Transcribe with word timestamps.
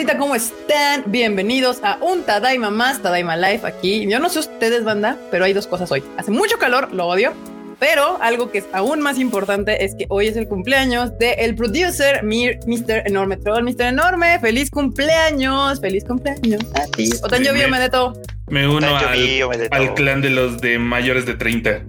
bandita? 0.00 0.18
¿Cómo 0.18 0.34
están? 0.34 1.04
Bienvenidos 1.06 1.80
a 1.82 1.98
un 2.00 2.22
Tadaima 2.22 2.70
más, 2.70 3.02
Tadaima 3.02 3.36
Life 3.36 3.66
aquí. 3.66 4.06
Yo 4.08 4.18
no 4.18 4.30
sé 4.30 4.38
ustedes, 4.38 4.82
banda, 4.82 5.18
pero 5.30 5.44
hay 5.44 5.52
dos 5.52 5.66
cosas 5.66 5.92
hoy. 5.92 6.02
Hace 6.16 6.30
mucho 6.30 6.56
calor, 6.58 6.90
lo 6.94 7.06
odio, 7.06 7.34
pero 7.78 8.16
algo 8.22 8.50
que 8.50 8.58
es 8.58 8.64
aún 8.72 9.00
más 9.02 9.18
importante 9.18 9.84
es 9.84 9.94
que 9.94 10.06
hoy 10.08 10.28
es 10.28 10.36
el 10.36 10.48
cumpleaños 10.48 11.18
del 11.18 11.34
el 11.38 11.54
producer 11.54 12.22
Mr. 12.24 13.02
Enorme 13.04 13.36
Troll. 13.36 13.62
Mr. 13.62 13.82
Enorme, 13.82 14.38
feliz 14.40 14.70
cumpleaños, 14.70 15.80
feliz 15.82 16.04
cumpleaños 16.04 16.62
a 16.74 16.86
ti. 16.96 17.10
Otan 17.22 17.42
me, 17.42 17.66
Medeto. 17.66 18.14
Me 18.48 18.66
uno 18.66 18.86
al, 18.96 19.68
al, 19.70 19.94
clan 19.94 20.22
de 20.22 20.30
los 20.30 20.62
de 20.62 20.78
mayores 20.78 21.26
de 21.26 21.34
30. 21.34 21.82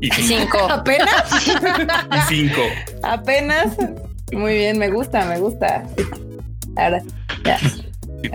Y 0.00 0.10
cinco. 0.12 0.66
¿Apenas? 0.70 1.26
y 1.46 2.20
cinco. 2.26 2.62
Apenas. 3.02 3.76
Muy 4.32 4.54
bien, 4.54 4.78
me 4.78 4.88
gusta, 4.88 5.26
me 5.26 5.38
gusta. 5.38 5.84
Ahora, 6.80 7.02
ya. 7.44 7.58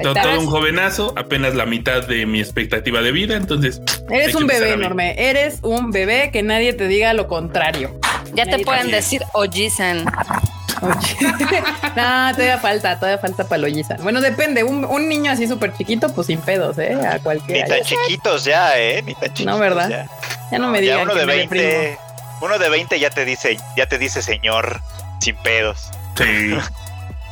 todo, 0.01 0.39
un 0.39 0.47
jovenazo, 0.47 1.13
apenas 1.17 1.55
la 1.55 1.65
mitad 1.65 2.05
de 2.07 2.25
mi 2.25 2.39
expectativa 2.39 3.01
de 3.01 3.11
vida, 3.11 3.35
entonces. 3.35 3.81
Eres 4.09 4.35
un 4.35 4.47
bebé 4.47 4.73
enorme, 4.73 5.15
eres 5.17 5.59
un 5.63 5.91
bebé 5.91 6.29
que 6.31 6.43
nadie 6.43 6.73
te 6.73 6.87
diga 6.87 7.13
lo 7.13 7.27
contrario. 7.27 7.99
Ya 8.33 8.45
te 8.45 8.59
pueden 8.59 8.91
decir 8.91 9.23
Ojisan. 9.33 10.05
no, 10.85 12.31
todavía 12.31 12.59
falta, 12.59 12.99
todavía 12.99 13.17
falta 13.17 13.47
para 13.47 13.65
el 13.65 13.85
Bueno, 14.01 14.21
depende, 14.21 14.63
un, 14.63 15.09
niño 15.09 15.31
así 15.31 15.47
súper 15.47 15.73
chiquito, 15.75 16.13
pues 16.13 16.27
sin 16.27 16.39
pedos, 16.41 16.77
¿eh? 16.77 16.93
A 16.93 17.19
cualquiera. 17.19 17.63
Ni 17.63 17.69
tan 17.69 17.81
chiquitos 17.83 18.43
ya, 18.43 18.77
¿eh? 18.77 19.01
Ni 19.01 19.15
tan 19.15 19.29
chiquitos. 19.29 19.53
No, 19.53 19.59
¿verdad? 19.59 20.07
Ya, 20.51 20.59
no, 20.59 20.69
me 20.69 20.81
digas. 20.81 21.01
Uno 21.01 21.15
de 21.15 21.25
20, 21.25 21.97
uno 22.41 22.59
de 22.59 22.69
20 22.69 22.99
ya 22.99 23.09
te 23.09 23.25
dice, 23.25 23.57
ya 23.75 23.87
te 23.87 23.97
dice 23.97 24.21
señor 24.21 24.81
sin 25.19 25.35
pedos. 25.37 25.89
Sí. 26.17 26.55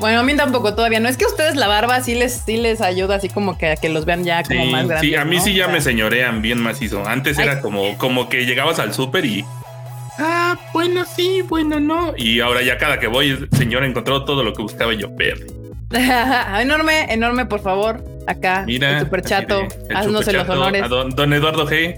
Bueno, 0.04 0.20
a 0.20 0.24
mí 0.24 0.36
tampoco 0.36 0.76
todavía. 0.76 1.00
No 1.00 1.08
es 1.08 1.16
que 1.16 1.24
ustedes 1.24 1.56
la 1.56 1.70
barba 1.70 2.02
sí 2.02 2.14
les, 2.14 2.44
sí 2.46 2.58
les 2.58 2.82
ayuda 2.82 3.16
así 3.16 3.30
como 3.30 3.58
que 3.58 3.68
a 3.68 3.76
que 3.78 3.88
los 3.88 4.04
vean 4.04 4.26
ya 4.26 4.44
como 4.44 4.66
más 4.66 4.86
grandes. 4.86 5.00
Sí, 5.00 5.16
a 5.16 5.24
mí 5.24 5.40
sí 5.40 5.54
ya 5.54 5.70
me 5.70 5.80
señorean 5.80 6.42
bien 6.42 6.60
macizo. 6.60 7.08
Antes 7.08 7.40
era 7.40 7.62
como, 7.62 7.98
como 7.98 8.28
que 8.28 8.46
llegabas 8.46 8.80
al 8.80 8.94
súper 8.94 9.24
y. 9.24 9.46
Ah, 10.20 10.60
bueno, 10.74 11.06
sí, 11.06 11.42
bueno, 11.48 11.80
no. 11.80 12.14
Y 12.18 12.42
ahora 12.42 12.62
ya 12.64 12.78
cada 12.78 13.00
que 13.00 13.08
voy, 13.08 13.48
señor, 13.54 13.86
encontró 13.86 14.26
todo 14.26 14.44
lo 14.44 14.52
que 14.52 14.64
buscaba 14.64 14.94
y 14.94 14.98
yo 14.98 15.16
perdí. 15.16 15.46
enorme, 16.60 17.06
enorme, 17.10 17.46
por 17.46 17.62
favor. 17.62 18.04
Acá. 18.28 18.66
Mira. 18.68 18.98
El 18.98 19.06
super 19.06 19.22
chato. 19.22 19.66
Haznos 19.96 20.28
los 20.28 20.50
honores. 20.50 20.84
A 20.84 20.90
don, 20.90 21.32
Eduardo 21.32 21.66
G. 21.66 21.98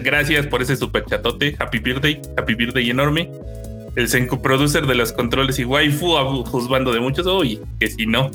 gracias 0.00 0.46
por 0.46 0.62
ese 0.62 0.76
super 0.76 1.04
chatote. 1.04 1.56
Happy 1.58 1.80
birthday. 1.80 2.22
Happy 2.38 2.54
birthday 2.54 2.88
enorme 2.88 3.30
el 3.96 4.08
Senku 4.08 4.42
producer 4.42 4.86
de 4.86 4.94
los 4.94 5.12
controles 5.12 5.58
y 5.58 5.64
waifu 5.64 6.44
juzgando 6.44 6.92
de 6.92 7.00
muchos. 7.00 7.26
Uy, 7.26 7.60
que 7.78 7.88
si 7.90 8.06
no. 8.06 8.30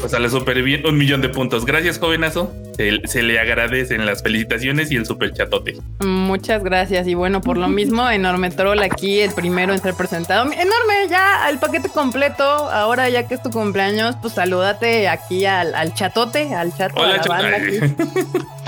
Pues 0.00 0.12
sale 0.12 0.28
súper 0.30 0.62
bien. 0.62 0.86
Un 0.86 0.98
millón 0.98 1.20
de 1.20 1.28
puntos. 1.28 1.64
Gracias, 1.64 1.98
jovenazo. 1.98 2.52
Se, 2.76 3.22
le 3.22 3.38
agradecen 3.38 4.06
las 4.06 4.22
felicitaciones 4.22 4.90
y 4.90 4.96
el 4.96 5.04
super 5.06 5.32
chatote. 5.32 5.76
Muchas 6.00 6.64
gracias. 6.64 7.06
Y 7.06 7.14
bueno, 7.14 7.40
por 7.40 7.56
lo 7.56 7.68
mismo, 7.68 8.08
Enorme 8.08 8.50
Troll 8.50 8.82
aquí, 8.82 9.20
el 9.20 9.32
primero 9.32 9.72
en 9.72 9.80
ser 9.80 9.94
presentado. 9.94 10.44
Enorme, 10.44 11.08
ya 11.08 11.48
el 11.50 11.58
paquete 11.58 11.88
completo. 11.90 12.42
Ahora, 12.42 13.08
ya 13.08 13.28
que 13.28 13.34
es 13.34 13.42
tu 13.42 13.50
cumpleaños, 13.50 14.16
pues 14.22 14.34
salúdate 14.34 15.08
aquí 15.08 15.44
al, 15.44 15.94
chatote, 15.94 16.54
al 16.54 16.74
chato. 16.74 17.00
Hola, 17.00 17.20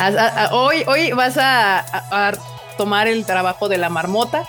hoy, 0.53 0.85
hoy 0.87 1.13
vas 1.13 1.37
a 1.39 2.33
tomar 2.77 3.09
el 3.09 3.25
trabajo 3.25 3.69
de 3.69 3.79
la 3.79 3.89
marmota. 3.89 4.47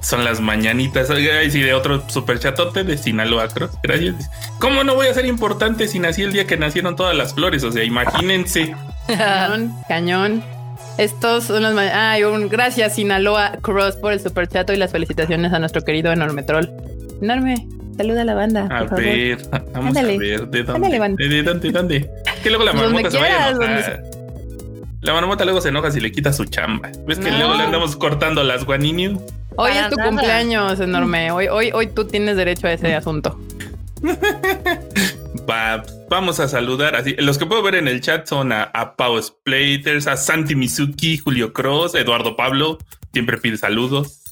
Son 0.00 0.24
las 0.24 0.40
mañanitas. 0.40 1.08
Y 1.10 1.50
sí, 1.50 1.60
de 1.60 1.74
otro 1.74 2.08
super 2.08 2.38
chatote 2.38 2.84
de 2.84 2.96
Sinaloa 2.96 3.48
Cross. 3.48 3.72
Gracias. 3.82 4.30
¿Cómo 4.58 4.84
no 4.84 4.94
voy 4.94 5.08
a 5.08 5.14
ser 5.14 5.26
importante 5.26 5.88
si 5.88 5.98
nací 5.98 6.22
el 6.22 6.32
día 6.32 6.46
que 6.46 6.56
nacieron 6.56 6.96
todas 6.96 7.16
las 7.16 7.34
flores? 7.34 7.64
O 7.64 7.72
sea, 7.72 7.84
imagínense. 7.84 8.74
Cañón, 9.06 9.74
cañón. 9.88 10.42
Estos 10.96 11.44
son 11.44 11.62
los. 11.62 11.76
Ay, 11.76 12.24
un 12.24 12.48
gracias 12.48 12.94
Sinaloa 12.94 13.58
Cross 13.62 13.96
por 13.96 14.12
el 14.12 14.20
super 14.20 14.48
chato 14.48 14.72
y 14.72 14.76
las 14.76 14.92
felicitaciones 14.92 15.52
a 15.52 15.58
nuestro 15.58 15.82
querido 15.82 16.12
Enorme 16.12 16.42
Troll. 16.42 16.68
Enorme, 17.20 17.66
saluda 17.96 18.22
a 18.22 18.24
la 18.24 18.34
banda. 18.34 18.68
A 18.70 18.84
ver, 18.94 19.38
vamos 19.72 19.96
a 19.96 20.02
ver. 20.02 20.18
¿De 20.48 20.62
dónde? 20.62 20.88
¿De, 21.18 21.42
dónde? 21.42 21.72
¿Dónde? 21.72 22.10
Que 22.42 22.50
luego 22.50 22.64
la 22.64 22.72
marmota 22.72 23.10
se 23.10 23.18
vaya 23.18 23.48
a 23.48 24.23
la 25.04 25.12
marmota 25.12 25.44
luego 25.44 25.60
se 25.60 25.68
enoja 25.68 25.90
si 25.90 26.00
le 26.00 26.10
quita 26.10 26.32
su 26.32 26.46
chamba. 26.46 26.90
¿Ves 27.06 27.18
que 27.18 27.30
luego 27.30 27.54
le 27.54 27.64
andamos 27.64 27.94
cortando 27.94 28.42
las 28.42 28.64
guaninios? 28.64 29.20
Hoy 29.56 29.72
es 29.72 29.90
tu 29.90 29.96
cumpleaños 29.96 30.80
enorme. 30.80 31.30
Hoy, 31.30 31.48
hoy, 31.48 31.70
hoy 31.74 31.88
tú 31.88 32.06
tienes 32.06 32.36
derecho 32.36 32.66
a 32.66 32.72
ese 32.72 32.94
asunto. 32.94 33.38
vamos 36.08 36.40
a 36.40 36.48
saludar 36.48 36.96
así. 36.96 37.14
Los 37.18 37.36
que 37.36 37.44
puedo 37.44 37.62
ver 37.62 37.74
en 37.74 37.86
el 37.86 38.00
chat 38.00 38.26
son 38.26 38.50
a, 38.52 38.94
Pau 38.96 39.20
Splaters, 39.20 40.06
a 40.06 40.16
Santi 40.16 40.54
Mizuki, 40.54 41.18
Julio 41.18 41.52
Cross, 41.52 41.94
Eduardo 41.94 42.34
Pablo. 42.34 42.78
Siempre 43.12 43.36
pide 43.36 43.58
saludos. 43.58 44.22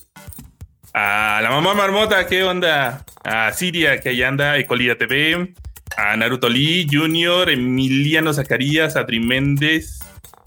A 0.95 1.41
la 1.43 1.51
mamá 1.51 1.75
marmota, 1.75 2.27
¿qué 2.27 2.45
onda? 2.45 3.05
A 3.25 3.53
Siria, 3.53 4.01
que 4.01 4.11
ahí 4.11 4.23
anda, 4.23 4.57
Ecolida 4.57 4.97
TV. 4.97 5.53
A 5.99 6.17
Naruto 6.17 6.49
Lee 6.49 6.87
Junior, 6.91 7.51
Emiliano 7.51 8.33
Zacarías, 8.33 8.97
Adri 8.97 9.21
Méndez, 9.21 9.99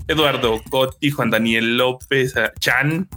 Eduardo 0.07 0.61
Cotti, 0.69 1.11
Juan 1.11 1.29
Daniel 1.29 1.77
López, 1.77 2.33
Chan. 2.59 3.07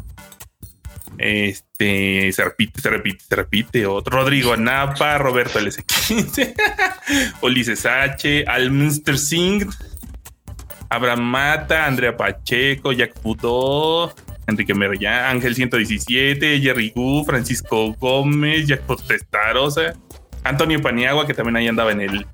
Este 1.18 2.30
se 2.32 2.44
repite, 2.44 2.80
se 2.80 2.90
repite, 2.90 3.24
se 3.28 3.36
repite. 3.36 3.86
Otro 3.86 4.20
Rodrigo 4.20 4.56
Napa, 4.56 5.18
Roberto 5.18 5.58
LS15, 5.58 6.54
Ulises 7.42 7.84
H, 7.86 8.44
Alminster 8.46 9.18
Singh, 9.18 9.68
Abraham 10.90 11.22
Mata, 11.22 11.86
Andrea 11.86 12.16
Pacheco, 12.16 12.92
Jack 12.92 13.14
Puto, 13.20 14.14
Enrique 14.46 14.74
Meroya, 14.74 15.28
Ángel 15.28 15.54
117, 15.54 16.60
Jerry 16.60 16.92
Gu, 16.94 17.24
Francisco 17.24 17.92
Gómez, 17.94 18.66
Jack 18.66 18.82
Testarosa, 19.06 19.94
Antonio 20.44 20.80
Paniagua, 20.80 21.26
que 21.26 21.34
también 21.34 21.56
ahí 21.56 21.68
andaba 21.68 21.92
en 21.92 22.00
el, 22.00 22.26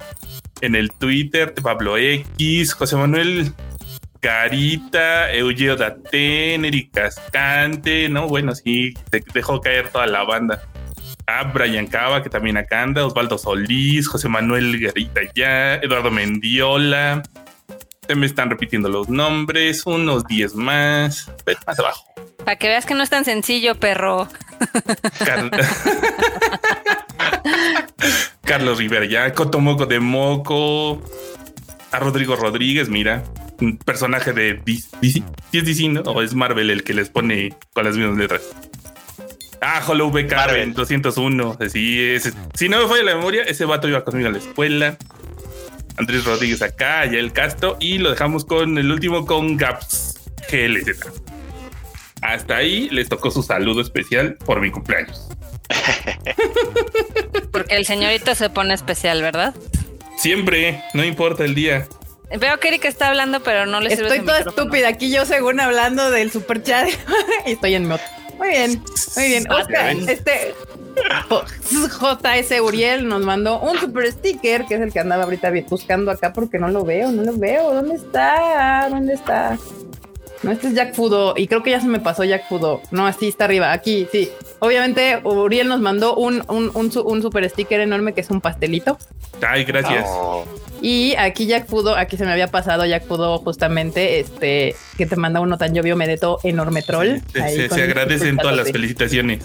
en 0.60 0.74
el 0.74 0.92
Twitter, 0.92 1.54
Pablo 1.54 1.96
X, 1.96 2.74
José 2.74 2.96
Manuel 2.96 3.52
Carita, 4.24 5.30
Eugeo 5.34 5.76
Daten, 5.76 6.64
Eric 6.64 6.92
Cascante, 6.94 8.08
¿no? 8.08 8.26
Bueno, 8.26 8.54
sí, 8.54 8.94
dejó 9.34 9.60
caer 9.60 9.90
toda 9.90 10.06
la 10.06 10.24
banda. 10.24 10.62
Ah, 11.26 11.50
Brian 11.52 11.86
Cava, 11.86 12.22
que 12.22 12.30
también 12.30 12.56
acá 12.56 12.80
anda, 12.80 13.04
Osvaldo 13.04 13.36
Solís, 13.36 14.08
José 14.08 14.30
Manuel 14.30 14.80
Garita 14.80 15.20
ya, 15.34 15.74
Eduardo 15.74 16.10
Mendiola. 16.10 17.22
Se 18.08 18.14
me 18.14 18.24
están 18.24 18.48
repitiendo 18.48 18.88
los 18.88 19.10
nombres, 19.10 19.84
unos 19.84 20.24
10 20.24 20.54
más, 20.54 21.30
más 21.66 21.78
abajo. 21.78 22.06
Para 22.46 22.56
que 22.56 22.68
veas 22.68 22.86
que 22.86 22.94
no 22.94 23.02
es 23.02 23.10
tan 23.10 23.26
sencillo, 23.26 23.74
perro. 23.74 24.26
Carlos 28.42 28.78
Rivera 28.78 29.04
ya, 29.04 29.34
Cotomoco 29.34 29.84
de 29.84 30.00
Moco, 30.00 31.02
a 31.92 31.98
Rodrigo 31.98 32.36
Rodríguez, 32.36 32.88
mira, 32.88 33.22
personaje 33.84 34.32
de 34.32 34.60
DC. 34.64 34.88
¿Sí 35.00 35.24
es 35.52 35.64
DC, 35.64 35.88
no? 35.88 36.00
¿O 36.02 36.22
es 36.22 36.34
Marvel 36.34 36.70
el 36.70 36.84
que 36.84 36.94
les 36.94 37.08
pone 37.08 37.54
con 37.72 37.84
las 37.84 37.96
mismas 37.96 38.16
letras? 38.18 38.42
Ah, 39.60 39.82
Hollow 39.86 40.10
B. 40.10 40.26
Carven, 40.26 40.74
201. 40.74 41.58
Sí, 41.70 42.16
si 42.54 42.68
no 42.68 42.82
me 42.82 42.88
falla 42.88 43.02
la 43.02 43.16
memoria, 43.16 43.44
ese 43.44 43.64
vato 43.64 43.88
iba 43.88 44.04
conmigo 44.04 44.28
a 44.28 44.32
la 44.32 44.38
escuela. 44.38 44.98
Andrés 45.96 46.24
Rodríguez 46.24 46.60
acá, 46.60 47.06
ya 47.06 47.18
el 47.18 47.32
casto. 47.32 47.76
Y 47.80 47.98
lo 47.98 48.10
dejamos 48.10 48.44
con 48.44 48.76
el 48.76 48.90
último 48.90 49.24
con 49.24 49.56
Gaps 49.56 50.20
GLZ. 50.50 51.06
Hasta 52.20 52.56
ahí 52.56 52.88
les 52.90 53.08
tocó 53.08 53.30
su 53.30 53.42
saludo 53.42 53.80
especial 53.80 54.36
por 54.44 54.60
mi 54.60 54.70
cumpleaños. 54.70 55.28
Porque 57.52 57.76
el 57.76 57.84
señorito 57.84 58.34
se 58.34 58.50
pone 58.50 58.74
especial, 58.74 59.22
¿verdad? 59.22 59.54
Siempre, 60.16 60.82
no 60.94 61.04
importa 61.04 61.44
el 61.44 61.54
día. 61.54 61.86
Veo 62.30 62.58
que 62.58 62.68
Erika 62.68 62.88
está 62.88 63.08
hablando, 63.08 63.42
pero 63.42 63.66
no 63.66 63.80
le 63.80 63.90
sirve 63.90 64.08
Estoy 64.08 64.26
toda 64.26 64.40
estúpida 64.40 64.88
aquí 64.88 65.10
yo 65.10 65.24
según 65.24 65.60
hablando 65.60 66.10
del 66.10 66.30
super 66.30 66.62
chat 66.62 66.88
y 67.46 67.52
estoy 67.52 67.74
en 67.74 67.86
moto. 67.86 68.02
Muy 68.38 68.48
bien, 68.48 68.82
muy 69.16 69.26
bien. 69.26 69.50
Oscar, 69.50 69.94
este 70.08 70.54
JS 71.62 72.60
Uriel 72.60 73.06
nos 73.06 73.22
mandó 73.22 73.60
un 73.60 73.78
super 73.78 74.10
sticker, 74.10 74.64
que 74.66 74.74
es 74.74 74.80
el 74.80 74.92
que 74.92 75.00
andaba 75.00 75.24
ahorita 75.24 75.52
buscando 75.68 76.10
acá 76.10 76.32
porque 76.32 76.58
no 76.58 76.68
lo 76.68 76.84
veo, 76.84 77.10
no 77.12 77.22
lo 77.22 77.36
veo. 77.36 77.74
¿Dónde 77.74 77.96
está? 77.96 78.88
¿Dónde 78.90 79.14
está? 79.14 79.58
No, 80.44 80.50
este 80.50 80.68
es 80.68 80.74
Jack 80.74 80.94
Fudo 80.94 81.34
y 81.36 81.46
creo 81.46 81.62
que 81.62 81.70
ya 81.70 81.80
se 81.80 81.88
me 81.88 82.00
pasó 82.00 82.22
Jack 82.22 82.48
Fudo. 82.48 82.82
No, 82.90 83.06
así 83.06 83.28
está 83.28 83.46
arriba, 83.46 83.72
aquí, 83.72 84.06
sí. 84.12 84.28
Obviamente 84.58 85.20
Uriel 85.24 85.68
nos 85.68 85.80
mandó 85.80 86.14
un, 86.16 86.42
un, 86.48 87.22
super 87.22 87.48
sticker 87.48 87.80
enorme 87.80 88.12
que 88.12 88.20
es 88.20 88.30
un 88.30 88.40
pastelito. 88.40 88.98
Ay, 89.46 89.64
gracias. 89.64 90.06
Y 90.82 91.14
aquí 91.16 91.46
Jack 91.46 91.66
pudo, 91.66 91.96
aquí 91.96 92.18
se 92.18 92.26
me 92.26 92.32
había 92.32 92.48
pasado, 92.48 92.84
Jack 92.84 93.04
pudo 93.04 93.38
justamente, 93.38 94.20
este, 94.20 94.76
que 94.98 95.06
te 95.06 95.16
manda 95.16 95.40
uno 95.40 95.56
tan 95.56 95.74
llovio 95.74 95.96
medeto 95.96 96.38
enorme 96.42 96.82
troll. 96.82 97.20
se, 97.32 97.82
agradecen 97.82 98.36
todas 98.36 98.54
las 98.54 98.70
felicitaciones. 98.70 99.42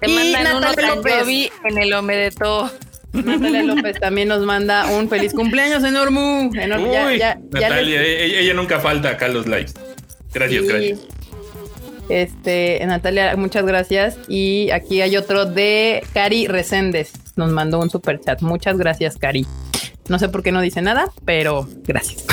Te 0.00 0.10
Y 0.10 0.14
mandan 0.14 0.60
Natalia 0.60 0.94
López. 0.96 1.12
Sanjovi 1.14 1.50
en 1.64 1.78
el 1.78 1.92
Omedeto. 1.94 2.70
Natalia 3.14 3.62
López 3.74 3.98
también 4.00 4.28
nos 4.28 4.40
manda 4.40 4.86
un 4.86 5.08
feliz 5.08 5.32
cumpleaños 5.32 5.82
enorme. 5.84 6.50
Enorme. 6.54 6.88
Uy, 7.06 7.18
ya, 7.18 7.38
ya 7.50 7.60
Natalia, 7.68 8.00
les- 8.02 8.20
ella, 8.20 8.40
ella 8.40 8.54
nunca 8.54 8.80
falta 8.80 9.10
acá 9.10 9.28
los 9.28 9.46
lives. 9.46 9.74
Gracias, 10.34 10.62
Sí. 10.62 10.68
gracias. 10.68 11.00
Este, 12.08 12.84
Natalia, 12.86 13.34
muchas 13.36 13.64
gracias. 13.64 14.18
Y 14.28 14.70
aquí 14.70 15.00
hay 15.00 15.16
otro 15.16 15.46
de 15.46 16.02
Cari 16.12 16.46
Reséndez. 16.48 17.12
Nos 17.36 17.50
mandó 17.50 17.80
un 17.80 17.88
super 17.88 18.20
chat. 18.20 18.42
Muchas 18.42 18.76
gracias, 18.76 19.16
Cari. 19.16 19.46
No 20.08 20.18
sé 20.18 20.28
por 20.28 20.42
qué 20.42 20.52
no 20.52 20.60
dice 20.60 20.82
nada, 20.82 21.10
pero 21.24 21.66
gracias. 21.86 22.26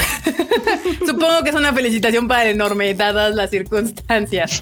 Supongo 1.06 1.44
que 1.44 1.50
es 1.51 1.56
una 1.56 1.74
felicitación 1.74 2.27
para 2.27 2.44
el 2.44 2.50
enorme, 2.56 2.94
dadas 2.94 3.33
las 3.33 3.50
circunstancias. 3.50 4.62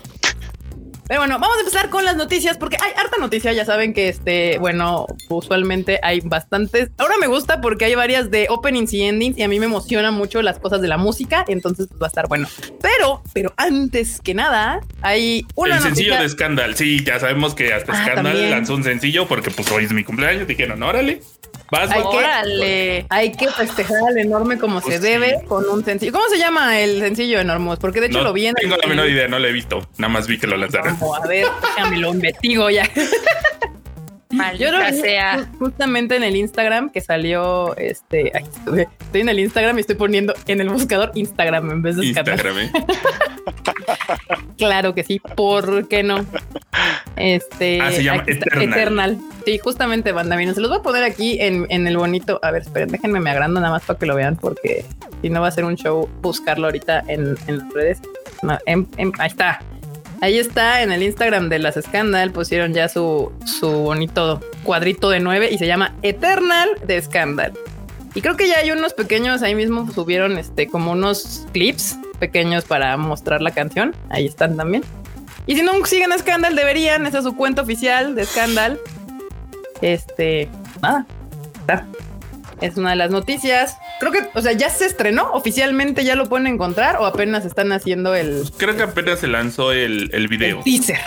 Pero 1.10 1.22
bueno, 1.22 1.40
vamos 1.40 1.58
a 1.58 1.62
empezar 1.62 1.90
con 1.90 2.06
las 2.06 2.16
noticias 2.16 2.56
porque 2.58 2.78
hay 2.80 2.92
harta 2.96 3.18
noticia. 3.18 3.52
Ya 3.52 3.66
saben 3.66 3.94
que 3.96 4.10
este, 4.10 4.60
bueno, 4.60 5.08
usualmente 5.28 6.00
hay 6.04 6.20
bastantes. 6.22 6.92
Ahora 7.00 7.16
me 7.20 7.26
gusta 7.26 7.62
porque 7.62 7.86
hay 7.86 7.96
varias 7.96 8.30
de 8.30 8.46
openings 8.50 8.94
y 8.94 9.02
endings 9.02 9.36
y 9.38 9.42
a 9.42 9.48
mí 9.48 9.60
me 9.60 9.66
emociona 9.66 10.12
mucho 10.12 10.42
las 10.44 10.60
cosas 10.60 10.82
de 10.82 10.88
la 10.88 10.98
música. 10.98 11.44
Entonces 11.48 11.88
pues, 11.90 12.00
va 12.00 12.06
a 12.06 12.10
estar 12.10 12.28
bueno. 12.28 12.48
Pero, 12.80 13.24
pero 13.34 13.54
antes 13.58 14.22
que 14.22 14.36
nada, 14.36 14.82
hay 15.02 15.46
una 15.56 15.78
el 15.78 15.82
sencillo 15.82 16.16
de 16.22 16.30
Scandal. 16.30 16.76
Sí, 16.76 17.04
ya 17.04 17.20
sabemos 17.20 17.56
que 17.56 17.74
hasta 17.74 17.92
Ah, 17.92 18.04
Scandal 18.06 18.26
también. 18.26 18.52
lanzó 18.52 18.76
un 18.76 18.84
sencillo 18.84 19.28
porque 19.28 19.50
pues 19.50 19.72
hoy 19.72 19.86
es 19.86 19.92
mi 19.92 20.04
cumpleaños. 20.04 20.48
Dijeron, 20.48 20.84
órale, 20.84 21.22
vas, 21.72 21.90
Hay 21.92 22.02
que-. 22.12 23.06
Hay 23.10 23.32
que 23.32 23.48
festejar 23.50 23.98
al 24.10 24.18
enorme 24.18 24.58
como 24.58 24.82
se 24.82 25.00
debe 25.00 25.44
con 25.48 25.66
un 25.70 25.84
sencillo. 25.86 26.12
¿Cómo 26.12 26.26
se 26.30 26.38
llama 26.38 26.80
el 26.80 27.00
sencillo 27.00 27.40
enorme? 27.40 27.76
Porque 27.78 28.00
de 28.02 28.08
hecho 28.08 28.20
No 28.20 28.24
lo 28.26 28.34
vi 28.34 28.48
en 28.48 28.56
tengo 28.56 28.76
el- 28.76 28.82
la 28.82 28.88
menor 28.88 29.08
idea, 29.10 29.28
no 29.28 29.40
lo 29.40 29.48
he 29.48 29.52
visto. 29.52 29.88
Nada 29.98 30.12
más 30.14 30.28
vi 30.28 30.38
que 30.38 30.48
lo 30.48 30.58
lanzaron. 30.58 30.98
A 31.24 31.28
ver, 31.28 31.46
déjame 31.62 31.98
lo 31.98 32.14
investigo 32.14 32.70
ya. 32.70 32.90
Yo 34.60 34.72
lo 34.72 34.80
vi 34.86 34.94
sea. 34.94 35.40
ju- 35.40 35.58
justamente 35.58 36.16
en 36.16 36.24
el 36.24 36.36
Instagram 36.36 36.92
que 36.92 37.02
salió 37.02 37.76
este. 37.78 38.32
Estoy 38.38 39.22
en 39.22 39.30
el 39.30 39.40
Instagram 39.40 39.76
y 39.78 39.82
estoy 39.82 39.96
poniendo 39.96 40.36
en 40.46 40.62
el 40.62 40.70
buscador 40.70 41.12
Instagram 41.16 41.72
en 41.72 41.82
vez 41.82 41.96
de. 41.96 42.06
Instagram, 42.06 42.60
¿eh? 42.60 42.72
Claro 44.58 44.94
que 44.94 45.04
sí, 45.04 45.20
¿por 45.36 45.88
qué 45.88 46.04
no? 46.04 46.26
Este 47.16 47.82
Ah, 47.82 47.92
se 47.92 48.04
llama 48.04 48.24
Eternal. 48.28 48.64
Eternal. 48.70 49.18
Sí, 49.46 49.58
justamente 49.58 50.12
banda. 50.12 50.36
Miren, 50.36 50.54
se 50.54 50.62
los 50.62 50.70
voy 50.70 50.80
a 50.80 50.84
poner 50.84 51.04
aquí 51.04 51.38
en, 51.42 51.66
en 51.70 51.88
el 51.88 51.98
bonito. 51.98 52.40
A 52.44 52.52
ver, 52.52 52.62
esperen, 52.64 52.90
déjenme 52.90 53.20
me 53.20 53.30
agrando 53.32 53.60
nada 53.60 53.72
más 53.74 53.84
para 53.84 53.98
que 53.98 54.06
lo 54.06 54.16
vean, 54.16 54.36
porque 54.36 54.86
si 55.22 55.30
no 55.30 55.42
va 55.42 55.48
a 55.48 55.52
ser 55.52 55.64
un 55.66 55.76
show 55.76 56.08
buscarlo 56.22 56.68
ahorita 56.68 57.04
en, 57.08 57.36
en 57.48 57.58
las 57.60 57.74
redes. 57.74 58.00
No, 58.44 58.58
en- 58.66 58.88
en- 58.98 59.12
ahí 59.18 59.28
está. 59.30 59.62
Ahí 60.22 60.38
está 60.38 60.82
en 60.82 60.92
el 60.92 61.04
Instagram 61.04 61.50
de 61.50 61.60
las 61.60 61.76
Scandal. 61.76 62.32
Pusieron 62.32 62.74
ya 62.74 62.90
su, 62.90 63.32
su 63.46 63.70
bonito 63.70 64.42
cuadrito 64.64 65.10
de 65.10 65.20
nueve 65.20 65.50
y 65.52 65.58
se 65.58 65.68
llama 65.68 65.96
Eternal 66.02 66.70
de 66.86 67.02
Scandal. 67.02 67.54
Y 68.16 68.22
creo 68.22 68.36
que 68.36 68.48
ya 68.48 68.58
hay 68.58 68.72
unos 68.72 68.94
pequeños, 68.94 69.44
ahí 69.44 69.56
mismo 69.56 69.90
subieron 69.92 70.38
este 70.38 70.68
como 70.68 70.92
unos 70.92 71.46
clips 71.54 71.98
pequeños 72.20 72.66
para 72.66 72.98
mostrar 72.98 73.42
la 73.42 73.52
canción. 73.52 73.96
Ahí 74.10 74.26
están 74.26 74.58
también. 74.58 74.84
Y 75.46 75.56
si 75.56 75.62
no 75.62 75.74
siguen 75.86 76.12
a 76.12 76.18
Scandal, 76.18 76.56
deberían. 76.56 77.06
Esa 77.06 77.20
es 77.20 77.24
su 77.24 77.36
cuenta 77.36 77.62
oficial 77.62 78.16
de 78.16 78.26
Scandal. 78.26 78.80
Este, 79.82 80.50
nada. 80.82 81.06
está. 81.60 81.88
Es 82.62 82.78
una 82.78 82.92
de 82.92 82.98
las 82.98 83.12
noticias. 83.12 83.78
Creo 84.00 84.12
que, 84.12 84.20
o 84.34 84.42
sea, 84.42 84.54
ya 84.54 84.70
se 84.70 84.86
estrenó 84.86 85.32
oficialmente, 85.34 86.04
ya 86.06 86.16
lo 86.16 86.30
pueden 86.30 86.48
encontrar 86.48 86.98
o 86.98 87.06
apenas 87.06 87.44
están 87.46 87.72
haciendo 87.74 88.16
el, 88.16 88.44
Creo 88.58 88.76
que 88.78 88.84
apenas 88.84 89.20
se 89.20 89.28
lanzó 89.28 89.72
el, 89.74 90.10
el 90.14 90.28
video. 90.28 90.60
el 90.60 90.64
teaser. 90.64 91.00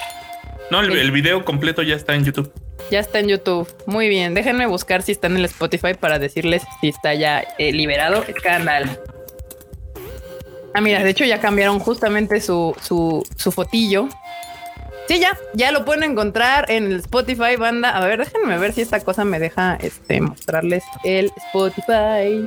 No, 0.71 0.81
el, 0.81 0.93
el- 0.93 0.99
el 0.99 1.11
video 1.11 1.45
completo 1.45 1.83
ya 1.83 1.95
está 1.97 2.15
en 2.15 2.25
YouTube. 2.25 2.53
Ya 2.91 2.99
está 3.01 3.21
en 3.21 3.29
YouTube. 3.29 3.67
Muy 3.87 4.09
bien. 4.09 4.35
Déjenme 4.35 4.67
buscar 4.67 5.03
si 5.03 5.13
está 5.13 5.27
en 5.29 5.37
el 5.39 5.45
Spotify 5.47 5.95
para 5.99 6.19
decirles 6.19 6.63
si 6.81 6.89
está 6.89 7.15
ya 7.15 7.43
eh, 7.59 7.73
liberado. 7.73 8.25
Scandal. 8.39 8.99
Ah, 10.75 10.81
mira, 10.81 11.03
de 11.05 11.11
hecho 11.11 11.25
ya 11.25 11.41
cambiaron 11.41 11.79
justamente 11.79 12.41
su, 12.41 12.75
su, 12.81 13.27
su 13.37 13.53
fotillo. 13.53 14.09
Sí, 15.09 15.19
ya, 15.19 15.37
ya 15.55 15.73
lo 15.73 15.85
pueden 15.85 16.03
encontrar 16.05 16.71
en 16.71 16.87
el 16.87 16.97
Spotify, 17.01 17.57
banda. 17.59 17.91
A 17.91 18.07
ver, 18.07 18.19
déjenme 18.25 18.57
ver 18.59 18.73
si 18.73 18.81
esta 18.83 19.01
cosa 19.01 19.25
me 19.25 19.39
deja 19.39 19.77
este, 19.81 20.21
mostrarles 20.21 20.85
el 21.05 21.31
Spotify 21.47 22.47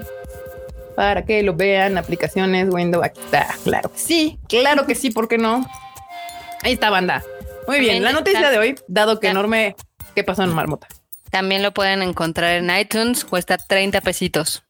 para 0.96 1.26
que 1.26 1.44
lo 1.44 1.54
vean. 1.56 1.98
Aplicaciones, 1.98 2.68
Windows, 2.72 3.04
aquí 3.04 3.20
está. 3.20 3.48
Claro 3.64 3.92
que 3.92 4.00
sí, 4.00 4.40
claro 4.48 4.86
que 4.86 4.96
sí, 4.96 5.12
¿por 5.12 5.28
qué 5.28 5.38
no? 5.38 5.68
Ahí 6.64 6.74
está, 6.74 6.90
banda. 6.90 7.24
Muy 7.68 7.80
bien, 7.80 8.04
la 8.04 8.12
noticia 8.12 8.50
de 8.50 8.58
hoy, 8.58 8.76
dado 8.88 9.20
que 9.20 9.28
enorme. 9.30 9.76
¿Qué 10.16 10.24
pasó 10.24 10.44
en 10.44 10.54
Marmota? 10.54 10.88
También 11.30 11.62
lo 11.64 11.74
pueden 11.74 12.02
encontrar 12.02 12.52
en 12.52 12.70
iTunes, 12.76 13.26
cuesta 13.26 13.58
30 13.58 14.02
pesitos. 14.02 14.64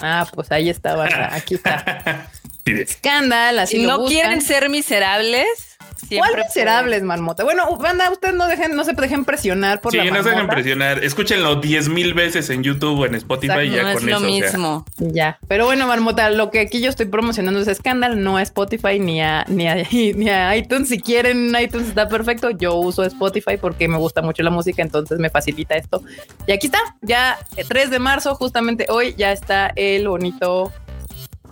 Ah, 0.00 0.26
pues 0.34 0.50
ahí 0.50 0.68
está, 0.68 0.94
banda. 0.96 1.34
Aquí 1.34 1.54
está. 1.54 2.28
Escándalo, 2.64 3.62
así 3.62 3.78
Si 3.78 3.86
no 3.86 3.98
buscan. 3.98 4.12
quieren 4.14 4.40
ser 4.42 4.68
miserables, 4.68 5.77
siempre 5.98 6.30
¿Cuál 6.32 6.44
miserables, 6.44 7.02
Marmota? 7.02 7.44
Bueno, 7.44 7.76
banda, 7.76 8.10
ustedes 8.10 8.34
no 8.34 8.46
dejen, 8.46 8.74
no 8.76 8.84
se 8.84 8.92
dejen 8.92 9.24
presionar 9.24 9.80
por 9.80 9.92
Sí, 9.92 9.98
la 9.98 10.04
no 10.04 10.10
se 10.10 10.16
dejen 10.18 10.34
marmota. 10.34 10.54
presionar. 10.54 11.04
Escúchenlo 11.04 11.56
10 11.56 11.88
mil 11.88 12.14
veces 12.14 12.48
en 12.50 12.62
YouTube 12.62 12.98
o 13.00 13.06
en 13.06 13.14
Spotify 13.16 13.60
y 13.62 13.66
Exacto, 13.68 13.76
ya 13.76 13.92
pueden- 13.92 14.08
no 14.10 14.16
con 14.20 14.24
es 14.26 14.32
lo 14.32 14.36
eso. 14.36 14.46
o 14.46 14.48
sea, 14.48 14.48
mismo. 14.58 14.84
Ya, 15.14 15.38
pero 15.48 15.66
bueno, 15.66 15.86
Marmota, 15.86 16.30
lo 16.30 16.50
que 16.50 16.60
aquí 16.60 16.80
yo 16.80 16.88
estoy 16.90 17.06
promocionando 17.06 17.60
es 17.60 17.76
Scandal, 17.76 18.22
no 18.22 18.36
a 18.36 18.42
Spotify 18.42 18.98
ni 18.98 19.20
a, 19.20 19.44
ni 19.48 19.66
a, 19.68 19.74
ni 19.92 20.28
a 20.28 20.56
iTunes. 20.56 20.88
Si 20.88 21.00
quieren, 21.00 21.54
iTunes 21.60 21.88
está 21.88 22.08
perfecto. 22.08 22.50
Yo 22.50 22.74
uso 22.76 23.04
Spotify 23.04 23.56
porque 23.60 23.88
me 23.88 23.98
gusta 23.98 24.22
mucho 24.22 24.42
la 24.42 24.50
música, 24.50 24.82
entonces 24.82 25.18
me 25.18 25.30
facilita 25.30 25.76
esto. 25.76 26.02
Y 26.46 26.52
aquí 26.52 26.66
está, 26.68 26.78
ya 27.02 27.38
eh, 27.56 27.64
3 27.68 27.90
de 27.90 27.98
marzo, 27.98 28.34
justamente 28.34 28.86
hoy, 28.88 29.14
ya 29.16 29.32
está 29.32 29.72
el 29.76 30.08
bonito, 30.08 30.72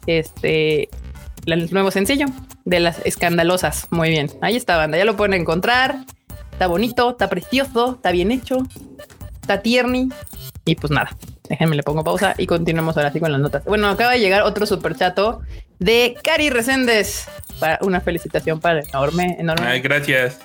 este, 0.07 0.89
el 1.47 1.71
nuevo 1.73 1.91
sencillo 1.91 2.27
de 2.65 2.81
las 2.81 3.05
escandalosas. 3.05 3.87
Muy 3.91 4.11
bien, 4.11 4.31
ahí 4.41 4.57
está, 4.57 4.77
banda, 4.77 4.99
ya 4.99 5.05
lo 5.05 5.17
pueden 5.17 5.35
encontrar. 5.35 6.05
Está 6.53 6.67
bonito, 6.67 7.11
está 7.11 7.29
precioso, 7.29 7.97
está 7.97 8.11
bien 8.11 8.31
hecho, 8.31 8.59
está 9.41 9.63
tierni. 9.63 10.09
Y 10.65 10.75
pues 10.75 10.91
nada, 10.91 11.11
déjenme 11.49 11.77
le 11.77 11.83
pongo 11.83 12.03
pausa 12.03 12.35
y 12.39 12.47
continuemos 12.47 12.97
ahora 12.97 13.13
sí 13.13 13.21
con 13.21 13.31
las 13.31 13.41
notas. 13.41 13.65
Bueno, 13.65 13.89
acaba 13.89 14.13
de 14.13 14.21
llegar 14.21 14.43
otro 14.43 14.67
super 14.67 14.97
chato 14.97 15.43
de 15.79 16.17
Cari 16.23 16.51
Reséndez. 16.51 17.29
Para 17.61 17.79
una 17.83 18.01
felicitación 18.01 18.61
para 18.61 18.81
el 18.81 18.89
enorme, 18.89 19.37
enorme. 19.39 19.67
Ay, 19.67 19.81
gracias. 19.81 20.39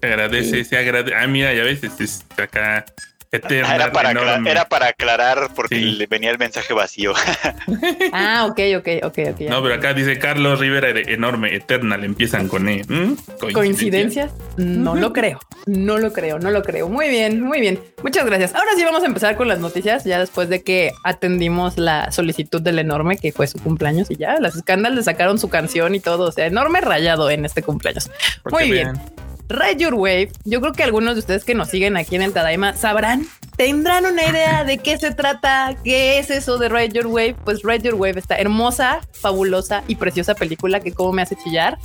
Se 0.00 0.06
agradece, 0.06 0.64
se 0.64 0.76
agradece. 0.76 1.16
Ah, 1.16 1.26
mira, 1.26 1.54
ya 1.54 1.62
ves, 1.62 1.82
este 1.82 2.04
es 2.04 2.24
acá 2.36 2.84
eterna. 3.32 3.74
Era 3.78 3.92
para, 3.92 4.10
era 4.10 4.88
aclarar 4.88 5.50
porque 5.54 5.76
Sí. 5.76 5.82
le 5.92 6.06
venía 6.06 6.30
el 6.30 6.38
mensaje 6.38 6.72
vacío. 6.74 7.12
Ah, 8.12 8.46
ok, 8.48 8.58
ok, 8.78 8.88
ok, 9.04 9.18
ok. 9.32 9.40
No, 9.48 9.62
pero 9.62 9.74
acá 9.74 9.92
dice 9.94 10.18
Carlos 10.18 10.58
Rivera 10.58 10.92
de 10.92 11.02
enorme, 11.12 11.54
Eternal, 11.54 12.04
empiezan 12.04 12.48
con 12.48 12.68
E. 12.68 12.84
¿Mm? 12.88 13.16
¿Coincidencias? 13.52 14.32
No 14.56 14.94
lo 14.94 15.12
creo, 15.12 15.38
no 15.66 15.98
lo 15.98 16.12
creo, 16.12 16.38
no 16.38 16.50
lo 16.50 16.62
creo. 16.62 16.88
Muy 16.88 17.08
bien, 17.08 17.40
muy 17.42 17.60
bien. 17.60 17.78
Muchas 18.02 18.24
gracias. 18.24 18.54
Ahora 18.54 18.70
sí 18.76 18.84
vamos 18.84 19.02
a 19.02 19.06
empezar 19.06 19.36
con 19.36 19.48
las 19.48 19.58
noticias, 19.58 20.04
ya 20.04 20.18
después 20.18 20.48
de 20.48 20.62
que 20.62 20.92
atendimos 21.04 21.76
la 21.78 22.10
solicitud 22.12 22.60
del 22.62 22.78
enorme, 22.78 23.18
que 23.18 23.32
fue 23.32 23.46
su 23.46 23.58
cumpleaños 23.58 24.10
y 24.10 24.16
ya 24.16 24.38
las 24.40 24.56
escándalos 24.56 24.96
le 24.98 25.02
sacaron 25.04 25.38
su 25.38 25.48
canción 25.48 25.94
y 25.94 26.00
todo. 26.00 26.24
O 26.28 26.32
sea, 26.32 26.46
enorme 26.46 26.80
rayado 26.80 27.30
en 27.30 27.44
este 27.44 27.62
cumpleaños. 27.62 28.10
Porque 28.42 28.64
Muy 28.64 28.72
bien. 28.72 28.92
vean. 28.92 29.12
Ride 29.48 29.76
Your 29.78 29.94
Wave, 29.94 30.30
yo 30.44 30.60
creo 30.60 30.74
que 30.74 30.82
algunos 30.82 31.14
de 31.14 31.20
ustedes 31.20 31.44
que 31.44 31.54
nos 31.54 31.68
siguen 31.68 31.96
aquí 31.96 32.16
en 32.16 32.22
el 32.22 32.34
Tadaima 32.34 32.74
sabrán, 32.76 33.26
tendrán 33.56 34.04
una 34.04 34.26
idea 34.26 34.64
de 34.64 34.76
qué 34.78 34.98
se 34.98 35.10
trata, 35.12 35.74
qué 35.82 36.18
es 36.18 36.30
eso 36.30 36.58
de 36.58 36.68
Ride 36.68 36.90
Your 36.90 37.06
Wave. 37.06 37.34
Pues 37.44 37.62
Ride 37.62 37.82
Your 37.82 37.94
Wave, 37.94 38.18
esta 38.18 38.36
hermosa, 38.36 39.00
fabulosa 39.12 39.84
y 39.88 39.96
preciosa 39.96 40.34
película 40.34 40.80
que 40.80 40.92
como 40.92 41.12
me 41.12 41.22
hace 41.22 41.34
chillar, 41.36 41.78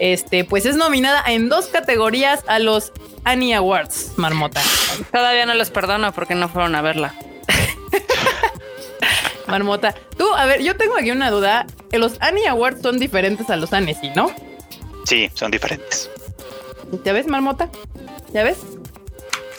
este, 0.00 0.44
pues 0.44 0.66
es 0.66 0.74
nominada 0.74 1.22
en 1.26 1.48
dos 1.48 1.66
categorías 1.66 2.42
a 2.48 2.58
los 2.58 2.92
Annie 3.22 3.54
Awards, 3.54 4.12
Marmota. 4.16 4.60
Todavía 5.12 5.46
no 5.46 5.54
los 5.54 5.70
perdono 5.70 6.12
porque 6.12 6.34
no 6.34 6.48
fueron 6.48 6.74
a 6.74 6.82
verla. 6.82 7.14
Marmota, 9.46 9.94
tú, 10.16 10.26
a 10.34 10.46
ver, 10.46 10.62
yo 10.62 10.76
tengo 10.76 10.96
aquí 10.96 11.12
una 11.12 11.30
duda. 11.30 11.66
Los 11.92 12.16
Annie 12.20 12.48
Awards 12.48 12.82
son 12.82 12.98
diferentes 12.98 13.48
a 13.50 13.56
los 13.56 13.72
Annecy, 13.72 14.10
¿no? 14.16 14.32
Sí, 15.04 15.30
son 15.34 15.52
diferentes. 15.52 16.10
¿Ya 17.04 17.12
ves, 17.12 17.26
Marmota? 17.26 17.70
¿Ya 18.32 18.44
ves? 18.44 18.58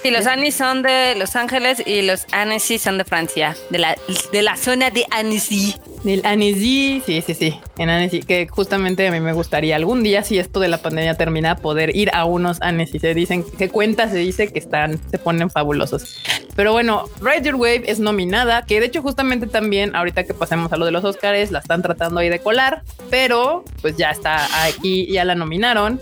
Sí, 0.05 0.11
los 0.11 0.27
Annecy 0.27 0.51
son 0.51 0.83
de 0.83 1.15
Los 1.15 1.35
Ángeles 1.35 1.81
y 1.83 2.03
los 2.03 2.27
Annecy 2.31 2.77
son 2.77 2.99
de 2.99 3.05
Francia, 3.05 3.57
de 3.71 3.79
la, 3.79 3.97
de 4.31 4.41
la 4.43 4.55
zona 4.55 4.91
de 4.91 5.03
Annecy. 5.09 5.75
El 6.05 6.23
Annecy, 6.23 7.01
sí, 7.03 7.23
sí, 7.25 7.33
sí, 7.33 7.59
en 7.79 7.89
Annecy, 7.89 8.19
que 8.19 8.47
justamente 8.47 9.07
a 9.07 9.11
mí 9.11 9.19
me 9.19 9.33
gustaría 9.33 9.75
algún 9.75 10.03
día, 10.03 10.21
si 10.21 10.37
esto 10.37 10.59
de 10.59 10.67
la 10.67 10.77
pandemia 10.77 11.15
termina, 11.15 11.55
poder 11.55 11.95
ir 11.95 12.11
a 12.13 12.25
unos 12.25 12.61
Annecy. 12.61 12.99
Se 12.99 13.15
dicen, 13.15 13.43
se 13.57 13.69
cuenta, 13.69 14.07
se 14.07 14.17
dice 14.17 14.53
que 14.53 14.59
están, 14.59 14.99
se 15.09 15.17
ponen 15.17 15.49
fabulosos. 15.49 16.19
Pero 16.55 16.71
bueno, 16.71 17.05
Ride 17.21 17.41
Your 17.41 17.55
Wave 17.55 17.85
es 17.87 17.99
nominada, 17.99 18.63
que 18.67 18.79
de 18.79 18.85
hecho 18.85 19.01
justamente 19.01 19.47
también, 19.47 19.95
ahorita 19.95 20.25
que 20.25 20.35
pasemos 20.35 20.71
a 20.71 20.77
lo 20.77 20.85
de 20.85 20.91
los 20.91 21.03
Oscars, 21.03 21.49
la 21.49 21.57
están 21.57 21.81
tratando 21.81 22.19
ahí 22.19 22.29
de 22.29 22.37
colar, 22.37 22.83
pero 23.09 23.65
pues 23.81 23.97
ya 23.97 24.11
está 24.11 24.67
aquí, 24.67 25.07
ya 25.11 25.25
la 25.25 25.33
nominaron. 25.33 25.99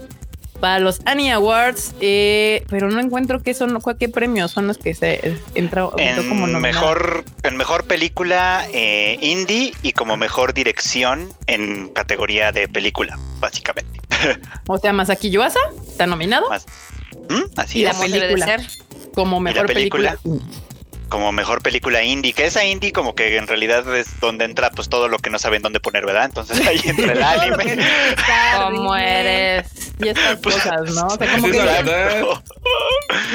Para 0.63 0.79
los 0.79 1.01
Annie 1.03 1.29
Awards, 1.29 1.93
eh, 1.99 2.63
pero 2.69 2.89
no 2.89 3.01
encuentro 3.01 3.43
qué 3.43 3.53
son, 3.53 3.77
qué 3.99 4.07
premios 4.07 4.51
son 4.51 4.65
los 4.65 4.77
que 4.77 4.95
se 4.95 5.37
entró, 5.55 5.93
en 5.97 6.25
como 6.29 6.47
mejor 6.47 7.25
en 7.43 7.57
mejor 7.57 7.83
película 7.83 8.65
eh, 8.71 9.17
indie 9.19 9.73
y 9.81 9.91
como 9.91 10.15
mejor 10.15 10.53
dirección 10.53 11.33
en 11.47 11.89
categoría 11.89 12.53
de 12.53 12.69
película, 12.69 13.19
básicamente. 13.41 13.99
O 14.67 14.77
sea, 14.77 14.93
Masaki 14.93 15.31
Yuasa 15.31 15.59
está 15.85 16.07
nominado. 16.07 16.47
¿Mm? 17.29 17.41
Así 17.57 17.79
y 17.79 17.83
la 17.83 17.93
película 17.93 18.57
como 19.13 19.41
mejor 19.41 19.65
película 19.65 20.17
como 21.09 21.31
mejor 21.31 21.61
película 21.61 22.03
indie, 22.03 22.33
que 22.33 22.45
esa 22.45 22.65
indie 22.65 22.91
como 22.91 23.15
que 23.15 23.37
en 23.37 23.47
realidad 23.47 23.95
es 23.95 24.19
donde 24.19 24.45
entra 24.45 24.71
pues 24.71 24.89
todo 24.89 25.07
lo 25.07 25.19
que 25.19 25.29
no 25.29 25.39
saben 25.39 25.61
dónde 25.61 25.79
poner, 25.79 26.05
¿verdad? 26.05 26.25
Entonces 26.25 26.65
ahí 26.65 26.81
entra 26.85 27.13
el 27.13 27.23
anime. 27.23 27.77
¿Cómo 28.57 28.95
eres? 28.95 29.67
Y 29.99 30.07
estas 30.07 30.39
pues, 30.39 30.55
cosas, 30.55 30.95
¿no? 30.95 31.07
O 31.07 31.17
sea, 31.17 31.35
como 31.35 31.47
que 31.51 31.59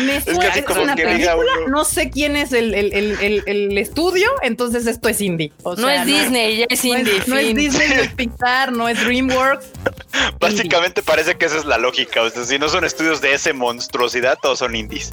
me 0.04 0.20
suena, 0.20 0.48
es, 0.48 0.64
una 0.68 0.96
película, 0.96 1.52
no 1.68 1.84
sé 1.84 2.10
quién 2.10 2.36
es 2.36 2.52
el, 2.52 2.74
el, 2.74 2.92
el, 2.92 3.42
el, 3.46 3.78
estudio, 3.78 4.28
entonces 4.42 4.86
esto 4.86 5.08
es 5.08 5.20
indie. 5.20 5.52
O 5.62 5.76
sea, 5.76 5.84
no 5.84 5.90
es 5.90 6.06
Disney, 6.06 6.58
ya 6.58 6.66
es 6.68 6.84
indie. 6.84 7.22
No 7.26 7.38
es, 7.38 7.54
Disney, 7.54 7.88
no 7.88 8.02
es 8.02 8.12
Pixar, 8.14 8.72
no 8.72 8.88
es 8.88 9.02
DreamWorks. 9.04 9.66
Básicamente 10.40 11.02
parece 11.02 11.36
que 11.36 11.46
esa 11.46 11.58
es 11.58 11.64
la 11.64 11.78
lógica. 11.78 12.22
O 12.22 12.30
sea, 12.30 12.44
si 12.44 12.58
no 12.58 12.68
son 12.68 12.84
estudios 12.84 13.20
de 13.20 13.34
esa 13.34 13.52
monstruosidad, 13.52 14.38
todos 14.40 14.58
son 14.58 14.74
indies. 14.74 15.12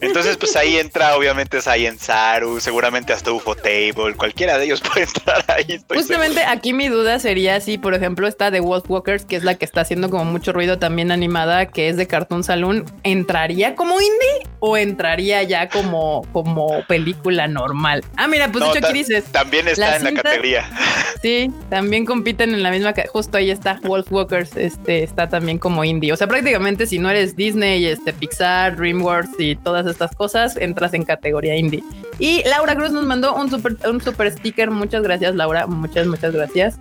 Entonces, 0.00 0.36
pues 0.36 0.56
ahí 0.56 0.76
entra 0.76 1.16
obviamente 1.16 1.60
Saru, 1.98 2.60
seguramente 2.60 3.12
hasta 3.12 3.32
UFO 3.32 3.54
Table, 3.54 4.14
cualquiera 4.16 4.58
de 4.58 4.64
ellos 4.66 4.80
puede 4.92 5.06
entrar 5.06 5.44
ahí. 5.48 5.80
Justamente 5.94 6.42
aquí 6.44 6.72
mi 6.72 6.88
duda 6.88 7.18
sería 7.18 7.60
si, 7.60 7.78
por 7.78 7.94
ejemplo, 7.94 8.26
está 8.26 8.50
The 8.50 8.60
Wolfwalkers, 8.60 9.24
que 9.24 9.36
es 9.36 9.44
la 9.44 9.54
que 9.56 9.64
está 9.64 9.82
haciendo 9.82 10.10
como 10.10 10.24
mucho 10.24 10.52
ruido 10.52 10.78
también 10.78 11.10
animada, 11.10 11.66
que 11.66 11.88
es 11.88 11.96
de 11.96 12.06
Cartoon 12.06 12.44
Saloon, 12.44 12.84
¿entraría 13.02 13.74
como 13.74 14.00
indie 14.00 14.50
o 14.60 14.76
entraría 14.76 15.42
ya 15.42 15.68
como, 15.68 16.26
como 16.32 16.84
película 16.86 17.48
normal? 17.48 18.04
Ah, 18.16 18.28
mira, 18.28 18.50
pues 18.50 18.64
de 18.64 18.70
hecho 18.70 18.86
aquí 18.86 18.98
dices. 18.98 19.24
También 19.24 19.68
está 19.68 19.96
en 19.96 20.04
la 20.04 20.12
categoría. 20.14 20.68
Sí, 21.22 21.52
también 21.68 22.06
compiten 22.06 22.54
en 22.54 22.62
la 22.62 22.70
misma, 22.70 22.94
justo 23.12 23.36
ahí 23.36 23.50
está, 23.50 23.78
Wolfwalkers, 23.82 24.56
este, 24.56 25.02
está 25.02 25.28
también 25.28 25.58
como 25.58 25.84
indie. 25.84 26.14
O 26.14 26.16
sea, 26.16 26.26
prácticamente 26.26 26.86
si 26.86 26.98
no 26.98 27.10
eres 27.10 27.36
Disney, 27.36 27.84
este, 27.84 28.14
Pixar, 28.14 28.76
DreamWorks 28.76 29.38
y 29.38 29.56
todas 29.56 29.86
estas 29.86 30.14
cosas, 30.16 30.56
entras 30.56 30.94
en 30.94 31.04
categoría 31.04 31.56
indie. 31.56 31.79
Y 32.18 32.42
Laura 32.44 32.74
Cruz 32.74 32.90
nos 32.90 33.04
mandó 33.04 33.34
un 33.34 33.50
super, 33.50 33.76
un 33.88 34.00
super 34.00 34.30
sticker. 34.30 34.70
Muchas 34.70 35.02
gracias, 35.02 35.34
Laura. 35.34 35.66
Muchas, 35.66 36.06
muchas 36.06 36.32
gracias. 36.32 36.78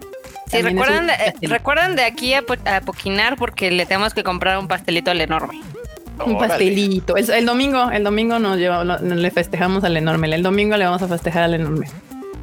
Sí, 0.47 0.61
recuerdan 0.61 1.07
de, 1.07 1.13
eh, 1.13 1.33
recuerdan 1.43 1.95
de 1.95 2.03
aquí 2.03 2.33
a, 2.33 2.43
Poquinar 2.85 3.37
porque 3.37 3.71
le 3.71 3.85
tenemos 3.85 4.13
que 4.13 4.23
comprar 4.23 4.57
un 4.57 4.67
pastelito 4.67 5.11
al 5.11 5.21
enorme. 5.21 5.61
Un 6.25 6.37
pastelito. 6.37 7.15
El, 7.15 7.45
domingo, 7.45 7.91
el 7.91 8.03
domingo 8.03 8.39
nos 8.39 8.57
lleva, 8.57 8.83
le 8.83 9.31
festejamos 9.31 9.83
al 9.83 9.95
enorme. 9.95 10.33
El 10.33 10.43
domingo 10.43 10.75
le 10.75 10.85
vamos 10.85 11.01
a 11.01 11.07
festejar 11.07 11.43
al 11.43 11.53
enorme. 11.53 11.87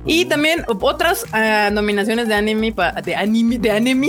Y 0.07 0.25
también 0.27 0.65
otras 0.81 1.27
ah, 1.33 1.69
nominaciones 1.73 2.29
de 2.29 2.35
anime, 2.35 2.73
de 3.05 3.15
anime, 3.17 3.59
de 3.59 3.71
anime, 3.73 4.09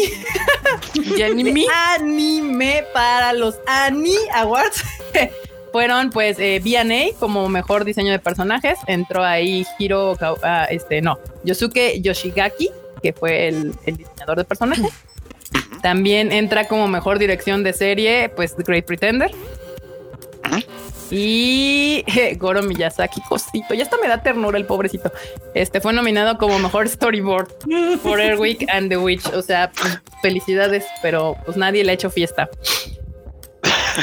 de 0.93 1.23
anime, 1.23 1.65
anime 1.95 2.83
para 2.93 3.33
los 3.33 3.55
Annie 3.65 4.15
Awards. 4.35 4.83
fueron 5.77 6.09
pues 6.09 6.39
eh, 6.39 6.59
B&A 6.63 7.15
como 7.19 7.47
mejor 7.49 7.85
diseño 7.85 8.11
de 8.11 8.17
personajes. 8.17 8.79
Entró 8.87 9.23
ahí 9.23 9.63
Hiro, 9.77 10.17
ah, 10.41 10.65
este, 10.71 11.03
no, 11.03 11.19
Yosuke 11.43 12.01
Yoshigaki, 12.01 12.71
que 13.03 13.13
fue 13.13 13.49
el, 13.49 13.73
diseñador 13.85 14.39
de 14.39 14.43
personajes. 14.43 14.91
También 15.83 16.31
entra 16.31 16.67
como 16.67 16.87
mejor 16.87 17.19
dirección 17.19 17.63
de 17.63 17.73
serie, 17.73 18.27
pues 18.29 18.55
The 18.55 18.63
Great 18.63 18.85
Pretender. 18.85 19.29
Y 21.11 22.03
Goro 22.39 22.63
Miyazaki, 22.63 23.21
cosito. 23.29 23.75
Ya 23.75 23.83
hasta 23.83 23.97
me 23.97 24.07
da 24.07 24.23
ternura 24.23 24.57
el 24.57 24.65
pobrecito. 24.65 25.11
Este 25.53 25.79
fue 25.79 25.93
nominado 25.93 26.39
como 26.39 26.57
mejor 26.57 26.89
storyboard 26.89 27.49
por 28.01 28.19
Airwick 28.19 28.65
and 28.67 28.89
the 28.89 28.97
Witch. 28.97 29.27
O 29.27 29.43
sea, 29.43 29.71
pues, 29.79 30.01
felicidades, 30.23 30.85
pero 31.03 31.37
pues 31.45 31.55
nadie 31.55 31.83
le 31.83 31.91
ha 31.91 31.93
hecho 31.93 32.09
fiesta. 32.09 32.49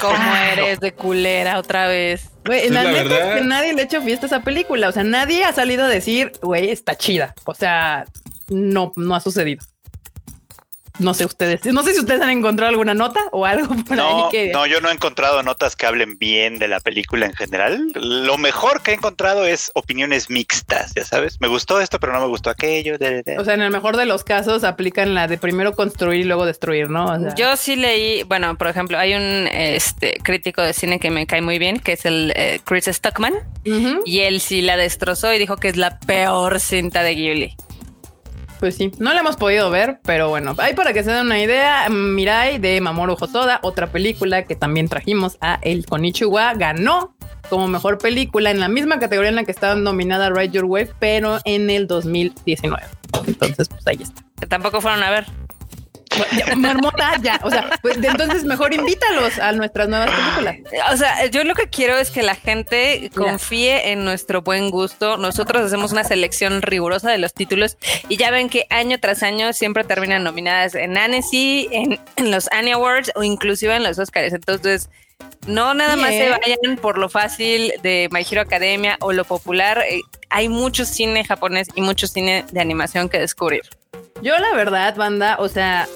¿Cómo 0.00 0.36
eres 0.52 0.80
de 0.80 0.92
culera 0.92 1.58
otra 1.58 1.86
vez? 1.86 2.30
Güey, 2.44 2.68
la, 2.68 2.84
neta 2.84 3.34
es 3.34 3.40
que 3.40 3.46
nadie 3.46 3.72
le 3.72 3.82
ha 3.82 3.84
hecho 3.84 4.02
fiesta 4.02 4.26
a 4.26 4.28
esa 4.28 4.40
película. 4.42 4.88
O 4.88 4.92
sea, 4.92 5.04
nadie 5.04 5.44
ha 5.44 5.52
salido 5.52 5.84
a 5.84 5.88
decir, 5.88 6.32
güey, 6.42 6.70
está 6.70 6.96
chida. 6.96 7.34
O 7.44 7.54
sea, 7.54 8.04
no, 8.48 8.92
no 8.96 9.14
ha 9.14 9.20
sucedido. 9.20 9.64
No 11.00 11.12
sé 11.12 11.24
ustedes, 11.24 11.64
no 11.66 11.82
sé 11.82 11.92
si 11.92 11.98
ustedes 11.98 12.20
han 12.20 12.30
encontrado 12.30 12.70
alguna 12.70 12.94
nota 12.94 13.20
o 13.32 13.44
algo 13.44 13.74
por 13.84 13.96
no, 13.96 14.30
ahí 14.30 14.50
No, 14.52 14.64
yo 14.64 14.80
no 14.80 14.90
he 14.90 14.92
encontrado 14.92 15.42
notas 15.42 15.74
que 15.74 15.86
hablen 15.86 16.18
bien 16.18 16.60
de 16.60 16.68
la 16.68 16.78
película 16.78 17.26
en 17.26 17.32
general. 17.34 17.88
Lo 17.94 18.38
mejor 18.38 18.80
que 18.80 18.92
he 18.92 18.94
encontrado 18.94 19.44
es 19.44 19.72
opiniones 19.74 20.30
mixtas, 20.30 20.94
ya 20.94 21.04
sabes. 21.04 21.40
Me 21.40 21.48
gustó 21.48 21.80
esto, 21.80 21.98
pero 21.98 22.12
no 22.12 22.20
me 22.20 22.28
gustó 22.28 22.48
aquello. 22.48 22.94
O 23.38 23.44
sea, 23.44 23.54
en 23.54 23.62
el 23.62 23.72
mejor 23.72 23.96
de 23.96 24.06
los 24.06 24.22
casos 24.22 24.62
aplican 24.62 25.14
la 25.14 25.26
de 25.26 25.36
primero 25.36 25.72
construir 25.72 26.20
y 26.20 26.24
luego 26.24 26.46
destruir, 26.46 26.88
¿no? 26.88 27.34
Yo 27.34 27.56
sí 27.56 27.74
leí, 27.74 28.22
bueno, 28.22 28.56
por 28.56 28.68
ejemplo, 28.68 28.96
hay 28.96 29.14
un 29.14 29.48
este, 29.48 30.20
crítico 30.22 30.62
de 30.62 30.72
cine 30.74 31.00
que 31.00 31.10
me 31.10 31.26
cae 31.26 31.40
muy 31.40 31.58
bien, 31.58 31.80
que 31.80 31.94
es 31.94 32.04
el 32.04 32.32
eh, 32.36 32.60
Chris 32.62 32.84
Stockman, 32.84 33.34
y 34.04 34.20
él 34.20 34.40
sí 34.40 34.62
la 34.62 34.76
destrozó 34.76 35.34
y 35.34 35.38
dijo 35.38 35.56
que 35.56 35.68
es 35.68 35.76
la 35.76 35.98
peor 35.98 36.60
cinta 36.60 37.02
de 37.02 37.16
Ghibli. 37.16 37.56
Pues 38.64 38.76
sí, 38.76 38.90
no 38.99 39.12
la 39.12 39.21
hemos 39.21 39.37
podido 39.37 39.68
ver, 39.68 40.00
pero 40.06 40.30
bueno, 40.30 40.54
ahí 40.56 40.73
para 40.73 40.94
que 40.94 41.04
se 41.04 41.11
den 41.12 41.26
una 41.26 41.38
idea, 41.38 41.87
Mirai 41.90 42.56
de 42.56 42.80
Mamoru 42.80 43.14
Hosoda, 43.21 43.61
otra 43.62 43.88
película 43.88 44.47
que 44.47 44.56
también 44.56 44.88
trajimos 44.88 45.37
a 45.42 45.59
El 45.61 45.85
Konichiwa, 45.85 46.54
ganó 46.54 47.14
como 47.50 47.68
mejor 47.68 47.99
película 47.99 48.50
en 48.50 48.61
la 48.61 48.68
misma 48.68 48.99
categoría 48.99 49.28
en 49.28 49.37
la 49.37 49.44
que 49.44 49.50
estaba 49.50 49.75
nominada 49.75 50.30
Ride 50.30 50.52
Your 50.52 50.64
Wave, 50.64 50.94
pero 50.99 51.40
en 51.44 51.68
el 51.68 51.87
2019. 51.87 52.83
Entonces, 53.26 53.68
pues 53.68 53.87
ahí 53.87 53.99
está. 54.00 54.23
Tampoco 54.49 54.80
fueron 54.80 55.02
a 55.02 55.11
ver. 55.11 55.26
Marmota, 56.56 57.16
ya. 57.23 57.40
O 57.42 57.50
sea, 57.50 57.71
pues, 57.83 57.97
entonces 57.97 58.44
mejor 58.44 58.75
invítalos 58.75 59.38
a 59.38 59.52
nuestras 59.52 59.88
nuevas 59.88 60.11
películas. 60.11 60.56
O 60.92 60.97
sea, 60.97 61.26
yo 61.26 61.44
lo 61.44 61.54
que 61.54 61.68
quiero 61.68 61.97
es 61.97 62.11
que 62.11 62.23
la 62.23 62.35
gente 62.35 63.11
confíe 63.14 63.92
en 63.92 64.04
nuestro 64.04 64.42
buen 64.42 64.71
gusto. 64.71 65.16
Nosotros 65.16 65.62
hacemos 65.62 65.92
una 65.92 66.04
selección 66.04 66.62
rigurosa 66.62 67.11
de 67.11 67.18
los 67.18 67.35
títulos 67.35 67.76
y 68.09 68.16
ya 68.16 68.30
ven 68.30 68.49
que 68.49 68.66
año 68.71 68.99
tras 69.00 69.23
año 69.23 69.52
siempre 69.52 69.85
terminan 69.85 70.25
nominadas 70.25 70.75
en 70.75 70.97
Annecy, 70.97 71.68
en, 71.71 71.99
los 72.30 72.50
Annie 72.52 72.73
Awards 72.73 73.12
o 73.14 73.23
inclusive 73.23 73.75
en 73.75 73.83
los 73.83 73.99
Oscars. 73.99 74.33
Entonces, 74.33 74.88
no 75.47 75.75
nada 75.75 75.97
más 75.97 76.11
se 76.11 76.30
vayan 76.30 76.76
por 76.80 76.99
lo 76.99 77.09
fácil 77.09 77.73
de 77.83 78.09
My 78.11 78.26
Hero 78.28 78.40
Academia 78.40 78.97
o 79.00 79.12
lo 79.12 79.25
popular. 79.25 79.85
Eh, 79.88 80.00
hay 80.30 80.49
mucho 80.49 80.85
cine 80.85 81.25
japonés 81.25 81.68
y 81.75 81.80
mucho 81.80 82.06
cine 82.06 82.44
de 82.50 82.61
animación 82.61 83.09
que 83.09 83.18
descubrir. 83.18 83.62
Yo 84.23 84.38
la 84.38 84.54
verdad, 84.54 84.97
banda, 84.97 85.37
o 85.38 85.49
sea, 85.49 85.87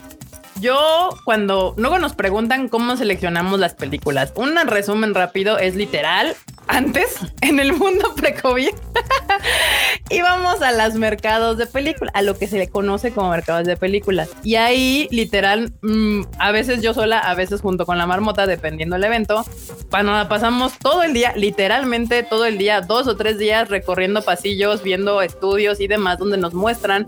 yo 0.60 1.10
cuando 1.24 1.74
luego 1.76 1.98
nos 1.98 2.14
preguntan 2.14 2.68
cómo 2.68 2.96
seleccionamos 2.96 3.58
las 3.58 3.74
películas, 3.74 4.32
un 4.36 4.56
resumen 4.56 5.14
rápido 5.14 5.58
es 5.58 5.74
literal. 5.76 6.36
Antes, 6.66 7.16
en 7.40 7.60
el 7.60 7.72
mundo 7.72 8.14
pre-COVID, 8.14 8.70
íbamos 10.10 10.60
a 10.60 10.72
los 10.72 10.94
mercados 10.94 11.56
de 11.56 11.66
películas, 11.66 12.14
a 12.14 12.22
lo 12.22 12.38
que 12.38 12.46
se 12.46 12.58
le 12.58 12.68
conoce 12.68 13.10
como 13.10 13.30
mercados 13.30 13.66
de 13.66 13.76
películas. 13.76 14.28
Y 14.44 14.56
ahí, 14.56 15.08
literal, 15.10 15.72
mm, 15.80 16.22
a 16.38 16.52
veces 16.52 16.82
yo 16.82 16.92
sola, 16.92 17.20
a 17.20 17.34
veces 17.34 17.62
junto 17.62 17.86
con 17.86 17.96
la 17.96 18.06
marmota, 18.06 18.46
dependiendo 18.46 18.96
del 18.96 19.04
evento, 19.04 19.44
la 19.90 20.28
pasamos 20.28 20.78
todo 20.78 21.02
el 21.02 21.14
día, 21.14 21.32
literalmente 21.36 22.22
todo 22.22 22.44
el 22.44 22.58
día, 22.58 22.82
dos 22.82 23.08
o 23.08 23.16
tres 23.16 23.38
días 23.38 23.68
recorriendo 23.68 24.22
pasillos, 24.22 24.82
viendo 24.82 25.22
estudios 25.22 25.80
y 25.80 25.88
demás, 25.88 26.18
donde 26.18 26.36
nos 26.36 26.52
muestran 26.52 27.06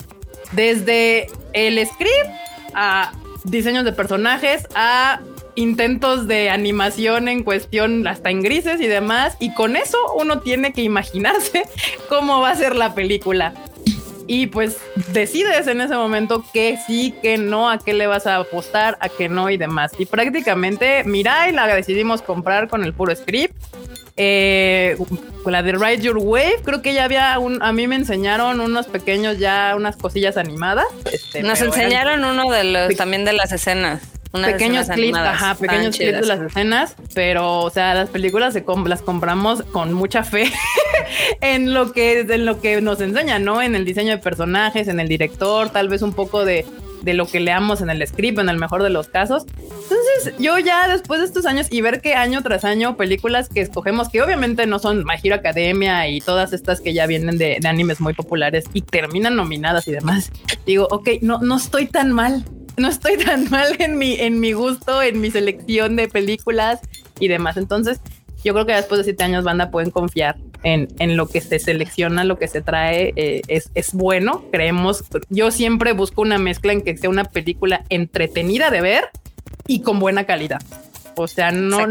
desde 0.52 1.26
el 1.52 1.86
script 1.86 2.30
a 2.74 3.12
diseños 3.44 3.84
de 3.84 3.92
personajes 3.92 4.66
a 4.74 5.20
intentos 5.54 6.26
de 6.26 6.50
animación 6.50 7.28
en 7.28 7.42
cuestión 7.42 8.06
hasta 8.06 8.30
en 8.30 8.42
grises 8.42 8.80
y 8.80 8.86
demás. 8.86 9.36
Y 9.40 9.54
con 9.54 9.76
eso 9.76 9.98
uno 10.16 10.40
tiene 10.40 10.72
que 10.72 10.82
imaginarse 10.82 11.62
cómo 12.08 12.40
va 12.40 12.50
a 12.50 12.56
ser 12.56 12.76
la 12.76 12.94
película. 12.94 13.54
Y 14.26 14.46
pues 14.46 14.78
decides 15.12 15.66
en 15.66 15.80
ese 15.80 15.96
momento 15.96 16.44
que 16.52 16.78
sí, 16.86 17.12
que 17.20 17.36
no, 17.36 17.68
a 17.68 17.78
qué 17.78 17.94
le 17.94 18.06
vas 18.06 18.28
a 18.28 18.36
apostar, 18.36 18.96
a 19.00 19.08
qué 19.08 19.28
no 19.28 19.50
y 19.50 19.56
demás. 19.56 19.90
Y 19.98 20.06
prácticamente, 20.06 21.02
mira, 21.02 21.48
y 21.48 21.52
la 21.52 21.66
decidimos 21.66 22.22
comprar 22.22 22.68
con 22.68 22.84
el 22.84 22.94
puro 22.94 23.14
script 23.16 23.56
eh, 24.22 24.98
la 25.46 25.62
de 25.62 25.72
Ride 25.72 26.02
Your 26.02 26.18
Wave, 26.18 26.56
creo 26.62 26.82
que 26.82 26.92
ya 26.92 27.04
había 27.04 27.38
un, 27.38 27.62
a 27.62 27.72
mí 27.72 27.86
me 27.86 27.96
enseñaron 27.96 28.60
unos 28.60 28.86
pequeños 28.86 29.38
ya, 29.38 29.72
unas 29.74 29.96
cosillas 29.96 30.36
animadas. 30.36 30.84
Este, 31.10 31.42
Nos 31.42 31.58
enseñaron 31.62 32.22
uno 32.22 32.50
de 32.50 32.64
los, 32.64 32.96
también 32.96 33.24
de 33.24 33.32
las 33.32 33.50
escenas. 33.50 34.02
pequeños 34.30 34.88
clips, 34.90 35.16
ajá, 35.16 35.54
pequeños 35.54 35.96
clips 35.96 36.20
de 36.20 36.26
las 36.26 36.40
escenas, 36.40 36.96
pero, 37.14 37.60
o 37.60 37.70
sea, 37.70 37.94
las 37.94 38.10
películas 38.10 38.52
se 38.52 38.62
las 38.84 39.00
compramos 39.00 39.62
con 39.62 39.94
mucha 39.94 40.22
fe 40.22 40.52
en 41.40 41.72
lo 41.72 41.92
que, 41.92 42.20
en 42.20 42.44
lo 42.44 42.60
que 42.60 42.82
nos 42.82 43.00
enseñan, 43.00 43.42
¿no? 43.42 43.62
En 43.62 43.74
el 43.74 43.86
diseño 43.86 44.10
de 44.10 44.18
personajes, 44.18 44.86
en 44.88 45.00
el 45.00 45.08
director, 45.08 45.70
tal 45.70 45.88
vez 45.88 46.02
un 46.02 46.12
poco 46.12 46.44
de, 46.44 46.66
de 47.02 47.14
lo 47.14 47.26
que 47.26 47.40
leamos 47.40 47.80
en 47.80 47.90
el 47.90 48.06
script, 48.06 48.38
en 48.38 48.48
el 48.48 48.58
mejor 48.58 48.82
de 48.82 48.90
los 48.90 49.08
casos. 49.08 49.46
Entonces, 49.58 50.34
yo 50.38 50.58
ya 50.58 50.88
después 50.88 51.20
de 51.20 51.26
estos 51.26 51.46
años 51.46 51.66
y 51.70 51.80
ver 51.80 52.00
que 52.00 52.14
año 52.14 52.42
tras 52.42 52.64
año 52.64 52.96
películas 52.96 53.48
que 53.48 53.60
escogemos, 53.60 54.08
que 54.08 54.22
obviamente 54.22 54.66
no 54.66 54.78
son 54.78 55.04
My 55.04 55.14
Hero 55.22 55.36
Academia 55.36 56.08
y 56.08 56.20
todas 56.20 56.52
estas 56.52 56.80
que 56.80 56.92
ya 56.92 57.06
vienen 57.06 57.38
de, 57.38 57.58
de 57.60 57.68
animes 57.68 58.00
muy 58.00 58.14
populares 58.14 58.64
y 58.72 58.82
terminan 58.82 59.36
nominadas 59.36 59.86
y 59.88 59.92
demás, 59.92 60.30
digo, 60.66 60.88
ok, 60.90 61.08
no, 61.22 61.38
no 61.38 61.56
estoy 61.56 61.86
tan 61.86 62.12
mal 62.12 62.44
no 62.76 62.88
estoy 62.88 63.18
tan 63.18 63.50
mal 63.50 63.76
en 63.78 63.98
mi, 63.98 64.14
en 64.14 64.40
mi 64.40 64.52
gusto, 64.52 65.02
en 65.02 65.20
mi 65.20 65.30
selección 65.30 65.96
de 65.96 66.08
películas 66.08 66.80
y 67.18 67.28
demás. 67.28 67.56
Entonces, 67.56 68.00
yo 68.42 68.54
creo 68.54 68.64
que 68.64 68.72
después 68.72 68.98
de 68.98 69.04
siete 69.04 69.22
años, 69.24 69.44
banda 69.44 69.70
pueden 69.70 69.90
confiar 69.90 70.36
en, 70.62 70.88
en 70.98 71.16
lo 71.16 71.26
que 71.28 71.40
se 71.40 71.58
selecciona, 71.58 72.24
lo 72.24 72.38
que 72.38 72.48
se 72.48 72.60
trae, 72.60 73.12
eh, 73.16 73.42
es, 73.48 73.70
es 73.74 73.92
bueno. 73.92 74.44
Creemos, 74.50 75.04
yo 75.28 75.50
siempre 75.50 75.92
busco 75.92 76.22
una 76.22 76.38
mezcla 76.38 76.72
en 76.72 76.82
que 76.82 76.96
sea 76.96 77.10
una 77.10 77.24
película 77.24 77.84
entretenida 77.88 78.70
de 78.70 78.80
ver 78.80 79.10
y 79.66 79.80
con 79.80 79.98
buena 79.98 80.24
calidad. 80.24 80.60
O 81.16 81.28
sea, 81.28 81.50
no 81.50 81.86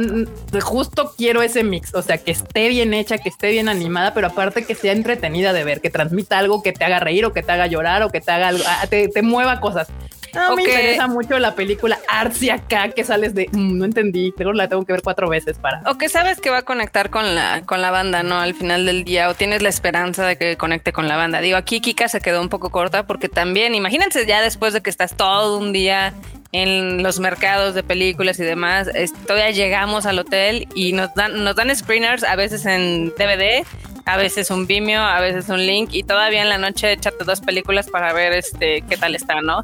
justo 0.61 1.13
quiero 1.15 1.41
ese 1.41 1.63
mix. 1.63 1.93
O 1.93 2.01
sea, 2.01 2.17
que 2.17 2.31
esté 2.31 2.69
bien 2.69 2.93
hecha, 2.93 3.17
que 3.17 3.29
esté 3.29 3.51
bien 3.51 3.69
animada, 3.69 4.13
pero 4.13 4.27
aparte 4.27 4.63
que 4.63 4.75
sea 4.75 4.91
entretenida 4.91 5.53
de 5.53 5.63
ver, 5.63 5.81
que 5.81 5.89
transmita 5.89 6.39
algo 6.39 6.63
que 6.63 6.71
te 6.71 6.85
haga 6.85 6.99
reír 6.99 7.25
o 7.25 7.33
que 7.33 7.43
te 7.43 7.51
haga 7.51 7.67
llorar 7.67 8.01
o 8.03 8.09
que 8.09 8.21
te 8.21 8.31
haga 8.31 8.47
algo, 8.49 8.63
ah, 8.67 8.87
te, 8.89 9.07
te 9.07 9.21
mueva 9.21 9.59
cosas. 9.59 9.87
No 10.33 10.55
me 10.55 10.63
interesa 10.63 11.07
mucho 11.07 11.39
la 11.39 11.55
película 11.55 11.99
Artsy 12.07 12.49
acá 12.49 12.89
que 12.89 13.03
sales 13.03 13.33
de 13.33 13.47
mm, 13.51 13.77
no 13.77 13.85
entendí, 13.85 14.33
pero 14.37 14.53
la 14.53 14.67
tengo 14.67 14.85
que 14.85 14.93
ver 14.93 15.01
cuatro 15.01 15.29
veces 15.29 15.57
para. 15.57 15.81
O 15.85 15.97
que 15.97 16.09
sabes 16.09 16.39
que 16.39 16.49
va 16.49 16.59
a 16.59 16.61
conectar 16.63 17.09
con 17.09 17.35
la, 17.35 17.61
con 17.65 17.81
la 17.81 17.91
banda, 17.91 18.23
¿no? 18.23 18.39
Al 18.39 18.53
final 18.53 18.85
del 18.85 19.03
día, 19.03 19.29
o 19.29 19.33
tienes 19.33 19.61
la 19.61 19.69
esperanza 19.69 20.25
de 20.25 20.37
que 20.37 20.57
conecte 20.57 20.93
con 20.93 21.07
la 21.07 21.15
banda. 21.15 21.41
Digo, 21.41 21.57
aquí 21.57 21.81
Kika 21.81 22.07
se 22.07 22.21
quedó 22.21 22.41
un 22.41 22.49
poco 22.49 22.69
corta 22.69 23.05
porque 23.05 23.29
también, 23.29 23.75
imagínense 23.75 24.25
ya 24.25 24.41
después 24.41 24.73
de 24.73 24.81
que 24.81 24.89
estás 24.89 25.15
todo 25.15 25.57
un 25.57 25.73
día 25.73 26.13
en 26.51 27.03
los 27.03 27.19
mercados 27.19 27.75
de 27.75 27.83
películas 27.83 28.39
y 28.39 28.43
demás, 28.43 28.89
todavía 29.27 29.51
llegamos 29.51 30.07
al 30.07 30.17
hotel 30.17 30.67
y 30.73 30.93
nos 30.93 31.13
dan, 31.13 31.43
nos 31.43 31.55
dan 31.55 31.75
screeners 31.75 32.23
a 32.23 32.35
veces 32.35 32.65
en 32.65 33.09
DVD 33.09 33.63
a 34.09 34.17
veces 34.17 34.49
un 34.49 34.65
Vimeo, 34.65 35.03
a 35.03 35.19
veces 35.19 35.49
un 35.49 35.63
link 35.65 35.89
y 35.93 36.03
todavía 36.03 36.41
en 36.41 36.49
la 36.49 36.57
noche 36.57 36.93
échate 36.93 37.23
dos 37.23 37.41
películas 37.41 37.89
para 37.89 38.11
ver 38.11 38.33
este 38.33 38.83
qué 38.89 38.97
tal 38.97 39.13
está, 39.13 39.41
¿no? 39.41 39.63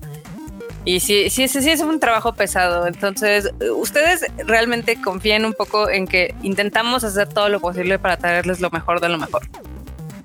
Y 0.85 0.99
sí, 0.99 1.31
sí, 1.31 1.47
sí, 1.47 1.63
sí, 1.63 1.71
es 1.71 1.81
un 1.81 1.99
trabajo 1.99 2.33
pesado. 2.33 2.85
Entonces, 2.85 3.51
ustedes 3.75 4.25
realmente 4.45 5.01
confíen 5.01 5.43
un 5.43 5.53
poco 5.53 5.89
en 5.89 6.07
que 6.07 6.35
intentamos 6.43 7.03
hacer 7.03 7.27
todo 7.27 7.49
lo 7.49 7.59
posible 7.59 7.97
para 7.97 8.17
traerles 8.17 8.61
lo 8.61 8.69
mejor 8.69 9.01
de 9.01 9.09
lo 9.09 9.17
mejor. 9.17 9.47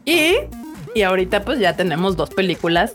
Y, 0.04 0.34
y 0.94 1.02
ahorita 1.02 1.44
pues 1.44 1.58
ya 1.58 1.76
tenemos 1.76 2.16
dos 2.16 2.30
películas 2.30 2.92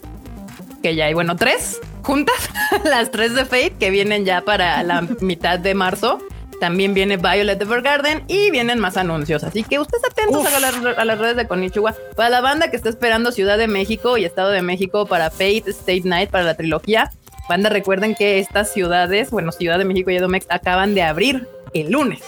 que 0.84 0.96
ya 0.96 1.06
hay, 1.06 1.16
bueno, 1.16 1.36
tres 1.36 1.82
juntas, 2.04 2.36
las 2.84 3.10
tres 3.10 3.34
de 3.34 3.46
Fate 3.46 3.74
que 3.80 3.90
vienen 3.90 4.26
ya 4.26 4.42
para 4.42 4.84
la 4.84 5.02
mitad 5.22 5.58
de 5.58 5.74
marzo. 5.74 6.20
También 6.60 6.94
viene 6.94 7.18
Violet 7.18 7.62
Evergarden 7.62 8.24
y 8.28 8.50
vienen 8.52 8.80
más 8.80 8.96
anuncios. 8.96 9.44
Así 9.44 9.64
que 9.64 9.80
ustedes 9.80 10.06
atentos 10.06 10.46
a 10.46 10.60
las, 10.60 10.98
a 10.98 11.04
las, 11.04 11.20
redes 11.20 11.36
de 11.36 11.48
Konichiwa. 11.48 11.96
Para 12.16 12.30
la 12.30 12.42
banda 12.42 12.70
que 12.70 12.78
está 12.78 12.90
esperando 12.90 13.32
Ciudad 13.32 13.58
de 13.58 13.68
México 13.68 14.18
y 14.18 14.24
Estado 14.24 14.52
de 14.52 14.62
México 14.62 15.06
para 15.06 15.32
Fate 15.32 15.64
State 15.68 16.04
Night, 16.06 16.30
para 16.30 16.46
la 16.46 16.56
trilogía, 16.56 17.12
Banda, 17.48 17.70
recuerden 17.70 18.16
que 18.16 18.40
estas 18.40 18.72
ciudades, 18.74 19.30
bueno, 19.32 19.52
Ciudad 19.52 19.78
de 19.78 19.86
México 19.86 20.10
y 20.10 20.16
Edomex 20.16 20.48
acaban 20.50 20.96
de 20.96 21.04
abrir 21.04 21.48
el 21.74 21.92
lunes. 21.92 22.22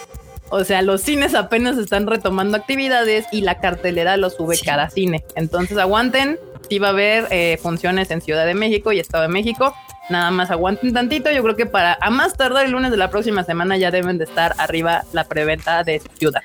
O 0.49 0.63
sea, 0.63 0.81
los 0.81 1.01
cines 1.01 1.35
apenas 1.35 1.77
están 1.77 2.07
retomando 2.07 2.55
actividades 2.55 3.25
y 3.31 3.41
la 3.41 3.59
cartelera 3.59 4.15
lo 4.15 4.29
sube 4.29 4.57
cada 4.63 4.89
cine. 4.89 5.25
Entonces 5.35 5.77
aguanten, 5.77 6.39
si 6.69 6.79
va 6.79 6.87
a 6.87 6.91
haber 6.91 7.27
eh, 7.31 7.57
funciones 7.61 8.11
en 8.11 8.21
Ciudad 8.21 8.45
de 8.45 8.53
México 8.53 8.91
y 8.91 8.99
Estado 8.99 9.23
de 9.23 9.29
México. 9.29 9.73
Nada 10.09 10.31
más 10.31 10.51
aguanten 10.51 10.93
tantito. 10.93 11.31
Yo 11.31 11.43
creo 11.43 11.55
que 11.55 11.65
para 11.65 11.97
a 11.99 12.09
más 12.09 12.35
tardar 12.35 12.65
el 12.65 12.71
lunes 12.71 12.91
de 12.91 12.97
la 12.97 13.09
próxima 13.09 13.43
semana 13.43 13.75
ya 13.77 13.91
deben 13.91 14.17
de 14.17 14.23
estar 14.23 14.53
arriba 14.57 15.03
la 15.11 15.25
preventa 15.25 15.83
de 15.83 16.01
ciudad. 16.17 16.41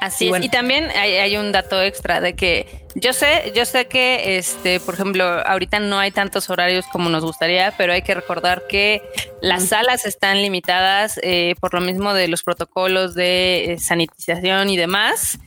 Así 0.00 0.26
y 0.26 0.34
es. 0.34 0.44
Y 0.44 0.48
también 0.48 0.90
hay, 0.90 1.36
un 1.36 1.52
dato 1.52 1.80
extra 1.80 2.20
de 2.20 2.34
que 2.34 2.84
yo 2.94 3.12
sé, 3.12 3.52
yo 3.54 3.64
sé 3.64 3.86
que, 3.86 4.36
este, 4.36 4.80
por 4.80 4.94
ejemplo, 4.94 5.24
ahorita 5.24 5.78
no 5.78 5.98
hay 5.98 6.10
tantos 6.10 6.50
horarios 6.50 6.86
como 6.86 7.08
nos 7.08 7.24
gustaría, 7.24 7.72
pero 7.78 7.92
hay 7.92 8.02
que 8.02 8.14
recordar 8.14 8.64
que 8.68 9.02
las 9.40 9.68
salas 9.68 10.04
están 10.04 10.42
limitadas 10.42 11.18
eh, 11.22 11.54
por 11.60 11.72
lo 11.74 11.80
mismo 11.80 12.14
de 12.14 12.28
los 12.28 12.42
protocolos 12.42 13.14
de 13.14 13.72
eh, 13.72 13.78
sanitización 13.78 14.70
y 14.70 14.76
demás. 14.76 15.38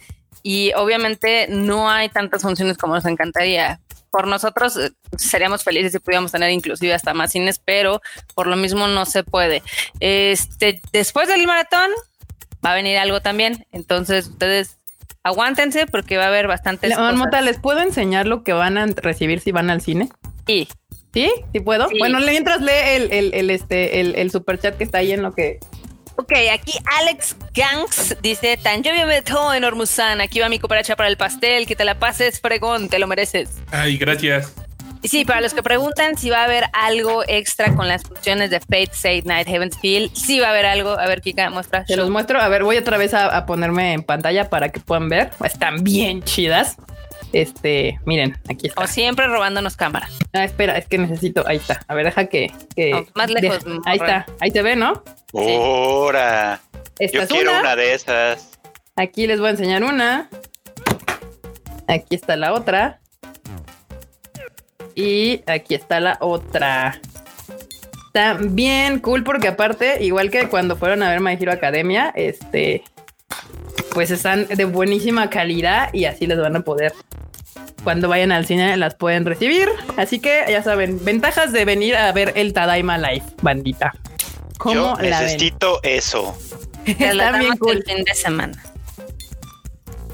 Y 0.41 0.73
obviamente 0.76 1.47
no 1.49 1.89
hay 1.89 2.10
tantas 2.10 2.43
funciones 2.43 2.78
como 2.78 2.93
nos 2.93 3.06
encantaría. 3.06 3.80
Por 4.12 4.28
nosotros 4.28 4.78
eh, 4.78 4.91
seríamos 5.17 5.63
felices 5.63 5.91
si 5.91 5.99
pudiéramos 5.99 6.32
tener 6.32 6.52
inclusive 6.52 6.93
hasta 6.93 7.13
más 7.13 7.32
cines, 7.32 7.60
pero 7.60 8.02
por 8.36 8.47
lo 8.47 8.56
mismo 8.56 8.88
no 8.88 9.06
se 9.06 9.23
puede. 9.23 9.63
Este, 9.99 10.82
después 10.93 11.28
del 11.28 11.45
maratón, 11.47 11.89
va 12.65 12.71
a 12.71 12.75
venir 12.75 12.97
algo 12.97 13.21
también. 13.21 13.65
Entonces, 13.71 14.28
ustedes 14.28 14.78
aguántense 15.23 15.86
porque 15.88 16.17
va 16.17 16.25
a 16.25 16.28
haber 16.28 16.47
bastantes. 16.47 16.97
Mota, 16.97 17.41
¿les 17.41 17.60
puedo 17.60 17.82
enseñar 17.82 18.25
lo 18.25 18.43
que 18.43 18.54
van 18.54 18.78
a 18.78 18.86
recibir 18.88 19.39
si 19.39 19.51
van 19.51 19.69
al 19.69 19.82
cine? 19.82 20.10
Sí. 20.47 20.67
¿Sí? 21.13 21.32
¿Sí 21.54 21.60
puedo? 21.62 21.88
Bueno, 21.97 22.19
mientras 22.19 22.62
lee 22.62 22.71
el, 22.88 23.13
el, 23.13 23.34
el, 23.34 23.49
este, 23.49 24.01
el, 24.01 24.15
el 24.15 24.32
super 24.32 24.60
chat 24.60 24.78
que 24.78 24.84
está 24.84 24.97
ahí 24.97 25.13
en 25.13 25.21
lo 25.21 25.34
que 25.34 25.60
Ok, 26.17 26.32
aquí 26.51 26.71
Alex 27.01 27.36
Gangs 27.54 28.15
dice, 28.21 28.58
tan 28.58 28.84
yo 28.84 28.93
me 28.93 29.06
meto 29.06 29.54
en 29.54 29.65
Ormusan, 29.65 30.21
aquí 30.21 30.39
va 30.39 30.47
mi 30.47 30.60
cooperacha 30.60 30.95
para 30.95 31.10
el 31.10 31.17
pastel, 31.17 31.67
que 31.67 31.75
te 31.75 31.84
la 31.84 31.99
pases 31.99 32.39
fregón, 32.39 32.88
te 32.88 32.99
lo 32.99 33.08
mereces. 33.08 33.49
Ay, 33.71 33.97
gracias. 33.97 34.54
Y 35.06 35.08
sí, 35.08 35.24
para 35.24 35.39
los 35.39 35.54
que 35.54 35.62
preguntan 35.62 36.18
si 36.18 36.32
va 36.32 36.39
a 36.39 36.46
haber 36.46 36.63
algo 36.74 37.24
extra 37.28 37.76
con 37.76 37.88
las 37.88 38.02
funciones 38.02 38.50
de 38.50 38.60
Fate, 38.60 38.89
State 38.91 39.22
Night, 39.26 39.48
Heaven's 39.48 39.78
Feel, 39.78 40.10
sí 40.15 40.39
va 40.39 40.48
a 40.48 40.50
haber 40.50 40.65
algo. 40.65 40.98
A 40.98 41.06
ver, 41.06 41.22
Kika, 41.22 41.52
muestra. 41.52 41.86
Te 41.86 41.96
los 41.96 42.10
muestro. 42.10 42.41
A 42.41 42.48
ver, 42.48 42.63
voy 42.63 42.78
otra 42.78 42.98
vez 42.98 43.13
a, 43.13 43.46
ponerme 43.46 43.94
en 43.94 44.02
pantalla 44.02 44.50
para 44.50 44.70
que 44.70 44.80
puedan 44.80 45.08
ver. 45.08 45.30
Están 45.44 45.84
bien 45.84 46.24
chidas. 46.24 46.78
Este, 47.34 48.00
miren, 48.06 48.36
aquí 48.50 48.65
está. 48.65 48.82
O 48.82 48.88
siempre 48.88 49.28
robándonos 49.28 49.78
cámara. 49.78 50.10
Ah, 50.34 50.44
espera, 50.44 50.76
es 50.76 50.88
que 50.88 50.98
necesito. 50.98 51.48
Ahí 51.48 51.58
está. 51.58 51.82
A 51.88 51.94
ver, 51.94 52.06
deja 52.06 52.26
que. 52.26 52.52
más 53.13 53.30
lejos. 53.30 53.63
ahí 53.86 53.98
está. 53.98 54.26
Ahí 54.39 54.50
se 54.50 54.63
ve, 54.63 54.76
¿no? 54.76 55.04
Ahora. 55.36 56.62
Yo 57.00 57.28
quiero 57.28 57.60
una 57.60 57.76
de 57.76 57.94
esas. 57.94 58.58
Aquí 58.96 59.28
les 59.28 59.39
voy 59.39 59.50
a 59.50 59.52
enseñar 59.52 59.84
una. 59.84 60.30
Aquí 61.88 62.15
está 62.15 62.36
la 62.36 62.54
otra. 62.54 63.02
Y 64.95 65.43
aquí 65.45 65.75
está 65.75 65.99
la 65.99 66.17
otra. 66.21 66.99
Está 68.08 68.36
bien 68.39 68.99
cool 68.99 69.23
porque 69.23 69.49
aparte, 69.49 70.01
igual 70.01 70.31
que 70.31 70.47
cuando 70.47 70.77
fueron 70.77 71.03
a 71.03 71.10
ver 71.10 71.19
My 71.19 71.34
Hero 71.34 71.51
Academia, 71.51 72.13
este, 72.15 72.81
pues 73.91 74.10
están 74.10 74.47
de 74.47 74.65
buenísima 74.65 75.29
calidad 75.29 75.93
y 75.93 76.05
así 76.05 76.25
les 76.25 76.39
van 76.39 76.55
a 76.55 76.62
poder. 76.62 76.93
Cuando 77.84 78.08
vayan 78.08 78.31
al 78.31 78.45
cine 78.45 78.77
las 78.77 78.95
pueden 78.95 79.25
recibir. 79.25 79.69
Así 79.97 80.19
que 80.19 80.43
ya 80.49 80.63
saben, 80.63 81.03
ventajas 81.03 81.51
de 81.51 81.65
venir 81.65 81.95
a 81.95 82.12
ver 82.13 82.34
el 82.36 82.53
Tadaima 82.53 82.97
Live, 82.97 83.23
bandita. 83.41 83.93
¿Cómo 84.58 84.97
Yo 84.97 85.01
necesito 85.01 85.79
eso. 85.84 86.36
Están 86.86 87.39
bien 87.39 87.58
cool. 87.58 87.77
El 87.77 87.84
fin 87.84 88.03
de 88.03 88.13
semana. 88.13 88.63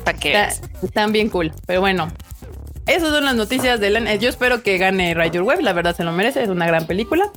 Para 0.03 0.17
que 0.17 0.47
están 0.81 1.11
bien 1.11 1.29
cool. 1.29 1.53
Pero 1.67 1.81
bueno, 1.81 2.11
esas 2.87 3.09
son 3.09 3.25
las 3.25 3.35
noticias 3.35 3.79
de 3.79 3.89
Len. 3.89 4.19
Yo 4.19 4.29
espero 4.29 4.63
que 4.63 4.77
gane 4.77 5.15
Your 5.31 5.43
Web. 5.43 5.61
La 5.61 5.73
verdad 5.73 5.95
se 5.95 6.03
lo 6.03 6.11
merece. 6.11 6.43
Es 6.43 6.49
una 6.49 6.65
gran 6.67 6.87
película. 6.87 7.31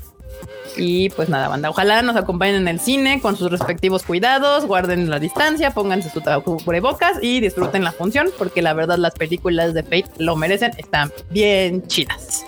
Y 0.76 1.10
pues 1.10 1.28
nada, 1.28 1.48
banda. 1.48 1.70
Ojalá 1.70 2.02
nos 2.02 2.16
acompañen 2.16 2.56
en 2.56 2.68
el 2.68 2.80
cine 2.80 3.20
con 3.20 3.36
sus 3.36 3.50
respectivos 3.50 4.02
cuidados. 4.02 4.66
Guarden 4.66 5.08
la 5.08 5.18
distancia, 5.18 5.70
pónganse 5.72 6.10
su 6.10 6.20
cubrebocas 6.42 7.18
y 7.22 7.40
disfruten 7.40 7.84
la 7.84 7.92
función. 7.92 8.30
Porque 8.36 8.62
la 8.62 8.72
verdad, 8.72 8.98
las 8.98 9.14
películas 9.14 9.74
de 9.74 9.82
Fate 9.82 10.06
lo 10.18 10.36
merecen. 10.36 10.72
Están 10.76 11.12
bien 11.30 11.86
chidas. 11.86 12.44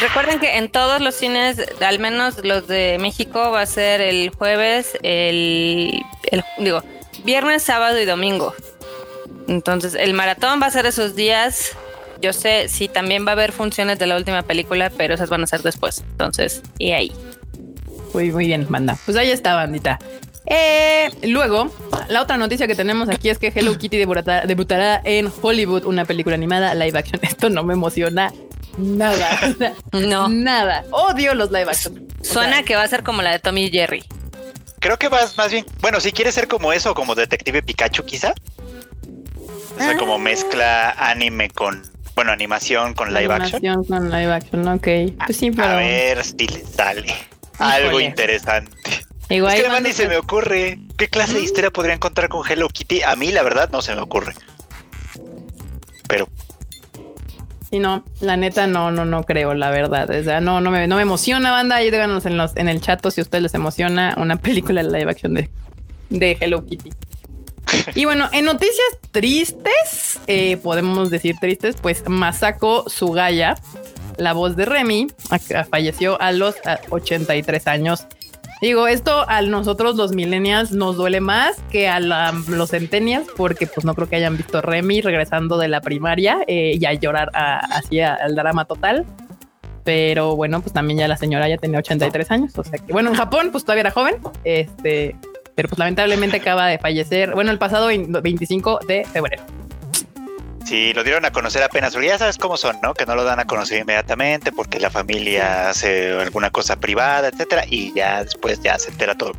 Recuerden 0.00 0.38
que 0.40 0.56
en 0.56 0.70
todos 0.70 1.00
los 1.00 1.14
cines, 1.14 1.62
al 1.80 1.98
menos 1.98 2.44
los 2.44 2.66
de 2.66 2.98
México, 3.00 3.50
va 3.50 3.62
a 3.62 3.66
ser 3.66 4.00
el 4.00 4.30
jueves, 4.30 4.96
el, 5.02 6.02
el 6.30 6.44
digo, 6.58 6.82
viernes, 7.24 7.62
sábado 7.62 7.98
y 8.00 8.04
domingo. 8.04 8.54
Entonces, 9.48 9.94
el 9.94 10.14
maratón 10.14 10.60
va 10.60 10.66
a 10.66 10.70
ser 10.70 10.86
esos 10.86 11.14
días. 11.14 11.76
Yo 12.20 12.32
sé 12.32 12.68
si 12.68 12.88
también 12.88 13.26
va 13.26 13.30
a 13.30 13.32
haber 13.32 13.52
funciones 13.52 13.98
de 13.98 14.06
la 14.06 14.16
última 14.16 14.42
película, 14.42 14.90
pero 14.90 15.14
esas 15.14 15.28
van 15.28 15.42
a 15.42 15.46
ser 15.46 15.62
después. 15.62 16.02
Entonces, 16.12 16.62
y 16.78 16.92
ahí. 16.92 17.12
Muy, 18.14 18.30
muy 18.30 18.46
bien, 18.46 18.66
banda. 18.68 18.96
Pues 19.04 19.16
ahí 19.16 19.30
está, 19.30 19.54
bandita. 19.54 19.98
Eh, 20.46 21.10
luego, 21.24 21.70
la 22.08 22.22
otra 22.22 22.36
noticia 22.36 22.66
que 22.66 22.76
tenemos 22.76 23.08
aquí 23.08 23.28
es 23.28 23.38
que 23.38 23.52
Hello 23.54 23.76
Kitty 23.76 23.98
debutará, 23.98 25.00
en 25.04 25.30
Hollywood, 25.42 25.84
una 25.84 26.04
película 26.04 26.34
animada 26.34 26.74
live 26.74 26.98
action. 26.98 27.20
Esto 27.22 27.50
no 27.50 27.64
me 27.64 27.74
emociona 27.74 28.32
nada. 28.78 29.54
no. 29.92 30.28
Nada. 30.28 30.84
Odio 30.90 31.34
los 31.34 31.50
live 31.50 31.68
action. 31.68 32.06
Suena 32.22 32.62
que 32.62 32.76
va 32.76 32.82
a 32.82 32.88
ser 32.88 33.02
como 33.02 33.22
la 33.22 33.32
de 33.32 33.38
Tommy 33.38 33.70
Jerry. 33.70 34.04
Creo 34.78 34.98
que 34.98 35.08
vas 35.08 35.36
más 35.36 35.50
bien. 35.50 35.66
Bueno, 35.80 36.00
si 36.00 36.12
quieres 36.12 36.34
ser 36.34 36.48
como 36.48 36.72
eso, 36.72 36.94
como 36.94 37.14
Detective 37.14 37.62
Pikachu, 37.62 38.04
quizá. 38.04 38.34
O 39.76 39.78
sea, 39.78 39.96
como 39.96 40.18
mezcla 40.18 40.90
anime 40.90 41.50
con, 41.50 41.82
bueno, 42.14 42.32
animación 42.32 42.94
con 42.94 43.12
live 43.12 43.32
action. 43.32 43.64
Animación 43.64 43.84
con 43.84 44.10
live 44.10 44.32
action, 44.32 44.68
ok. 44.68 44.88
Pues 45.26 45.36
sí, 45.36 45.50
pero... 45.50 45.68
A 45.68 45.76
ver 45.76 46.24
si 46.24 46.46
le 46.46 46.64
sale 46.64 47.14
algo 47.58 48.00
interesante. 48.00 49.06
Igual 49.28 49.54
es 49.54 49.60
que 49.60 49.66
además 49.66 49.82
ni 49.82 49.92
se 49.92 50.08
me 50.08 50.16
ocurre. 50.16 50.78
¿Qué 50.96 51.08
clase 51.08 51.34
de 51.34 51.42
historia 51.42 51.70
podría 51.70 51.94
encontrar 51.94 52.28
con 52.28 52.48
Hello 52.48 52.68
Kitty? 52.68 53.02
A 53.02 53.16
mí, 53.16 53.32
la 53.32 53.42
verdad, 53.42 53.70
no 53.70 53.82
se 53.82 53.94
me 53.94 54.00
ocurre. 54.00 54.34
Pero. 56.08 56.28
Sí, 57.68 57.80
no, 57.80 58.04
la 58.20 58.36
neta 58.36 58.68
no, 58.68 58.92
no, 58.92 59.04
no 59.04 59.24
creo, 59.24 59.52
la 59.54 59.70
verdad. 59.70 60.08
O 60.08 60.22
sea, 60.22 60.40
no, 60.40 60.60
no 60.60 60.70
me, 60.70 60.86
no 60.86 60.96
me 60.96 61.02
emociona, 61.02 61.50
banda. 61.50 61.76
Ahí 61.76 61.90
díganos 61.90 62.24
en, 62.24 62.36
los, 62.36 62.56
en 62.56 62.68
el 62.68 62.80
chat 62.80 63.04
si 63.10 63.20
a 63.20 63.22
ustedes 63.22 63.42
les 63.42 63.54
emociona 63.54 64.14
una 64.16 64.36
película 64.36 64.82
de 64.84 64.96
live 64.96 65.10
action 65.10 65.34
de, 65.34 65.50
de 66.10 66.36
Hello 66.40 66.64
Kitty. 66.64 66.92
Y 67.94 68.04
bueno, 68.04 68.28
en 68.32 68.44
noticias 68.44 68.98
tristes, 69.10 70.20
eh, 70.26 70.56
podemos 70.58 71.10
decir 71.10 71.36
tristes, 71.40 71.76
pues 71.80 72.02
Masako 72.08 72.88
Sugaya, 72.88 73.56
la 74.18 74.32
voz 74.32 74.56
de 74.56 74.64
Remy, 74.64 75.08
falleció 75.70 76.20
a 76.20 76.32
los 76.32 76.54
83 76.90 77.66
años 77.66 78.06
Digo, 78.60 78.88
esto 78.88 79.28
a 79.28 79.42
nosotros 79.42 79.96
los 79.96 80.12
millennials 80.12 80.72
nos 80.72 80.96
duele 80.96 81.20
más 81.20 81.60
que 81.70 81.88
a 81.88 82.00
los 82.00 82.70
centennials 82.70 83.28
porque 83.36 83.66
pues 83.66 83.84
no 83.84 83.94
creo 83.94 84.08
que 84.08 84.16
hayan 84.16 84.36
visto 84.38 84.62
Remy 84.62 85.02
regresando 85.02 85.58
de 85.58 85.68
la 85.68 85.82
primaria 85.82 86.38
eh, 86.46 86.78
y 86.80 86.84
a 86.86 86.94
llorar 86.94 87.30
así 87.34 88.00
al 88.00 88.34
drama 88.34 88.64
total. 88.64 89.04
Pero 89.84 90.34
bueno, 90.36 90.62
pues 90.62 90.72
también 90.72 90.98
ya 90.98 91.06
la 91.06 91.16
señora 91.16 91.48
ya 91.48 91.58
tenía 91.58 91.78
83 91.78 92.30
años. 92.30 92.58
O 92.58 92.64
sea 92.64 92.78
que 92.78 92.92
bueno, 92.92 93.10
en 93.10 93.16
Japón 93.16 93.50
pues 93.52 93.64
todavía 93.64 93.82
era 93.82 93.90
joven. 93.90 94.16
Este, 94.42 95.14
pero 95.56 95.68
pues 95.68 95.78
lamentablemente 95.78 96.36
acaba 96.36 96.66
de 96.66 96.78
fallecer, 96.78 97.34
bueno, 97.34 97.50
el 97.50 97.58
pasado 97.58 97.88
25 97.88 98.80
de 98.86 99.04
febrero. 99.06 99.42
Sí, 100.66 100.92
lo 100.92 101.02
dieron 101.02 101.24
a 101.24 101.30
conocer 101.30 101.62
apenas, 101.62 101.92
porque 101.92 102.08
ya 102.08 102.18
sabes 102.18 102.38
cómo 102.38 102.56
son, 102.56 102.76
¿no? 102.82 102.92
Que 102.92 103.06
no 103.06 103.14
lo 103.14 103.24
dan 103.24 103.38
a 103.40 103.46
conocer 103.46 103.80
inmediatamente 103.80 104.52
porque 104.52 104.78
la 104.78 104.90
familia 104.90 105.70
hace 105.70 106.12
alguna 106.12 106.50
cosa 106.50 106.76
privada, 106.76 107.28
etcétera, 107.28 107.64
y 107.68 107.94
ya 107.94 108.22
después 108.22 108.60
ya 108.60 108.78
se 108.78 108.90
entera 108.90 109.14
todo. 109.14 109.32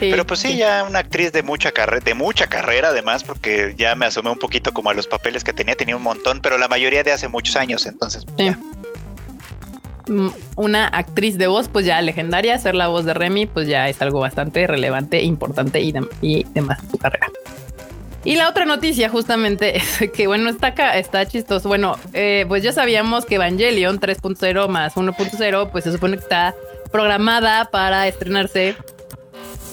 Pero 0.00 0.26
pues 0.26 0.40
sí, 0.40 0.56
ya 0.56 0.82
una 0.82 0.98
actriz 0.98 1.30
de 1.30 1.44
mucha 1.44 1.70
carrera, 1.70 2.04
de 2.04 2.14
mucha 2.14 2.48
carrera 2.48 2.88
además, 2.88 3.22
porque 3.22 3.74
ya 3.78 3.94
me 3.94 4.06
asomé 4.06 4.30
un 4.30 4.38
poquito 4.38 4.72
como 4.72 4.90
a 4.90 4.94
los 4.94 5.06
papeles 5.06 5.44
que 5.44 5.52
tenía, 5.52 5.76
tenía 5.76 5.96
un 5.96 6.02
montón, 6.02 6.40
pero 6.40 6.58
la 6.58 6.66
mayoría 6.66 7.04
de 7.04 7.12
hace 7.12 7.28
muchos 7.28 7.54
años, 7.54 7.86
entonces. 7.86 8.24
Pues, 8.36 8.56
mm, 8.56 8.81
una 10.56 10.86
actriz 10.88 11.38
de 11.38 11.46
voz, 11.46 11.68
pues 11.68 11.86
ya 11.86 12.00
legendaria, 12.00 12.58
ser 12.58 12.74
la 12.74 12.88
voz 12.88 13.04
de 13.04 13.14
Remy, 13.14 13.46
pues 13.46 13.68
ya 13.68 13.88
es 13.88 14.00
algo 14.02 14.20
bastante 14.20 14.66
relevante, 14.66 15.22
importante 15.22 15.80
y, 15.80 15.94
y 16.20 16.44
demás 16.54 16.82
en 16.82 16.90
su 16.90 16.98
carrera. 16.98 17.28
Y 18.24 18.36
la 18.36 18.48
otra 18.48 18.64
noticia 18.64 19.08
justamente 19.08 19.76
es 20.02 20.10
que, 20.12 20.26
bueno, 20.26 20.48
está 20.50 20.68
acá, 20.68 20.98
está 20.98 21.26
chistoso. 21.26 21.68
Bueno, 21.68 21.96
eh, 22.12 22.44
pues 22.48 22.62
ya 22.62 22.72
sabíamos 22.72 23.24
que 23.24 23.36
Evangelion 23.36 24.00
3.0 24.00 24.68
más 24.68 24.94
1.0, 24.94 25.70
pues 25.70 25.84
se 25.84 25.92
supone 25.92 26.16
que 26.16 26.22
está 26.22 26.54
programada 26.90 27.70
para 27.70 28.06
estrenarse 28.06 28.76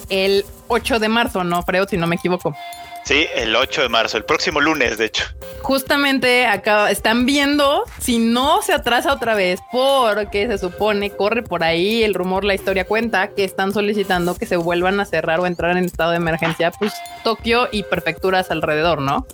el 0.09 0.45
8 0.67 0.99
de 0.99 1.09
marzo, 1.09 1.43
¿no, 1.43 1.61
Freud? 1.63 1.87
Si 1.89 1.97
no 1.97 2.07
me 2.07 2.15
equivoco. 2.15 2.55
Sí, 3.03 3.27
el 3.33 3.55
8 3.55 3.83
de 3.83 3.89
marzo, 3.89 4.17
el 4.17 4.25
próximo 4.25 4.61
lunes, 4.61 4.97
de 4.97 5.05
hecho. 5.05 5.23
Justamente 5.61 6.45
acá 6.45 6.91
están 6.91 7.25
viendo 7.25 7.83
si 7.99 8.19
no 8.19 8.61
se 8.61 8.73
atrasa 8.73 9.13
otra 9.13 9.35
vez, 9.35 9.59
porque 9.71 10.47
se 10.47 10.57
supone, 10.57 11.09
corre 11.09 11.43
por 11.43 11.63
ahí 11.63 12.03
el 12.03 12.13
rumor, 12.13 12.43
la 12.43 12.53
historia 12.53 12.85
cuenta 12.85 13.29
que 13.29 13.43
están 13.43 13.73
solicitando 13.73 14.35
que 14.35 14.45
se 14.45 14.57
vuelvan 14.57 14.99
a 14.99 15.05
cerrar 15.05 15.39
o 15.39 15.47
entrar 15.47 15.75
en 15.77 15.85
estado 15.85 16.11
de 16.11 16.17
emergencia, 16.17 16.71
pues 16.71 16.93
Tokio 17.23 17.67
y 17.71 17.83
prefecturas 17.83 18.51
alrededor, 18.51 19.01
¿no? 19.01 19.25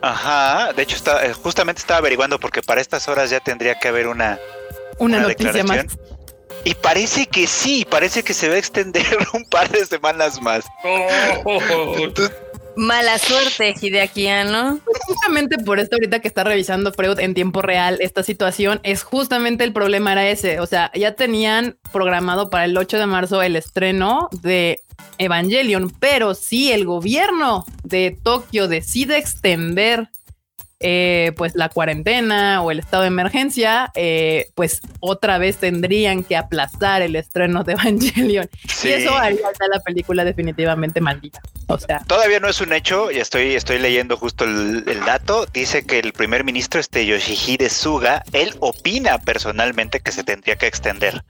Ajá, 0.00 0.72
de 0.72 0.82
hecho 0.82 0.96
está, 0.96 1.24
eh, 1.26 1.32
justamente 1.32 1.80
estaba 1.80 1.98
averiguando 1.98 2.38
porque 2.38 2.62
para 2.62 2.80
estas 2.80 3.08
horas 3.08 3.30
ya 3.30 3.40
tendría 3.40 3.78
que 3.78 3.88
haber 3.88 4.06
una, 4.06 4.38
una, 4.98 5.20
noticia 5.20 5.64
más. 5.64 5.86
Y 6.64 6.74
parece 6.74 7.26
que 7.26 7.46
sí, 7.46 7.86
parece 7.88 8.22
que 8.22 8.34
se 8.34 8.48
va 8.48 8.54
a 8.54 8.58
extender 8.58 9.06
un 9.32 9.44
par 9.44 9.68
de 9.68 9.84
semanas 9.86 10.40
más. 10.40 10.64
Oh. 10.84 11.58
Mala 12.78 13.18
suerte, 13.18 13.74
Hideakiano. 13.80 14.78
Justamente 15.08 15.58
por 15.58 15.80
esto 15.80 15.96
ahorita 15.96 16.20
que 16.20 16.28
está 16.28 16.44
revisando 16.44 16.92
Freud 16.92 17.18
en 17.18 17.34
tiempo 17.34 17.60
real 17.60 17.98
esta 18.00 18.22
situación, 18.22 18.78
es 18.84 19.02
justamente 19.02 19.64
el 19.64 19.72
problema 19.72 20.12
era 20.12 20.28
ese. 20.28 20.60
O 20.60 20.66
sea, 20.66 20.92
ya 20.94 21.16
tenían 21.16 21.76
programado 21.90 22.50
para 22.50 22.66
el 22.66 22.78
8 22.78 22.98
de 22.98 23.06
marzo 23.06 23.42
el 23.42 23.56
estreno 23.56 24.28
de 24.42 24.78
Evangelion, 25.18 25.90
pero 25.98 26.34
si 26.34 26.70
el 26.70 26.84
gobierno 26.84 27.64
de 27.82 28.16
Tokio 28.22 28.68
decide 28.68 29.18
extender 29.18 30.08
eh, 30.80 31.32
pues 31.36 31.54
la 31.54 31.68
cuarentena 31.68 32.62
o 32.62 32.70
el 32.70 32.78
estado 32.78 33.02
de 33.02 33.08
emergencia, 33.08 33.90
eh, 33.94 34.50
pues 34.54 34.80
otra 35.00 35.38
vez 35.38 35.56
tendrían 35.56 36.22
que 36.22 36.36
aplazar 36.36 37.02
el 37.02 37.16
estreno 37.16 37.64
de 37.64 37.72
Evangelion. 37.74 38.48
Y 38.84 38.88
eso 38.88 39.16
haría 39.16 39.40
la 39.72 39.80
película 39.80 40.24
definitivamente 40.24 41.00
maldita. 41.00 41.40
O 41.66 41.78
sea, 41.78 42.02
todavía 42.06 42.40
no 42.40 42.48
es 42.48 42.60
un 42.60 42.72
hecho, 42.72 43.10
y 43.10 43.18
estoy, 43.18 43.54
estoy 43.54 43.78
leyendo 43.78 44.16
justo 44.16 44.44
el, 44.44 44.84
dato. 45.04 45.46
Dice 45.46 45.84
que 45.84 45.98
el 45.98 46.12
primer 46.12 46.44
ministro, 46.44 46.80
este 46.80 47.04
Yoshihide 47.04 47.68
Suga, 47.68 48.22
él 48.32 48.54
opina 48.60 49.18
personalmente 49.18 50.00
que 50.00 50.12
se 50.12 50.24
tendría 50.24 50.56
que 50.56 50.66
extender 50.66 51.22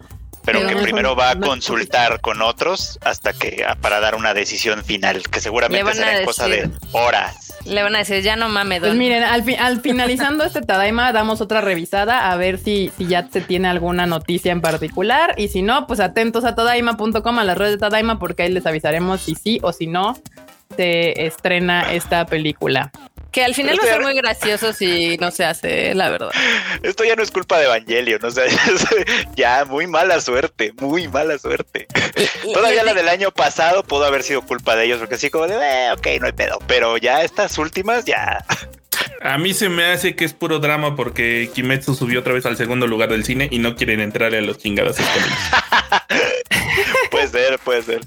pero, 0.52 0.66
que 0.66 0.76
primero 0.76 1.14
va 1.14 1.30
a 1.30 1.38
consultar 1.38 2.20
con 2.20 2.40
otros 2.42 2.98
hasta 3.02 3.32
que 3.32 3.64
para 3.80 4.00
dar 4.00 4.14
una 4.14 4.34
decisión 4.34 4.82
final, 4.84 5.22
que 5.30 5.40
seguramente 5.40 5.92
será 5.94 6.24
cosa 6.24 6.48
de 6.48 6.70
horas. 6.92 7.54
Le 7.64 7.82
van 7.82 7.94
a 7.94 7.98
decir, 7.98 8.22
ya 8.22 8.36
no 8.36 8.48
mames. 8.48 8.80
Pues 8.80 8.94
miren, 8.94 9.22
al, 9.24 9.44
al 9.58 9.80
finalizando 9.80 10.44
este 10.44 10.62
Tadaima, 10.62 11.12
damos 11.12 11.40
otra 11.40 11.60
revisada 11.60 12.30
a 12.30 12.36
ver 12.36 12.58
si, 12.58 12.90
si 12.96 13.06
ya 13.06 13.28
se 13.28 13.40
tiene 13.42 13.68
alguna 13.68 14.06
noticia 14.06 14.52
en 14.52 14.60
particular. 14.62 15.34
Y 15.36 15.48
si 15.48 15.60
no, 15.60 15.86
pues 15.86 16.00
atentos 16.00 16.44
a 16.44 16.54
tadaima.com, 16.54 17.38
a 17.38 17.44
las 17.44 17.58
redes 17.58 17.72
de 17.72 17.78
Tadaima, 17.78 18.18
porque 18.18 18.44
ahí 18.44 18.52
les 18.52 18.64
avisaremos 18.64 19.20
si 19.20 19.34
sí 19.34 19.58
o 19.62 19.72
si 19.72 19.86
no 19.86 20.16
se 20.76 21.26
estrena 21.26 21.92
esta 21.92 22.24
película. 22.26 22.90
Que 23.30 23.44
al 23.44 23.54
final 23.54 23.78
va 23.78 23.84
a 23.84 23.86
ser 23.86 24.00
muy 24.00 24.14
gracioso 24.14 24.72
si 24.72 25.18
no 25.18 25.30
se 25.30 25.44
hace, 25.44 25.94
la 25.94 26.10
verdad. 26.10 26.30
Esto 26.82 27.04
ya 27.04 27.14
no 27.14 27.22
es 27.22 27.30
culpa 27.30 27.58
de 27.58 27.66
Evangelion, 27.66 28.24
o 28.24 28.30
sea, 28.30 28.44
ya 29.36 29.66
muy 29.66 29.86
mala 29.86 30.20
suerte, 30.20 30.72
muy 30.80 31.08
mala 31.08 31.38
suerte. 31.38 31.86
Todavía 32.54 32.84
la 32.84 32.94
del 32.94 33.08
año 33.08 33.30
pasado 33.30 33.82
pudo 33.82 34.06
haber 34.06 34.22
sido 34.22 34.42
culpa 34.42 34.76
de 34.76 34.86
ellos, 34.86 34.98
porque 34.98 35.16
así 35.16 35.28
como 35.28 35.46
de, 35.46 35.56
eh, 35.56 35.92
ok, 35.92 36.06
no 36.20 36.26
hay 36.26 36.32
pedo, 36.32 36.58
pero 36.66 36.96
ya 36.96 37.22
estas 37.22 37.58
últimas 37.58 38.06
ya. 38.06 38.44
A 39.20 39.36
mí 39.36 39.52
se 39.52 39.68
me 39.68 39.84
hace 39.84 40.14
que 40.14 40.24
es 40.24 40.32
puro 40.32 40.60
drama 40.60 40.94
porque 40.94 41.50
Kimetsu 41.54 41.94
subió 41.94 42.20
otra 42.20 42.32
vez 42.32 42.46
al 42.46 42.56
segundo 42.56 42.86
lugar 42.86 43.10
del 43.10 43.24
cine 43.24 43.48
y 43.50 43.58
no 43.58 43.74
quieren 43.74 44.00
entrarle 44.00 44.38
a 44.38 44.42
los 44.42 44.58
chingados. 44.58 44.96
puede 47.10 47.28
ser, 47.28 47.58
puede 47.58 47.82
ser. 47.82 48.00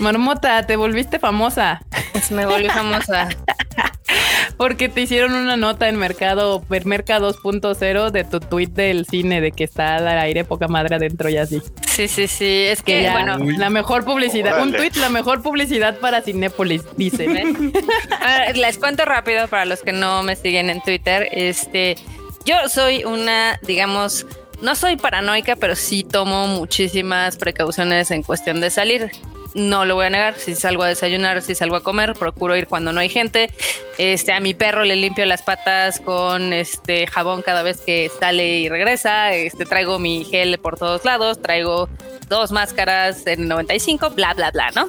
Marmota, 0.00 0.66
te 0.66 0.76
volviste 0.76 1.18
famosa. 1.18 1.82
Me 2.30 2.46
volví 2.46 2.68
famosa. 2.68 3.28
Porque 4.56 4.88
te 4.88 5.02
hicieron 5.02 5.34
una 5.34 5.56
nota 5.56 5.88
en 5.88 5.96
Mercado, 5.96 6.64
Mercado 6.84 7.32
2.0 7.32 8.10
de 8.10 8.24
tu 8.24 8.40
tweet 8.40 8.68
del 8.68 9.06
cine 9.06 9.40
de 9.40 9.52
que 9.52 9.64
está 9.64 9.96
al 9.96 10.08
aire 10.08 10.44
poca 10.44 10.68
madre 10.68 10.96
adentro 10.96 11.28
y 11.28 11.36
así. 11.36 11.62
Sí, 11.86 12.08
sí, 12.08 12.26
sí. 12.26 12.64
Es 12.68 12.82
que, 12.82 13.08
bueno, 13.10 13.38
la 13.38 13.70
mejor 13.70 14.04
publicidad, 14.04 14.62
un 14.62 14.72
tweet, 14.72 14.92
la 14.96 15.08
mejor 15.08 15.42
publicidad 15.42 15.98
para 15.98 16.22
Cinépolis, 16.22 16.82
dice. 16.96 17.26
les 18.54 18.78
cuento 18.78 19.04
rápido 19.04 19.48
para 19.48 19.64
los 19.64 19.82
que 19.82 19.92
no 19.92 20.22
me 20.22 20.36
siguen 20.36 20.70
en 20.70 20.82
Twitter. 20.82 21.28
Este, 21.30 21.96
yo 22.44 22.56
soy 22.68 23.04
una, 23.04 23.58
digamos, 23.62 24.26
no 24.62 24.74
soy 24.74 24.96
paranoica, 24.96 25.56
pero 25.56 25.76
sí 25.76 26.04
tomo 26.04 26.46
muchísimas 26.48 27.36
precauciones 27.36 28.10
en 28.10 28.22
cuestión 28.22 28.60
de 28.60 28.70
salir 28.70 29.10
no 29.54 29.84
lo 29.84 29.94
voy 29.94 30.06
a 30.06 30.10
negar, 30.10 30.36
si 30.36 30.54
salgo 30.54 30.82
a 30.82 30.88
desayunar, 30.88 31.42
si 31.42 31.54
salgo 31.54 31.76
a 31.76 31.82
comer, 31.82 32.14
procuro 32.14 32.56
ir 32.56 32.66
cuando 32.66 32.92
no 32.92 33.00
hay 33.00 33.08
gente. 33.08 33.50
Este, 33.98 34.32
a 34.32 34.40
mi 34.40 34.54
perro 34.54 34.84
le 34.84 34.96
limpio 34.96 35.26
las 35.26 35.42
patas 35.42 36.00
con 36.00 36.52
este 36.52 37.06
jabón 37.06 37.42
cada 37.42 37.62
vez 37.62 37.80
que 37.80 38.10
sale 38.20 38.58
y 38.58 38.68
regresa. 38.68 39.32
Este, 39.34 39.64
traigo 39.64 39.98
mi 39.98 40.24
gel 40.24 40.58
por 40.58 40.78
todos 40.78 41.04
lados, 41.04 41.40
traigo 41.42 41.88
dos 42.28 42.52
máscaras 42.52 43.26
en 43.26 43.48
95, 43.48 44.10
bla, 44.10 44.34
bla, 44.34 44.50
bla, 44.50 44.70
¿no? 44.70 44.88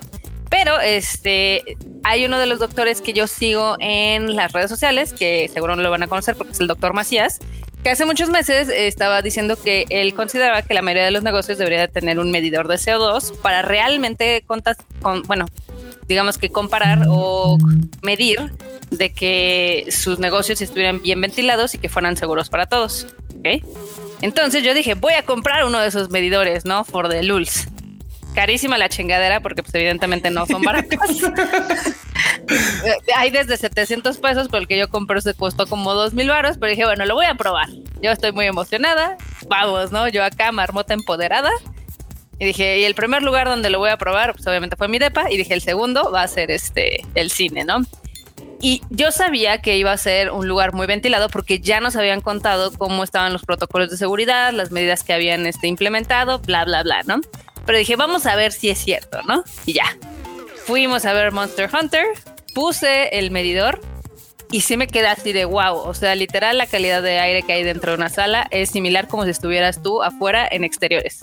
Pero 0.50 0.80
este, 0.82 1.78
hay 2.04 2.26
uno 2.26 2.38
de 2.38 2.46
los 2.46 2.60
doctores 2.60 3.02
que 3.02 3.14
yo 3.14 3.26
sigo 3.26 3.78
en 3.80 4.36
las 4.36 4.52
redes 4.52 4.70
sociales, 4.70 5.14
que 5.14 5.50
seguro 5.52 5.76
no 5.76 5.82
lo 5.82 5.90
van 5.90 6.04
a 6.04 6.08
conocer 6.08 6.36
porque 6.36 6.52
es 6.52 6.60
el 6.60 6.68
doctor 6.68 6.94
Macías, 6.94 7.40
que 7.84 7.90
hace 7.90 8.06
muchos 8.06 8.30
meses 8.30 8.70
estaba 8.70 9.22
diciendo 9.22 9.58
que 9.62 9.86
él 9.90 10.14
consideraba 10.14 10.62
que 10.62 10.74
la 10.74 10.82
mayoría 10.82 11.06
de 11.06 11.12
los 11.12 11.24
negocios 11.24 11.58
debería 11.58 11.88
tener 11.88 12.20
un 12.20 12.32
medidor 12.32 12.68
de 12.68 12.76
CO2 12.76 13.38
para 13.42 13.62
realmente 13.62 14.44
contas, 14.46 14.78
con, 15.02 15.24
bueno, 15.24 15.46
digamos 16.08 16.38
que 16.38 16.50
comparar 16.50 17.06
o 17.10 17.58
medir 18.02 18.52
de 18.92 19.14
que 19.14 19.88
sus 19.90 20.20
negocios 20.20 20.62
estuvieran 20.62 21.02
bien 21.02 21.22
ventilados 21.22 21.74
y 21.74 21.78
que 21.78 21.90
fueran 21.90 22.18
seguros 22.18 22.50
para 22.50 22.66
todos. 22.68 23.08
Entonces 24.22 24.64
yo 24.64 24.74
dije, 24.74 24.94
voy 24.94 25.14
a 25.14 25.24
comprar 25.24 25.66
uno 25.66 25.80
de 25.80 25.88
esos 25.88 26.10
medidores, 26.10 26.66
¿no? 26.66 26.84
For 26.84 27.10
the 27.10 27.24
lulz. 27.24 27.68
Carísima 28.34 28.78
la 28.78 28.90
chingadera 28.90 29.42
porque 29.42 29.64
pues 29.64 29.74
evidentemente 29.76 30.30
no 30.30 30.46
son 30.46 30.62
baratos. 30.62 31.00
Hay 33.16 33.30
desde 33.30 33.58
700 33.58 34.18
pesos, 34.18 34.48
pero 34.50 34.62
el 34.62 34.68
que 34.68 34.78
yo 34.78 34.90
compré 34.90 35.22
se 35.22 35.34
costó 35.34 35.68
como 35.68 35.94
2 35.94 36.14
mil 36.14 36.30
baros, 36.30 36.58
pero 36.58 36.70
dije, 36.70 36.86
bueno, 36.86 37.06
lo 37.06 37.16
voy 37.16 37.26
a 37.26 37.36
probar. 37.36 37.70
Yo 38.02 38.12
estoy 38.12 38.32
muy 38.32 38.46
emocionada. 38.46 39.18
Vamos, 39.48 39.92
¿no? 39.92 40.08
Yo 40.08 40.24
acá, 40.24 40.52
marmota 40.52 40.94
empoderada. 40.94 41.52
Y 42.40 42.46
dije, 42.46 42.80
y 42.80 42.86
el 42.86 42.96
primer 42.96 43.22
lugar 43.22 43.48
donde 43.48 43.70
lo 43.70 43.80
voy 43.80 43.90
a 43.90 43.98
probar, 43.98 44.34
pues 44.34 44.48
obviamente 44.48 44.76
fue 44.76 44.88
mi 44.88 44.98
depa. 44.98 45.30
Y 45.30 45.38
dije, 45.38 45.54
el 45.54 45.62
segundo 45.62 46.12
va 46.12 46.24
a 46.24 46.28
ser 46.28 46.52
este, 46.52 47.06
el 47.16 47.30
cine, 47.30 47.66
¿no? 47.66 47.82
Y 48.62 48.82
yo 48.92 49.12
sabía 49.12 49.60
que 49.60 49.78
iba 49.78 49.92
a 49.92 49.98
ser 49.98 50.32
un 50.32 50.48
lugar 50.48 50.74
muy 50.74 50.86
ventilado 50.86 51.30
porque 51.30 51.60
ya 51.60 51.80
nos 51.80 51.96
habían 51.96 52.22
contado 52.22 52.72
cómo 52.72 53.04
estaban 53.04 53.34
los 53.34 53.44
protocolos 53.44 53.90
de 53.90 53.98
seguridad, 53.98 54.54
las 54.54 54.72
medidas 54.72 55.04
que 55.04 55.14
habían 55.14 55.48
este, 55.48 55.68
implementado, 55.68 56.40
bla, 56.40 56.64
bla, 56.64 56.84
bla, 56.84 57.02
¿no? 57.04 57.22
Pero 57.66 57.78
dije, 57.78 57.96
vamos 57.96 58.26
a 58.26 58.36
ver 58.36 58.52
si 58.52 58.70
es 58.70 58.80
cierto, 58.80 59.22
¿no? 59.24 59.44
Y 59.66 59.74
ya. 59.74 59.98
Fuimos 60.66 61.06
a 61.06 61.14
ver 61.14 61.32
Monster 61.32 61.70
Hunter, 61.74 62.06
puse 62.54 63.18
el 63.18 63.32
medidor 63.32 63.82
y 64.52 64.62
sí 64.62 64.76
me 64.76 64.88
quedé 64.88 65.08
así 65.08 65.32
de 65.32 65.46
wow. 65.46 65.76
O 65.76 65.94
sea, 65.94 66.14
literal, 66.16 66.58
la 66.58 66.68
calidad 66.68 67.02
de 67.02 67.20
aire 67.20 67.44
que 67.44 67.54
hay 67.54 67.64
dentro 67.64 67.92
de 67.92 67.98
una 67.98 68.10
sala 68.10 68.48
es 68.52 68.70
similar 68.70 69.08
como 69.08 69.24
si 69.24 69.32
estuvieras 69.32 69.82
tú 69.82 70.04
afuera 70.04 70.48
en 70.50 70.64
exteriores. 70.64 71.20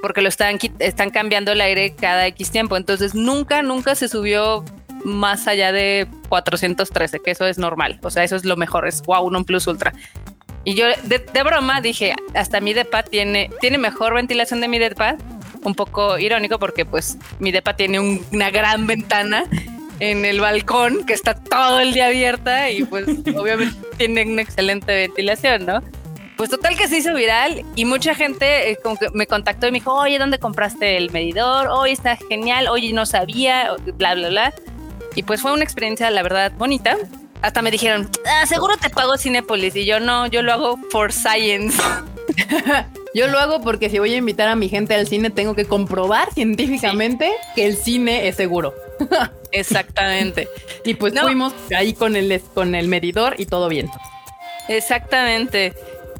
Porque 0.00 0.22
lo 0.22 0.28
están, 0.28 0.58
están 0.78 1.10
cambiando 1.10 1.52
el 1.52 1.60
aire 1.60 1.94
cada 1.94 2.26
X 2.28 2.50
tiempo. 2.50 2.76
Entonces, 2.76 3.14
nunca, 3.14 3.62
nunca 3.62 3.94
se 3.94 4.08
subió 4.08 4.64
más 5.04 5.48
allá 5.48 5.72
de 5.72 6.06
413, 6.28 7.20
que 7.20 7.30
eso 7.30 7.46
es 7.46 7.58
normal. 7.58 7.98
O 8.02 8.10
sea, 8.10 8.22
eso 8.22 8.36
es 8.36 8.44
lo 8.44 8.56
mejor, 8.56 8.86
es 8.86 9.02
wow, 9.02 9.26
un 9.26 9.44
plus 9.44 9.66
ultra. 9.66 9.92
Y 10.64 10.74
yo 10.74 10.86
de, 11.04 11.42
broma 11.42 11.80
dije, 11.80 12.14
hasta 12.34 12.60
mi 12.60 12.72
depa 12.72 13.02
tiene, 13.02 13.50
tiene 13.60 13.78
mejor 13.78 14.14
ventilación 14.14 14.60
de 14.60 14.68
mi 14.68 14.78
depa. 14.78 15.16
Un 15.62 15.74
poco 15.74 16.18
irónico 16.18 16.58
porque 16.58 16.84
pues 16.84 17.16
mi 17.38 17.50
depa 17.50 17.74
tiene 17.74 17.98
una 17.98 18.50
gran 18.50 18.86
ventana 18.86 19.44
en 20.00 20.24
el 20.24 20.40
balcón 20.40 21.06
que 21.06 21.14
está 21.14 21.34
todo 21.34 21.80
el 21.80 21.94
día 21.94 22.06
abierta 22.06 22.70
y 22.70 22.84
pues 22.84 23.06
obviamente 23.36 23.76
tiene 23.96 24.24
una 24.24 24.42
excelente 24.42 24.94
ventilación, 24.94 25.64
¿no? 25.66 25.82
Pues 26.36 26.50
total 26.50 26.76
que 26.76 26.88
se 26.88 26.98
hizo 26.98 27.14
viral 27.14 27.64
y 27.76 27.84
mucha 27.84 28.14
gente 28.14 28.70
eh, 28.70 28.78
como 28.82 28.96
que 28.96 29.08
me 29.14 29.26
contactó 29.26 29.68
y 29.68 29.70
me 29.70 29.78
dijo, 29.78 29.94
oye, 29.94 30.18
¿dónde 30.18 30.38
compraste 30.38 30.96
el 30.96 31.10
medidor? 31.12 31.68
Oye, 31.68 31.92
está 31.92 32.16
genial, 32.16 32.66
oye, 32.68 32.92
no 32.92 33.06
sabía, 33.06 33.70
bla, 33.96 34.14
bla, 34.14 34.28
bla. 34.28 34.54
Y 35.14 35.22
pues 35.22 35.40
fue 35.40 35.52
una 35.52 35.62
experiencia, 35.62 36.10
la 36.10 36.22
verdad, 36.22 36.52
bonita. 36.58 36.98
Hasta 37.44 37.60
me 37.60 37.70
dijeron, 37.70 38.08
ah, 38.24 38.46
seguro 38.46 38.78
te 38.78 38.88
pago 38.88 39.18
Cinepolis. 39.18 39.76
Y 39.76 39.84
yo 39.84 40.00
no, 40.00 40.26
yo 40.28 40.40
lo 40.40 40.50
hago 40.50 40.78
for 40.90 41.12
science. 41.12 41.76
yo 43.14 43.28
lo 43.28 43.38
hago 43.38 43.60
porque 43.60 43.90
si 43.90 43.98
voy 43.98 44.14
a 44.14 44.16
invitar 44.16 44.48
a 44.48 44.56
mi 44.56 44.70
gente 44.70 44.94
al 44.94 45.06
cine, 45.06 45.28
tengo 45.28 45.54
que 45.54 45.66
comprobar 45.66 46.32
científicamente 46.32 47.30
que 47.54 47.66
el 47.66 47.76
cine 47.76 48.28
es 48.28 48.36
seguro. 48.36 48.72
Exactamente. 49.52 50.48
y 50.86 50.94
pues 50.94 51.12
fuimos 51.20 51.52
ahí 51.76 51.92
con 51.92 52.16
el, 52.16 52.40
con 52.54 52.74
el 52.74 52.88
medidor 52.88 53.34
y 53.36 53.44
todo 53.44 53.68
bien. 53.68 53.90
Exactamente. 54.68 55.74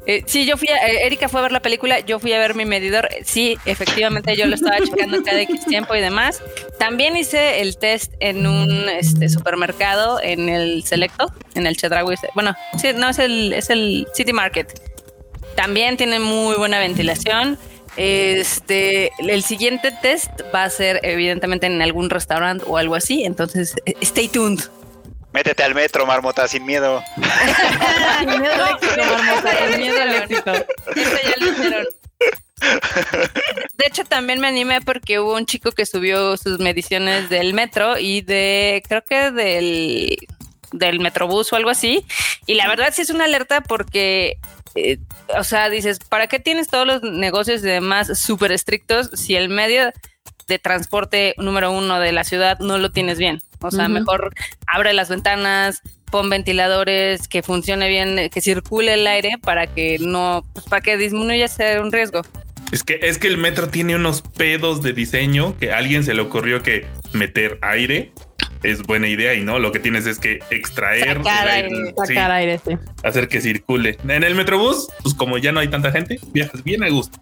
Eh, 0.07 0.23
sí, 0.25 0.45
yo 0.45 0.57
fui, 0.57 0.67
a, 0.69 0.87
eh, 0.87 1.05
Erika 1.05 1.29
fue 1.29 1.39
a 1.39 1.43
ver 1.43 1.51
la 1.51 1.61
película, 1.61 1.99
yo 1.99 2.19
fui 2.19 2.33
a 2.33 2.39
ver 2.39 2.55
mi 2.55 2.65
medidor. 2.65 3.09
Sí, 3.23 3.57
efectivamente, 3.65 4.35
yo 4.35 4.45
lo 4.45 4.55
estaba 4.55 4.77
checando 4.79 5.23
cada 5.23 5.41
X 5.41 5.65
tiempo 5.65 5.95
y 5.95 6.01
demás. 6.01 6.41
También 6.77 7.17
hice 7.17 7.61
el 7.61 7.77
test 7.77 8.13
en 8.19 8.45
un 8.45 8.87
este, 8.89 9.29
supermercado, 9.29 10.21
en 10.21 10.49
el 10.49 10.83
Selecto, 10.83 11.31
en 11.55 11.65
el 11.65 11.75
Chedraui. 11.75 12.15
Bueno, 12.35 12.55
sí, 12.77 12.89
no, 12.95 13.09
es 13.09 13.19
el, 13.19 13.53
es 13.53 13.69
el 13.69 14.07
City 14.13 14.33
Market. 14.33 14.79
También 15.55 15.97
tiene 15.97 16.19
muy 16.19 16.55
buena 16.55 16.79
ventilación. 16.79 17.57
Este, 17.97 19.11
el 19.19 19.41
siguiente 19.41 19.91
test 20.01 20.29
va 20.53 20.65
a 20.65 20.69
ser 20.69 20.99
evidentemente 21.03 21.65
en 21.65 21.81
algún 21.81 22.09
restaurante 22.09 22.65
o 22.67 22.77
algo 22.77 22.95
así. 22.95 23.23
Entonces, 23.23 23.75
eh, 23.85 23.93
stay 24.01 24.27
tuned. 24.27 24.61
Métete 25.35 25.63
al 25.63 25.75
metro, 25.75 26.05
marmota, 26.05 26.47
sin 26.47 26.65
miedo. 26.65 27.03
sin 28.19 28.39
miedo 28.39 28.53
al 28.53 28.71
éxito, 28.71 29.05
marmota, 29.05 29.51
sin 29.67 29.81
miedo 29.81 30.01
al 30.01 30.13
éxito. 30.15 30.53
Eso 30.53 31.17
ya 31.25 31.45
lo 31.45 31.51
hicieron. 31.51 31.85
De 33.73 33.85
hecho, 33.85 34.05
también 34.05 34.39
me 34.39 34.47
animé 34.47 34.79
porque 34.79 35.19
hubo 35.19 35.35
un 35.35 35.45
chico 35.45 35.73
que 35.73 35.85
subió 35.85 36.37
sus 36.37 36.59
mediciones 36.59 37.29
del 37.29 37.53
metro 37.53 37.99
y 37.99 38.21
de, 38.21 38.81
creo 38.87 39.03
que 39.03 39.31
del, 39.31 40.15
del 40.71 41.01
metrobús 41.01 41.51
o 41.51 41.57
algo 41.57 41.69
así. 41.69 42.05
Y 42.45 42.53
la 42.53 42.69
verdad 42.69 42.93
sí 42.93 43.01
es 43.01 43.09
una 43.09 43.25
alerta 43.25 43.59
porque, 43.59 44.37
eh, 44.75 44.99
o 45.37 45.43
sea, 45.43 45.69
dices, 45.69 45.99
¿para 45.99 46.27
qué 46.27 46.39
tienes 46.39 46.69
todos 46.69 46.87
los 46.87 47.03
negocios 47.03 47.61
y 47.61 47.67
demás 47.67 48.17
súper 48.17 48.53
estrictos 48.53 49.09
si 49.13 49.35
el 49.35 49.49
medio 49.49 49.91
de 50.47 50.59
transporte 50.59 51.33
número 51.37 51.71
uno 51.71 51.99
de 51.99 52.11
la 52.11 52.23
ciudad 52.23 52.59
no 52.59 52.77
lo 52.77 52.91
tienes 52.91 53.17
bien. 53.17 53.41
O 53.61 53.71
sea, 53.71 53.87
mejor 53.87 54.33
abre 54.67 54.93
las 54.93 55.09
ventanas, 55.09 55.81
pon 56.11 56.29
ventiladores, 56.29 57.27
que 57.27 57.43
funcione 57.43 57.89
bien, 57.89 58.29
que 58.29 58.41
circule 58.41 58.93
el 58.93 59.07
aire 59.07 59.37
para 59.41 59.67
que 59.67 59.97
no, 59.99 60.45
pues 60.53 60.65
para 60.65 60.81
que 60.81 60.97
disminuya 60.97 61.45
ese 61.45 61.79
un 61.79 61.91
riesgo. 61.91 62.21
Es 62.71 62.83
que, 62.83 62.99
es 63.01 63.17
que 63.17 63.27
el 63.27 63.37
metro 63.37 63.69
tiene 63.69 63.95
unos 63.95 64.21
pedos 64.21 64.81
de 64.81 64.93
diseño 64.93 65.57
que 65.57 65.71
a 65.71 65.77
alguien 65.77 66.03
se 66.03 66.13
le 66.13 66.21
ocurrió 66.21 66.63
que 66.63 66.87
meter 67.13 67.59
aire 67.61 68.11
es 68.63 68.81
buena 68.83 69.07
idea 69.07 69.33
y 69.35 69.43
no, 69.43 69.59
lo 69.59 69.71
que 69.71 69.79
tienes 69.79 70.07
es 70.07 70.19
que 70.19 70.39
extraer 70.49 71.17
sacar 71.17 71.47
aire, 71.47 71.93
sacar 71.95 72.31
aire 72.31 72.59
sí. 72.65 72.77
hacer 73.03 73.27
que 73.27 73.41
circule. 73.41 73.97
En 74.07 74.23
el 74.23 74.35
metrobús, 74.35 74.89
pues 75.03 75.13
como 75.13 75.37
ya 75.37 75.51
no 75.51 75.59
hay 75.59 75.67
tanta 75.67 75.91
gente, 75.91 76.19
viajas 76.31 76.63
bien 76.63 76.83
a 76.83 76.89
gusto. 76.89 77.19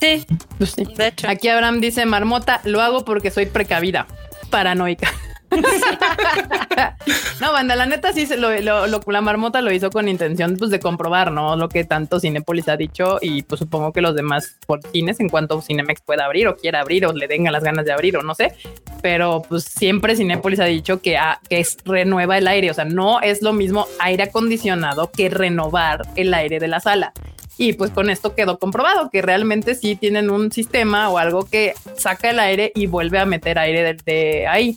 Sí, 0.00 0.26
pues 0.58 0.76
de 0.76 1.08
hecho. 1.08 1.28
Aquí 1.28 1.48
Abraham 1.48 1.80
dice, 1.80 2.04
Marmota, 2.06 2.60
lo 2.64 2.80
hago 2.80 3.04
porque 3.04 3.30
soy 3.30 3.46
precavida, 3.46 4.06
paranoica. 4.50 5.12
no, 7.40 7.52
banda, 7.52 7.76
la 7.76 7.86
neta 7.86 8.12
sí, 8.12 8.26
lo, 8.36 8.50
la 8.86 9.20
marmota 9.20 9.60
lo 9.60 9.72
hizo 9.72 9.90
con 9.90 10.08
intención 10.08 10.56
pues, 10.56 10.70
de 10.70 10.80
comprobar, 10.80 11.30
¿no? 11.32 11.56
Lo 11.56 11.68
que 11.68 11.84
tanto 11.84 12.20
Cinepolis 12.20 12.68
ha 12.68 12.76
dicho 12.76 13.18
y 13.20 13.42
pues 13.42 13.58
supongo 13.58 13.92
que 13.92 14.00
los 14.00 14.14
demás 14.14 14.56
por 14.66 14.80
cines 14.88 15.20
en 15.20 15.28
cuanto 15.28 15.60
Cinemex 15.60 16.00
pueda 16.02 16.24
abrir 16.24 16.48
o 16.48 16.56
quiera 16.56 16.80
abrir 16.80 17.06
o 17.06 17.12
le 17.12 17.28
tenga 17.28 17.50
las 17.50 17.62
ganas 17.62 17.84
de 17.84 17.92
abrir 17.92 18.16
o 18.16 18.22
no 18.22 18.34
sé, 18.34 18.54
pero 19.02 19.42
pues 19.48 19.64
siempre 19.64 20.16
Cinepolis 20.16 20.60
ha 20.60 20.64
dicho 20.64 21.00
que, 21.00 21.18
que 21.48 21.60
es 21.60 21.76
renueva 21.84 22.38
el 22.38 22.48
aire, 22.48 22.70
o 22.70 22.74
sea, 22.74 22.84
no 22.84 23.20
es 23.20 23.42
lo 23.42 23.52
mismo 23.52 23.86
aire 24.00 24.24
acondicionado 24.24 25.10
que 25.10 25.28
renovar 25.28 26.06
el 26.16 26.32
aire 26.34 26.58
de 26.58 26.68
la 26.68 26.80
sala. 26.80 27.12
Y 27.58 27.74
pues 27.74 27.90
con 27.90 28.10
esto 28.10 28.34
quedó 28.34 28.58
comprobado 28.58 29.10
que 29.10 29.22
realmente 29.22 29.74
sí 29.74 29.94
tienen 29.94 30.30
un 30.30 30.50
sistema 30.50 31.10
o 31.10 31.18
algo 31.18 31.44
que 31.44 31.74
saca 31.96 32.30
el 32.30 32.38
aire 32.38 32.72
y 32.74 32.86
vuelve 32.86 33.18
a 33.18 33.26
meter 33.26 33.58
aire 33.58 33.94
de, 33.94 34.46
ahí. 34.46 34.76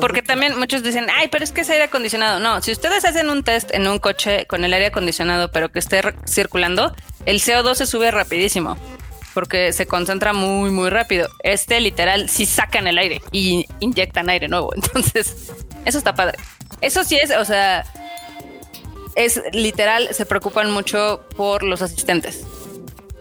Porque 0.00 0.22
también 0.22 0.58
muchos 0.58 0.82
dicen, 0.82 1.06
ay, 1.16 1.28
pero 1.32 1.42
es 1.42 1.52
que 1.52 1.62
es 1.62 1.70
aire 1.70 1.84
acondicionado. 1.84 2.38
No, 2.38 2.60
si 2.60 2.70
ustedes 2.70 3.04
hacen 3.04 3.28
un 3.30 3.42
test 3.42 3.72
en 3.72 3.88
un 3.88 3.98
coche 3.98 4.46
con 4.46 4.64
el 4.64 4.72
aire 4.72 4.86
acondicionado, 4.86 5.50
pero 5.50 5.70
que 5.70 5.78
esté 5.78 6.00
circulando, 6.28 6.94
el 7.26 7.40
CO2 7.40 7.74
se 7.74 7.86
sube 7.86 8.10
rapidísimo 8.10 8.76
porque 9.34 9.72
se 9.72 9.86
concentra 9.86 10.32
muy, 10.32 10.70
muy 10.70 10.90
rápido. 10.90 11.28
Este 11.42 11.80
literal 11.80 12.28
sí 12.28 12.46
sacan 12.46 12.86
el 12.86 12.98
aire 12.98 13.22
y 13.32 13.66
inyectan 13.80 14.28
aire 14.28 14.48
nuevo. 14.48 14.72
Entonces, 14.76 15.50
eso 15.84 15.98
está 15.98 16.14
padre. 16.14 16.38
Eso 16.80 17.04
sí 17.04 17.16
es, 17.16 17.30
o 17.30 17.44
sea, 17.44 17.84
es 19.14 19.42
literal, 19.52 20.08
se 20.12 20.26
preocupan 20.26 20.70
mucho 20.70 21.24
por 21.36 21.62
los 21.62 21.82
asistentes. 21.82 22.44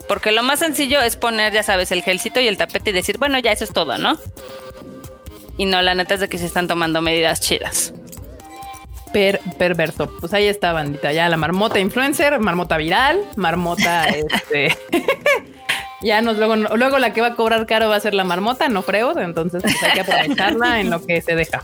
Porque 0.07 0.31
lo 0.31 0.43
más 0.43 0.59
sencillo 0.59 1.01
es 1.01 1.15
poner, 1.15 1.53
ya 1.53 1.63
sabes, 1.63 1.91
el 1.91 2.03
gelcito 2.03 2.39
y 2.39 2.47
el 2.47 2.57
tapete 2.57 2.89
y 2.89 2.93
decir, 2.93 3.17
bueno, 3.17 3.39
ya 3.39 3.51
eso 3.51 3.63
es 3.63 3.71
todo, 3.71 3.97
¿no? 3.97 4.17
Y 5.57 5.65
no, 5.65 5.81
la 5.81 5.95
neta 5.95 6.15
es 6.15 6.19
de 6.19 6.27
que 6.27 6.37
se 6.37 6.45
están 6.45 6.67
tomando 6.67 7.01
medidas 7.01 7.39
chidas. 7.39 7.93
Per, 9.13 9.39
perverso. 9.57 10.11
Pues 10.19 10.33
ahí 10.33 10.47
está, 10.47 10.73
bandita. 10.73 11.11
Ya 11.11 11.29
la 11.29 11.37
marmota 11.37 11.79
influencer, 11.79 12.39
marmota 12.39 12.77
viral, 12.77 13.19
marmota 13.35 14.05
este. 14.09 14.77
ya 16.01 16.21
nos 16.21 16.37
luego, 16.37 16.55
luego 16.55 16.97
la 16.99 17.13
que 17.13 17.21
va 17.21 17.27
a 17.27 17.35
cobrar 17.35 17.65
caro 17.65 17.89
va 17.89 17.97
a 17.97 17.99
ser 17.99 18.13
la 18.13 18.23
marmota, 18.23 18.69
no 18.69 18.83
creo. 18.83 19.17
Entonces 19.19 19.61
pues, 19.61 19.83
hay 19.83 19.91
que 19.91 20.01
aprovecharla 20.01 20.79
en 20.79 20.89
lo 20.89 21.05
que 21.05 21.21
se 21.21 21.35
deja. 21.35 21.61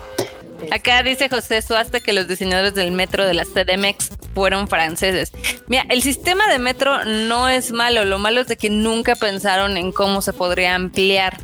Acá 0.72 1.04
dice 1.04 1.30
José 1.30 1.62
Suaste 1.62 2.02
que 2.02 2.14
los 2.14 2.28
diseñadores 2.28 2.74
del 2.74 2.92
metro 2.92 3.26
de 3.26 3.34
la 3.34 3.46
CDMX 3.46 4.10
fueron 4.34 4.68
franceses. 4.68 5.32
Mira, 5.68 5.86
el 5.90 6.02
sistema 6.02 6.48
de 6.48 6.60
metro 6.60 7.06
no 7.06 7.50
es 7.50 7.72
malo, 7.72 8.06
lo 8.06 8.20
malo 8.20 8.42
es 8.42 8.48
de 8.48 8.58
que 8.58 8.70
nunca 8.70 9.16
pensaron 9.16 9.78
en 9.78 9.92
cómo 9.92 10.22
se 10.22 10.34
podría 10.34 10.76
ampliar. 10.76 11.38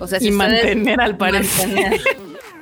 O 0.00 0.06
sea, 0.06 0.18
y 0.20 0.30
mantener 0.30 1.00
al 1.00 1.16
parecer. 1.16 2.00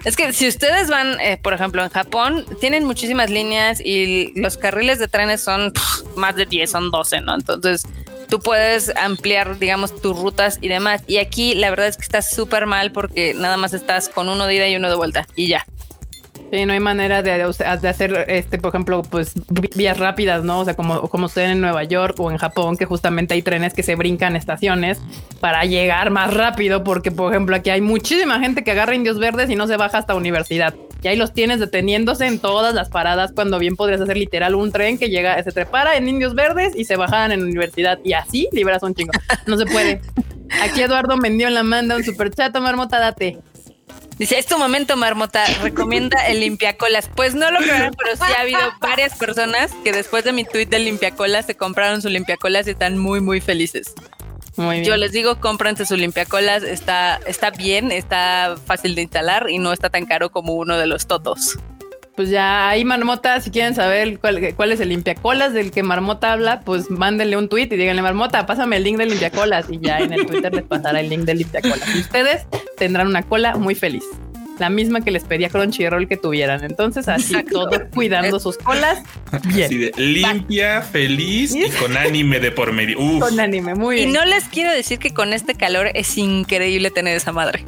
Es 0.04 0.14
que 0.14 0.32
si 0.32 0.46
ustedes 0.46 0.88
van, 0.88 1.20
eh, 1.20 1.36
por 1.36 1.52
ejemplo, 1.52 1.82
en 1.82 1.88
Japón, 1.90 2.46
tienen 2.60 2.84
muchísimas 2.84 3.28
líneas 3.28 3.80
y 3.84 4.32
los 4.40 4.56
carriles 4.56 5.00
de 5.00 5.08
trenes 5.08 5.40
son 5.40 5.72
más 6.14 6.36
de 6.36 6.46
10, 6.46 6.70
son 6.70 6.92
12, 6.92 7.22
¿no? 7.22 7.34
Entonces, 7.34 7.82
tú 8.28 8.38
puedes 8.38 8.94
ampliar, 8.96 9.58
digamos, 9.58 10.00
tus 10.00 10.16
rutas 10.16 10.58
y 10.60 10.68
demás. 10.68 11.02
Y 11.08 11.16
aquí 11.18 11.56
la 11.56 11.70
verdad 11.70 11.88
es 11.88 11.96
que 11.96 12.04
está 12.04 12.22
súper 12.22 12.66
mal 12.66 12.92
porque 12.92 13.34
nada 13.34 13.56
más 13.56 13.74
estás 13.74 14.08
con 14.08 14.28
uno 14.28 14.46
de 14.46 14.54
ida 14.54 14.68
y 14.68 14.76
uno 14.76 14.88
de 14.88 14.94
vuelta 14.94 15.26
y 15.34 15.48
ya. 15.48 15.66
Sí, 16.52 16.64
no 16.64 16.72
hay 16.72 16.80
manera 16.80 17.22
de, 17.22 17.38
de, 17.38 17.88
hacer, 17.88 18.24
este, 18.28 18.58
por 18.58 18.68
ejemplo, 18.68 19.02
pues 19.02 19.32
vías 19.74 19.98
rápidas, 19.98 20.44
¿no? 20.44 20.60
O 20.60 20.64
sea, 20.64 20.74
como, 20.74 21.08
como 21.08 21.28
sucede 21.28 21.52
en 21.52 21.60
Nueva 21.60 21.82
York 21.84 22.14
o 22.18 22.30
en 22.30 22.38
Japón, 22.38 22.76
que 22.76 22.84
justamente 22.84 23.34
hay 23.34 23.42
trenes 23.42 23.74
que 23.74 23.82
se 23.82 23.96
brincan 23.96 24.36
estaciones 24.36 25.00
para 25.40 25.64
llegar 25.64 26.10
más 26.10 26.32
rápido, 26.32 26.84
porque, 26.84 27.10
por 27.10 27.32
ejemplo, 27.32 27.56
aquí 27.56 27.70
hay 27.70 27.80
muchísima 27.80 28.38
gente 28.38 28.62
que 28.62 28.70
agarra 28.70 28.94
indios 28.94 29.18
verdes 29.18 29.50
y 29.50 29.56
no 29.56 29.66
se 29.66 29.76
baja 29.76 29.98
hasta 29.98 30.14
universidad. 30.14 30.74
Y 31.02 31.08
ahí 31.08 31.16
los 31.16 31.32
tienes 31.32 31.60
deteniéndose 31.60 32.26
en 32.26 32.38
todas 32.38 32.74
las 32.74 32.88
paradas, 32.88 33.32
cuando 33.32 33.58
bien 33.58 33.76
podrías 33.76 34.00
hacer 34.00 34.16
literal 34.16 34.54
un 34.54 34.72
tren 34.72 34.98
que 34.98 35.08
llega, 35.08 35.42
se 35.42 35.52
prepara 35.52 35.96
en 35.96 36.08
indios 36.08 36.34
verdes 36.34 36.74
y 36.76 36.84
se 36.84 36.96
bajan 36.96 37.32
en 37.32 37.42
universidad. 37.42 37.98
Y 38.02 38.12
así 38.12 38.48
liberas 38.52 38.82
un 38.82 38.94
chingo. 38.94 39.12
No 39.46 39.56
se 39.56 39.66
puede. 39.66 40.00
Aquí 40.62 40.80
Eduardo 40.82 41.16
la 41.16 41.62
manda 41.62 41.96
un 41.96 42.04
superchat, 42.04 42.56
Marmota, 42.58 42.98
date. 42.98 43.38
Dice, 44.18 44.38
es 44.38 44.46
tu 44.46 44.56
momento, 44.56 44.96
Marmota. 44.96 45.44
Recomienda 45.62 46.26
el 46.26 46.40
limpiacolas. 46.40 47.10
Pues 47.14 47.34
no 47.34 47.50
lo 47.50 47.58
creo, 47.58 47.90
pero 47.92 48.16
sí 48.16 48.32
ha 48.36 48.40
habido 48.40 48.60
varias 48.80 49.16
personas 49.16 49.72
que 49.84 49.92
después 49.92 50.24
de 50.24 50.32
mi 50.32 50.44
tweet 50.44 50.66
del 50.66 50.84
limpiacolas 50.84 51.46
se 51.46 51.54
compraron 51.54 52.00
su 52.00 52.08
limpiacolas 52.08 52.66
y 52.66 52.70
están 52.70 52.96
muy, 52.96 53.20
muy 53.20 53.40
felices. 53.40 53.94
Muy 54.56 54.76
bien. 54.76 54.84
Yo 54.84 54.96
les 54.96 55.12
digo, 55.12 55.38
cómprense 55.38 55.84
su 55.84 55.96
limpiacolas. 55.96 56.62
Está, 56.62 57.20
está 57.26 57.50
bien, 57.50 57.92
está 57.92 58.56
fácil 58.64 58.94
de 58.94 59.02
instalar 59.02 59.50
y 59.50 59.58
no 59.58 59.72
está 59.72 59.90
tan 59.90 60.06
caro 60.06 60.30
como 60.30 60.54
uno 60.54 60.78
de 60.78 60.86
los 60.86 61.06
totos 61.06 61.58
pues 62.16 62.30
ya 62.30 62.70
ahí 62.70 62.84
Marmota, 62.84 63.38
si 63.40 63.50
quieren 63.50 63.74
saber 63.74 64.18
cuál, 64.18 64.72
es 64.72 64.80
el 64.80 64.88
limpiacolas 64.88 65.52
del 65.52 65.70
que 65.70 65.82
Marmota 65.82 66.32
habla, 66.32 66.60
pues 66.62 66.90
mándenle 66.90 67.36
un 67.36 67.48
tweet 67.50 67.68
y 67.70 67.76
díganle, 67.76 68.00
Marmota, 68.00 68.46
pásame 68.46 68.78
el 68.78 68.84
link 68.84 68.96
del 68.96 69.10
limpiacolas 69.10 69.66
y 69.68 69.78
ya 69.78 69.98
en 69.98 70.14
el 70.14 70.26
Twitter 70.26 70.52
les 70.52 70.64
pasará 70.64 71.00
el 71.00 71.10
link 71.10 71.24
del 71.24 71.38
limpiacolas. 71.38 71.94
Y 71.94 72.00
ustedes 72.00 72.46
tendrán 72.76 73.06
una 73.06 73.22
cola 73.22 73.56
muy 73.56 73.74
feliz. 73.74 74.04
La 74.58 74.70
misma 74.70 75.02
que 75.02 75.10
les 75.10 75.24
pedía 75.24 75.50
Crunchyroll 75.50 76.08
que 76.08 76.16
tuvieran. 76.16 76.64
Entonces, 76.64 77.08
así 77.08 77.34
todos 77.50 77.78
cuidando 77.94 78.40
sus 78.40 78.56
colas. 78.56 79.02
Bien. 79.44 79.92
limpia, 79.96 80.80
feliz 80.80 81.54
y 81.54 81.68
con 81.72 81.94
anime 81.96 82.40
de 82.40 82.52
por 82.52 82.72
medio. 82.72 82.96
Con 83.20 83.38
anime, 83.38 83.74
muy 83.74 83.96
bien. 83.96 84.08
Y 84.08 84.12
no 84.12 84.24
les 84.24 84.44
quiero 84.44 84.72
decir 84.72 84.98
que 84.98 85.12
con 85.12 85.34
este 85.34 85.54
calor 85.54 85.90
es 85.94 86.16
increíble 86.16 86.90
tener 86.90 87.16
esa 87.16 87.32
madre. 87.32 87.66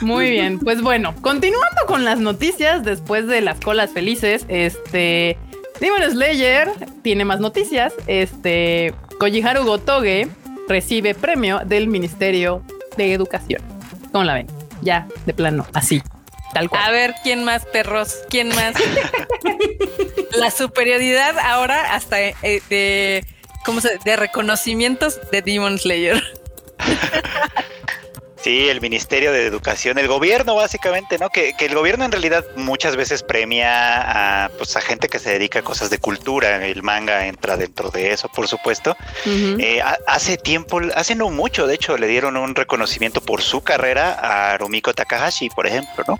Muy 0.00 0.30
bien, 0.30 0.58
pues 0.58 0.82
bueno, 0.82 1.14
continuando 1.20 1.82
con 1.86 2.04
las 2.04 2.18
noticias 2.18 2.84
después 2.84 3.26
de 3.26 3.40
las 3.40 3.58
colas 3.60 3.90
felices, 3.92 4.44
este 4.48 5.38
Demon 5.80 6.02
Slayer 6.10 6.70
tiene 7.02 7.24
más 7.24 7.40
noticias. 7.40 7.92
Este 8.06 8.94
Kojiharu 9.18 9.64
Gotoge 9.64 10.28
recibe 10.68 11.14
premio 11.14 11.60
del 11.64 11.88
Ministerio 11.88 12.62
de 12.96 13.12
Educación. 13.12 13.62
¿Cómo 14.12 14.24
la 14.24 14.34
ven? 14.34 14.46
Ya, 14.82 15.06
de 15.26 15.34
plano, 15.34 15.66
así. 15.72 16.02
Tal 16.52 16.68
cual. 16.68 16.82
A 16.82 16.90
ver, 16.90 17.14
¿quién 17.22 17.44
más, 17.44 17.64
perros? 17.66 18.16
¿Quién 18.30 18.48
más? 18.48 18.74
la 20.36 20.50
superioridad 20.50 21.38
ahora 21.38 21.94
hasta 21.94 22.20
eh, 22.20 22.62
de, 22.70 23.24
¿cómo 23.64 23.80
se, 23.80 23.98
de 24.04 24.16
reconocimientos 24.16 25.20
de 25.30 25.42
Demon 25.42 25.78
Slayer. 25.78 26.22
Sí, 28.46 28.68
el 28.68 28.80
Ministerio 28.80 29.32
de 29.32 29.44
Educación, 29.44 29.98
el 29.98 30.06
gobierno 30.06 30.54
básicamente, 30.54 31.18
¿no? 31.18 31.30
Que, 31.30 31.52
el 31.58 31.74
gobierno 31.74 32.04
en 32.04 32.12
realidad 32.12 32.44
muchas 32.54 32.94
veces 32.94 33.24
premia 33.24 34.44
a, 34.44 34.50
pues, 34.50 34.76
a 34.76 34.80
gente 34.80 35.08
que 35.08 35.18
se 35.18 35.30
dedica 35.30 35.58
a 35.58 35.62
cosas 35.62 35.90
de 35.90 35.98
cultura. 35.98 36.64
El 36.64 36.84
manga 36.84 37.26
entra 37.26 37.56
dentro 37.56 37.90
de 37.90 38.12
eso, 38.12 38.28
por 38.28 38.46
supuesto. 38.46 38.96
Eh, 39.24 39.82
hace 40.06 40.36
tiempo, 40.36 40.80
hace 40.94 41.16
no 41.16 41.28
mucho, 41.30 41.66
de 41.66 41.74
hecho, 41.74 41.98
le 41.98 42.06
dieron 42.06 42.36
un 42.36 42.54
reconocimiento 42.54 43.20
por 43.20 43.42
su 43.42 43.62
carrera 43.62 44.12
a 44.12 44.56
Rumiko 44.58 44.94
Takahashi, 44.94 45.50
por 45.50 45.66
ejemplo, 45.66 46.04
¿no? 46.06 46.16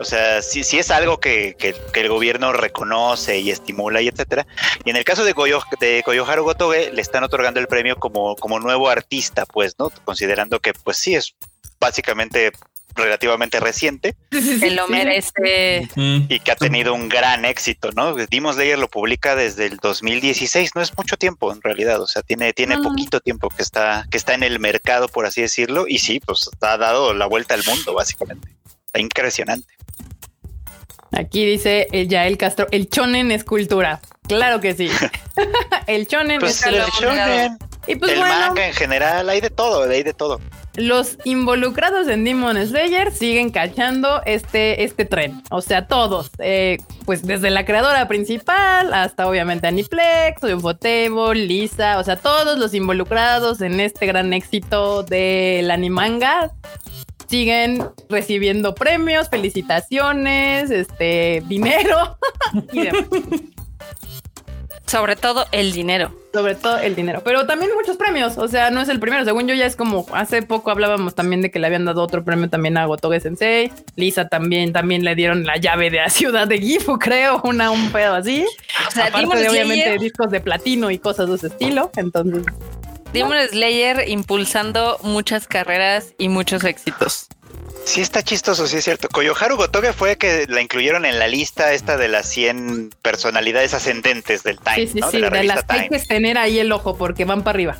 O 0.00 0.04
sea, 0.06 0.40
sí, 0.40 0.64
sí 0.64 0.78
es 0.78 0.90
algo 0.90 1.20
que, 1.20 1.58
el 1.92 2.08
gobierno 2.08 2.54
reconoce 2.54 3.38
y 3.38 3.50
estimula 3.50 4.00
y 4.00 4.08
etcétera. 4.08 4.46
Y 4.86 4.88
en 4.88 4.96
el 4.96 5.04
caso 5.04 5.24
de, 5.24 5.32
Goyo, 5.32 5.60
de 5.78 6.02
Koyoharu 6.06 6.42
Gotoge, 6.42 6.90
le 6.90 7.02
están 7.02 7.22
otorgando 7.22 7.60
el 7.60 7.66
premio 7.66 7.96
como, 7.96 8.34
como 8.36 8.58
nuevo 8.60 8.88
artista, 8.88 9.44
pues, 9.44 9.74
¿no? 9.78 9.90
Considerando 10.06 10.58
que, 10.60 10.72
pues 10.72 10.96
sí, 10.96 11.14
es 11.14 11.34
básicamente 11.80 12.52
relativamente 12.94 13.60
reciente. 13.60 14.16
Se 14.30 14.70
lo 14.70 14.88
merece. 14.88 15.88
Y 15.96 16.40
que 16.40 16.52
ha 16.52 16.56
tenido 16.56 16.94
un 16.94 17.08
gran 17.08 17.44
éxito, 17.44 17.90
¿no? 17.92 18.14
Dimos 18.14 18.56
Slayer 18.56 18.78
lo 18.78 18.88
publica 18.88 19.34
desde 19.34 19.66
el 19.66 19.76
2016, 19.76 20.72
no 20.74 20.82
es 20.82 20.96
mucho 20.96 21.16
tiempo 21.16 21.52
en 21.52 21.62
realidad, 21.62 22.00
o 22.00 22.06
sea, 22.06 22.22
tiene, 22.22 22.52
tiene 22.52 22.78
poquito 22.78 23.20
tiempo 23.20 23.48
que 23.48 23.62
está, 23.62 24.06
que 24.10 24.16
está 24.16 24.34
en 24.34 24.42
el 24.42 24.58
mercado, 24.58 25.08
por 25.08 25.26
así 25.26 25.40
decirlo, 25.40 25.86
y 25.88 25.98
sí, 25.98 26.20
pues 26.20 26.50
ha 26.60 26.76
dado 26.76 27.14
la 27.14 27.26
vuelta 27.26 27.54
al 27.54 27.64
mundo, 27.64 27.94
básicamente. 27.94 28.48
Está 28.86 29.00
impresionante. 29.00 29.72
Aquí 31.12 31.44
dice 31.44 31.88
el 31.92 32.08
Yael 32.08 32.38
Castro, 32.38 32.68
el 32.70 32.88
chonen 32.88 33.32
es 33.32 33.44
cultura. 33.44 34.00
Claro 34.28 34.60
que 34.60 34.74
sí. 34.74 34.90
el 35.86 36.06
chonen 36.06 36.40
pues 36.40 36.60
es 36.60 36.66
el 36.66 36.82
chonen. 36.98 37.58
Y 37.86 37.96
pues 37.96 38.12
el 38.12 38.20
manga 38.20 38.66
en 38.66 38.74
general, 38.74 39.28
hay 39.28 39.40
de 39.40 39.50
todo, 39.50 39.82
hay 39.82 40.02
de 40.02 40.14
todo 40.14 40.40
los 40.76 41.18
involucrados 41.24 42.08
en 42.08 42.24
Demon 42.24 42.56
Slayer 42.56 43.12
siguen 43.12 43.50
cachando 43.50 44.22
este, 44.24 44.84
este 44.84 45.04
tren. 45.04 45.42
O 45.50 45.60
sea, 45.60 45.86
todos. 45.86 46.30
Eh, 46.38 46.78
pues 47.04 47.26
desde 47.26 47.50
la 47.50 47.64
creadora 47.64 48.06
principal 48.08 48.94
hasta 48.94 49.28
obviamente 49.28 49.66
Aniplex, 49.66 50.42
Ufotable, 50.42 51.34
Lisa. 51.34 51.98
O 51.98 52.04
sea, 52.04 52.16
todos 52.16 52.58
los 52.58 52.74
involucrados 52.74 53.60
en 53.60 53.80
este 53.80 54.06
gran 54.06 54.32
éxito 54.32 55.02
del 55.02 55.70
animanga 55.70 56.52
siguen 57.28 57.84
recibiendo 58.08 58.74
premios, 58.74 59.28
felicitaciones, 59.28 60.70
este, 60.70 61.42
dinero 61.46 62.18
y 62.72 62.82
demás. 62.82 63.04
Sobre 64.90 65.14
todo 65.14 65.46
el 65.52 65.72
dinero. 65.72 66.12
Sobre 66.32 66.56
todo 66.56 66.78
el 66.78 66.96
dinero. 66.96 67.22
Pero 67.24 67.46
también 67.46 67.70
muchos 67.76 67.96
premios. 67.96 68.36
O 68.38 68.48
sea, 68.48 68.70
no 68.70 68.80
es 68.80 68.88
el 68.88 68.98
primero. 68.98 69.24
Según 69.24 69.46
yo, 69.46 69.54
ya 69.54 69.66
es 69.66 69.76
como 69.76 70.04
hace 70.12 70.42
poco 70.42 70.72
hablábamos 70.72 71.14
también 71.14 71.42
de 71.42 71.52
que 71.52 71.60
le 71.60 71.68
habían 71.68 71.84
dado 71.84 72.02
otro 72.02 72.24
premio 72.24 72.48
también 72.48 72.76
a 72.76 72.86
Gotoge 72.86 73.20
Sensei. 73.20 73.70
Lisa 73.94 74.28
también, 74.28 74.72
también 74.72 75.04
le 75.04 75.14
dieron 75.14 75.44
la 75.44 75.58
llave 75.58 75.90
de 75.90 75.98
la 75.98 76.08
ciudad 76.10 76.48
de 76.48 76.58
Gifu, 76.58 76.98
creo. 76.98 77.40
Una, 77.44 77.70
un 77.70 77.92
pedo 77.92 78.14
así. 78.14 78.44
O 78.88 78.90
sea, 78.90 79.06
Aparte 79.06 79.38
de, 79.38 79.48
obviamente 79.48 79.96
discos 79.98 80.32
de 80.32 80.40
platino 80.40 80.90
y 80.90 80.98
cosas 80.98 81.28
de 81.28 81.36
ese 81.36 81.46
estilo. 81.46 81.92
Entonces. 81.94 82.42
Demon 83.12 83.38
Slayer 83.48 84.08
impulsando 84.08 84.98
muchas 85.02 85.46
carreras 85.46 86.14
y 86.18 86.28
muchos 86.28 86.64
éxitos. 86.64 87.28
Sí 87.84 88.00
está 88.00 88.22
chistoso, 88.22 88.66
sí 88.66 88.76
es 88.76 88.84
cierto. 88.84 89.08
Koyoharu 89.08 89.56
Gotoge 89.56 89.92
fue 89.92 90.16
que 90.16 90.46
la 90.48 90.60
incluyeron 90.60 91.04
en 91.04 91.18
la 91.18 91.26
lista 91.26 91.72
esta 91.72 91.96
de 91.96 92.08
las 92.08 92.28
100 92.28 92.90
personalidades 93.02 93.74
ascendentes 93.74 94.42
del 94.42 94.58
Time, 94.58 94.76
Sí, 94.76 94.86
sí, 94.86 95.00
sí, 95.10 95.20
de, 95.20 95.44
las 95.44 95.64
que 95.64 95.72
hay 95.72 95.88
que 95.88 95.98
tener 95.98 96.38
ahí 96.38 96.58
el 96.58 96.70
ojo 96.70 96.96
porque 96.96 97.24
van 97.24 97.42
para 97.42 97.56
arriba. 97.56 97.78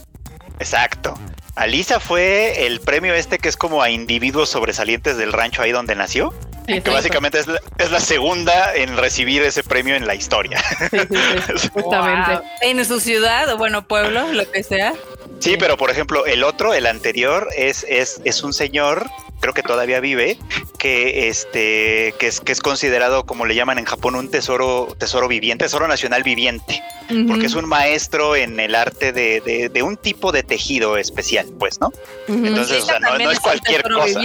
Exacto. 0.59 1.15
Alisa 1.55 2.01
fue 2.01 2.67
el 2.67 2.81
premio 2.81 3.15
este 3.15 3.39
que 3.39 3.49
es 3.49 3.57
como 3.57 3.83
a 3.83 3.91
individuos 3.91 4.49
sobresalientes 4.49 5.17
del 5.17 5.33
rancho 5.33 5.63
ahí 5.63 5.73
donde 5.73 5.95
nació. 5.95 6.33
que 6.67 6.81
básicamente 6.81 7.39
es 7.39 7.91
la, 7.91 8.01
segunda 8.01 8.75
en 8.75 8.97
recibir 8.97 9.43
ese 9.43 9.63
premio 9.63 9.95
en 9.95 10.07
la 10.07 10.15
historia. 10.15 10.63
justamente. 11.73 12.41
En 12.63 12.85
su 12.85 13.01
ciudad 13.01 13.53
o 13.53 13.59
bueno, 13.59 13.87
pueblo, 13.87 14.33
lo 14.33 14.51
que 14.51 14.63
sea. 14.63 14.95
Sí, 15.41 15.57
pero 15.59 15.77
por 15.77 15.91
ejemplo, 15.91 16.27
el 16.27 16.45
otro, 16.45 16.75
el 16.75 16.87
anterior, 16.87 17.49
es, 17.57 17.85
es, 17.89 18.21
es 18.25 18.43
un 18.43 18.53
señor 18.53 19.11
creo 19.41 19.55
que 19.55 19.63
todavía 19.63 20.01
vive, 20.01 20.39
que 20.79 21.29
este, 21.29 22.15
que 22.19 22.27
es, 22.29 22.41
que 22.41 22.53
es 22.53 22.61
considerado, 22.61 23.25
como 23.25 23.47
le 23.47 23.55
llaman 23.55 23.79
en 23.79 23.87
Japón, 23.87 24.15
un 24.15 24.31
tesoro, 24.31 24.95
tesoro 24.99 25.29
viviente, 25.29 25.65
tesoro 25.65 25.89
nacional 25.89 26.23
viviente, 26.23 26.83
porque 27.27 27.47
es 27.47 27.55
un 27.55 27.67
maestro 27.67 28.37
en 28.37 28.61
el 28.61 28.75
arte 28.75 29.13
de, 29.13 29.71
de, 29.73 29.83
un 29.83 29.97
tipo 29.97 30.31
de 30.31 30.43
tejido 30.43 30.97
especial, 30.97 31.47
pues, 31.59 31.81
¿no? 31.81 31.91
Entonces, 32.29 32.85
o 32.85 32.87
sea, 32.87 33.01
no, 33.01 33.31
es 33.31 33.41
cualquier 33.41 33.83
cosa. 33.83 34.21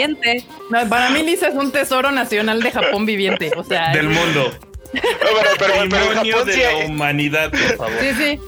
para 0.89 1.09
mí 1.09 1.23
Lisa 1.23 1.47
es 1.47 1.55
un 1.55 1.71
tesoro 1.71 2.11
nacional 2.11 2.61
de 2.61 2.71
Japón 2.71 3.05
viviente, 3.05 3.51
o 3.55 3.63
sea, 3.63 3.91
del 3.93 4.09
mundo. 4.09 4.53
No, 4.93 5.01
pero, 5.57 5.77
pero, 5.89 6.13
Japón 6.13 6.47
de 6.47 6.57
la 6.57 6.85
humanidad, 6.85 7.51
por 7.51 7.77
favor. 7.77 7.99
Sí, 7.99 8.13
sí. 8.17 8.39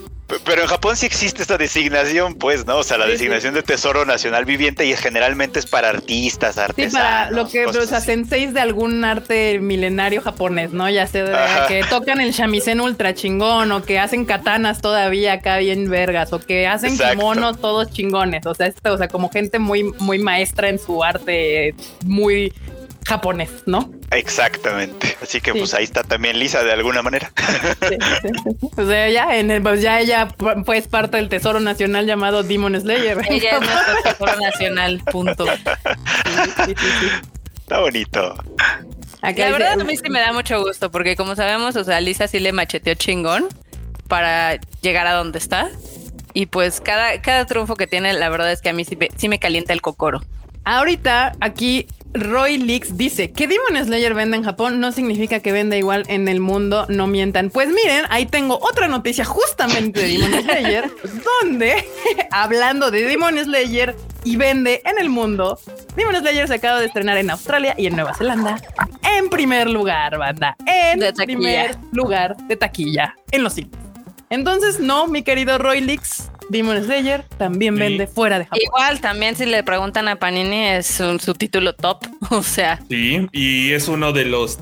Pero 0.43 0.61
en 0.61 0.67
Japón 0.67 0.97
sí 0.97 1.05
existe 1.05 1.41
esta 1.41 1.57
designación, 1.57 2.35
pues, 2.35 2.65
¿no? 2.65 2.79
O 2.79 2.83
sea, 2.83 2.97
la 2.97 3.05
designación 3.05 3.53
de 3.53 3.63
Tesoro 3.63 4.03
Nacional 4.03 4.43
Viviente 4.43 4.85
y 4.85 4.93
generalmente 4.95 5.59
es 5.59 5.65
para 5.65 5.87
artistas, 5.87 6.57
artesanos. 6.57 6.91
Sí, 6.91 6.97
para 6.97 7.31
lo 7.31 7.47
que, 7.47 7.65
o 7.65 7.85
sea, 7.85 8.01
senseis 8.01 8.53
de 8.53 8.59
algún 8.59 9.05
arte 9.05 9.59
milenario 9.59 10.21
japonés, 10.21 10.73
¿no? 10.73 10.89
Ya 10.89 11.07
sea 11.07 11.65
que 11.69 11.81
tocan 11.89 12.19
el 12.19 12.31
shamisen 12.31 12.81
ultra 12.81 13.13
chingón 13.13 13.71
o 13.71 13.83
que 13.83 13.99
hacen 13.99 14.25
katanas 14.25 14.81
todavía 14.81 15.33
acá 15.33 15.59
bien 15.59 15.89
vergas 15.89 16.33
o 16.33 16.39
que 16.39 16.67
hacen 16.67 16.97
kimonos 16.97 17.61
todos 17.61 17.89
chingones. 17.91 18.45
O 18.45 18.53
sea, 18.53 18.67
esto, 18.67 18.93
o 18.93 18.97
sea, 18.97 19.07
como 19.07 19.29
gente 19.29 19.59
muy, 19.59 19.83
muy 19.99 20.19
maestra 20.19 20.67
en 20.67 20.77
su 20.77 21.03
arte, 21.05 21.73
muy 22.05 22.53
japonés, 23.07 23.49
¿no? 23.65 23.89
Exactamente. 24.11 25.17
Así 25.21 25.39
que 25.39 25.53
pues 25.53 25.73
ahí 25.73 25.85
está 25.85 26.03
también 26.03 26.37
Lisa 26.37 26.61
de 26.61 26.73
alguna 26.73 27.01
manera. 27.01 27.31
o 28.75 28.85
sea, 28.85 29.09
ya, 29.09 29.37
en 29.37 29.63
pues 29.63 29.81
ya 29.81 30.01
ella 30.01 30.27
pues 30.65 30.89
parte 30.89 31.15
del 31.15 31.29
tesoro 31.29 31.61
nacional 31.61 32.05
llamado 32.05 32.43
Demon 32.43 32.79
Slayer. 32.79 33.17
Ella 33.29 33.51
es 33.51 33.61
nuestro 33.61 34.03
tesoro 34.03 34.39
nacional, 34.41 35.01
punto. 35.09 35.45
Está 37.61 37.79
bonito. 37.79 38.35
la 39.21 39.31
verdad 39.51 39.79
a 39.79 39.83
mí 39.85 39.95
sí 39.95 40.09
me 40.09 40.19
da 40.19 40.33
mucho 40.33 40.61
gusto 40.61 40.91
porque 40.91 41.15
como 41.15 41.35
sabemos, 41.37 41.77
o 41.77 41.85
sea, 41.85 42.01
Lisa 42.01 42.27
sí 42.27 42.41
le 42.41 42.51
macheteó 42.51 42.93
chingón 42.95 43.47
para 44.09 44.59
llegar 44.81 45.07
a 45.07 45.13
donde 45.13 45.39
está. 45.39 45.69
Y 46.33 46.47
pues 46.47 46.81
cada, 46.81 47.21
cada 47.21 47.45
triunfo 47.45 47.77
que 47.77 47.87
tiene, 47.87 48.11
la 48.13 48.27
verdad 48.27 48.51
es 48.51 48.61
que 48.61 48.67
a 48.69 48.73
mí 48.73 48.83
sí 48.83 48.97
sí 49.15 49.29
me 49.29 49.39
calienta 49.39 49.71
el 49.71 49.81
cocoro. 49.81 50.21
Ahorita 50.65 51.31
aquí 51.39 51.87
Roy 52.13 52.57
Leaks 52.57 52.97
dice 52.97 53.31
que 53.31 53.47
Demon 53.47 53.83
Slayer 53.85 54.13
vende 54.13 54.37
en 54.37 54.43
Japón 54.43 54.79
no 54.79 54.91
significa 54.91 55.39
que 55.39 55.51
venda 55.51 55.77
igual 55.77 56.03
en 56.07 56.27
el 56.27 56.39
mundo, 56.39 56.85
no 56.89 57.07
mientan. 57.07 57.49
Pues 57.49 57.69
miren, 57.69 58.05
ahí 58.09 58.25
tengo 58.25 58.59
otra 58.61 58.87
noticia 58.87 59.25
justamente 59.25 60.01
de 60.01 60.17
Demon 60.17 60.43
Slayer, 60.43 60.91
donde 61.41 61.85
hablando 62.31 62.91
de 62.91 63.03
Demon 63.03 63.37
Slayer 63.37 63.95
y 64.23 64.35
vende 64.35 64.81
en 64.85 64.99
el 64.99 65.09
mundo, 65.09 65.59
Demon 65.95 66.15
Slayer 66.15 66.47
se 66.47 66.55
acaba 66.55 66.79
de 66.79 66.87
estrenar 66.87 67.17
en 67.17 67.29
Australia 67.29 67.75
y 67.77 67.87
en 67.87 67.95
Nueva 67.95 68.13
Zelanda 68.13 68.61
en 69.17 69.29
primer 69.29 69.69
lugar, 69.69 70.17
banda, 70.17 70.55
en 70.65 70.99
primer 71.15 71.75
lugar 71.91 72.35
de 72.37 72.55
taquilla 72.55 73.15
en 73.31 73.43
los 73.43 73.53
cines. 73.53 73.71
Entonces, 74.29 74.79
no, 74.79 75.07
mi 75.07 75.23
querido 75.23 75.57
Roy 75.57 75.81
Leaks, 75.81 76.29
Demon 76.49 76.83
Slayer 76.83 77.23
también 77.37 77.75
vende 77.75 78.07
fuera 78.07 78.39
de 78.39 78.45
Japón. 78.45 78.59
Igual, 78.63 79.01
también 79.01 79.35
si 79.35 79.45
le 79.45 79.63
preguntan 79.63 80.07
a 80.07 80.15
Panini 80.15 80.67
es 80.67 80.99
un, 80.99 81.19
su 81.19 81.33
título 81.33 81.73
top, 81.73 82.05
o 82.29 82.43
sea. 82.43 82.79
Sí, 82.89 83.27
y 83.31 83.71
es 83.71 83.87
uno 83.87 84.13
de 84.13 84.25
los 84.25 84.59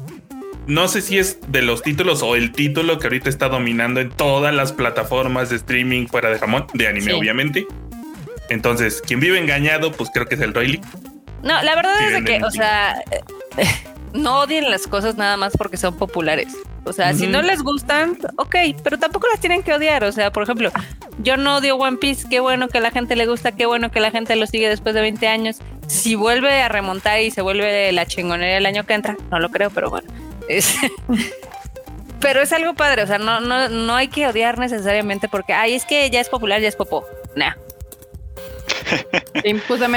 no 0.68 0.88
sé 0.88 1.02
si 1.02 1.20
es 1.20 1.40
de 1.48 1.62
los 1.62 1.84
títulos 1.84 2.24
o 2.24 2.36
el 2.36 2.52
título 2.52 2.98
que 2.98 3.06
ahorita 3.06 3.30
está 3.30 3.50
dominando 3.50 4.00
en 4.00 4.10
todas 4.10 4.54
las 4.54 4.74
plataformas 4.74 5.52
de 5.52 5.58
streaming 5.58 6.08
fuera 6.08 6.30
de 6.30 6.40
Japón, 6.40 6.66
de 6.74 6.88
anime 6.88 7.14
obviamente. 7.14 7.68
Entonces, 8.50 9.02
quien 9.06 9.20
vive 9.20 9.40
engañado, 9.40 9.92
pues 9.92 10.10
creo 10.14 10.26
que 10.28 10.36
es 10.36 10.42
el 10.42 10.54
Roy 10.54 10.82
No, 11.44 11.62
la 11.62 11.76
verdad 11.76 11.94
es 12.12 12.24
que, 12.24 12.44
o 12.44 12.52
sea, 12.52 12.96
no 14.16 14.42
odien 14.42 14.70
las 14.72 14.88
cosas 14.88 15.16
nada 15.16 15.38
más 15.38 15.54
porque 15.58 15.78
son 15.78 15.96
populares. 15.96 16.56
O 16.86 16.94
sea, 16.94 17.14
si 17.14 17.28
no 17.28 17.42
les 17.42 17.62
gustan, 17.64 18.18
ok, 18.38 18.56
pero 18.84 18.98
tampoco 18.98 19.28
las 19.28 19.40
tienen 19.40 19.64
que 19.64 19.74
odiar. 19.74 20.04
O 20.04 20.12
sea, 20.12 20.32
por 20.32 20.44
ejemplo, 20.44 20.72
yo 21.20 21.36
no 21.38 21.58
odio 21.58 21.76
One 21.76 21.98
Piece, 21.98 22.28
qué 22.30 22.40
bueno 22.40 22.68
que 22.68 22.78
a 22.78 22.82
la 22.82 22.92
gente 22.92 23.16
le 23.16 23.26
gusta, 23.26 23.52
qué 23.52 23.66
bueno 23.66 23.92
que 23.92 24.00
la 24.00 24.12
gente 24.12 24.36
lo 24.36 24.46
sigue 24.48 24.70
después 24.70 24.94
de 24.94 25.02
20 25.02 25.28
años. 25.28 25.58
Si 25.88 26.16
vuelve 26.16 26.62
a 26.62 26.70
remontar 26.70 27.22
y 27.22 27.32
se 27.32 27.42
vuelve 27.42 27.92
la 27.92 28.06
chingonería 28.06 28.58
el 28.58 28.66
año 28.66 28.86
que 28.86 28.94
entra, 28.94 29.18
no 29.32 29.40
lo 29.40 29.50
creo, 29.50 29.70
pero 29.72 29.90
bueno. 29.90 30.08
pero 32.20 32.42
es 32.42 32.54
algo 32.54 32.74
padre, 32.76 33.04
o 33.04 33.08
sea, 33.08 33.18
no, 33.18 33.40
no, 33.40 33.70
no 33.70 33.96
hay 33.96 34.08
que 34.08 34.28
odiar 34.28 34.60
necesariamente 34.60 35.28
porque, 35.28 35.54
ay, 35.54 35.74
es 35.74 35.86
que 35.86 36.10
ya 36.10 36.22
es 36.22 36.30
popular, 36.30 36.62
ya 36.62 36.68
es 36.68 36.76
popó. 36.76 37.06
Nah, 37.36 37.54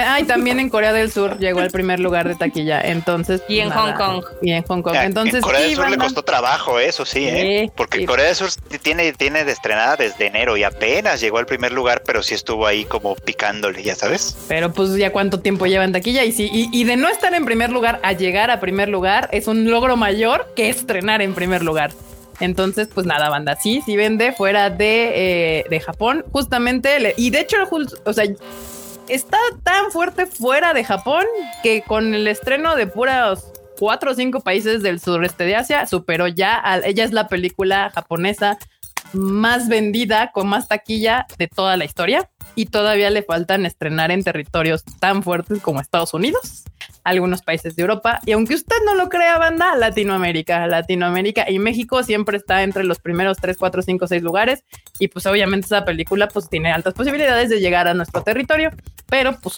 Ay, 0.07 0.25
también 0.25 0.61
en 0.61 0.69
Corea 0.69 0.93
del 0.93 1.11
Sur 1.11 1.39
llegó 1.39 1.61
al 1.61 1.71
primer 1.71 2.01
lugar 2.01 2.29
de 2.29 2.35
taquilla. 2.35 2.81
Entonces. 2.81 3.43
Y 3.49 3.61
en 3.61 3.71
Hong 3.71 3.93
Kong. 3.95 4.25
Y 4.43 4.53
en 4.53 4.63
Hong 4.65 4.83
Kong. 4.83 4.97
Entonces. 4.97 5.37
En 5.37 5.41
Corea 5.43 5.61
del 5.61 5.75
Sur 5.75 5.91
le 5.91 5.99
costó 5.99 6.23
trabajo, 6.23 6.79
eso 6.79 7.05
sí, 7.05 7.27
¿eh? 7.29 7.71
Porque 7.77 8.05
Corea 8.07 8.27
del 8.27 8.35
Sur 8.35 8.51
tiene, 8.83 9.13
tiene 9.13 9.45
de 9.45 9.53
estrenada 9.53 9.97
desde 9.97 10.27
enero 10.27 10.57
y 10.57 10.65
apenas 10.65 11.21
llegó 11.21 11.39
al 11.39 11.47
primer 11.47 11.73
lugar, 11.73 12.03
pero 12.05 12.23
sí 12.23 12.35
estuvo 12.35 12.67
ahí 12.67 12.85
como 12.85 13.15
picándole, 13.15 13.83
ya 13.83 13.95
sabes. 13.95 14.37
Pero 14.49 14.73
pues 14.73 14.95
ya 14.97 15.13
cuánto 15.13 15.41
tiempo 15.41 15.67
lleva 15.67 15.85
en 15.85 15.93
taquilla 15.93 16.25
y 16.25 16.33
sí, 16.33 16.49
y, 16.53 16.85
de 16.85 16.97
no 16.97 17.09
estar 17.09 17.35
en 17.35 17.45
primer 17.45 17.71
lugar 17.71 18.01
a 18.03 18.13
llegar 18.13 18.51
a 18.51 18.61
primer 18.61 18.89
lugar 18.89 19.29
es 19.33 19.47
un 19.47 19.71
logro 19.71 19.97
mayor 19.97 20.53
que 20.57 20.69
estrenar 20.69 21.23
en 21.23 21.35
primer 21.35 21.63
lugar. 21.63 21.91
Entonces, 22.41 22.89
pues 22.93 23.05
nada, 23.05 23.29
banda, 23.31 23.57
sí, 23.57 23.83
sí 23.85 23.97
vende 23.97 24.33
fuera 24.33 24.71
de, 24.71 25.59
eh, 25.61 25.65
de 25.69 25.81
Japón, 25.81 26.25
justamente, 26.31 27.15
y 27.17 27.31
de 27.31 27.41
hecho, 27.41 27.57
o 28.05 28.13
sea, 28.13 28.27
está 29.09 29.39
tan 29.63 29.91
fuerte 29.91 30.27
fuera 30.27 30.75
de 30.75 30.85
Japón 30.85 31.25
que 31.63 31.83
con 31.83 32.15
el 32.15 32.29
estreno 32.29 32.77
de 32.77 32.87
puros 32.87 33.51
cuatro 33.79 34.11
o 34.11 34.15
cinco 34.15 34.41
países 34.41 34.83
del 34.83 35.01
sureste 35.01 35.45
de 35.45 35.57
Asia 35.57 35.87
superó 35.87 36.27
ya 36.29 36.61
a, 36.63 36.79
ella 36.79 37.05
es 37.05 37.13
la 37.13 37.29
película 37.29 37.91
japonesa 37.95 38.59
más 39.13 39.69
vendida 39.69 40.33
con 40.33 40.49
más 40.49 40.69
taquilla 40.69 41.27
de 41.39 41.49
toda 41.49 41.77
la 41.77 41.85
historia 41.85 42.29
y 42.59 42.67
todavía 42.67 43.09
le 43.11 43.23
faltan 43.23 43.67
estrenar 43.67 44.11
en 44.11 44.25
territorios 44.25 44.83
tan 44.99 45.23
fuertes 45.23 45.61
como 45.63 45.81
Estados 45.81 46.13
Unidos, 46.13 46.65
algunos 47.05 47.41
países 47.43 47.77
de 47.77 47.83
Europa 47.83 48.19
y 48.27 48.33
aunque 48.33 48.57
usted 48.57 48.75
no 48.85 48.97
lo 48.97 49.09
crea, 49.09 49.39
banda, 49.39 49.77
Latinoamérica, 49.77 50.67
Latinoamérica 50.67 51.49
y 51.49 51.61
México 51.61 52.03
siempre 52.03 52.37
está 52.37 52.65
entre 52.65 52.83
los 52.83 52.99
primeros 52.99 53.37
3, 53.37 53.57
4, 53.57 53.83
5, 53.83 54.09
6 54.09 54.23
lugares 54.25 54.65
y 54.99 55.07
pues 55.07 55.25
obviamente 55.27 55.67
esa 55.67 55.85
película 55.85 56.27
pues 56.27 56.49
tiene 56.49 56.73
altas 56.73 56.95
posibilidades 56.95 57.49
de 57.49 57.61
llegar 57.61 57.87
a 57.87 57.95
nuestro 57.95 58.25
territorio, 58.25 58.71
pero 59.09 59.39
pues 59.41 59.55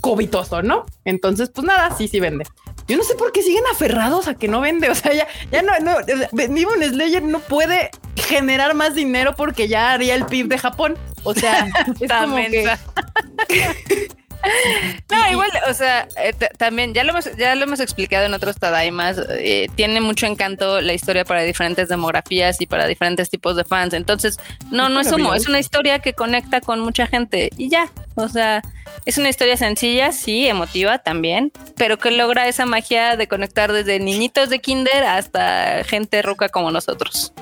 covitoso, 0.00 0.62
¿no? 0.62 0.86
Entonces 1.04 1.50
pues 1.50 1.66
nada, 1.66 1.94
sí, 1.94 2.08
sí 2.08 2.20
vende. 2.20 2.46
Yo 2.86 2.96
no 2.96 3.02
sé 3.02 3.14
por 3.14 3.32
qué 3.32 3.42
siguen 3.42 3.64
aferrados 3.72 4.28
a 4.28 4.34
que 4.34 4.48
no 4.48 4.60
vende. 4.60 4.90
O 4.90 4.94
sea, 4.94 5.12
ya, 5.12 5.26
ya 5.50 5.62
no, 5.62 5.78
no, 5.80 5.96
Demon 6.32 6.82
Slayer 6.82 7.22
no 7.22 7.40
puede 7.40 7.90
generar 8.16 8.74
más 8.74 8.94
dinero 8.94 9.34
porque 9.36 9.68
ya 9.68 9.92
haría 9.92 10.14
el 10.14 10.26
PIB 10.26 10.48
de 10.48 10.58
Japón. 10.58 10.98
O 11.22 11.34
sea, 11.34 11.68
es 12.00 12.10
como 12.10 12.36
que... 12.36 12.68
O 15.74 15.76
sea, 15.76 16.06
eh, 16.22 16.32
también 16.56 16.94
ya 16.94 17.02
lo 17.02 17.10
hemos, 17.10 17.36
ya 17.36 17.56
lo 17.56 17.64
hemos 17.64 17.80
explicado 17.80 18.26
en 18.26 18.32
otros 18.32 18.60
Tadaimas. 18.60 19.20
Eh, 19.30 19.66
tiene 19.74 20.00
mucho 20.00 20.24
encanto 20.24 20.80
la 20.80 20.92
historia 20.92 21.24
para 21.24 21.42
diferentes 21.42 21.88
demografías 21.88 22.60
y 22.60 22.66
para 22.66 22.86
diferentes 22.86 23.28
tipos 23.28 23.56
de 23.56 23.64
fans. 23.64 23.92
Entonces, 23.92 24.38
no, 24.70 24.88
no 24.88 25.00
es 25.00 25.10
humo, 25.10 25.34
es 25.34 25.48
una 25.48 25.58
historia 25.58 25.98
que 25.98 26.12
conecta 26.12 26.60
con 26.60 26.78
mucha 26.78 27.08
gente 27.08 27.50
y 27.56 27.70
ya. 27.70 27.90
O 28.14 28.28
sea, 28.28 28.62
es 29.04 29.18
una 29.18 29.30
historia 29.30 29.56
sencilla, 29.56 30.12
sí, 30.12 30.46
emotiva 30.46 30.98
también, 30.98 31.50
pero 31.76 31.98
que 31.98 32.12
logra 32.12 32.46
esa 32.46 32.66
magia 32.66 33.16
de 33.16 33.26
conectar 33.26 33.72
desde 33.72 33.98
niñitos 33.98 34.50
de 34.50 34.60
kinder 34.60 35.02
hasta 35.02 35.82
gente 35.82 36.22
roca 36.22 36.50
como 36.50 36.70
nosotros, 36.70 37.32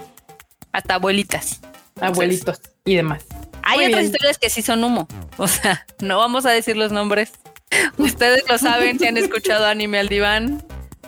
hasta 0.73 0.95
abuelitas. 0.95 1.61
Abuelitos 2.01 2.63
y 2.87 2.95
demás. 2.95 3.27
Hay 3.63 3.89
otras 3.89 4.07
historias 4.07 4.39
que 4.39 4.49
sí 4.49 4.63
son 4.63 4.83
humo. 4.85 5.07
O 5.37 5.47
sea, 5.49 5.87
no 6.01 6.17
vamos 6.17 6.47
a 6.47 6.51
decir 6.51 6.79
los 6.79 6.93
nombres. 6.93 7.33
Ustedes 7.97 8.45
lo 8.49 8.59
saben 8.59 8.99
si 8.99 9.07
han 9.07 9.17
escuchado 9.17 9.67
anime 9.67 9.99
al 9.99 10.09
diván 10.09 10.63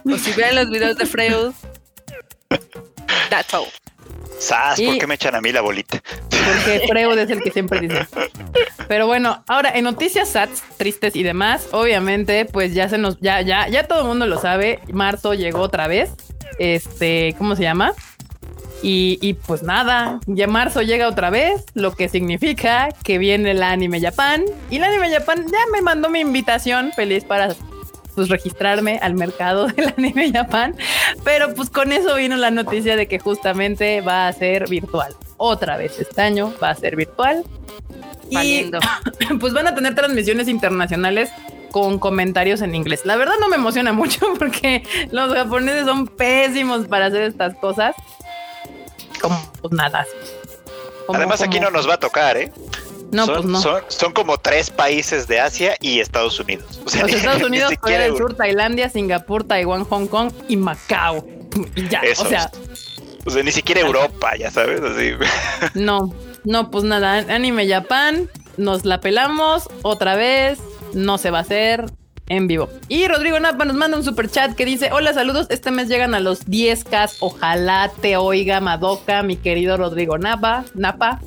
o 0.04 0.16
si 0.18 0.32
ven 0.32 0.54
los 0.54 0.70
videos 0.70 0.96
de 0.96 1.06
Freud. 1.06 1.52
That's 3.30 3.54
all. 3.54 3.66
Sas, 4.38 4.80
¿por 4.80 4.98
qué 4.98 5.06
me 5.06 5.14
echan 5.14 5.34
a 5.34 5.40
mí 5.40 5.52
la 5.52 5.60
bolita? 5.60 6.02
Porque 6.28 6.86
Freud 6.88 7.18
es 7.18 7.30
el 7.30 7.40
que 7.40 7.50
siempre 7.50 7.80
dice. 7.80 8.06
Pero 8.88 9.06
bueno, 9.06 9.42
ahora 9.48 9.70
en 9.74 9.84
noticias 9.84 10.30
sats, 10.30 10.62
tristes 10.76 11.16
y 11.16 11.22
demás, 11.22 11.68
obviamente, 11.70 12.44
pues 12.44 12.74
ya 12.74 12.88
se 12.88 12.98
nos, 12.98 13.18
ya, 13.20 13.40
ya, 13.40 13.68
ya 13.68 13.86
todo 13.86 14.00
el 14.00 14.06
mundo 14.06 14.26
lo 14.26 14.38
sabe. 14.40 14.80
Marzo 14.92 15.34
llegó 15.34 15.60
otra 15.60 15.86
vez. 15.86 16.10
Este, 16.58 17.34
¿cómo 17.38 17.56
se 17.56 17.62
llama? 17.62 17.94
Y, 18.82 19.34
pues 19.46 19.62
nada, 19.62 20.20
ya 20.26 20.46
marzo 20.46 20.82
llega 20.82 21.08
otra 21.08 21.30
vez, 21.30 21.64
lo 21.72 21.94
que 21.94 22.08
significa 22.10 22.90
que 23.02 23.16
viene 23.16 23.52
el 23.52 23.62
anime 23.62 24.00
Japan. 24.00 24.44
Y 24.70 24.76
el 24.76 24.84
anime 24.84 25.10
Japan 25.10 25.46
ya 25.50 25.58
me 25.72 25.80
mandó 25.80 26.10
mi 26.10 26.20
invitación 26.20 26.92
feliz 26.92 27.24
para 27.24 27.54
pues 28.14 28.28
registrarme 28.28 28.98
al 29.02 29.14
mercado 29.14 29.66
del 29.68 29.94
anime 29.96 30.30
Japan. 30.32 30.76
Pero 31.24 31.54
pues 31.54 31.70
con 31.70 31.92
eso 31.92 32.16
vino 32.16 32.36
la 32.36 32.50
noticia 32.50 32.96
de 32.96 33.08
que 33.08 33.18
justamente 33.18 34.02
va 34.02 34.28
a 34.28 34.32
ser 34.32 34.68
virtual. 34.68 35.14
Otra 35.36 35.76
vez 35.76 35.98
este 35.98 36.20
año 36.20 36.52
va 36.62 36.70
a 36.70 36.74
ser 36.74 36.96
virtual. 36.96 37.42
Y 38.28 38.70
pues 39.40 39.52
van 39.52 39.66
a 39.66 39.74
tener 39.74 39.94
transmisiones 39.94 40.48
internacionales 40.48 41.30
con 41.70 41.98
comentarios 41.98 42.62
en 42.62 42.74
inglés. 42.74 43.00
La 43.04 43.16
verdad 43.16 43.34
no 43.40 43.48
me 43.48 43.56
emociona 43.56 43.92
mucho 43.92 44.26
porque 44.38 44.84
los 45.10 45.34
japoneses 45.34 45.86
son 45.86 46.06
pésimos 46.06 46.86
para 46.86 47.06
hacer 47.06 47.22
estas 47.22 47.56
cosas 47.56 47.96
como 49.28 49.52
pues, 49.60 49.72
nada. 49.72 50.06
Además, 51.08 51.42
aquí 51.42 51.60
no 51.60 51.70
nos 51.70 51.88
va 51.88 51.94
a 51.94 52.00
tocar, 52.00 52.36
¿eh? 52.36 52.52
No, 53.10 53.26
son, 53.26 53.34
pues 53.34 53.46
no. 53.46 53.80
Son, 53.88 54.12
como 54.12 54.38
tres 54.38 54.70
países 54.70 55.28
de 55.28 55.40
Asia 55.40 55.76
y 55.80 56.00
Estados 56.00 56.38
Unidos. 56.40 56.80
O 56.84 56.88
sea, 56.88 57.06
Estados 57.06 57.42
Unidos, 57.48 57.72
Corea 57.80 58.00
del 58.00 58.16
Sur, 58.16 58.34
Tailandia, 58.34 58.88
Singapur, 58.88 59.44
Taiwán, 59.44 59.84
Hong 59.84 60.06
Kong 60.06 60.32
y 60.48 60.56
Macao. 60.56 61.24
Y 61.76 61.88
ya, 61.88 62.02
o 62.18 62.24
sea. 62.24 62.50
O 63.26 63.30
sea, 63.30 63.42
ni 63.42 63.52
siquiera 63.52 63.80
Europa, 63.80 64.36
ya 64.36 64.50
sabes, 64.50 64.82
así. 64.82 65.12
No, 65.74 66.12
no, 66.44 66.70
pues 66.70 66.84
nada. 66.84 67.18
Anime 67.32 67.68
Japan, 67.68 68.28
nos 68.56 68.84
la 68.84 69.00
pelamos 69.00 69.68
otra 69.82 70.16
vez. 70.16 70.58
No 70.92 71.18
se 71.18 71.30
va 71.30 71.38
a 71.38 71.42
hacer 71.42 71.86
en 72.28 72.46
vivo. 72.46 72.68
Y 72.88 73.06
Rodrigo 73.06 73.38
Napa 73.38 73.64
nos 73.64 73.76
manda 73.76 73.96
un 73.96 74.04
super 74.04 74.30
chat 74.30 74.54
que 74.54 74.64
dice: 74.64 74.90
Hola, 74.92 75.12
saludos. 75.12 75.46
Este 75.50 75.70
mes 75.70 75.88
llegan 75.88 76.14
a 76.14 76.20
los 76.20 76.46
10K. 76.46 77.16
Ojalá 77.20 77.90
te 78.00 78.16
oiga 78.16 78.60
Madoka, 78.60 79.22
mi 79.22 79.36
querido 79.36 79.76
Rodrigo 79.76 80.18
Napa. 80.18 80.64
Napa. 80.74 81.20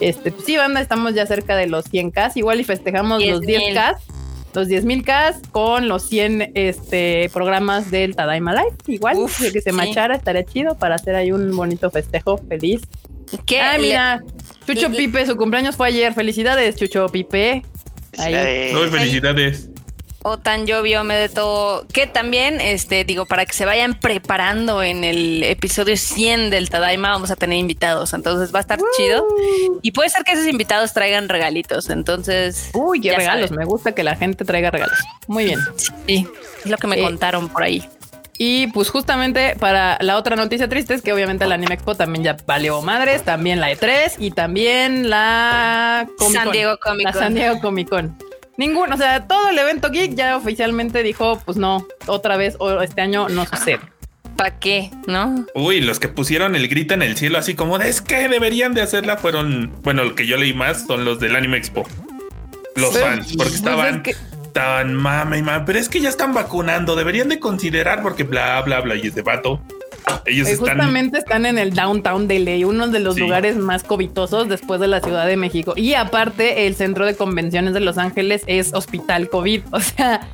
Este, 0.00 0.32
pues 0.32 0.44
sí, 0.44 0.56
banda, 0.56 0.80
estamos 0.80 1.14
ya 1.14 1.26
cerca 1.26 1.56
de 1.56 1.66
los 1.66 1.86
100K. 1.90 2.32
Igual 2.36 2.60
y 2.60 2.64
festejamos 2.64 3.24
los 3.24 3.40
10K. 3.40 3.96
Los 4.54 4.68
10.000K 4.68 5.50
con 5.50 5.88
los 5.88 6.02
100 6.02 6.52
este, 6.54 7.30
programas 7.32 7.90
del 7.90 8.14
Tadaima 8.14 8.52
Live. 8.52 8.76
Igual, 8.86 9.16
que 9.50 9.62
se 9.62 9.72
machara, 9.72 10.14
estaría 10.14 10.44
chido 10.44 10.76
para 10.76 10.96
hacer 10.96 11.14
ahí 11.14 11.32
un 11.32 11.56
bonito 11.56 11.90
festejo 11.90 12.36
feliz. 12.36 12.82
¿Qué? 13.46 13.62
Ah, 13.62 13.78
mira, 13.80 14.22
Chucho 14.66 14.90
Pipe, 14.90 15.24
su 15.24 15.38
cumpleaños 15.38 15.74
fue 15.74 15.88
ayer. 15.88 16.12
Felicidades, 16.12 16.76
Chucho 16.76 17.06
Pipe. 17.06 17.62
Ahí. 18.18 18.74
felicidades 18.90 19.70
tan 20.42 20.66
llovio 20.66 21.04
me 21.04 21.16
de 21.16 21.28
todo 21.28 21.86
que 21.92 22.06
también 22.06 22.60
este 22.60 23.04
digo 23.04 23.26
para 23.26 23.44
que 23.44 23.52
se 23.52 23.64
vayan 23.64 23.94
preparando 23.98 24.82
en 24.82 25.04
el 25.04 25.42
episodio 25.42 25.96
100 25.96 26.50
del 26.50 26.70
Tadaima 26.70 27.10
vamos 27.10 27.30
a 27.30 27.36
tener 27.36 27.58
invitados 27.58 28.12
entonces 28.14 28.54
va 28.54 28.58
a 28.58 28.62
estar 28.62 28.78
chido 28.96 29.26
y 29.82 29.90
puede 29.90 30.10
ser 30.10 30.24
que 30.24 30.32
esos 30.32 30.46
invitados 30.46 30.92
traigan 30.92 31.28
regalitos 31.28 31.90
entonces 31.90 32.70
uy 32.72 33.00
qué 33.00 33.16
regalos 33.16 33.50
me 33.50 33.64
gusta 33.64 33.92
que 33.92 34.04
la 34.04 34.16
gente 34.16 34.44
traiga 34.44 34.70
regalos 34.70 34.98
muy 35.26 35.44
bien 35.44 35.58
sí 36.06 36.26
Es 36.64 36.70
lo 36.70 36.76
que 36.76 36.86
me 36.86 36.98
Eh, 36.98 37.02
contaron 37.02 37.48
por 37.48 37.62
ahí. 37.64 37.82
Y 38.38 38.68
pues 38.68 38.90
justamente 38.90 39.56
para 39.58 39.98
la 40.00 40.16
otra 40.16 40.36
noticia 40.36 40.68
triste 40.68 40.94
es 40.94 41.02
que 41.02 41.12
obviamente 41.12 41.46
la 41.46 41.54
Anime 41.54 41.74
Expo 41.74 41.94
también 41.94 42.24
ya 42.24 42.36
valió 42.46 42.80
madres, 42.82 43.22
también 43.24 43.60
la 43.60 43.70
E3 43.70 44.14
y 44.18 44.30
también 44.30 45.10
la 45.10 46.08
Comic 46.18 46.34
San 46.34 46.44
Con. 46.44 46.52
Diego 46.52 46.78
Comic 46.82 47.04
La. 47.06 47.12
San 47.12 47.34
Diego 47.34 47.60
Comic 47.60 47.88
Con. 47.88 48.16
Ninguno, 48.56 48.94
o 48.94 48.98
sea, 48.98 49.26
todo 49.26 49.48
el 49.48 49.58
evento 49.58 49.90
geek 49.90 50.14
ya 50.14 50.36
oficialmente 50.36 51.02
dijo, 51.02 51.40
pues 51.44 51.56
no, 51.56 51.86
otra 52.06 52.36
vez 52.36 52.56
o 52.58 52.82
este 52.82 53.00
año 53.00 53.28
no 53.28 53.46
sucede. 53.46 53.80
¿Para 54.36 54.58
qué? 54.58 54.90
¿No? 55.06 55.46
Uy, 55.54 55.80
los 55.80 55.98
que 56.00 56.08
pusieron 56.08 56.54
el 56.56 56.68
grito 56.68 56.94
en 56.94 57.02
el 57.02 57.16
cielo 57.16 57.38
así 57.38 57.54
como 57.54 57.78
de 57.78 57.88
es 57.88 58.00
que 58.00 58.28
deberían 58.28 58.74
de 58.74 58.82
hacerla 58.82 59.16
fueron, 59.16 59.72
bueno, 59.82 60.02
el 60.02 60.14
que 60.14 60.26
yo 60.26 60.36
leí 60.36 60.52
más 60.54 60.86
son 60.86 61.04
los 61.04 61.20
del 61.20 61.36
Anime 61.36 61.56
Expo. 61.58 61.86
Los 62.76 62.90
Pues, 62.90 63.02
fans, 63.04 63.26
porque 63.28 63.36
pues, 63.36 63.54
estaban, 63.54 63.96
es 63.96 64.02
que- 64.02 64.14
estaban 64.42 64.94
mame 64.94 65.38
y 65.38 65.42
mame, 65.42 65.64
pero 65.66 65.78
es 65.78 65.88
que 65.88 66.00
ya 66.00 66.08
están 66.08 66.32
vacunando, 66.34 66.96
deberían 66.96 67.28
de 67.28 67.38
considerar 67.38 68.02
porque 68.02 68.24
bla, 68.24 68.60
bla, 68.62 68.80
bla, 68.80 68.96
y 68.96 69.06
ese 69.06 69.22
vato. 69.22 69.62
Ellos 70.26 70.48
Eh, 70.48 70.52
están 70.52 70.68
Justamente 70.68 71.18
están 71.18 71.46
en 71.46 71.58
el 71.58 71.72
downtown 71.74 72.28
de 72.28 72.38
LA, 72.38 72.66
uno 72.66 72.88
de 72.88 73.00
los 73.00 73.14
Sí. 73.14 73.20
lugares 73.20 73.56
más 73.56 73.82
covitosos 73.82 74.48
después 74.48 74.80
de 74.80 74.88
la 74.88 75.00
Ciudad 75.00 75.26
de 75.26 75.36
México. 75.36 75.74
Y 75.76 75.94
aparte, 75.94 76.66
el 76.66 76.74
centro 76.76 77.04
de 77.06 77.14
convenciones 77.16 77.74
de 77.74 77.80
Los 77.80 77.98
Ángeles 77.98 78.42
es 78.46 78.72
hospital 78.74 79.28
COVID. 79.28 79.62
O 79.72 79.80
sea, 79.80 80.28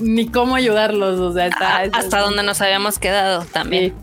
ni 0.00 0.28
cómo 0.28 0.54
ayudarlos. 0.56 1.18
O 1.20 1.32
sea, 1.32 1.46
está, 1.46 1.78
Ah, 1.78 1.88
hasta 1.92 2.20
donde 2.20 2.42
nos 2.42 2.60
habíamos 2.60 2.98
quedado 2.98 3.44
también. 3.52 3.94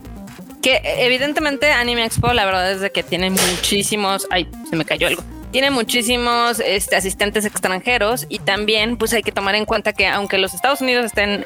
Que 0.61 0.82
evidentemente 0.99 1.72
Anime 1.72 2.05
Expo, 2.05 2.34
la 2.34 2.45
verdad 2.45 2.72
es 2.72 2.82
de 2.82 2.91
que 2.91 3.03
tiene 3.03 3.30
muchísimos. 3.30 4.28
Ay, 4.32 4.47
se 4.70 4.76
me 4.76 4.86
cayó 4.86 5.07
algo. 5.07 5.22
Tiene 5.51 5.70
muchísimos 5.72 6.59
este, 6.59 6.95
asistentes 6.95 7.45
extranjeros 7.45 8.26
y 8.30 8.39
también, 8.39 8.97
pues 8.97 9.13
hay 9.13 9.22
que 9.22 9.32
tomar 9.32 9.55
en 9.55 9.66
cuenta 9.66 9.93
que 9.93 10.07
aunque 10.07 10.38
los 10.38 10.53
Estados 10.53 10.82
Unidos 10.82 11.05
estén 11.05 11.45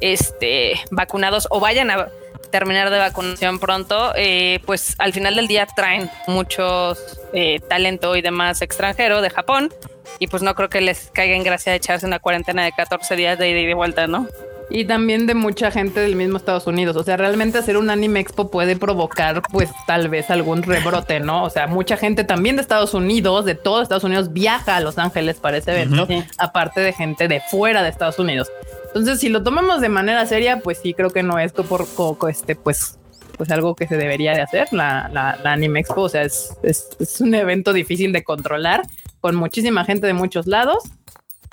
este, 0.00 0.80
vacunados 0.90 1.46
o 1.50 1.60
vayan 1.60 1.90
a 1.90 2.08
terminar 2.50 2.90
de 2.90 2.98
vacunación 2.98 3.58
pronto, 3.58 4.12
eh, 4.16 4.60
pues 4.66 4.94
al 4.98 5.12
final 5.12 5.36
del 5.36 5.46
día 5.46 5.66
traen 5.66 6.10
muchos 6.26 6.98
eh, 7.32 7.60
talento 7.68 8.16
y 8.16 8.22
demás 8.22 8.62
extranjero 8.62 9.22
de 9.22 9.30
Japón 9.30 9.72
y 10.18 10.26
pues 10.26 10.42
no 10.42 10.54
creo 10.54 10.68
que 10.68 10.80
les 10.80 11.10
caiga 11.12 11.34
en 11.36 11.44
gracia 11.44 11.74
echarse 11.74 12.06
una 12.06 12.18
cuarentena 12.18 12.64
de 12.64 12.72
14 12.72 13.16
días 13.16 13.38
de 13.38 13.50
ida 13.50 13.60
y 13.60 13.66
de 13.66 13.74
vuelta, 13.74 14.06
¿no? 14.06 14.26
Y 14.72 14.84
también 14.84 15.26
de 15.26 15.34
mucha 15.34 15.72
gente 15.72 15.98
del 15.98 16.14
mismo 16.14 16.36
Estados 16.36 16.68
Unidos. 16.68 16.94
O 16.96 17.02
sea, 17.02 17.16
realmente 17.16 17.58
hacer 17.58 17.76
un 17.76 17.90
anime 17.90 18.20
expo 18.20 18.52
puede 18.52 18.76
provocar, 18.76 19.42
pues, 19.50 19.68
tal 19.84 20.08
vez 20.08 20.30
algún 20.30 20.62
rebrote, 20.62 21.18
¿no? 21.18 21.42
O 21.42 21.50
sea, 21.50 21.66
mucha 21.66 21.96
gente 21.96 22.22
también 22.22 22.54
de 22.54 22.62
Estados 22.62 22.94
Unidos, 22.94 23.44
de 23.44 23.56
todo 23.56 23.82
Estados 23.82 24.04
Unidos, 24.04 24.32
viaja 24.32 24.76
a 24.76 24.80
Los 24.80 24.96
Ángeles 24.98 25.38
para 25.40 25.56
ese 25.56 25.72
evento, 25.72 26.04
Ujú. 26.04 26.22
aparte 26.38 26.80
de 26.80 26.92
gente 26.92 27.26
de 27.26 27.40
fuera 27.40 27.82
de 27.82 27.88
Estados 27.88 28.20
Unidos. 28.20 28.48
Entonces, 28.90 29.20
si 29.20 29.28
lo 29.28 29.42
tomamos 29.42 29.80
de 29.80 29.88
manera 29.88 30.26
seria, 30.26 30.60
pues 30.60 30.78
sí 30.82 30.94
creo 30.94 31.10
que 31.10 31.22
no 31.22 31.38
es 31.38 31.52
por 31.52 31.86
este, 32.28 32.56
pues, 32.56 32.98
pues 33.36 33.50
algo 33.50 33.76
que 33.76 33.86
se 33.86 33.96
debería 33.96 34.32
de 34.32 34.42
hacer, 34.42 34.66
la, 34.72 35.08
la, 35.12 35.38
la 35.42 35.52
Anime 35.52 35.80
Expo. 35.80 36.02
O 36.02 36.08
sea, 36.08 36.22
es, 36.22 36.56
es, 36.64 36.88
es 36.98 37.20
un 37.20 37.34
evento 37.34 37.72
difícil 37.72 38.12
de 38.12 38.24
controlar, 38.24 38.82
con 39.20 39.36
muchísima 39.36 39.84
gente 39.84 40.06
de 40.08 40.12
muchos 40.14 40.46
lados. 40.46 40.82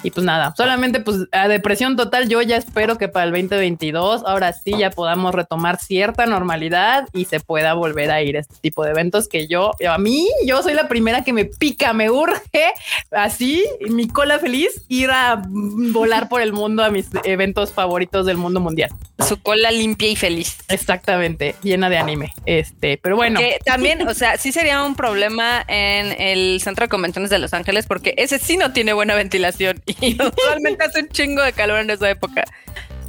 Y 0.03 0.11
pues 0.11 0.25
nada, 0.25 0.53
solamente 0.55 0.99
pues 0.99 1.17
a 1.31 1.47
depresión 1.47 1.95
total, 1.95 2.29
yo 2.29 2.41
ya 2.41 2.57
espero 2.57 2.97
que 2.97 3.07
para 3.07 3.25
el 3.25 3.31
2022 3.31 4.23
ahora 4.25 4.53
sí 4.53 4.75
ya 4.77 4.91
podamos 4.91 5.33
retomar 5.33 5.79
cierta 5.79 6.25
normalidad 6.25 7.07
y 7.13 7.25
se 7.25 7.39
pueda 7.39 7.73
volver 7.73 8.11
a 8.11 8.21
ir 8.21 8.37
a 8.37 8.41
este 8.41 8.55
tipo 8.61 8.83
de 8.83 8.91
eventos 8.91 9.27
que 9.27 9.47
yo, 9.47 9.71
a 9.89 9.97
mí, 9.97 10.29
yo 10.45 10.61
soy 10.61 10.73
la 10.73 10.87
primera 10.87 11.23
que 11.23 11.33
me 11.33 11.45
pica, 11.45 11.93
me 11.93 12.11
urge 12.11 12.73
así, 13.11 13.65
mi 13.89 14.07
cola 14.07 14.39
feliz, 14.39 14.83
ir 14.87 15.09
a 15.09 15.41
volar 15.47 16.29
por 16.29 16.41
el 16.41 16.53
mundo 16.53 16.83
a 16.83 16.89
mis 16.89 17.07
eventos 17.23 17.73
favoritos 17.73 18.25
del 18.25 18.37
mundo 18.37 18.59
mundial. 18.59 18.91
Su 19.27 19.41
cola 19.41 19.71
limpia 19.71 20.09
y 20.09 20.15
feliz. 20.15 20.57
Exactamente, 20.67 21.55
llena 21.63 21.89
de 21.89 21.97
anime. 21.97 22.33
Este, 22.45 22.99
pero 23.01 23.15
bueno. 23.15 23.39
Que 23.39 23.57
también, 23.65 24.07
o 24.07 24.13
sea, 24.13 24.37
sí 24.37 24.51
sería 24.51 24.83
un 24.83 24.95
problema 24.95 25.65
en 25.67 26.13
el 26.21 26.61
centro 26.61 26.85
de 26.85 26.89
convenciones 26.89 27.31
de 27.31 27.39
Los 27.39 27.53
Ángeles 27.53 27.87
porque 27.87 28.13
ese 28.17 28.37
sí 28.37 28.57
no 28.57 28.73
tiene 28.73 28.93
buena 28.93 29.15
ventilación 29.15 29.81
y 29.87 30.17
usualmente 30.37 30.83
hace 30.83 31.01
un 31.01 31.09
chingo 31.09 31.41
de 31.41 31.53
calor 31.53 31.79
en 31.79 31.89
esa 31.89 32.09
época. 32.09 32.43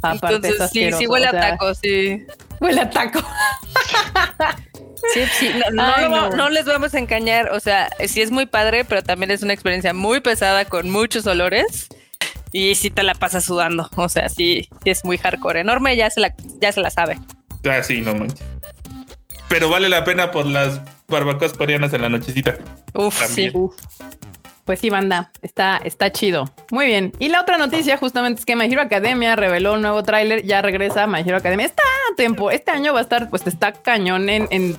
Aparte, 0.01 0.47
es 0.47 0.53
Entonces 0.53 0.71
sí, 0.71 0.91
sí 0.93 1.07
huele 1.07 1.27
o 1.27 1.29
a 1.29 1.31
taco, 1.33 1.75
sí. 1.75 2.25
Huele 2.59 2.81
a 2.81 2.89
taco. 2.89 3.19
Sí, 5.13 5.21
sí, 5.39 5.49
no, 5.55 5.71
no, 5.71 5.93
Ay, 5.95 6.09
no. 6.09 6.29
no 6.31 6.49
les 6.49 6.65
vamos 6.65 6.93
a 6.93 6.99
engañar, 6.99 7.51
o 7.51 7.59
sea, 7.61 7.89
sí 8.05 8.21
es 8.21 8.31
muy 8.31 8.45
padre, 8.45 8.83
pero 8.83 9.01
también 9.01 9.31
es 9.31 9.41
una 9.41 9.53
experiencia 9.53 9.93
muy 9.93 10.19
pesada 10.19 10.65
con 10.65 10.89
muchos 10.89 11.25
olores 11.25 11.87
y 12.51 12.75
sí 12.75 12.89
te 12.89 13.03
la 13.03 13.15
pasas 13.15 13.45
sudando, 13.45 13.89
o 13.95 14.09
sea, 14.09 14.27
sí, 14.27 14.67
sí 14.83 14.89
es 14.89 15.05
muy 15.05 15.17
hardcore, 15.17 15.61
enorme, 15.61 15.95
ya 15.95 16.09
se 16.09 16.19
la, 16.19 16.35
ya 16.59 16.71
se 16.73 16.81
la 16.81 16.89
sabe. 16.89 17.17
Ah, 17.63 17.81
sí, 17.81 18.01
no 18.01 18.13
manches. 18.13 18.45
Pero 19.47 19.69
vale 19.69 19.89
la 19.89 20.03
pena 20.03 20.31
por 20.31 20.45
las 20.45 20.81
barbacoas 21.07 21.53
coreanas 21.53 21.93
en 21.93 22.01
la 22.01 22.09
nochecita. 22.09 22.57
Uf, 22.93 23.19
También. 23.19 23.51
sí. 23.51 23.57
Uf. 23.57 23.75
Pues 24.69 24.81
sí, 24.81 24.91
banda, 24.91 25.31
está, 25.41 25.81
está 25.83 26.11
chido. 26.11 26.53
Muy 26.69 26.85
bien. 26.85 27.11
Y 27.17 27.29
la 27.29 27.41
otra 27.41 27.57
noticia 27.57 27.97
justamente 27.97 28.41
es 28.41 28.45
que 28.45 28.55
My 28.55 28.65
Hero 28.65 28.83
Academia 28.83 29.35
reveló 29.35 29.73
un 29.73 29.81
nuevo 29.81 30.03
tráiler, 30.03 30.45
ya 30.45 30.61
regresa 30.61 31.07
My 31.07 31.21
Hero 31.21 31.37
Academia. 31.37 31.65
Está 31.65 31.81
a 31.81 32.15
tiempo, 32.15 32.51
este 32.51 32.69
año 32.69 32.93
va 32.93 32.99
a 32.99 33.01
estar, 33.01 33.31
pues 33.31 33.47
está 33.47 33.71
cañón 33.73 34.29
en, 34.29 34.47
en, 34.51 34.77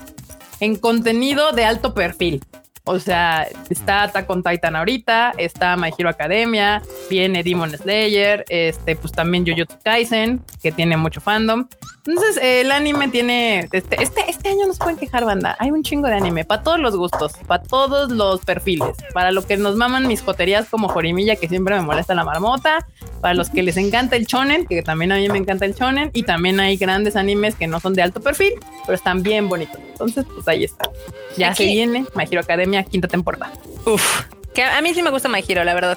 en 0.61 0.77
contenido 0.77 1.51
de 1.51 1.65
alto 1.65 1.93
perfil. 1.93 2.41
O 2.85 3.01
sea, 3.01 3.49
está 3.69 4.05
Attack 4.05 4.31
on 4.31 4.45
Titan 4.45 4.77
ahorita, 4.77 5.33
está 5.39 5.77
My 5.77 5.91
Hero 5.99 6.09
Academia, 6.09 6.83
viene 7.11 7.43
Demon 7.43 7.77
Slayer, 7.77 8.45
este, 8.49 8.95
pues 8.95 9.13
también 9.13 9.45
Jujutsu 9.45 9.77
Kaisen, 9.83 10.41
que 10.63 10.71
tiene 10.71 10.97
mucho 10.99 11.21
fandom. 11.21 11.67
Entonces, 12.11 12.43
eh, 12.43 12.63
el 12.63 12.73
anime 12.73 13.07
tiene, 13.07 13.69
este, 13.71 14.03
este, 14.03 14.29
este 14.29 14.49
año 14.49 14.67
nos 14.67 14.79
pueden 14.79 14.97
quejar, 14.97 15.25
banda. 15.25 15.57
Hay 15.61 15.71
un 15.71 15.85
chingo 15.85 16.09
de 16.09 16.15
anime 16.15 16.45
para 16.45 16.61
todos 16.61 16.81
los 16.81 16.97
gustos, 16.97 17.35
para 17.47 17.63
todos 17.63 18.11
los 18.11 18.45
perfiles, 18.45 18.97
para 19.15 19.31
lo 19.31 19.47
que 19.47 19.57
nos 19.57 19.77
maman 19.77 20.09
mis 20.09 20.21
joterías 20.21 20.67
como 20.69 20.89
Jorimilla, 20.89 21.37
que 21.37 21.47
siempre 21.47 21.77
me 21.77 21.83
molesta 21.83 22.17
la 22.17 22.25
marmota, 22.25 22.85
para 23.21 23.35
los 23.35 23.49
que 23.49 23.63
les 23.63 23.77
encanta 23.77 24.17
el 24.17 24.27
shonen, 24.27 24.67
que 24.67 24.83
también 24.83 25.13
a 25.13 25.19
mí 25.19 25.29
me 25.29 25.39
encanta 25.39 25.67
el 25.67 25.75
shonen, 25.75 26.11
y 26.13 26.25
también 26.25 26.59
hay 26.59 26.77
grandes 26.77 27.15
animes 27.15 27.55
que 27.55 27.69
no 27.69 27.79
son 27.79 27.95
de 27.95 28.03
alto 28.03 28.21
perfil, 28.21 28.55
pero 28.85 28.97
están 28.97 29.23
bien 29.23 29.49
bonitos. 29.49 29.79
Entonces, 29.93 30.27
pues 30.35 30.49
ahí 30.49 30.65
está. 30.65 30.91
Ya 31.37 31.55
se 31.55 31.65
viene 31.65 32.07
My 32.17 32.25
Hero 32.29 32.41
Academia, 32.41 32.83
quinta 32.83 33.07
temporada. 33.07 33.53
Uf, 33.87 34.23
que 34.53 34.65
a 34.65 34.79
a 34.79 34.83
mí 34.83 34.93
sí 34.95 35.03
me 35.03 35.11
gusta 35.11 35.29
My 35.29 35.45
Hero, 35.47 35.63
la 35.63 35.75
verdad. 35.75 35.97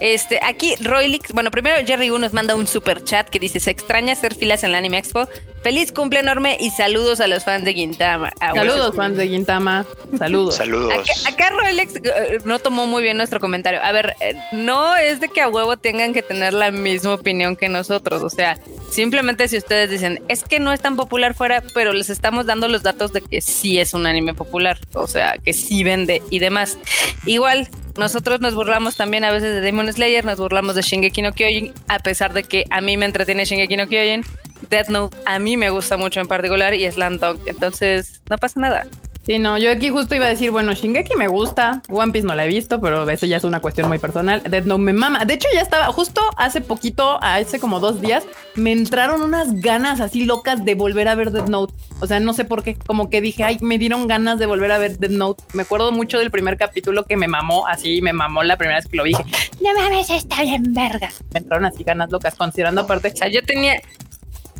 Este, 0.00 0.40
aquí 0.42 0.74
Roylix, 0.80 1.32
bueno, 1.32 1.50
primero 1.50 1.76
Jerry 1.86 2.10
U 2.10 2.18
nos 2.18 2.32
manda 2.32 2.54
un 2.54 2.66
super 2.66 3.04
chat 3.04 3.28
que 3.28 3.38
dice: 3.38 3.60
Se 3.60 3.70
extraña 3.70 4.12
hacer 4.12 4.34
filas 4.34 4.64
en 4.64 4.72
la 4.72 4.78
Anime 4.78 4.98
Expo. 4.98 5.28
Feliz 5.62 5.92
cumple 5.92 6.18
enorme 6.18 6.56
y 6.58 6.70
saludos 6.70 7.20
a 7.20 7.28
los 7.28 7.44
fans 7.44 7.64
de 7.64 7.72
Gintama. 7.72 8.32
Ah, 8.40 8.50
bueno. 8.52 8.72
Saludos, 8.72 8.96
fans 8.96 9.16
de 9.16 9.28
Gintama. 9.28 9.86
Saludos. 10.18 10.56
Saludos. 10.56 10.92
Acá, 10.92 11.12
acá 11.28 11.50
Rolex 11.50 11.96
eh, 11.96 12.38
no 12.44 12.58
tomó 12.58 12.88
muy 12.88 13.00
bien 13.02 13.16
nuestro 13.16 13.38
comentario. 13.38 13.80
A 13.80 13.92
ver, 13.92 14.16
eh, 14.20 14.34
no 14.50 14.96
es 14.96 15.20
de 15.20 15.28
que 15.28 15.40
a 15.40 15.48
huevo 15.48 15.76
tengan 15.76 16.12
que 16.12 16.22
tener 16.22 16.52
la 16.52 16.72
misma 16.72 17.14
opinión 17.14 17.54
que 17.54 17.68
nosotros. 17.68 18.24
O 18.24 18.30
sea, 18.30 18.58
simplemente 18.90 19.46
si 19.46 19.56
ustedes 19.56 19.88
dicen, 19.88 20.20
es 20.26 20.42
que 20.42 20.58
no 20.58 20.72
es 20.72 20.80
tan 20.80 20.96
popular 20.96 21.34
fuera, 21.34 21.62
pero 21.74 21.92
les 21.92 22.10
estamos 22.10 22.46
dando 22.46 22.66
los 22.66 22.82
datos 22.82 23.12
de 23.12 23.20
que 23.20 23.40
sí 23.40 23.78
es 23.78 23.94
un 23.94 24.06
anime 24.06 24.34
popular. 24.34 24.80
O 24.94 25.06
sea, 25.06 25.36
que 25.38 25.52
sí 25.52 25.84
vende 25.84 26.22
y 26.28 26.40
demás. 26.40 26.76
Igual, 27.24 27.68
nosotros 27.96 28.40
nos 28.40 28.54
burlamos 28.54 28.96
también 28.96 29.24
a 29.24 29.30
veces 29.30 29.54
de 29.54 29.60
Demon 29.60 29.92
Slayer, 29.92 30.24
nos 30.24 30.38
burlamos 30.38 30.74
de 30.74 30.82
Shingeki 30.82 31.22
no 31.22 31.32
Kyojin, 31.32 31.72
a 31.88 31.98
pesar 31.98 32.32
de 32.32 32.44
que 32.44 32.64
a 32.70 32.80
mí 32.80 32.96
me 32.96 33.06
entretiene 33.06 33.44
Shingeki 33.44 33.76
no 33.76 33.86
Kyojin. 33.86 34.24
Death 34.70 34.88
Note 34.88 35.16
a 35.26 35.38
mí 35.38 35.56
me 35.56 35.70
gusta 35.70 35.96
mucho 35.96 36.20
en 36.20 36.28
particular 36.28 36.72
y 36.74 36.90
Slam 36.90 37.18
Dunk. 37.18 37.40
Entonces, 37.46 38.22
no 38.30 38.38
pasa 38.38 38.60
nada. 38.60 38.86
Sí, 39.24 39.38
no, 39.38 39.56
yo 39.56 39.70
aquí 39.70 39.88
justo 39.88 40.16
iba 40.16 40.26
a 40.26 40.30
decir, 40.30 40.50
bueno, 40.50 40.72
Shingeki 40.72 41.14
me 41.14 41.28
gusta, 41.28 41.80
One 41.88 42.10
Piece 42.10 42.26
no 42.26 42.34
la 42.34 42.44
he 42.44 42.48
visto, 42.48 42.80
pero 42.80 43.08
eso 43.08 43.24
ya 43.24 43.36
es 43.36 43.44
una 43.44 43.60
cuestión 43.60 43.86
muy 43.86 43.98
personal. 43.98 44.42
Death 44.42 44.64
Note 44.64 44.82
me 44.82 44.92
mama. 44.92 45.24
De 45.24 45.34
hecho, 45.34 45.46
ya 45.54 45.60
estaba, 45.60 45.86
justo 45.92 46.20
hace 46.36 46.60
poquito, 46.60 47.22
hace 47.22 47.60
como 47.60 47.78
dos 47.78 48.00
días, 48.00 48.24
me 48.56 48.72
entraron 48.72 49.22
unas 49.22 49.60
ganas 49.60 50.00
así 50.00 50.24
locas 50.24 50.64
de 50.64 50.74
volver 50.74 51.06
a 51.06 51.14
ver 51.14 51.30
Death 51.30 51.48
Note. 51.48 51.72
O 52.00 52.08
sea, 52.08 52.18
no 52.18 52.32
sé 52.32 52.44
por 52.44 52.64
qué, 52.64 52.74
como 52.74 53.10
que 53.10 53.20
dije, 53.20 53.44
ay, 53.44 53.58
me 53.60 53.78
dieron 53.78 54.08
ganas 54.08 54.40
de 54.40 54.46
volver 54.46 54.72
a 54.72 54.78
ver 54.78 54.98
Death 54.98 55.12
Note. 55.12 55.44
Me 55.52 55.62
acuerdo 55.62 55.92
mucho 55.92 56.18
del 56.18 56.32
primer 56.32 56.56
capítulo 56.56 57.04
que 57.04 57.16
me 57.16 57.28
mamó, 57.28 57.68
así 57.68 58.02
me 58.02 58.12
mamó 58.12 58.42
la 58.42 58.56
primera 58.56 58.80
vez 58.80 58.88
que 58.88 58.96
lo 58.96 59.04
vi. 59.04 59.10
Dije, 59.10 59.24
no 59.60 59.72
mames, 59.80 60.10
está 60.10 60.42
bien 60.42 60.74
verga. 60.74 61.10
Me 61.32 61.38
entraron 61.38 61.66
así 61.66 61.84
ganas 61.84 62.10
locas, 62.10 62.34
considerando 62.34 62.80
aparte 62.80 63.08
O 63.08 63.16
sea, 63.16 63.28
yo 63.28 63.42
tenía, 63.44 63.80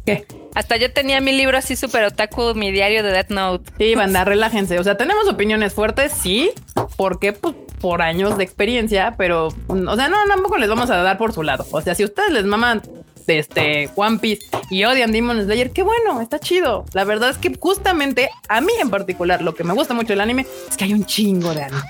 que 0.04 0.26
Hasta 0.54 0.76
yo 0.76 0.92
tenía 0.92 1.20
mi 1.20 1.32
libro 1.32 1.56
así 1.56 1.76
súper 1.76 2.04
otaku, 2.04 2.54
mi 2.54 2.70
diario 2.70 3.02
de 3.02 3.10
Death 3.10 3.30
Note. 3.30 3.72
Sí, 3.78 3.94
banda, 3.94 4.24
relájense. 4.24 4.78
O 4.78 4.84
sea, 4.84 4.96
tenemos 4.96 5.28
opiniones 5.28 5.74
fuertes, 5.74 6.12
sí, 6.12 6.50
porque 6.96 7.32
pues 7.32 7.54
por 7.80 8.02
años 8.02 8.36
de 8.36 8.44
experiencia, 8.44 9.14
pero, 9.16 9.48
mm, 9.68 9.88
o 9.88 9.96
sea, 9.96 10.08
no, 10.08 10.16
tampoco 10.28 10.58
les 10.58 10.68
vamos 10.68 10.90
a 10.90 10.96
dar 10.96 11.18
por 11.18 11.32
su 11.32 11.42
lado. 11.42 11.66
O 11.70 11.80
sea, 11.80 11.94
si 11.94 12.04
ustedes 12.04 12.32
les 12.32 12.44
maman 12.44 12.82
de 13.26 13.38
este 13.38 13.90
One 13.96 14.18
Piece 14.18 14.44
y 14.70 14.84
odian 14.84 15.12
Demon 15.12 15.42
Slayer, 15.42 15.70
qué 15.70 15.82
bueno, 15.82 16.20
está 16.20 16.38
chido. 16.38 16.84
La 16.92 17.04
verdad 17.04 17.30
es 17.30 17.38
que 17.38 17.52
justamente 17.58 18.30
a 18.48 18.60
mí 18.60 18.72
en 18.80 18.90
particular, 18.90 19.42
lo 19.42 19.54
que 19.54 19.64
me 19.64 19.72
gusta 19.74 19.94
mucho 19.94 20.08
del 20.08 20.20
anime 20.20 20.46
es 20.68 20.76
que 20.76 20.84
hay 20.84 20.94
un 20.94 21.04
chingo 21.04 21.54
de 21.54 21.62
anime. 21.62 21.82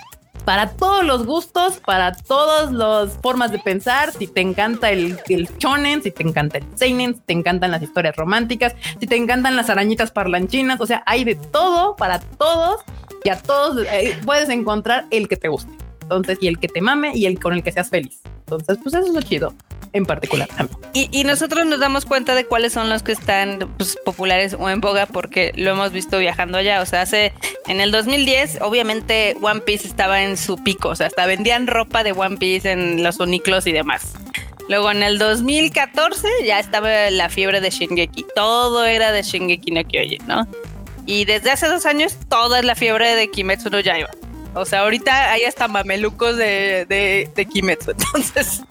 Para 0.44 0.70
todos 0.70 1.04
los 1.04 1.24
gustos, 1.24 1.80
para 1.84 2.14
todas 2.14 2.72
las 2.72 3.18
formas 3.22 3.52
de 3.52 3.58
pensar. 3.58 4.12
Si 4.12 4.26
te 4.26 4.40
encanta 4.40 4.90
el, 4.90 5.18
el 5.28 5.48
shonen, 5.58 6.02
si 6.02 6.10
te 6.10 6.22
encanta 6.22 6.58
el 6.58 6.64
seinen, 6.74 7.14
si 7.14 7.20
te 7.20 7.32
encantan 7.32 7.70
las 7.70 7.82
historias 7.82 8.16
románticas, 8.16 8.74
si 8.98 9.06
te 9.06 9.16
encantan 9.16 9.56
las 9.56 9.70
arañitas 9.70 10.10
parlanchinas, 10.10 10.80
o 10.80 10.86
sea, 10.86 11.02
hay 11.06 11.24
de 11.24 11.34
todo 11.34 11.96
para 11.96 12.20
todos 12.20 12.80
y 13.24 13.28
a 13.28 13.40
todos 13.40 13.86
eh, 13.92 14.18
puedes 14.24 14.48
encontrar 14.48 15.06
el 15.10 15.28
que 15.28 15.36
te 15.36 15.48
guste. 15.48 15.72
Entonces, 16.02 16.38
y 16.40 16.48
el 16.48 16.58
que 16.58 16.68
te 16.68 16.80
mame 16.80 17.12
y 17.14 17.26
el 17.26 17.38
con 17.38 17.54
el 17.54 17.62
que 17.62 17.72
seas 17.72 17.88
feliz. 17.88 18.20
Entonces, 18.58 18.82
pues 18.82 18.94
eso 18.94 19.06
es 19.06 19.14
lo 19.14 19.22
chido 19.22 19.54
en 19.92 20.06
particular. 20.06 20.48
Y, 20.92 21.24
nosotros 21.24 21.66
nos 21.66 21.80
damos 21.80 22.04
cuenta 22.04 22.34
de 22.34 22.46
cuáles 22.46 22.72
son 22.72 22.88
los 22.88 23.02
que 23.02 23.12
están 23.12 23.70
pues, 23.76 23.96
populares 24.04 24.56
o 24.58 24.68
en 24.68 24.80
boga 24.80 25.06
porque 25.06 25.52
lo 25.54 25.70
hemos 25.70 25.92
visto 25.92 26.18
viajando 26.18 26.58
allá. 26.58 26.80
O 26.82 26.86
sea, 26.86 27.02
hace 27.02 27.32
en 27.66 27.80
el 27.80 27.92
2010, 27.92 28.60
obviamente 28.62 29.36
One 29.40 29.60
Piece 29.60 29.86
estaba 29.86 30.22
en 30.22 30.36
su 30.36 30.56
pico. 30.56 30.90
O 30.90 30.96
sea, 30.96 31.06
hasta 31.06 31.26
vendían 31.26 31.66
ropa 31.66 32.04
de 32.04 32.12
One 32.12 32.36
Piece 32.38 32.70
en 32.70 33.02
los 33.02 33.20
uniclos 33.20 33.66
y 33.66 33.72
demás. 33.72 34.14
Luego 34.68 34.90
en 34.90 35.02
el 35.02 35.18
2014 35.18 36.28
ya 36.46 36.58
estaba 36.58 37.10
la 37.10 37.28
fiebre 37.28 37.60
de 37.60 37.70
Shingeki. 37.70 38.26
Todo 38.34 38.84
era 38.84 39.12
de 39.12 39.22
Shingeki 39.22 39.70
no 39.70 39.84
Kyojin, 39.84 40.26
¿no? 40.26 40.46
Y 41.04 41.24
desde 41.24 41.50
hace 41.50 41.68
dos 41.68 41.84
años 41.84 42.16
toda 42.28 42.60
es 42.60 42.64
la 42.64 42.74
fiebre 42.74 43.14
de 43.14 43.28
Kimetsu 43.28 43.70
no 43.70 43.80
Yaiba. 43.80 44.10
O 44.54 44.64
sea, 44.64 44.80
ahorita 44.80 45.32
hay 45.32 45.44
hasta 45.44 45.68
mamelucos 45.68 46.36
de, 46.36 46.86
de, 46.88 47.30
de 47.34 47.46
Kimetsu. 47.46 47.90
Entonces, 48.14 48.62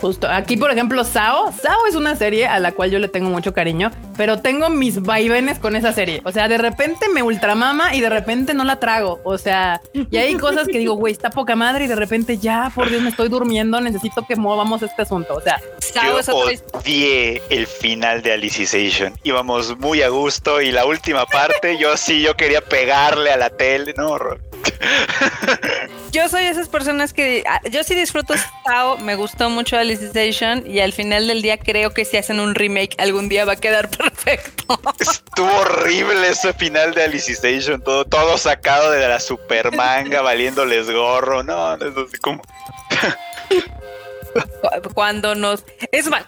Justo. 0.00 0.28
Aquí, 0.28 0.56
por 0.56 0.70
ejemplo, 0.70 1.04
Sao. 1.04 1.52
Sao 1.52 1.86
es 1.88 1.94
una 1.94 2.16
serie 2.16 2.46
a 2.46 2.58
la 2.58 2.72
cual 2.72 2.90
yo 2.90 2.98
le 2.98 3.08
tengo 3.08 3.30
mucho 3.30 3.54
cariño, 3.54 3.90
pero 4.16 4.40
tengo 4.40 4.68
mis 4.68 5.00
vaivenes 5.00 5.58
con 5.58 5.76
esa 5.76 5.92
serie. 5.92 6.20
O 6.24 6.32
sea, 6.32 6.48
de 6.48 6.58
repente 6.58 7.08
me 7.08 7.22
ultramama 7.22 7.94
y 7.94 8.00
de 8.00 8.10
repente 8.10 8.54
no 8.54 8.64
la 8.64 8.80
trago. 8.80 9.20
O 9.24 9.38
sea, 9.38 9.80
y 9.92 10.16
hay 10.16 10.34
cosas 10.34 10.68
que 10.68 10.78
digo, 10.78 10.94
güey, 10.94 11.12
está 11.12 11.30
poca 11.30 11.56
madre 11.56 11.84
y 11.84 11.88
de 11.88 11.96
repente 11.96 12.38
ya, 12.38 12.70
por 12.74 12.90
Dios, 12.90 13.02
me 13.02 13.10
estoy 13.10 13.28
durmiendo. 13.28 13.80
Necesito 13.80 14.26
que 14.26 14.36
movamos 14.36 14.82
este 14.82 15.02
asunto. 15.02 15.34
O 15.34 15.40
sea, 15.40 15.60
Sao 15.78 16.20
yo 16.20 16.54
odié 16.72 17.42
el 17.50 17.66
final 17.66 18.22
de 18.22 18.32
Alicization. 18.32 19.14
Íbamos 19.22 19.78
muy 19.78 20.02
a 20.02 20.08
gusto 20.08 20.60
y 20.60 20.70
la 20.70 20.84
última 20.84 21.24
parte, 21.26 21.78
yo 21.78 21.96
sí, 21.96 22.20
yo 22.20 22.36
quería 22.36 22.60
pegarle 22.60 23.30
a 23.30 23.36
la 23.36 23.50
tele. 23.50 23.94
No, 23.96 24.10
horror. 24.10 24.40
yo 26.14 26.28
soy 26.28 26.44
esas 26.44 26.68
personas 26.68 27.12
que 27.12 27.42
ah, 27.46 27.60
yo 27.70 27.82
sí 27.82 27.96
disfruto 27.96 28.34
Sao, 28.64 28.96
me 28.98 29.16
gustó 29.16 29.50
mucho 29.50 29.76
Alicization 29.76 30.64
y 30.64 30.78
al 30.78 30.92
final 30.92 31.26
del 31.26 31.42
día 31.42 31.58
creo 31.58 31.92
que 31.92 32.04
si 32.04 32.16
hacen 32.16 32.38
un 32.38 32.54
remake 32.54 32.94
algún 32.98 33.28
día 33.28 33.44
va 33.44 33.54
a 33.54 33.56
quedar 33.56 33.90
perfecto. 33.98 34.80
Estuvo 35.00 35.52
horrible 35.58 36.28
ese 36.28 36.52
final 36.52 36.94
de 36.94 37.02
Alicization, 37.02 37.82
todo, 37.82 38.04
todo 38.04 38.38
sacado 38.38 38.92
de 38.92 39.06
la 39.08 39.18
super 39.18 39.74
manga, 39.74 40.22
valiéndoles 40.22 40.88
gorro, 40.88 41.42
no, 41.42 41.76
no 41.76 42.08
sé 42.08 42.18
cómo. 42.18 42.42
Cuando 44.94 45.34
nos... 45.34 45.64
Es 45.90 46.08
más, 46.08 46.26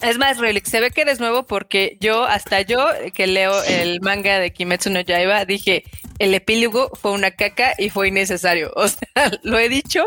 es 0.00 0.18
más, 0.18 0.38
Relix, 0.38 0.68
se 0.70 0.80
ve 0.80 0.90
que 0.90 1.02
eres 1.02 1.20
nuevo 1.20 1.44
porque 1.44 1.96
yo, 2.00 2.24
hasta 2.24 2.60
yo 2.60 2.86
que 3.14 3.26
leo 3.26 3.62
el 3.64 4.00
manga 4.00 4.38
de 4.38 4.52
Kimetsu 4.52 4.90
no 4.90 5.00
Yaiba, 5.00 5.44
dije, 5.44 5.84
el 6.22 6.34
epílogo 6.34 6.90
fue 6.94 7.10
una 7.10 7.32
caca 7.32 7.74
y 7.78 7.90
fue 7.90 8.08
innecesario. 8.08 8.72
O 8.82 8.88
sea, 8.88 9.30
lo 9.42 9.58
he 9.58 9.68
dicho. 9.68 10.04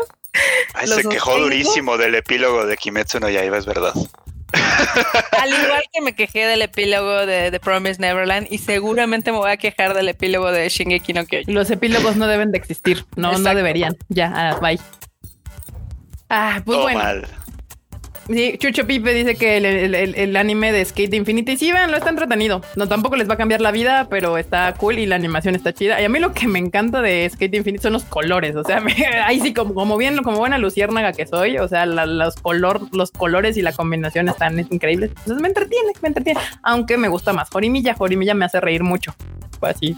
se 0.84 1.08
quejó 1.08 1.38
durísimo 1.38 1.96
del 1.96 2.14
epílogo 2.14 2.66
de 2.66 2.76
Kimetsu 2.76 3.20
no 3.20 3.28
Yaiba, 3.28 3.58
es 3.58 3.66
verdad. 3.66 3.92
Al 4.52 5.48
igual 5.48 5.82
que 5.92 6.00
me 6.00 6.14
quejé 6.14 6.46
del 6.46 6.62
epílogo 6.62 7.26
de 7.26 7.50
The 7.50 7.60
Promised 7.60 8.00
Neverland 8.00 8.46
y 8.50 8.58
seguramente 8.58 9.32
me 9.32 9.38
voy 9.38 9.50
a 9.50 9.56
quejar 9.56 9.94
del 9.94 10.08
epílogo 10.08 10.50
de 10.52 10.68
Shingeki 10.68 11.12
no 11.12 11.26
Kyojin. 11.26 11.54
Los 11.54 11.70
epílogos 11.70 12.16
no 12.16 12.26
deben 12.26 12.52
de 12.52 12.58
existir, 12.58 13.04
no, 13.16 13.36
no 13.36 13.54
deberían. 13.54 13.96
Ya, 14.08 14.32
ah, 14.34 14.58
bye. 14.60 14.80
Ah, 16.28 16.62
pues 16.64 16.78
bueno. 16.78 17.26
Sí, 18.28 18.58
Chucho 18.58 18.86
Pipe 18.86 19.14
dice 19.14 19.36
que 19.36 19.56
el, 19.56 20.36
anime 20.36 20.72
de 20.72 20.84
Skate 20.84 21.14
Infinity, 21.14 21.56
sí, 21.56 21.70
lo 21.70 21.96
está 21.96 22.10
entretenido. 22.10 22.60
No, 22.74 22.88
tampoco 22.88 23.14
les 23.16 23.28
va 23.28 23.34
a 23.34 23.36
cambiar 23.36 23.60
la 23.60 23.70
vida, 23.70 24.08
pero 24.10 24.36
está 24.36 24.74
cool 24.74 24.98
y 24.98 25.06
la 25.06 25.14
animación 25.14 25.54
está 25.54 25.72
chida. 25.72 26.00
Y 26.00 26.04
a 26.04 26.08
mí 26.08 26.18
lo 26.18 26.32
que 26.32 26.48
me 26.48 26.58
encanta 26.58 27.02
de 27.02 27.28
Skate 27.30 27.54
Infinity 27.54 27.82
son 27.82 27.92
los 27.92 28.04
colores. 28.04 28.56
O 28.56 28.64
sea, 28.64 28.82
ahí 29.24 29.40
sí, 29.40 29.54
como, 29.54 29.74
como 29.74 29.96
bien, 29.96 30.16
como 30.24 30.38
buena 30.38 30.58
luciérnaga 30.58 31.12
que 31.12 31.26
soy, 31.26 31.58
o 31.58 31.68
sea, 31.68 31.86
los, 31.86 32.34
color, 32.36 32.88
los 32.92 33.12
colores 33.12 33.56
y 33.56 33.62
la 33.62 33.72
combinación 33.72 34.28
están 34.28 34.58
increíbles. 34.58 35.10
Entonces 35.10 35.40
me 35.40 35.48
entretiene, 35.48 35.92
me 36.02 36.08
entretiene. 36.08 36.40
Aunque 36.62 36.96
me 36.96 37.08
gusta 37.08 37.32
más 37.32 37.48
Jorimilla, 37.50 37.94
Jorimilla 37.94 38.34
me 38.34 38.44
hace 38.44 38.60
reír 38.60 38.82
mucho. 38.82 39.14
Pues 39.60 39.76
así. 39.76 39.94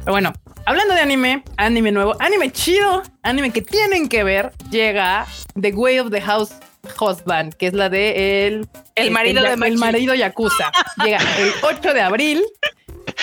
Pero 0.00 0.12
bueno, 0.12 0.32
hablando 0.66 0.94
de 0.94 1.00
anime, 1.00 1.44
anime 1.56 1.92
nuevo, 1.92 2.16
anime 2.18 2.50
chido, 2.50 3.02
anime 3.22 3.52
que 3.52 3.62
tienen 3.62 4.08
que 4.08 4.24
ver, 4.24 4.52
llega 4.70 5.26
The 5.58 5.72
Way 5.72 6.00
of 6.00 6.10
the 6.10 6.20
House 6.20 6.52
Husband, 7.00 7.54
que 7.54 7.68
es 7.68 7.74
la 7.74 7.88
de 7.88 8.46
el, 8.46 8.68
el 8.94 9.10
marido 9.10 9.42
de 9.42 9.52
El 9.52 9.78
marido 9.78 10.14
Yakuza. 10.14 10.72
Llega 11.04 11.18
el 11.38 11.52
8 11.62 11.94
de 11.94 12.00
abril 12.00 12.44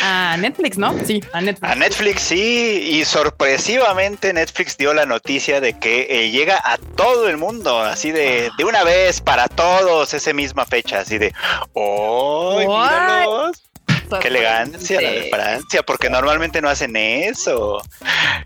a 0.01 0.37
Netflix, 0.37 0.77
¿no? 0.77 0.93
Sí, 1.05 1.21
a 1.33 1.41
Netflix. 1.41 1.71
A 1.71 1.75
Netflix, 1.75 2.21
sí. 2.21 2.89
Y 2.91 3.05
sorpresivamente 3.05 4.33
Netflix 4.33 4.77
dio 4.77 4.93
la 4.93 5.05
noticia 5.05 5.61
de 5.61 5.77
que 5.77 6.07
eh, 6.09 6.31
llega 6.31 6.61
a 6.63 6.77
todo 6.77 7.27
el 7.27 7.37
mundo, 7.37 7.79
así 7.79 8.11
de, 8.11 8.49
de 8.57 8.65
una 8.65 8.83
vez 8.83 9.21
para 9.21 9.47
todos, 9.47 10.13
esa 10.13 10.33
misma 10.33 10.65
fecha, 10.65 10.99
así 10.99 11.17
de, 11.17 11.33
¡oh, 11.73 12.59
míralos! 12.59 13.68
Qué 14.21 14.27
elegancia 14.27 15.01
la 15.01 15.11
de 15.11 15.29
Francia, 15.29 15.83
porque 15.83 16.09
normalmente 16.09 16.61
no 16.61 16.69
hacen 16.69 16.95
eso. 16.95 17.81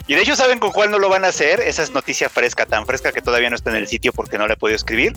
Y 0.07 0.16
de 0.16 0.22
hecho, 0.22 0.36
¿saben 0.36 0.59
con 0.59 0.72
cuál 0.72 0.91
no 0.91 0.99
lo 0.99 1.09
van 1.09 1.26
a 1.26 1.30
hacer? 1.30 1.61
Esa 1.61 1.84
es 1.84 1.91
noticia 1.91 2.30
fresca, 2.30 2.66
tan 2.66 2.86
fresca 2.86 3.11
que 3.11 3.22
todavía 3.22 3.49
no 3.49 3.55
está 3.55 3.70
en 3.70 3.78
el 3.78 3.88
sitio 3.88 4.11
porque 4.11 4.38
no 4.38 4.47
le 4.47 4.53
he 4.53 4.57
podido 4.57 4.76
escribir. 4.76 5.14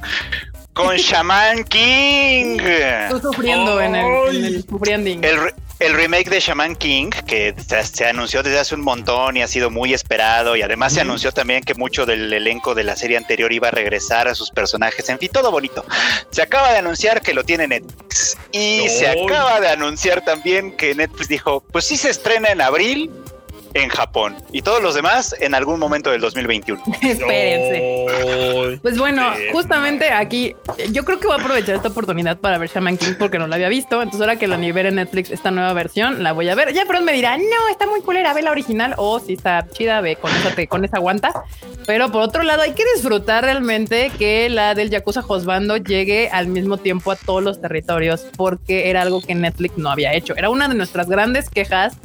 Con 0.72 0.97
Shaman 0.97 1.64
King. 1.64 2.59
Estoy 2.61 3.20
sufriendo 3.20 3.80
en 3.80 3.94
el, 3.97 4.36
el, 4.36 5.24
el 5.24 5.55
remake 5.79 6.31
de 6.31 6.41
Shaman 6.41 6.74
King, 6.77 7.11
que 7.27 7.55
se 7.85 8.07
anunció 8.07 8.43
desde 8.43 8.59
hace 8.59 8.74
un 8.74 8.81
montón 8.81 9.37
y 9.37 9.43
ha 9.43 9.49
sido 9.49 9.70
muy 9.70 9.93
esperado, 9.93 10.57
y 10.57 10.62
además 10.62 10.95
se 10.95 11.03
anunció 11.03 11.33
también 11.33 11.62
que 11.62 11.74
mucho 11.74 12.07
del 12.07 12.33
elenco 12.33 12.74
de 12.74 12.85
la 12.85 12.97
serie 12.97 13.16
anterior 13.16 13.53
iba 13.53 13.68
a 13.68 13.70
regresar 13.70 14.27
a 14.29 14.35
sus 14.35 14.51
personajes, 14.51 15.09
en 15.09 15.18
fin, 15.18 15.31
todo 15.33 15.51
bonito. 15.51 15.85
Se 16.31 16.43
acaba 16.43 16.72
de 16.72 16.79
anunciar 16.79 17.20
que 17.20 17.35
lo 17.35 17.45
tiene 17.45 17.68
Netflix, 17.68 18.39
y 18.53 18.89
se 18.89 19.09
acaba 19.09 19.61
de 19.61 19.68
anunciar 19.68 20.24
también 20.24 20.77
que 20.77 20.95
Netflix 20.95 21.29
dijo, 21.29 21.62
pues 21.72 21.85
sí 21.85 21.97
se 21.97 22.11
estrena 22.11 22.49
en 22.49 22.61
abril, 22.62 23.11
en 23.77 23.89
Japón 23.89 24.35
y 24.53 24.62
todos 24.62 24.83
los 24.83 24.95
demás 24.95 25.35
en 25.39 25.55
algún 25.55 25.79
momento 25.79 26.11
del 26.11 26.20
2021. 26.20 26.83
Espérense. 27.03 28.79
pues 28.83 28.99
bueno, 28.99 29.33
justamente 29.53 30.11
aquí 30.11 30.55
yo 30.91 31.05
creo 31.05 31.20
que 31.20 31.27
voy 31.27 31.37
a 31.37 31.41
aprovechar 31.41 31.77
esta 31.77 31.89
oportunidad 31.89 32.39
para 32.39 32.59
ver 32.59 32.70
Shaman 32.70 32.97
King 32.97 33.14
porque 33.18 33.39
no 33.39 33.47
la 33.47 33.57
había 33.57 33.68
visto. 33.68 34.03
Entonces 34.03 34.20
ahora 34.20 34.37
que 34.37 34.47
la 34.47 34.57
ni 34.57 34.72
ver 34.72 34.87
en 34.87 34.97
Netflix 34.97 35.31
esta 35.31 35.51
nueva 35.51 35.72
versión, 35.72 36.22
la 36.22 36.33
voy 36.33 36.49
a 36.49 36.55
ver. 36.55 36.72
Ya 36.72 36.85
pero 36.87 37.03
me 37.03 37.12
dirá, 37.12 37.37
no, 37.37 37.68
está 37.70 37.87
muy 37.87 38.01
culera, 38.01 38.33
ve 38.33 38.43
la 38.43 38.51
original 38.51 38.95
o 38.97 39.20
si 39.20 39.35
está 39.35 39.66
chida, 39.70 40.01
ve 40.01 40.16
con 40.16 40.31
esa, 40.31 40.66
con 40.66 40.85
esa 40.85 40.97
aguanta. 40.97 41.45
Pero 41.87 42.11
por 42.11 42.22
otro 42.22 42.43
lado, 42.43 42.62
hay 42.62 42.72
que 42.72 42.85
disfrutar 42.95 43.45
realmente 43.45 44.11
que 44.18 44.49
la 44.49 44.74
del 44.74 44.91
Yakuza 44.91 45.22
Josbando 45.22 45.77
llegue 45.77 46.29
al 46.33 46.49
mismo 46.49 46.79
tiempo 46.79 47.12
a 47.12 47.16
todos 47.16 47.43
los 47.43 47.61
territorios 47.61 48.27
porque 48.37 48.91
era 48.91 49.03
algo 49.03 49.20
que 49.20 49.35
Netflix 49.35 49.77
no 49.77 49.91
había 49.91 50.14
hecho. 50.14 50.35
Era 50.37 50.49
una 50.51 50.68
de 50.68 50.74
nuestras 50.74 51.09
grandes 51.09 51.51
quejas 51.51 51.97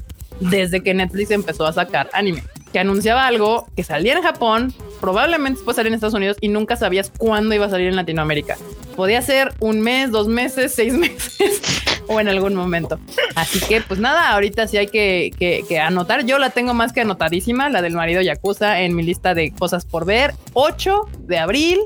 desde 0.42 0.84
que 0.84 0.94
Netflix 0.94 1.32
empezó 1.32 1.66
a 1.66 1.74
sacar 1.74 2.10
anime, 2.14 2.44
que 2.74 2.80
anunciaba 2.80 3.28
algo 3.28 3.68
que 3.76 3.84
salía 3.84 4.14
en 4.14 4.24
Japón, 4.24 4.74
probablemente 5.00 5.60
después 5.60 5.76
salía 5.76 5.90
en 5.90 5.94
Estados 5.96 6.16
Unidos 6.16 6.38
y 6.42 6.50
nunca 6.50 6.76
sabías 6.76 7.12
cuándo 7.18 7.56
iba 7.56 7.68
a 7.68 7.70
salir 7.70 7.88
en 7.88 7.96
Latinoamérica. 7.96 8.58
Podía 8.96 9.22
ser 9.22 9.54
un 9.60 9.82
mes, 9.82 10.12
dos 10.12 10.28
meses, 10.28 10.74
seis 10.76 10.94
meses 10.94 11.62
o 12.08 12.20
en 12.20 12.28
algún 12.28 12.56
momento. 12.56 13.00
Así 13.36 13.60
que 13.60 13.82
pues 13.82 14.00
nada, 14.00 14.32
ahorita 14.32 14.68
sí 14.68 14.78
hay 14.78 14.88
que, 14.88 15.82
anotar. 15.82 16.26
Yo 16.26 16.38
la 16.40 16.50
tengo 16.50 16.74
más 16.74 16.92
que 16.92 17.02
anotadísima, 17.02 17.70
la 17.70 17.82
del 17.82 17.94
marido 17.94 18.22
Yakuza 18.22 18.82
en 18.82 18.96
mi 18.96 19.04
lista 19.04 19.34
de 19.34 19.52
cosas 19.52 19.86
por 19.86 20.06
ver. 20.06 20.34
8 20.54 21.10
de 21.20 21.38
abril, 21.38 21.80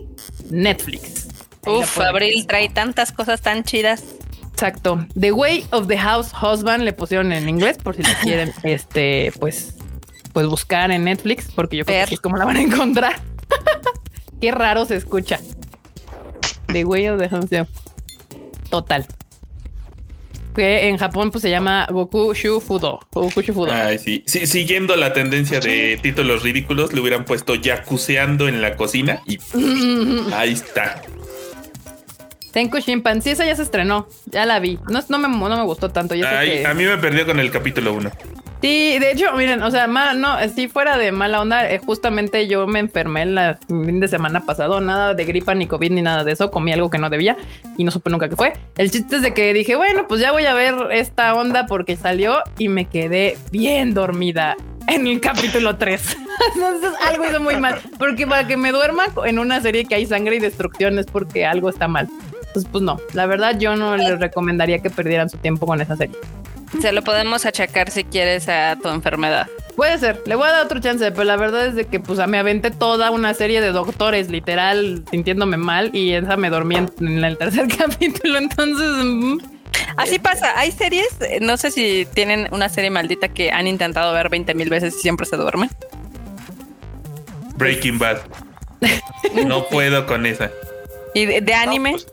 Netflix. 0.49 1.28
Uf, 1.68 1.99
abril 1.99 2.45
trae 2.47 2.70
tantas 2.70 3.12
cosas 3.12 3.41
tan 3.41 3.64
chidas. 3.64 4.03
Exacto. 4.56 5.06
The 5.20 5.34
Way 5.34 5.66
of 5.72 5.88
the 5.88 5.97
House 5.97 6.32
Husband 6.41 6.86
le 6.86 6.93
pusieron 6.93 7.34
en 7.34 7.49
inglés 7.49 7.78
por 7.78 7.93
si 7.93 8.03
lo 8.03 8.10
quieren, 8.24 8.53
este, 8.64 9.34
pues, 9.38 9.76
pues 10.32 10.47
buscar 10.47 10.91
en 10.91 11.03
Netflix, 11.03 11.51
porque 11.53 11.76
yo 11.76 11.84
creo 11.84 12.08
que 12.08 12.14
es 12.14 12.22
como 12.22 12.38
la 12.38 12.45
van 12.45 12.56
a 12.56 12.62
encontrar. 12.62 13.20
Qué 14.39 14.51
raro 14.51 14.86
se 14.86 14.95
escucha. 14.95 15.41
The 16.68 16.86
Way 16.86 17.10
of 17.10 17.20
the 17.20 17.28
House. 17.28 17.49
Total. 18.70 19.06
Que 20.56 20.88
en 20.88 20.97
Japón 20.97 21.32
pues 21.32 21.41
se 21.41 21.49
llama 21.49 21.86
Goku 21.91 22.34
Shufudo. 22.34 23.01
Goku 23.12 23.41
Shufudo. 23.41 23.74
Ay, 23.74 23.99
sí. 23.99 24.24
sí. 24.26 24.47
Siguiendo 24.47 24.95
la 24.95 25.12
tendencia 25.12 25.60
de 25.60 25.99
títulos 26.01 26.43
ridículos, 26.43 26.93
le 26.93 27.01
hubieran 27.01 27.26
puesto 27.26 27.56
Yakuseando 27.56 28.47
en 28.47 28.62
la 28.62 28.78
cocina 28.78 29.22
y 29.28 29.38
ahí 30.34 30.53
está. 30.53 31.01
Tenku 32.56 32.80
Shimpan, 32.80 33.22
sí, 33.22 33.32
esa 33.32 33.45
ya 33.45 33.53
se 33.53 33.64
estrenó, 33.64 34.08
ya 34.28 34.45
la 34.45 34.60
vi. 34.62 34.80
No, 34.89 35.01
no, 35.10 35.20
me, 35.20 35.28
no 35.28 35.58
me 35.58 35.64
gustó 35.64 35.89
tanto. 35.89 36.14
A 36.14 36.74
mí 36.74 36.86
me 36.86 36.97
perdió 36.97 37.26
con 37.26 37.38
el 37.41 37.51
capítulo 37.51 37.91
1. 37.91 38.10
Sí, 38.62 38.97
de 38.97 39.12
hecho, 39.12 39.34
miren, 39.34 39.62
o 39.62 39.70
sea, 39.70 39.88
no, 39.88 40.38
si 40.56 40.70
fuera 40.70 40.97
de 40.97 41.12
mala 41.12 41.41
onda, 41.41 41.70
eh, 41.70 41.82
justamente 41.86 42.47
yo 42.47 42.66
me 42.66 42.80
enfermé 42.80 43.24
el 43.24 43.58
fin 43.68 43.99
de 43.99 44.08
semana 44.08 44.45
pasado, 44.45 44.80
nada 44.80 45.14
de 45.14 45.26
gripa 45.26 45.53
ni 45.53 45.68
COVID 45.68 45.91
ni 45.91 46.01
nada 46.01 46.24
de 46.24 46.32
eso, 46.32 46.49
comí 46.49 46.72
algo 46.72 46.89
que 46.89 46.97
no 46.97 47.10
debía 47.10 47.36
y 47.78 47.84
no 47.84 47.91
supe 47.91 48.10
nunca 48.10 48.30
qué 48.30 48.38
fue. 48.38 48.53
El 48.78 48.89
chiste 48.89 49.18
es 49.18 49.22
de 49.22 49.34
que 49.34 49.53
dije, 49.53 49.76
bueno, 49.76 50.08
pues 50.08 50.22
ya 50.22 50.32
voy 50.32 50.45
a 50.45 50.53
ver 50.53 50.76
esta 50.91 51.36
onda 51.36 51.66
porque 51.66 51.97
salió 51.97 52.38
y 52.58 52.70
me 52.70 52.86
quedé 52.86 53.38
bien 53.51 53.93
dormida 53.93 54.56
en 54.88 55.08
el 55.08 55.20
capítulo 55.20 55.76
3. 55.76 56.18
Entonces 56.56 56.91
algo 57.06 57.26
hizo 57.26 57.41
muy 57.41 57.58
mal, 57.58 57.82
porque 57.99 58.26
para 58.26 58.47
que 58.47 58.56
me 58.56 58.72
duerma 58.72 59.08
en 59.26 59.39
una 59.39 59.60
serie 59.60 59.84
que 59.84 59.95
hay 59.95 60.06
sangre 60.06 60.38
y 60.38 60.39
destrucción 60.39 60.97
es 60.99 61.06
porque 61.06 61.45
algo 61.45 61.70
está 61.70 61.89
mal. 61.89 62.08
Entonces, 62.56 62.72
pues 62.72 62.84
no, 62.86 63.01
la 63.12 63.26
verdad 63.26 63.60
yo 63.60 63.76
no 63.76 63.97
les 63.97 64.18
recomendaría 64.18 64.80
que 64.80 64.89
perdieran 64.89 65.30
su 65.30 65.38
tiempo 65.38 65.66
con 65.66 65.82
esa 65.82 65.97
serie. 65.97 66.16
Se 66.82 66.93
lo 66.93 67.03
podemos 67.03 67.45
achacar 67.45 67.91
si 67.91 68.06
quieres 68.06 68.47
a 68.47 68.78
tu 68.82 68.88
enfermedad. 68.88 69.47
Puede 69.76 69.97
ser, 69.99 70.22
le 70.26 70.36
voy 70.36 70.47
a 70.47 70.53
dar 70.53 70.66
otro 70.66 70.80
chance, 70.80 71.12
pero 71.12 71.26
la 71.26 71.36
verdad 71.36 71.68
es 71.68 71.76
de 71.76 71.86
que 71.86 71.99
pues 71.99 72.26
me 72.30 72.38
aventé 72.38 72.72
toda 72.72 73.12
una 73.12 73.34
serie 73.34 73.60
de 73.60 73.74
doctores, 73.74 74.30
literal, 74.30 75.03
sintiéndome 75.12 75.58
mal 75.58 75.93
y 75.93 76.14
esa 76.14 76.38
me 76.38 76.49
dormí 76.49 76.78
en, 76.78 77.24
el 77.26 77.38
tercer 77.38 77.68
capítulo, 77.78 78.38
entonces... 78.38 78.88
Mm. 79.03 79.38
Así 79.97 80.18
pasa, 80.18 80.58
hay 80.58 80.72
series, 80.72 81.10
no 81.41 81.58
sé 81.58 81.72
si 81.72 82.08
tienen 82.14 82.47
una 82.51 82.70
serie 82.70 82.89
maldita 82.89 83.28
que 83.28 83.51
han 83.51 83.68
intentado 83.68 84.14
ver 84.14 84.30
20 84.30 84.53
mil 84.53 84.70
veces 84.70 84.95
y 84.95 85.01
siempre 85.01 85.26
se 85.26 85.36
duermen. 85.36 85.70
Breaking 87.58 87.99
Bad. 87.99 88.20
no 89.45 89.68
puedo 89.68 90.06
con 90.06 90.26
esa. 90.26 90.51
¿Y 91.16 91.26
de, 91.26 91.53
anime? 91.53 91.91
Pues, 91.91 92.08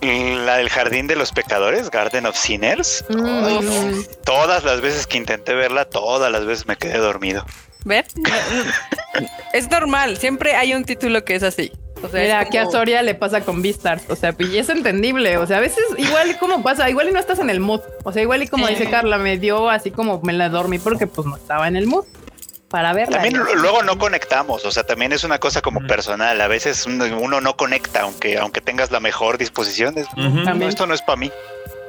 la 0.00 0.56
del 0.56 0.68
Jardín 0.68 1.06
de 1.06 1.16
los 1.16 1.32
Pecadores, 1.32 1.90
Garden 1.90 2.26
of 2.26 2.36
Sinners. 2.36 3.04
Mm. 3.08 4.02
Todas 4.24 4.64
las 4.64 4.80
veces 4.80 5.06
que 5.06 5.16
intenté 5.16 5.54
verla, 5.54 5.84
todas 5.84 6.30
las 6.30 6.44
veces 6.44 6.66
me 6.66 6.76
quedé 6.76 6.98
dormido. 6.98 7.44
¿Ver? 7.84 8.06
es 9.52 9.70
normal, 9.70 10.16
siempre 10.16 10.56
hay 10.56 10.74
un 10.74 10.84
título 10.84 11.24
que 11.24 11.34
es 11.34 11.42
así. 11.42 11.72
O 12.02 12.08
sea, 12.08 12.20
Mira, 12.20 12.40
aquí 12.40 12.58
a 12.58 12.66
Soria 12.66 13.02
le 13.02 13.14
pasa 13.14 13.40
con 13.40 13.62
Beastars, 13.62 14.04
o 14.10 14.16
sea, 14.16 14.34
y 14.38 14.58
es 14.58 14.68
entendible, 14.68 15.38
o 15.38 15.46
sea, 15.46 15.56
a 15.56 15.60
veces 15.60 15.82
igual 15.96 16.36
como 16.38 16.62
pasa, 16.62 16.90
igual 16.90 17.08
y 17.08 17.12
no 17.12 17.18
estás 17.18 17.38
en 17.38 17.48
el 17.48 17.58
mood, 17.58 17.80
o 18.04 18.12
sea, 18.12 18.20
igual 18.20 18.42
y 18.42 18.48
como 18.48 18.66
dice 18.66 18.90
Carla, 18.90 19.16
me 19.16 19.38
dio 19.38 19.70
así 19.70 19.90
como 19.90 20.20
me 20.20 20.34
la 20.34 20.50
dormí 20.50 20.78
porque 20.78 21.06
pues 21.06 21.26
no 21.26 21.36
estaba 21.36 21.68
en 21.68 21.74
el 21.74 21.86
mood 21.86 22.04
para 22.68 22.92
verla. 22.92 23.22
También 23.22 23.42
luego 23.56 23.82
no 23.82 23.98
conectamos, 23.98 24.64
o 24.64 24.70
sea, 24.70 24.84
también 24.84 25.12
es 25.12 25.24
una 25.24 25.38
cosa 25.38 25.60
como 25.62 25.80
personal. 25.86 26.40
A 26.40 26.48
veces 26.48 26.86
uno 26.86 27.40
no 27.40 27.56
conecta, 27.56 28.02
aunque, 28.02 28.38
aunque 28.38 28.60
tengas 28.60 28.90
la 28.90 29.00
mejor 29.00 29.38
disposición. 29.38 29.94
esto 29.98 30.86
no 30.86 30.94
es 30.94 31.02
para 31.02 31.16
mí. 31.16 31.30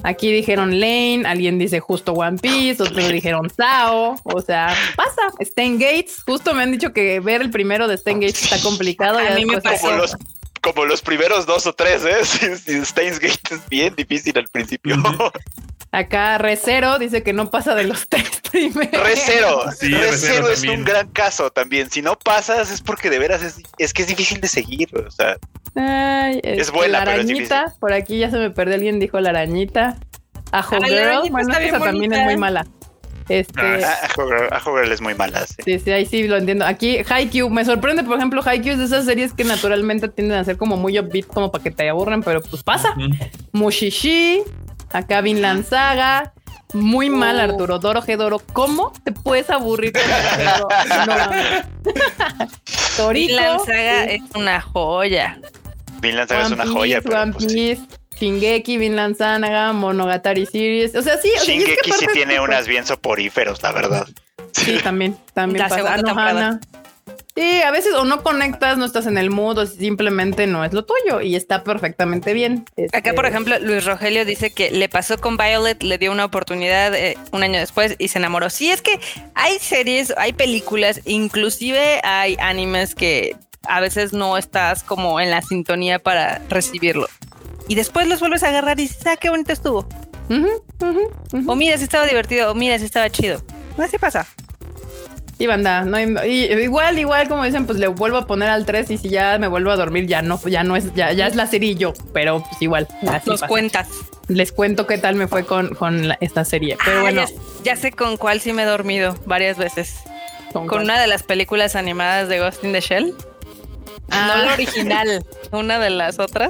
Aquí 0.04 0.32
dijeron 0.32 0.80
Lane, 0.80 1.24
alguien 1.26 1.58
dice 1.58 1.80
justo 1.80 2.14
One 2.14 2.38
Piece, 2.38 2.84
otros 2.84 3.08
dijeron 3.10 3.50
Sao, 3.50 4.16
o 4.24 4.42
sea, 4.42 4.76
pasa. 4.96 5.34
Stain 5.40 5.80
Gates, 5.80 6.24
justo 6.24 6.54
me 6.54 6.64
han 6.64 6.72
dicho 6.72 6.94
que 6.94 7.20
ver 7.20 7.42
el 7.42 7.50
primero 7.50 7.88
de 7.88 7.96
Stain 7.98 8.20
Gates 8.20 8.44
está 8.44 8.62
complicado. 8.62 9.18
A 9.18 9.32
mí 9.32 9.46
me. 9.46 9.60
Como 9.60 9.92
los, 9.94 10.16
como 10.62 10.86
los 10.86 11.02
primeros 11.02 11.46
dos 11.46 11.66
o 11.66 11.74
tres, 11.74 12.04
¿eh? 12.06 12.22
Stains 12.84 13.20
Gates 13.20 13.52
es 13.52 13.70
bien 13.70 13.96
difícil 13.96 14.38
al 14.38 14.48
principio. 14.48 14.96
Acá 15.98 16.38
Recero 16.38 17.00
dice 17.00 17.24
que 17.24 17.34
no 17.34 17.50
pasa 17.50 17.74
de 17.74 17.86
los 17.86 18.08
tres 18.10 18.40
primeros. 18.52 19.04
Recero, 19.04 19.72
sí, 19.72 19.92
Recero 19.92 20.48
es 20.52 20.62
un 20.62 20.84
gran 20.84 21.08
caso 21.08 21.50
también. 21.50 21.90
Si 21.90 22.04
no 22.04 22.16
pasas 22.20 22.72
es 22.72 22.82
porque 22.82 23.10
de 23.10 23.18
veras 23.18 23.42
es, 23.80 23.94
que 23.94 24.02
es 24.04 24.08
difícil 24.08 24.40
de 24.40 24.48
seguir. 24.48 24.90
O 24.96 25.10
sea, 25.10 25.38
es 26.44 26.70
buena, 26.70 27.04
la 27.04 27.14
arañita, 27.14 27.74
por 27.80 27.94
aquí 27.94 28.20
ya 28.20 28.30
se 28.30 28.38
me 28.38 28.52
perdió 28.52 28.76
alguien, 28.76 29.00
dijo 29.00 29.20
la 29.20 29.30
arañita. 29.30 29.98
Ajo 30.52 30.80
Girl, 30.82 31.32
bueno, 31.32 31.58
esa 31.58 31.80
también 31.80 32.14
es 32.14 32.26
muy 32.26 32.38
mala. 32.38 32.68
Este, 33.28 33.84
ah, 33.84 33.98
Ajo 34.52 34.78
Girl 34.78 34.92
es 34.92 35.02
muy 35.02 35.16
mala. 35.16 35.48
Sí. 35.48 35.80
sí, 35.80 35.92
ahí 35.92 36.06
sí 36.06 36.28
lo 36.28 36.38
entiendo. 36.38 36.64
Aquí 36.68 37.00
Haikyuu, 37.10 37.50
me 37.50 37.66
sorprende, 37.66 38.04
por 38.04 38.18
ejemplo, 38.18 38.44
Haikyuu 38.46 38.74
es 38.74 38.78
de 38.78 38.86
esas 38.86 39.06
series 39.06 39.34
que 39.34 39.44
naturalmente 39.46 40.10
tienden 40.10 40.38
a 40.38 40.44
ser 40.44 40.58
como 40.58 40.78
muy 40.78 41.00
upbeat, 41.00 41.26
como 41.26 41.52
para 41.52 41.64
que 41.64 41.72
te 41.72 41.90
aburran, 41.90 42.22
pero 42.22 42.40
pues 42.42 42.62
pasa. 42.62 42.96
Mushishi, 43.52 44.44
Acá 44.92 45.22
Vinland 45.22 45.66
Saga. 45.66 46.34
Muy 46.74 47.10
mal, 47.10 47.38
oh. 47.40 47.44
Arturo. 47.44 47.80
Doro 47.80 48.02
Gedoro. 48.02 48.40
¿Cómo 48.54 48.92
te 49.04 49.12
puedes 49.12 49.50
aburrir 49.50 49.94
con 49.94 50.04
no. 52.98 53.14
Vinland 53.14 53.66
Saga 53.66 54.04
es 54.06 54.22
una 54.36 54.62
joya. 54.62 55.40
Vinland 56.02 56.30
Saga 56.30 56.46
es 56.46 56.52
una 56.52 56.68
joya. 56.68 57.02
Pero 57.02 57.22
One 57.22 57.34
pues 57.34 57.46
Piece, 57.54 57.82
Shingeki, 58.20 58.78
Vinland 58.78 59.18
Saga, 59.18 59.72
Monogatari 59.74 60.46
Series. 60.46 60.96
O 60.96 61.02
sea, 61.02 61.18
sí. 61.18 61.32
O 61.40 61.46
Shingeki 61.46 61.92
sí 61.92 62.06
tiene 62.14 62.40
unas 62.40 62.68
bien 62.68 62.86
soporíferos, 62.86 63.64
la 63.64 63.72
verdad. 63.72 64.08
Sí, 64.52 64.80
también. 64.84 65.18
También 65.34 65.68
pasa. 65.68 65.94
Anohana. 65.94 66.60
Sí, 67.36 67.62
a 67.62 67.72
veces 67.72 67.94
o 67.94 68.04
no 68.04 68.24
conectas, 68.24 68.78
no 68.78 68.86
estás 68.86 69.06
en 69.06 69.18
el 69.18 69.30
mood 69.30 69.60
o 69.60 69.66
simplemente 69.68 70.48
no 70.48 70.66
es 70.66 70.74
lo 70.74 70.86
tuyo 70.86 71.22
y 71.22 71.36
está 71.36 71.64
perfectamente 71.64 72.34
bien. 72.34 72.66
Acá, 72.94 73.14
por 73.14 73.26
este, 73.26 73.36
ejemplo, 73.36 73.60
Luis 73.60 73.86
Rogelio 73.86 74.26
dice 74.26 74.50
que 74.50 74.72
le 74.72 74.90
pasó 74.90 75.20
con 75.20 75.38
Violet, 75.38 75.82
le 75.84 75.98
dio 75.98 76.12
una 76.12 76.26
oportunidad 76.26 76.96
eh, 76.96 77.18
un 77.32 77.44
año 77.44 77.60
después 77.60 77.96
y 78.00 78.08
se 78.08 78.18
enamoró. 78.18 78.50
Sí, 78.50 78.72
es 78.72 78.82
que 78.82 79.00
hay 79.36 79.60
series, 79.60 80.14
hay 80.18 80.34
películas, 80.34 81.02
inclusive 81.06 82.02
hay 82.04 82.38
animes 82.40 82.96
que 82.96 83.36
a 83.68 83.82
veces 83.82 84.14
no 84.14 84.38
estás 84.38 84.84
como 84.84 85.20
en 85.20 85.30
la 85.30 85.42
sintonía 85.42 86.00
para 86.00 86.42
recibirlo. 86.50 87.08
Y 87.68 87.76
después 87.76 88.08
los 88.08 88.20
vuelves 88.20 88.44
a 88.44 88.50
agarrar 88.50 88.80
y 88.80 88.84
dices, 88.84 89.06
ah, 89.06 89.18
qué 89.18 89.30
bonito 89.30 89.54
estuvo. 89.54 89.88
O 91.46 91.56
mira 91.56 91.78
si 91.78 91.84
estaba 91.84 92.06
divertido, 92.06 92.52
o 92.52 92.56
mira 92.56 92.80
si 92.80 92.86
estaba 92.86 93.10
chido. 93.10 93.42
Así 93.78 93.98
pasa. 93.98 94.26
Y 95.40 95.46
banda, 95.46 95.82
no, 95.86 96.00
igual, 96.00 96.98
igual 96.98 97.28
como 97.30 97.44
dicen, 97.44 97.68
pues 97.68 97.78
le 97.78 97.88
vuelvo 97.88 98.18
a 98.18 98.26
poner 98.26 98.50
al 98.50 98.66
3 98.66 98.90
y 98.90 98.98
si 98.98 99.10
ya 99.10 99.38
me 99.38 99.48
vuelvo 99.48 99.70
a 99.70 99.76
dormir, 99.76 100.08
ya 100.08 100.24
no, 100.24 100.42
ya 100.48 100.64
no 100.64 100.76
es, 100.76 100.92
ya, 100.96 101.12
ya 101.14 101.28
es 101.28 101.36
la 101.36 101.46
serie 101.46 101.76
yo, 101.76 101.94
pero 102.12 102.42
pues 102.42 102.60
igual. 102.62 102.88
Los 103.26 103.44
cuentas. 103.44 103.88
Les 104.28 104.52
cuento 104.52 104.88
qué 104.88 104.98
tal 104.98 105.16
me 105.16 105.28
fue 105.28 105.46
con, 105.46 105.76
con 105.76 106.12
esta 106.22 106.44
serie. 106.44 106.76
Pero 106.84 107.00
ah, 107.00 107.02
bueno. 107.02 107.26
Ya, 107.64 107.76
sé 107.76 107.92
con 107.92 108.18
cuál 108.18 108.42
sí 108.42 108.52
me 108.52 108.64
he 108.64 108.66
dormido 108.66 109.16
varias 109.26 109.58
veces. 109.58 110.00
Con, 110.54 110.82
una 110.82 111.00
de 111.00 111.06
las 111.06 111.22
películas 111.22 111.76
animadas 111.76 112.30
de 112.30 112.40
Ghost 112.40 112.64
in 112.64 112.74
the 112.74 112.82
Shell. 112.82 113.14
Ah. 114.10 114.34
No 114.38 114.44
la 114.44 114.54
original, 114.54 115.24
una 115.52 115.78
de 115.78 115.92
las 115.92 116.18
otras. 116.18 116.50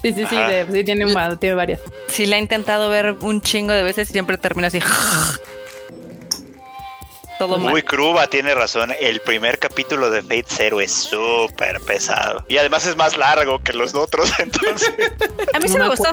Sí, 0.00 0.12
sí, 0.12 0.26
sí, 0.28 0.36
sí 0.72 0.84
tiene, 0.84 1.06
tiene 1.38 1.54
varias. 1.54 1.80
Sí, 2.08 2.26
la 2.26 2.36
he 2.36 2.40
intentado 2.40 2.88
ver 2.88 3.16
un 3.20 3.40
chingo 3.40 3.72
de 3.72 3.82
veces 3.82 4.10
y 4.10 4.12
siempre 4.12 4.38
termina 4.38 4.68
así. 4.68 4.80
Muy 7.48 7.82
cruba, 7.82 8.26
tiene 8.26 8.54
razón. 8.54 8.92
El 8.98 9.20
primer 9.20 9.58
capítulo 9.58 10.10
de 10.10 10.22
Fate 10.22 10.44
Zero 10.48 10.80
es 10.80 10.92
súper 10.92 11.80
pesado. 11.80 12.44
Y 12.48 12.56
además 12.58 12.86
es 12.86 12.96
más 12.96 13.16
largo 13.16 13.62
que 13.62 13.72
los 13.72 13.94
otros, 13.94 14.32
entonces. 14.38 14.92
A 15.52 15.58
mí 15.58 15.68
sí 15.68 15.78
me 15.78 15.88
gustó. 15.88 16.12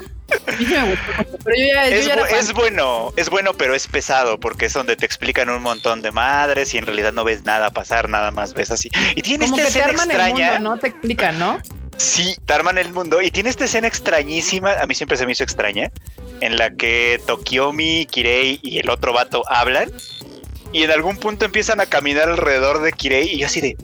es, 2.32 2.54
bueno, 2.54 3.14
es 3.16 3.30
bueno, 3.30 3.54
pero 3.54 3.76
es 3.76 3.88
pesado 3.88 4.40
porque 4.40 4.66
es 4.66 4.74
donde 4.74 4.96
te 4.96 5.06
explican 5.06 5.50
un 5.50 5.62
montón 5.62 6.02
de 6.02 6.12
madres 6.12 6.74
y 6.74 6.78
en 6.78 6.86
realidad 6.86 7.14
no 7.14 7.24
ves 7.24 7.44
nada 7.44 7.70
pasar, 7.72 8.10
nada 8.10 8.32
más 8.32 8.54
ves 8.54 8.72
así. 8.72 8.90
Y 9.16 9.22
tiene 9.22 9.46
esta 9.46 9.64
escena 9.64 9.92
extraña. 9.92 10.60
¿no? 10.60 10.78
Te 10.78 10.88
explican, 10.88 11.40
¿no? 11.40 11.60
Sí, 11.98 12.38
te 12.46 12.54
arman 12.54 12.78
el 12.78 12.94
mundo. 12.94 13.22
Y 13.22 13.30
tiene 13.30 13.50
esta 13.50 13.66
escena 13.66 13.88
extrañísima, 13.88 14.74
a 14.80 14.86
mí 14.86 14.96
siempre 14.96 15.18
se 15.18 15.26
me 15.26 15.34
hizo 15.34 15.44
extraña, 15.44 15.92
en 16.40 16.58
la 16.58 16.72
que 16.72 17.22
Tokiomi, 17.26 18.06
Kirei 18.06 18.60
y 18.64 18.80
el 18.80 18.90
otro 18.90 19.12
vato 19.12 19.44
hablan 19.50 19.92
y 20.72 20.84
en 20.84 20.92
algún 20.92 21.18
punto 21.18 21.46
empiezan 21.46 21.82
a 21.82 21.86
caminar 21.86 22.30
alrededor 22.30 22.82
de 22.82 22.92
Kirei 22.92 23.34
y 23.34 23.40
yo 23.40 23.48
así 23.48 23.62
de, 23.62 23.78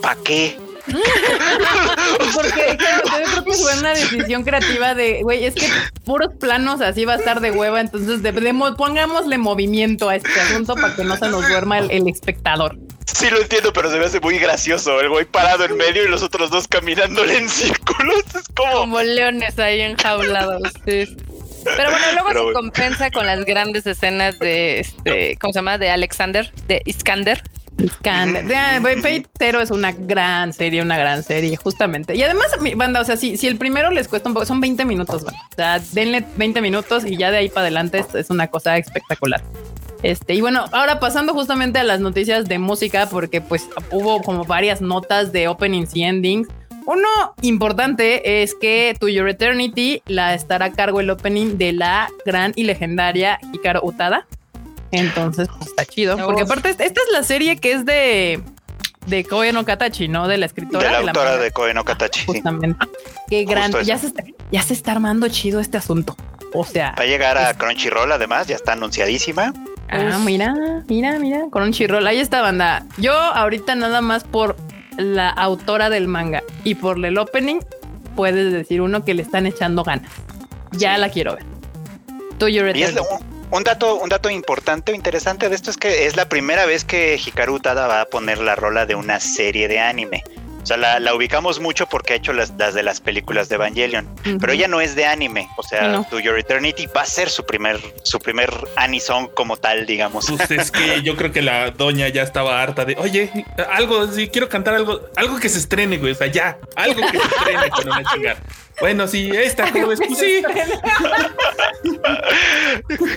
¿pa' 0.00 0.16
qué? 0.24 0.58
Porque 2.34 2.78
yo 2.78 3.02
creo 3.02 3.44
que 3.44 3.52
fue 3.52 3.78
una 3.78 3.90
decisión 3.90 4.44
creativa 4.44 4.94
de, 4.94 5.22
güey, 5.22 5.44
es 5.44 5.54
que 5.54 5.68
puros 6.04 6.30
planos 6.38 6.80
así 6.80 7.04
va 7.04 7.14
a 7.14 7.16
estar 7.16 7.40
de 7.40 7.50
hueva, 7.50 7.80
entonces 7.80 8.22
de, 8.22 8.32
pongámosle 8.76 9.38
movimiento 9.38 10.08
a 10.08 10.16
este 10.16 10.40
asunto 10.40 10.74
para 10.74 10.94
que 10.94 11.04
no 11.04 11.16
se 11.16 11.28
nos 11.28 11.48
duerma 11.48 11.78
el, 11.78 12.08
espectador. 12.08 12.78
Sí, 13.04 13.30
lo 13.30 13.40
entiendo, 13.40 13.72
pero 13.72 13.90
se 13.90 13.98
me 13.98 14.04
hace 14.04 14.20
muy 14.20 14.38
gracioso. 14.38 15.00
El 15.00 15.08
güey 15.08 15.24
parado 15.24 15.64
en 15.64 15.76
medio 15.76 16.04
y 16.04 16.08
los 16.08 16.22
otros 16.22 16.50
dos 16.50 16.68
caminándole 16.68 17.38
en 17.38 17.48
círculos. 17.48 18.22
Es 18.34 18.48
como. 18.54 18.72
Como 18.72 19.02
leones 19.02 19.58
ahí 19.58 19.80
enjaulados. 19.80 20.62
Sí. 20.84 21.16
Pero 21.76 21.90
bueno, 21.90 22.06
luego 22.12 22.48
se 22.48 22.52
compensa 22.52 23.10
con 23.10 23.26
las 23.26 23.44
grandes 23.44 23.86
escenas 23.86 24.38
de 24.38 24.80
este, 24.80 25.36
¿cómo 25.40 25.52
se 25.52 25.58
llama? 25.58 25.78
De 25.78 25.90
Alexander, 25.90 26.52
de 26.68 26.82
Iskander. 26.84 27.42
Iskander. 27.78 28.46
Fate 28.80 29.26
Zero 29.38 29.60
es 29.60 29.70
una 29.70 29.92
gran 29.92 30.52
serie, 30.52 30.80
una 30.80 30.96
gran 30.96 31.22
serie, 31.22 31.56
justamente. 31.56 32.14
Y 32.14 32.22
además, 32.22 32.46
banda, 32.76 33.00
o 33.00 33.04
sea, 33.04 33.16
si, 33.16 33.36
si 33.36 33.46
el 33.46 33.56
primero 33.56 33.90
les 33.90 34.08
cuesta 34.08 34.28
un 34.28 34.34
poco, 34.34 34.46
son 34.46 34.60
20 34.60 34.84
minutos, 34.84 35.24
O 35.24 35.54
sea, 35.54 35.78
denle 35.92 36.24
20 36.36 36.60
minutos 36.60 37.04
y 37.04 37.16
ya 37.16 37.30
de 37.30 37.38
ahí 37.38 37.48
para 37.48 37.62
adelante 37.62 37.98
es, 37.98 38.14
es 38.14 38.30
una 38.30 38.48
cosa 38.48 38.76
espectacular. 38.78 39.42
Este, 40.02 40.34
y 40.34 40.40
bueno, 40.40 40.66
ahora 40.72 41.00
pasando 41.00 41.32
justamente 41.32 41.78
a 41.78 41.84
las 41.84 42.00
noticias 42.00 42.46
de 42.46 42.58
música, 42.58 43.08
porque 43.08 43.40
pues 43.40 43.68
hubo 43.90 44.22
como 44.22 44.44
varias 44.44 44.80
notas 44.80 45.32
de 45.32 45.48
openings 45.48 45.94
y 45.96 46.04
endings. 46.04 46.48
Uno 46.86 47.34
importante 47.42 48.42
es 48.42 48.54
que 48.54 48.96
To 48.98 49.08
Your 49.08 49.28
Eternity 49.28 50.02
la 50.06 50.34
estará 50.34 50.66
a 50.66 50.72
cargo 50.72 51.00
el 51.00 51.10
opening 51.10 51.58
de 51.58 51.72
la 51.72 52.08
gran 52.24 52.52
y 52.54 52.64
legendaria 52.64 53.38
Hikaru 53.52 53.80
Utada. 53.82 54.26
Entonces, 54.92 55.48
pues, 55.48 55.70
está 55.70 55.84
chido. 55.84 56.16
Porque 56.16 56.42
aparte, 56.42 56.70
esta 56.70 56.84
es 56.84 57.08
la 57.12 57.24
serie 57.24 57.56
que 57.56 57.72
es 57.72 57.84
de 57.84 58.40
de 59.06 59.24
Koe 59.24 59.52
no 59.52 59.64
Katachi, 59.64 60.08
¿no? 60.08 60.28
De 60.28 60.36
la 60.36 60.46
escritora. 60.46 60.84
De 60.84 61.04
la 61.04 61.10
autora 61.10 61.36
de 61.36 61.50
Koe 61.52 61.72
no 61.74 61.84
Katachi. 61.84 62.24
Justamente. 62.26 62.86
Qué 63.28 63.44
grande. 63.44 63.84
Ya 63.84 63.98
se, 63.98 64.08
está, 64.08 64.24
ya 64.50 64.62
se 64.62 64.74
está 64.74 64.92
armando 64.92 65.28
chido 65.28 65.60
este 65.60 65.76
asunto. 65.78 66.16
O 66.52 66.64
sea. 66.64 66.94
Va 66.98 67.04
a 67.04 67.06
llegar 67.06 67.38
a 67.38 67.54
Crunchyroll, 67.54 68.10
además, 68.12 68.46
ya 68.46 68.56
está 68.56 68.72
anunciadísima. 68.72 69.52
Ah, 69.88 70.18
mira, 70.24 70.54
mira, 70.88 71.18
mira. 71.18 71.44
Crunchyroll. 71.50 72.06
Ahí 72.06 72.18
está, 72.18 72.42
banda. 72.42 72.84
Yo 72.98 73.12
ahorita 73.12 73.74
nada 73.74 74.00
más 74.00 74.24
por 74.24 74.56
la 74.96 75.30
autora 75.30 75.90
del 75.90 76.08
manga 76.08 76.42
y 76.64 76.74
por 76.74 77.04
el 77.04 77.18
opening, 77.18 77.60
puedes 78.14 78.52
decir 78.52 78.80
uno 78.80 79.04
que 79.04 79.14
le 79.14 79.22
están 79.22 79.46
echando 79.46 79.84
ganas. 79.84 80.10
Ya 80.72 80.96
la 80.98 81.10
quiero 81.10 81.34
ver. 81.34 81.44
Y 82.74 82.82
es 82.82 82.94
un 83.50 83.64
dato, 83.64 83.96
un 83.96 84.08
dato 84.08 84.28
importante 84.28 84.92
o 84.92 84.94
interesante 84.94 85.48
de 85.48 85.54
esto 85.54 85.70
es 85.70 85.76
que 85.76 86.06
es 86.06 86.16
la 86.16 86.28
primera 86.28 86.66
vez 86.66 86.84
que 86.84 87.14
Hikaru 87.14 87.60
Tada 87.60 87.86
va 87.86 88.02
a 88.02 88.04
poner 88.06 88.38
la 88.38 88.56
rola 88.56 88.84
de 88.84 88.94
una 88.94 89.20
serie 89.20 89.68
de 89.68 89.78
anime. 89.78 90.24
O 90.66 90.68
sea, 90.68 90.98
la, 90.98 91.14
ubicamos 91.14 91.60
mucho 91.60 91.86
porque 91.86 92.14
ha 92.14 92.16
hecho 92.16 92.32
las, 92.32 92.56
de 92.56 92.82
las 92.82 93.00
películas 93.00 93.48
de 93.48 93.54
Evangelion, 93.54 94.12
pero 94.40 94.52
ella 94.52 94.66
no 94.66 94.80
es 94.80 94.96
de 94.96 95.04
anime. 95.06 95.48
O 95.56 95.62
sea, 95.62 96.02
To 96.10 96.18
Your 96.18 96.36
Eternity 96.36 96.86
va 96.86 97.02
a 97.02 97.06
ser 97.06 97.30
su 97.30 97.46
primer, 97.46 97.78
su 98.02 98.18
primer 98.18 98.50
anison 98.74 99.28
como 99.28 99.58
tal, 99.58 99.86
digamos. 99.86 100.26
Pues 100.26 100.50
es 100.50 100.72
que 100.72 101.02
yo 101.02 101.14
creo 101.14 101.30
que 101.30 101.40
la 101.40 101.70
doña 101.70 102.08
ya 102.08 102.22
estaba 102.22 102.60
harta 102.60 102.84
de, 102.84 102.96
oye, 102.98 103.30
algo, 103.70 104.08
si 104.08 104.26
quiero 104.26 104.48
cantar 104.48 104.74
algo, 104.74 105.02
algo 105.14 105.38
que 105.38 105.48
se 105.48 105.58
estrene, 105.58 105.98
güey. 105.98 106.10
O 106.10 106.16
sea, 106.16 106.26
ya, 106.26 106.58
algo 106.74 107.00
que 107.12 107.16
se 107.16 107.26
estrene 107.28 107.70
con 107.70 107.86
una 107.86 108.02
chingada. 108.02 108.40
Bueno, 108.80 109.06
sí, 109.08 109.30
esta, 109.32 109.72
¿cómo 109.72 109.88
ves? 109.88 110.00
Pues 110.06 110.18
sí. 110.18 110.42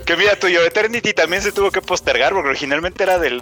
que 0.06 0.16
mira, 0.16 0.36
tuyo 0.36 0.64
Eternity 0.64 1.14
también 1.14 1.42
se 1.42 1.52
tuvo 1.52 1.70
que 1.72 1.82
postergar 1.82 2.34
porque 2.34 2.50
originalmente 2.50 3.04
era 3.04 3.20
del, 3.20 3.42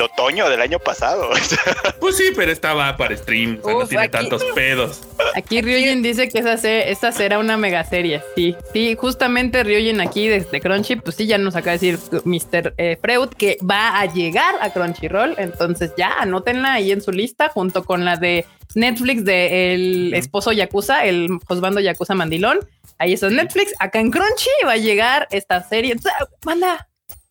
otoño 0.00 0.48
del 0.48 0.60
año 0.60 0.78
pasado. 0.78 1.30
pues 2.00 2.16
sí, 2.16 2.32
pero 2.34 2.50
estaba 2.50 2.96
para 2.96 3.16
stream, 3.16 3.60
o 3.62 3.66
sea, 3.66 3.74
no 3.74 3.86
tiene 3.86 4.08
tantos 4.08 4.42
pedos. 4.54 5.02
Aquí 5.34 5.62
Ryujin 5.62 6.02
dice 6.02 6.28
que 6.28 6.40
esa, 6.40 6.54
esta 6.54 7.12
será 7.12 7.38
una 7.38 7.56
mega 7.56 7.84
serie. 7.84 8.22
Sí, 8.34 8.56
sí, 8.72 8.96
justamente 8.98 9.62
Ryujin 9.62 10.00
aquí 10.00 10.28
desde 10.28 10.60
Crunchy, 10.60 10.96
pues 10.96 11.16
sí, 11.16 11.26
ya 11.26 11.38
nos 11.38 11.54
acaba 11.54 11.76
de 11.76 11.92
decir 11.92 12.22
Mr. 12.24 12.74
Eh, 12.76 12.98
Freud 13.00 13.30
que 13.30 13.56
va 13.68 14.00
a 14.00 14.06
llegar 14.06 14.56
a 14.60 14.70
Crunchyroll. 14.70 15.36
Entonces 15.38 15.92
ya 15.96 16.14
anótenla 16.18 16.74
ahí 16.74 16.92
en 16.92 17.00
su 17.00 17.12
lista 17.12 17.48
junto 17.48 17.84
con 17.84 18.04
la 18.04 18.16
de 18.16 18.44
Netflix 18.74 19.24
de 19.24 19.74
el 19.74 20.14
esposo 20.14 20.52
Yakuza, 20.52 21.04
el 21.04 21.28
Josbando 21.46 21.80
Yakuza 21.80 22.14
Mandilón. 22.14 22.60
Ahí 22.98 23.12
está 23.12 23.28
Netflix. 23.30 23.72
Acá 23.78 24.00
en 24.00 24.10
Crunchy 24.10 24.50
va 24.66 24.72
a 24.72 24.76
llegar 24.76 25.28
esta 25.30 25.62
serie. 25.62 25.96
Manda, 26.44 26.88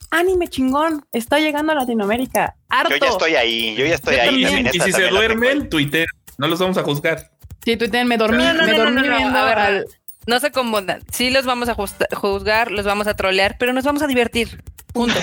anime 0.10 0.48
chingón. 0.48 1.06
Está 1.12 1.40
llegando 1.40 1.72
a 1.72 1.76
Latinoamérica. 1.76 2.56
Harto. 2.70 2.96
Yo 2.96 3.06
ya 3.06 3.10
estoy 3.10 3.36
ahí. 3.36 3.76
Yo 3.76 3.86
ya 3.86 3.96
estoy 3.96 4.16
ahí. 4.16 4.70
y 4.74 4.80
si 4.80 4.92
se 4.92 5.08
duermen, 5.08 5.70
Twitter. 5.70 6.08
No 6.38 6.48
los 6.48 6.60
vamos 6.60 6.78
a 6.78 6.84
juzgar. 6.84 7.32
Sí, 7.64 7.78
Twitter, 7.78 8.06
me 8.06 8.18
dormí, 8.18 8.44
me 8.44 8.74
dormí 8.74 9.02
viendo 9.02 9.40
al... 9.40 9.86
No 10.28 10.40
se 10.40 10.52
confundan. 10.52 11.02
Sí 11.12 11.30
los 11.30 11.46
vamos 11.46 11.70
a 11.70 11.76
juzgar, 11.76 12.72
los 12.72 12.86
vamos 12.86 13.08
a 13.08 13.16
trolear, 13.16 13.56
pero 13.60 13.74
nos 13.74 13.84
vamos 13.84 14.02
a 14.02 14.08
divertir. 14.08 14.64
Punto. 14.94 15.16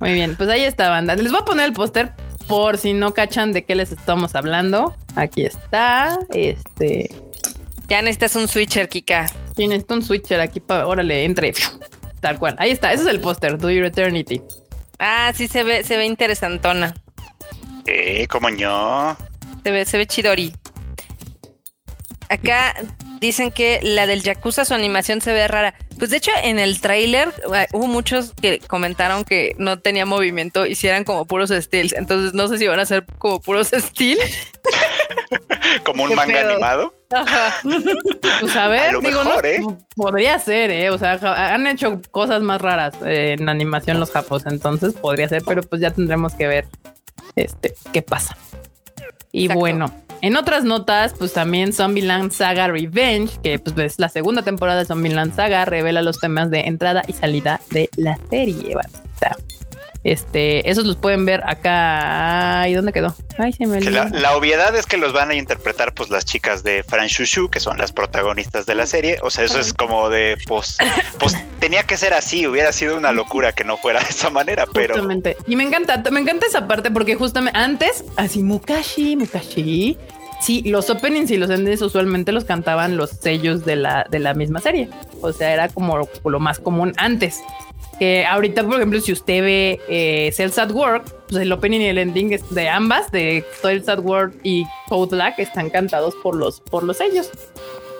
Muy 0.00 0.12
bien, 0.12 0.36
pues 0.36 0.48
ahí 0.48 0.64
está, 0.64 0.90
banda. 0.90 1.16
Les 1.16 1.32
voy 1.32 1.40
a 1.40 1.44
poner 1.44 1.66
el 1.66 1.72
póster 1.72 2.12
por 2.48 2.78
si 2.78 2.92
no 2.92 3.14
cachan 3.14 3.52
de 3.52 3.64
qué 3.64 3.74
les 3.74 3.92
estamos 3.92 4.34
hablando. 4.34 4.96
Aquí 5.14 5.44
está. 5.44 6.18
Este. 6.32 7.14
Ya 7.88 8.02
necesitas 8.02 8.36
un 8.36 8.48
switcher, 8.48 8.88
Kika. 8.88 9.28
Sí, 9.56 9.68
necesito 9.68 9.94
un 9.94 10.02
switcher 10.02 10.40
aquí 10.40 10.60
para. 10.60 10.86
Órale, 10.86 11.24
entre. 11.24 11.54
Tal 12.20 12.38
cual. 12.38 12.56
Ahí 12.58 12.70
está. 12.70 12.92
Ese 12.92 13.04
es 13.04 13.08
el 13.08 13.20
póster. 13.20 13.58
Do 13.58 13.70
Your 13.70 13.86
Eternity. 13.86 14.42
Ah, 14.98 15.32
sí, 15.34 15.48
se 15.48 15.62
ve, 15.62 15.84
se 15.84 15.96
ve 15.96 16.06
interesantona. 16.06 16.94
Eh, 17.86 18.26
como 18.28 18.50
no. 18.50 19.16
Se 19.62 19.70
ve, 19.70 19.84
se 19.84 19.98
ve 19.98 20.06
chidori. 20.06 20.52
Acá 22.28 22.74
dicen 23.20 23.50
que 23.50 23.80
la 23.82 24.06
del 24.06 24.22
Yakuza 24.22 24.64
su 24.64 24.74
animación 24.74 25.20
se 25.20 25.32
ve 25.32 25.48
rara. 25.48 25.74
Pues 25.98 26.10
de 26.10 26.18
hecho 26.18 26.30
en 26.42 26.58
el 26.58 26.80
tráiler 26.80 27.32
eh, 27.54 27.66
hubo 27.72 27.86
muchos 27.86 28.32
que 28.40 28.58
comentaron 28.58 29.24
que 29.24 29.54
no 29.58 29.78
tenía 29.78 30.06
movimiento 30.06 30.66
y 30.66 30.74
si 30.74 30.88
eran 30.88 31.04
como 31.04 31.24
puros 31.24 31.50
steals. 31.50 31.92
Entonces 31.94 32.34
no 32.34 32.48
sé 32.48 32.58
si 32.58 32.66
van 32.66 32.80
a 32.80 32.86
ser 32.86 33.04
como 33.18 33.40
puros 33.40 33.68
steals. 33.72 34.20
como 35.84 36.04
un 36.04 36.14
manga 36.14 36.50
animado. 36.50 36.94
Pues 38.40 38.56
a 38.56 38.68
ver, 38.68 38.98
digo, 39.00 39.22
no, 39.22 39.40
¿eh? 39.42 39.60
podría 39.94 40.38
ser, 40.38 40.70
¿eh? 40.70 40.90
O 40.90 40.98
sea, 40.98 41.18
han 41.54 41.66
hecho 41.66 42.00
cosas 42.10 42.42
más 42.42 42.60
raras 42.60 42.94
en 43.04 43.48
animación 43.48 44.00
los 44.00 44.10
japos, 44.10 44.44
entonces 44.46 44.94
podría 44.94 45.28
ser, 45.28 45.42
pero 45.46 45.62
pues 45.62 45.80
ya 45.80 45.92
tendremos 45.92 46.34
que 46.34 46.48
ver 46.48 46.66
este 47.36 47.74
qué 47.92 48.02
pasa. 48.02 48.36
Y 49.30 49.48
bueno, 49.48 49.92
en 50.22 50.36
otras 50.36 50.64
notas, 50.64 51.14
pues 51.18 51.32
también 51.32 51.72
Zombieland 51.72 52.32
Saga 52.32 52.68
Revenge, 52.68 53.38
que 53.42 53.58
pues 53.58 53.76
es 53.78 53.98
la 53.98 54.08
segunda 54.08 54.42
temporada 54.42 54.80
de 54.80 54.86
Zombieland 54.86 55.34
Saga, 55.34 55.64
revela 55.64 56.02
los 56.02 56.18
temas 56.18 56.50
de 56.50 56.60
entrada 56.60 57.02
y 57.06 57.12
salida 57.12 57.60
de 57.70 57.88
la 57.96 58.18
serie. 58.30 58.76
Este, 60.06 60.70
esos 60.70 60.86
los 60.86 60.94
pueden 60.94 61.26
ver 61.26 61.42
acá. 61.44 62.68
¿Y 62.68 62.74
dónde 62.74 62.92
quedó? 62.92 63.12
Ay, 63.38 63.52
se 63.52 63.66
me 63.66 63.80
la, 63.80 64.04
la, 64.04 64.36
obviedad 64.36 64.72
es 64.76 64.86
que 64.86 64.98
los 64.98 65.12
van 65.12 65.30
a 65.30 65.34
interpretar 65.34 65.94
pues 65.94 66.10
las 66.10 66.24
chicas 66.24 66.62
de 66.62 66.84
Fran 66.84 67.08
Shushu, 67.08 67.50
que 67.50 67.58
son 67.58 67.76
las 67.76 67.90
protagonistas 67.90 68.66
de 68.66 68.76
la 68.76 68.86
serie. 68.86 69.18
O 69.22 69.30
sea, 69.30 69.42
eso 69.42 69.58
es 69.58 69.74
como 69.74 70.08
de 70.08 70.38
pues, 70.46 70.78
pues 71.18 71.36
tenía 71.58 71.82
que 71.82 71.96
ser 71.96 72.14
así, 72.14 72.46
hubiera 72.46 72.70
sido 72.70 72.96
una 72.96 73.10
locura 73.10 73.50
que 73.50 73.64
no 73.64 73.78
fuera 73.78 73.98
de 73.98 74.10
esa 74.10 74.30
manera, 74.30 74.64
pero. 74.72 74.94
Justamente. 74.94 75.36
Y 75.48 75.56
me 75.56 75.64
encanta, 75.64 76.00
me 76.12 76.20
encanta 76.20 76.46
esa 76.46 76.68
parte 76.68 76.92
porque 76.92 77.16
justamente 77.16 77.58
antes, 77.58 78.04
así 78.16 78.44
Mukashi, 78.44 79.16
Mukashi. 79.16 79.98
Sí, 80.40 80.62
los 80.66 80.88
openings 80.88 81.32
y 81.32 81.36
los 81.36 81.50
endings 81.50 81.82
usualmente 81.82 82.30
los 82.30 82.44
cantaban 82.44 82.96
los 82.96 83.10
sellos 83.10 83.64
de 83.64 83.74
la, 83.74 84.06
de 84.08 84.20
la 84.20 84.34
misma 84.34 84.60
serie. 84.60 84.88
O 85.20 85.32
sea, 85.32 85.52
era 85.52 85.68
como 85.68 86.08
lo 86.24 86.38
más 86.38 86.60
común 86.60 86.92
antes. 86.96 87.40
Que 87.98 88.26
ahorita, 88.26 88.62
por 88.64 88.76
ejemplo, 88.76 89.00
si 89.00 89.12
usted 89.12 89.42
ve 89.42 89.80
eh, 89.88 90.30
Cells 90.32 90.58
at 90.58 90.70
Work, 90.70 91.04
pues 91.28 91.42
el 91.42 91.50
opening 91.50 91.80
y 91.80 91.86
el 91.86 91.98
ending 91.98 92.38
de 92.50 92.68
ambas, 92.68 93.10
de 93.10 93.44
Cells 93.62 93.88
at 93.88 94.00
Work 94.00 94.34
y 94.42 94.64
Code 94.88 95.16
Black, 95.16 95.38
están 95.38 95.70
cantados 95.70 96.14
por 96.22 96.36
los, 96.36 96.60
por 96.60 96.82
los 96.82 96.98
sellos. 96.98 97.30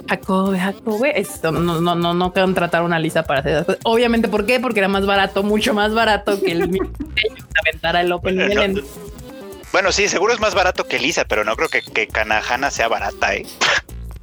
Jacobe, 0.08 0.58
Jacobe, 0.58 1.18
esto 1.18 1.50
no, 1.50 1.80
no, 1.80 1.94
no, 1.94 2.14
no 2.14 2.32
contrataron 2.32 2.92
a 2.92 2.98
Lisa 2.98 3.24
para 3.24 3.40
hacer 3.40 3.62
eso. 3.62 3.76
Obviamente, 3.84 4.28
¿por 4.28 4.46
qué? 4.46 4.60
Porque 4.60 4.80
era 4.80 4.88
más 4.88 5.06
barato, 5.06 5.42
mucho 5.42 5.74
más 5.74 5.94
barato 5.94 6.40
que 6.40 6.52
el 6.52 6.68
mismo 6.68 6.90
aventara 7.60 8.02
el 8.02 8.12
opening 8.12 8.48
y 8.48 8.52
el 8.52 8.62
ending. 8.62 8.84
Bueno, 9.72 9.92
sí, 9.92 10.08
seguro 10.08 10.32
es 10.32 10.40
más 10.40 10.54
barato 10.54 10.84
que 10.84 10.98
Lisa, 10.98 11.24
pero 11.24 11.44
no 11.44 11.56
creo 11.56 11.68
que, 11.68 11.82
que 11.82 12.06
Kanahana 12.06 12.70
sea 12.70 12.88
barata, 12.88 13.34
¿eh? 13.34 13.46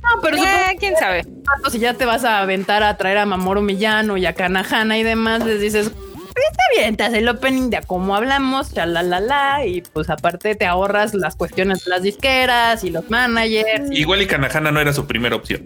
No, 0.03 0.21
pero 0.21 0.37
eh, 0.37 0.75
quién 0.79 0.95
sabe. 0.97 1.25
Si 1.71 1.79
ya 1.79 1.93
te 1.93 2.05
vas 2.05 2.25
a 2.25 2.41
aventar 2.41 2.83
a 2.83 2.97
traer 2.97 3.17
a 3.17 3.25
Mamoru 3.25 3.61
Millano 3.61 4.17
y 4.17 4.25
a 4.25 4.33
Kanahana 4.33 4.97
y 4.97 5.03
demás, 5.03 5.45
les 5.45 5.61
dices, 5.61 5.87
está 5.87 6.63
bien, 6.75 6.97
te 6.97 7.03
hace 7.03 7.19
el 7.19 7.29
opening 7.29 7.69
de 7.69 7.81
cómo 7.85 8.15
hablamos, 8.15 8.71
ya 8.71 8.85
la 8.85 9.03
la 9.03 9.19
la, 9.19 9.65
y 9.65 9.81
pues 9.81 10.09
aparte 10.09 10.55
te 10.55 10.65
ahorras 10.65 11.13
las 11.13 11.35
cuestiones 11.35 11.85
de 11.85 11.91
las 11.91 12.03
disqueras 12.03 12.83
y 12.83 12.89
los 12.89 13.09
managers. 13.09 13.91
Igual 13.91 14.21
y 14.21 14.27
Kanahana 14.27 14.71
no 14.71 14.79
era 14.79 14.93
su 14.93 15.05
primera 15.05 15.35
opción. 15.35 15.61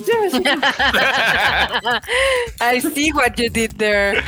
I 2.60 2.80
see 2.80 3.12
what 3.12 3.36
you 3.36 3.50
did 3.50 3.72
there. 3.76 4.22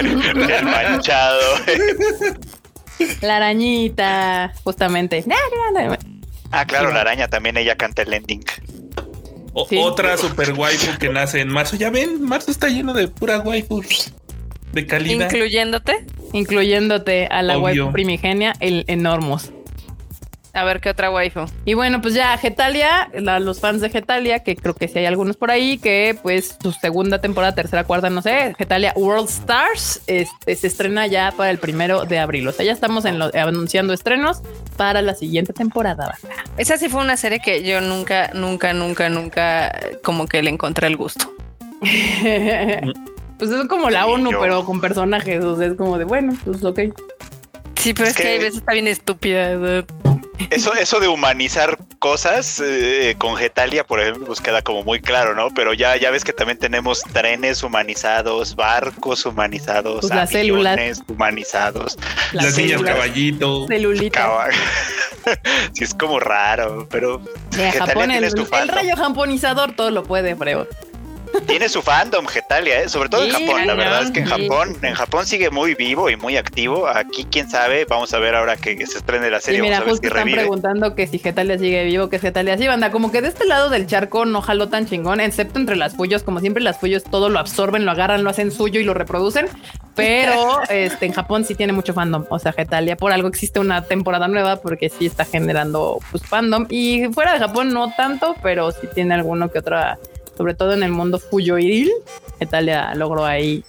El 0.00 0.64
manchado. 0.64 1.40
La 3.22 3.36
arañita, 3.36 4.52
justamente. 4.64 5.24
Ah, 6.56 6.66
claro, 6.66 6.92
la 6.92 7.00
araña 7.00 7.28
también 7.28 7.56
ella 7.56 7.76
canta 7.76 8.02
el 8.02 8.12
ending. 8.12 8.44
Otra 9.54 10.16
super 10.16 10.52
waifu 10.52 10.98
que 10.98 11.08
nace 11.08 11.40
en 11.40 11.48
marzo. 11.48 11.76
Ya 11.76 11.90
ven, 11.90 12.22
marzo 12.22 12.50
está 12.50 12.68
lleno 12.68 12.92
de 12.92 13.08
pura 13.08 13.38
waifu 13.40 13.82
de 14.72 14.86
calidad. 14.86 15.30
¿Incluyéndote? 15.30 16.06
Incluyéndote 16.32 17.26
a 17.26 17.42
la 17.42 17.58
waifu 17.58 17.92
primigenia, 17.92 18.54
el 18.60 18.84
Enormos. 18.88 19.53
A 20.54 20.62
ver 20.62 20.80
qué 20.80 20.90
otra 20.90 21.10
waifu. 21.10 21.46
Y 21.64 21.74
bueno, 21.74 22.00
pues 22.00 22.14
ya 22.14 22.38
Getalia, 22.38 23.10
los 23.40 23.60
fans 23.60 23.80
de 23.80 23.90
Getalia, 23.90 24.44
que 24.44 24.54
creo 24.54 24.74
que 24.74 24.86
sí 24.86 25.00
hay 25.00 25.06
algunos 25.06 25.36
por 25.36 25.50
ahí, 25.50 25.78
que 25.78 26.16
pues 26.22 26.56
su 26.62 26.70
segunda 26.70 27.20
temporada, 27.20 27.54
tercera, 27.56 27.82
cuarta, 27.82 28.08
no 28.08 28.22
sé, 28.22 28.54
Getalia 28.56 28.92
World 28.94 29.28
Stars, 29.28 30.02
este, 30.06 30.54
se 30.54 30.68
estrena 30.68 31.08
ya 31.08 31.32
para 31.36 31.50
el 31.50 31.58
primero 31.58 32.04
de 32.04 32.20
abril. 32.20 32.46
O 32.46 32.52
sea, 32.52 32.64
ya 32.64 32.72
estamos 32.72 33.04
en 33.04 33.20
anunciando 33.20 33.92
estrenos 33.92 34.42
para 34.76 35.02
la 35.02 35.14
siguiente 35.14 35.52
temporada. 35.52 36.16
Esa 36.56 36.78
sí 36.78 36.88
fue 36.88 37.00
una 37.00 37.16
serie 37.16 37.40
que 37.40 37.64
yo 37.64 37.80
nunca, 37.80 38.30
nunca, 38.32 38.72
nunca, 38.72 39.08
nunca 39.08 39.76
como 40.04 40.26
que 40.26 40.40
le 40.40 40.50
encontré 40.50 40.86
el 40.86 40.96
gusto. 40.96 41.34
pues 43.38 43.50
es 43.50 43.66
como 43.68 43.90
la 43.90 44.06
ONU, 44.06 44.30
pero 44.40 44.64
con 44.64 44.80
personajes. 44.80 45.44
O 45.44 45.56
sea, 45.56 45.66
es 45.66 45.74
como 45.74 45.98
de 45.98 46.04
bueno, 46.04 46.36
pues 46.44 46.64
ok. 46.64 46.80
Sí, 47.76 47.92
pero 47.92 48.08
es, 48.08 48.16
que, 48.16 48.36
a 48.36 48.38
veces 48.38 48.56
está 48.56 48.72
bien 48.72 48.86
estúpida. 48.86 49.84
Eso, 50.50 50.74
eso 50.74 51.00
de 51.00 51.08
humanizar 51.08 51.78
cosas 52.00 52.60
eh, 52.64 53.14
con 53.18 53.36
Getalia, 53.36 53.84
por 53.84 54.00
ejemplo, 54.00 54.26
pues 54.26 54.40
queda 54.40 54.62
como 54.62 54.82
muy 54.82 55.00
claro, 55.00 55.34
¿no? 55.34 55.48
Pero 55.54 55.72
ya, 55.74 55.96
ya 55.96 56.10
ves 56.10 56.24
que 56.24 56.32
también 56.32 56.58
tenemos 56.58 57.02
trenes 57.12 57.62
humanizados, 57.62 58.56
barcos 58.56 59.24
humanizados, 59.26 60.00
Pues 60.00 60.14
las 60.14 60.30
células. 60.30 61.02
humanizados. 61.06 61.96
Las 62.32 62.56
niñas 62.56 62.72
células. 62.72 62.94
caballito. 62.94 63.66
Celulita. 63.68 64.48
Sí, 65.72 65.84
es 65.84 65.94
como 65.94 66.20
raro, 66.20 66.86
pero 66.90 67.18
Getalia 67.50 67.72
Japón, 67.86 68.10
el, 68.10 68.24
el 68.24 68.68
rayo 68.68 68.94
japonizador 68.94 69.74
todo 69.74 69.90
lo 69.90 70.02
puede, 70.02 70.36
Freo. 70.36 70.68
Tiene 71.46 71.68
su 71.68 71.82
fandom 71.82 72.26
Getalia, 72.26 72.82
¿eh? 72.82 72.88
sobre 72.88 73.08
todo 73.08 73.24
en 73.24 73.30
Japón. 73.30 73.66
La 73.66 73.74
verdad 73.74 74.02
es 74.02 74.10
que 74.10 74.20
en. 74.20 74.26
Japón, 74.26 74.76
en 74.82 74.94
Japón 74.94 75.26
sigue 75.26 75.50
muy 75.50 75.74
vivo 75.74 76.10
y 76.10 76.16
muy 76.16 76.36
activo. 76.36 76.86
Aquí, 76.88 77.26
quién 77.30 77.48
sabe, 77.48 77.84
vamos 77.84 78.12
a 78.14 78.18
ver 78.18 78.34
ahora 78.34 78.56
que 78.56 78.86
se 78.86 78.98
estrene 78.98 79.30
la 79.30 79.38
Y 79.38 79.40
serie, 79.40 79.62
mira, 79.62 79.80
vamos 79.80 79.82
a 79.82 79.84
ver 79.84 79.90
justo 79.90 80.02
si 80.02 80.06
están 80.08 80.24
revive. 80.24 80.40
preguntando 80.40 80.94
que 80.94 81.06
si 81.06 81.18
Getalia 81.18 81.58
sigue 81.58 81.84
vivo, 81.84 82.08
que 82.08 82.18
Getalia 82.18 82.56
sí, 82.58 82.66
banda. 82.66 82.90
Como 82.90 83.10
que 83.10 83.22
de 83.22 83.28
este 83.28 83.46
lado 83.46 83.70
del 83.70 83.86
charco 83.86 84.24
no 84.24 84.42
jaló 84.42 84.68
tan 84.68 84.86
chingón, 84.86 85.20
excepto 85.20 85.58
entre 85.58 85.76
las 85.76 85.94
Fuyos. 85.94 86.22
Como 86.22 86.40
siempre, 86.40 86.62
las 86.62 86.78
Fuyos 86.78 87.04
todo 87.04 87.28
lo 87.28 87.38
absorben, 87.38 87.84
lo 87.84 87.90
agarran, 87.90 88.24
lo 88.24 88.30
hacen 88.30 88.50
suyo 88.50 88.80
y 88.80 88.84
lo 88.84 88.94
reproducen. 88.94 89.46
Pero 89.94 90.60
este, 90.68 91.06
en 91.06 91.12
Japón 91.12 91.44
sí 91.44 91.54
tiene 91.54 91.72
mucho 91.72 91.94
fandom. 91.94 92.24
O 92.30 92.38
sea, 92.38 92.52
Getalia, 92.52 92.96
por 92.96 93.12
algo 93.12 93.28
existe 93.28 93.60
una 93.60 93.82
temporada 93.84 94.28
nueva 94.28 94.56
porque 94.56 94.88
sí 94.88 95.06
está 95.06 95.24
generando 95.24 95.98
pues, 96.10 96.24
fandom. 96.26 96.66
Y 96.70 97.04
fuera 97.12 97.32
de 97.32 97.38
Japón 97.38 97.72
no 97.72 97.92
tanto, 97.96 98.34
pero 98.42 98.70
sí 98.70 98.88
tiene 98.94 99.14
alguno 99.14 99.50
que 99.50 99.58
otra, 99.58 99.98
sobre 100.36 100.54
todo 100.54 100.72
en 100.72 100.82
el 100.82 100.92
mundo 100.92 101.18
Fuyoiril. 101.18 101.90
Getalia 102.38 102.94
logró 102.94 103.24
ahí 103.24 103.64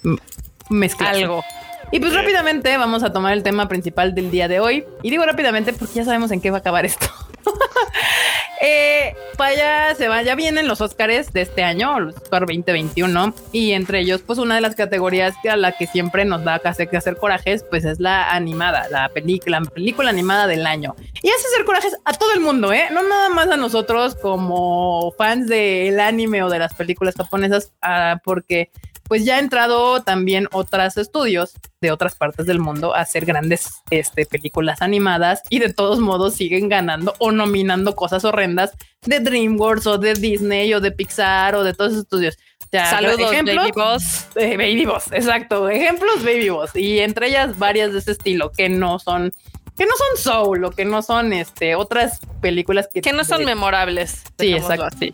mezclar 0.69 1.15
Algo. 1.15 1.43
y 1.91 1.99
pues 1.99 2.13
rápidamente 2.13 2.75
vamos 2.77 3.03
a 3.03 3.13
tomar 3.13 3.33
el 3.33 3.43
tema 3.43 3.67
principal 3.67 4.15
del 4.15 4.31
día 4.31 4.47
de 4.47 4.59
hoy. 4.59 4.85
Y 5.03 5.09
digo 5.09 5.25
rápidamente 5.25 5.73
porque 5.73 5.95
ya 5.95 6.05
sabemos 6.05 6.31
en 6.31 6.41
qué 6.41 6.51
va 6.51 6.57
a 6.57 6.59
acabar 6.61 6.85
esto. 6.85 7.07
eh, 8.65 9.15
para 9.37 9.93
se 9.95 10.07
va, 10.07 10.23
ya 10.23 10.33
vienen 10.33 10.67
los 10.67 10.81
Oscars 10.81 11.31
de 11.31 11.41
este 11.41 11.63
año, 11.63 11.99
los 11.99 12.15
Oscar 12.15 12.41
2021. 12.41 13.33
Y 13.51 13.73
entre 13.73 13.99
ellos, 13.99 14.21
pues 14.25 14.39
una 14.39 14.55
de 14.55 14.61
las 14.61 14.75
categorías 14.75 15.35
que 15.43 15.49
a 15.51 15.55
la 15.55 15.73
que 15.73 15.85
siempre 15.85 16.25
nos 16.25 16.43
da 16.43 16.59
que 16.59 16.97
hacer 16.97 17.17
corajes, 17.17 17.63
pues 17.69 17.85
es 17.85 17.99
la 17.99 18.31
animada, 18.31 18.87
la 18.89 19.09
película, 19.09 19.59
la 19.59 19.69
película 19.69 20.09
animada 20.09 20.47
del 20.47 20.65
año. 20.65 20.95
Y 21.21 21.29
hace 21.29 21.47
hacer 21.53 21.65
corajes 21.65 21.95
a 22.05 22.13
todo 22.13 22.33
el 22.33 22.39
mundo, 22.39 22.73
¿eh? 22.73 22.85
No 22.91 23.03
nada 23.03 23.29
más 23.29 23.49
a 23.49 23.57
nosotros 23.57 24.15
como 24.15 25.13
fans 25.17 25.47
del 25.47 25.99
anime 25.99 26.41
o 26.41 26.49
de 26.49 26.59
las 26.59 26.73
películas 26.73 27.15
japonesas, 27.15 27.71
ah, 27.81 28.19
porque 28.23 28.71
pues 29.07 29.23
ya 29.25 29.35
ha 29.35 29.39
entrado 29.39 30.01
también 30.03 30.47
otros 30.51 30.97
estudios 30.97 31.53
de 31.81 31.91
otras 31.91 32.15
partes 32.15 32.45
del 32.47 32.59
mundo 32.59 32.95
a 32.95 33.01
hacer 33.01 33.25
grandes 33.25 33.69
este, 33.91 34.25
películas 34.25 34.81
animadas 34.81 35.41
y 35.49 35.59
de 35.59 35.71
todos 35.73 35.99
modos 35.99 36.33
siguen 36.35 36.69
ganando 36.69 37.13
o 37.19 37.31
nominando 37.31 37.95
cosas 37.95 38.25
horrendas 38.25 38.71
de 39.05 39.19
DreamWorks 39.19 39.85
o 39.87 39.97
de 39.99 40.13
Disney 40.15 40.73
o 40.73 40.81
de 40.81 40.91
Pixar 40.91 41.55
o 41.55 41.63
de 41.63 41.73
todos 41.73 41.91
esos 41.91 42.03
estudios. 42.03 42.37
Saludos, 42.71 43.31
ejemplos, 43.31 43.55
Baby 43.57 43.71
Boss. 43.73 44.27
eh, 44.35 44.57
Baby 44.57 44.85
Boss, 44.85 45.05
exacto. 45.13 45.69
Ejemplos 45.69 46.23
Baby 46.23 46.49
Boss. 46.49 46.75
Y 46.75 46.99
entre 46.99 47.27
ellas 47.27 47.57
varias 47.57 47.93
de 47.93 47.99
ese 47.99 48.11
estilo 48.11 48.51
que 48.51 48.67
no 48.67 48.99
son, 48.99 49.31
que 49.77 49.85
no 49.85 49.91
son 49.95 50.17
Soul 50.21 50.65
o 50.65 50.71
que 50.71 50.83
no 50.83 51.01
son 51.01 51.31
este, 51.31 51.75
otras 51.75 52.19
películas 52.41 52.89
que, 52.93 53.01
Que 53.01 53.13
no 53.13 53.23
son 53.23 53.39
de- 53.39 53.45
memorables. 53.45 54.23
Sí, 54.39 54.53
exacto. 54.53 54.87
Sí. 54.99 55.13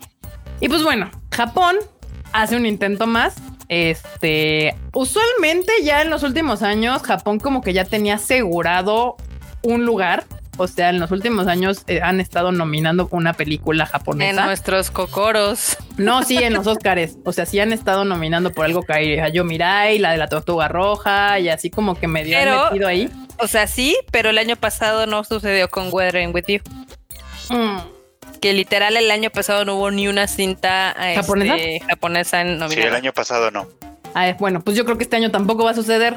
Y 0.60 0.68
pues 0.68 0.82
bueno, 0.82 1.10
Japón 1.30 1.76
hace 2.32 2.56
un 2.56 2.66
intento 2.66 3.06
más. 3.06 3.34
Este, 3.72 4.76
usualmente 4.92 5.72
ya 5.82 6.02
en 6.02 6.10
los 6.10 6.22
últimos 6.24 6.62
años, 6.62 7.00
Japón 7.02 7.38
como 7.40 7.62
que 7.62 7.72
ya 7.72 7.86
tenía 7.86 8.16
asegurado 8.16 9.16
un 9.62 9.86
lugar. 9.86 10.24
O 10.58 10.68
sea, 10.68 10.90
en 10.90 11.00
los 11.00 11.10
últimos 11.10 11.46
años 11.46 11.82
eh, 11.86 12.02
han 12.02 12.20
estado 12.20 12.52
nominando 12.52 13.08
una 13.10 13.32
película 13.32 13.84
En 13.84 13.90
japonesa. 13.90 14.44
nuestros 14.44 14.90
cocoros. 14.90 15.78
No, 15.96 16.22
sí, 16.22 16.36
en 16.36 16.52
los 16.52 16.66
Oscars. 16.66 17.16
O 17.24 17.32
sea, 17.32 17.46
sí 17.46 17.60
han 17.60 17.72
estado 17.72 18.04
nominando 18.04 18.52
por 18.52 18.66
algo 18.66 18.82
que 18.82 18.92
hay 18.92 19.32
Yo 19.32 19.42
Mirai, 19.44 19.98
la 19.98 20.12
de 20.12 20.18
la 20.18 20.28
Tortuga 20.28 20.68
Roja 20.68 21.38
y 21.40 21.48
así 21.48 21.70
como 21.70 21.94
que 21.98 22.06
medio 22.08 22.36
han 22.36 22.44
Pero- 22.44 22.64
metido 22.66 22.88
ahí. 22.88 23.08
O 23.38 23.46
sea, 23.46 23.66
sí, 23.66 23.96
pero 24.10 24.28
el 24.28 24.36
año 24.36 24.56
pasado 24.56 25.06
no 25.06 25.24
sucedió 25.24 25.70
con 25.70 25.88
Weathering 25.90 26.34
With 26.34 26.44
You. 26.48 26.58
Mm. 27.48 27.78
Que 28.42 28.52
literal 28.52 28.96
el 28.96 29.10
año 29.10 29.30
pasado 29.30 29.64
no 29.64 29.76
hubo 29.76 29.90
ni 29.90 30.08
una 30.08 30.26
cinta 30.26 30.90
este, 30.98 31.14
¿Japonesa? 31.14 31.54
japonesa 31.88 32.40
en 32.42 32.46
Sí, 32.48 32.52
el 32.52 32.58
nominada. 32.58 32.96
año 32.96 33.12
pasado 33.14 33.50
no. 33.50 33.66
Ah, 34.14 34.34
bueno, 34.38 34.60
pues 34.60 34.76
yo 34.76 34.84
creo 34.84 34.98
que 34.98 35.04
este 35.04 35.16
año 35.16 35.30
tampoco 35.30 35.64
va 35.64 35.70
a 35.70 35.74
suceder. 35.74 36.16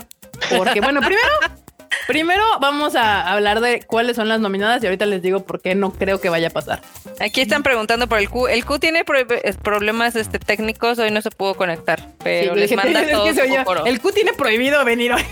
Porque, 0.58 0.82
bueno, 0.82 1.00
primero, 1.02 1.30
primero 2.08 2.44
vamos 2.60 2.96
a 2.96 3.32
hablar 3.32 3.62
de 3.62 3.84
cuáles 3.84 4.16
son 4.18 4.28
las 4.28 4.40
nominadas 4.40 4.84
y 4.84 4.88
ahorita 4.88 5.06
les 5.06 5.22
digo 5.22 5.46
por 5.46 5.62
qué 5.62 5.76
no 5.76 5.94
creo 5.94 6.20
que 6.20 6.30
vaya 6.30 6.48
a 6.48 6.50
pasar. 6.50 6.82
Aquí 7.22 7.42
están 7.42 7.64
preguntando 7.64 8.08
por 8.08 8.18
el 8.20 8.30
Q. 8.30 8.48
El 8.48 8.66
Q 8.66 8.80
tiene 8.80 9.06
pro- 9.06 9.26
problemas 9.64 10.16
este, 10.16 10.40
técnicos, 10.40 11.00
hoy 11.00 11.12
no 11.12 11.22
se 11.22 11.30
pudo 11.32 11.54
conectar, 11.56 12.08
pero 12.24 12.54
Sí, 12.56 12.60
les 12.60 12.76
manda 12.76 13.02
es 13.02 13.08
que 13.08 13.14
todo 13.14 13.28
su. 13.34 13.86
El 13.86 14.02
Q 14.02 14.12
tiene 14.12 14.34
prohibido 14.34 14.84
venir 14.84 15.14
hoy. 15.14 15.24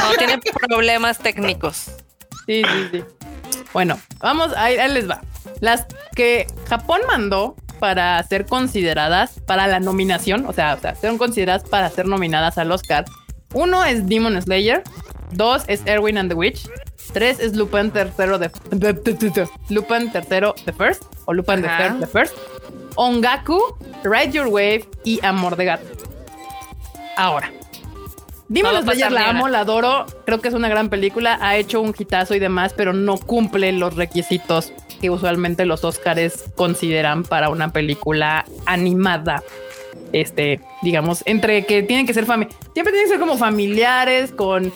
No, 0.00 0.14
tiene 0.16 0.38
problemas 0.66 1.18
técnicos. 1.18 1.92
Sí, 2.46 2.62
sí, 2.64 2.88
sí. 2.90 3.04
Bueno, 3.72 4.00
vamos, 4.18 4.52
ahí, 4.56 4.76
ahí 4.78 4.90
les 4.92 5.08
va. 5.08 5.20
Las 5.60 5.86
que 6.14 6.46
Japón 6.68 7.00
mandó 7.06 7.56
para 7.82 8.22
ser 8.22 8.46
consideradas 8.46 9.40
para 9.44 9.66
la 9.66 9.80
nominación, 9.80 10.46
o 10.46 10.52
sea, 10.52 10.74
o 10.74 10.80
sea, 10.80 10.94
fueron 10.94 11.18
consideradas 11.18 11.64
para 11.64 11.90
ser 11.90 12.06
nominadas 12.06 12.56
al 12.56 12.70
Oscar. 12.70 13.04
Uno 13.54 13.84
es 13.84 14.06
Demon 14.06 14.40
Slayer, 14.40 14.84
dos 15.32 15.64
es 15.66 15.82
Erwin 15.84 16.16
and 16.16 16.30
the 16.30 16.36
Witch, 16.36 16.68
tres 17.12 17.40
es 17.40 17.56
Lupin 17.56 17.90
tercero 17.90 18.38
de 18.38 18.50
Lupin 19.68 20.12
tercero 20.12 20.54
The 20.64 20.72
First 20.72 21.02
o 21.24 21.32
Lupin 21.32 21.62
the 21.62 21.68
Ajá. 21.68 21.96
The 21.98 22.06
First, 22.06 22.36
Ongaku, 22.94 23.58
Ride 24.04 24.30
Your 24.30 24.46
Wave 24.46 24.88
y 25.04 25.18
Amor 25.24 25.56
de 25.56 25.64
Gato. 25.64 25.86
Ahora, 27.16 27.50
Demon 28.48 28.82
Slayer 28.84 29.10
la 29.10 29.30
amo, 29.30 29.48
la 29.48 29.60
adoro, 29.60 30.06
creo 30.24 30.40
que 30.40 30.48
es 30.48 30.54
una 30.54 30.68
gran 30.68 30.88
película, 30.88 31.38
ha 31.40 31.56
hecho 31.56 31.80
un 31.80 31.94
hitazo 31.98 32.34
y 32.34 32.38
demás, 32.38 32.74
pero 32.76 32.92
no 32.92 33.16
cumple 33.16 33.72
los 33.72 33.96
requisitos 33.96 34.72
que 35.02 35.10
usualmente 35.10 35.66
los 35.66 35.84
Oscars 35.84 36.44
consideran 36.54 37.24
para 37.24 37.50
una 37.50 37.72
película 37.72 38.46
animada. 38.64 39.42
Este, 40.12 40.60
digamos, 40.82 41.22
entre 41.26 41.64
que 41.64 41.82
tienen 41.82 42.06
que 42.06 42.14
ser 42.14 42.24
familia, 42.24 42.54
siempre 42.72 42.92
tienen 42.92 43.06
que 43.06 43.14
ser 43.14 43.18
como 43.18 43.36
familiares, 43.36 44.30
con, 44.30 44.72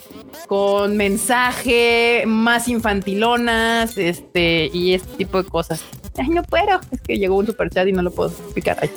con 0.47 0.97
mensaje, 0.97 2.23
más 2.27 2.67
infantilonas, 2.67 3.97
este, 3.97 4.69
y 4.73 4.95
este 4.95 5.15
tipo 5.15 5.41
de 5.41 5.49
cosas. 5.49 5.83
Ay, 6.17 6.29
no 6.29 6.43
puedo, 6.43 6.81
es 6.91 7.01
que 7.01 7.17
llegó 7.17 7.37
un 7.37 7.45
super 7.45 7.69
chat 7.69 7.87
y 7.87 7.93
no 7.93 8.01
lo 8.01 8.11
puedo 8.11 8.29
explicar 8.29 8.77
ahí. 8.81 8.89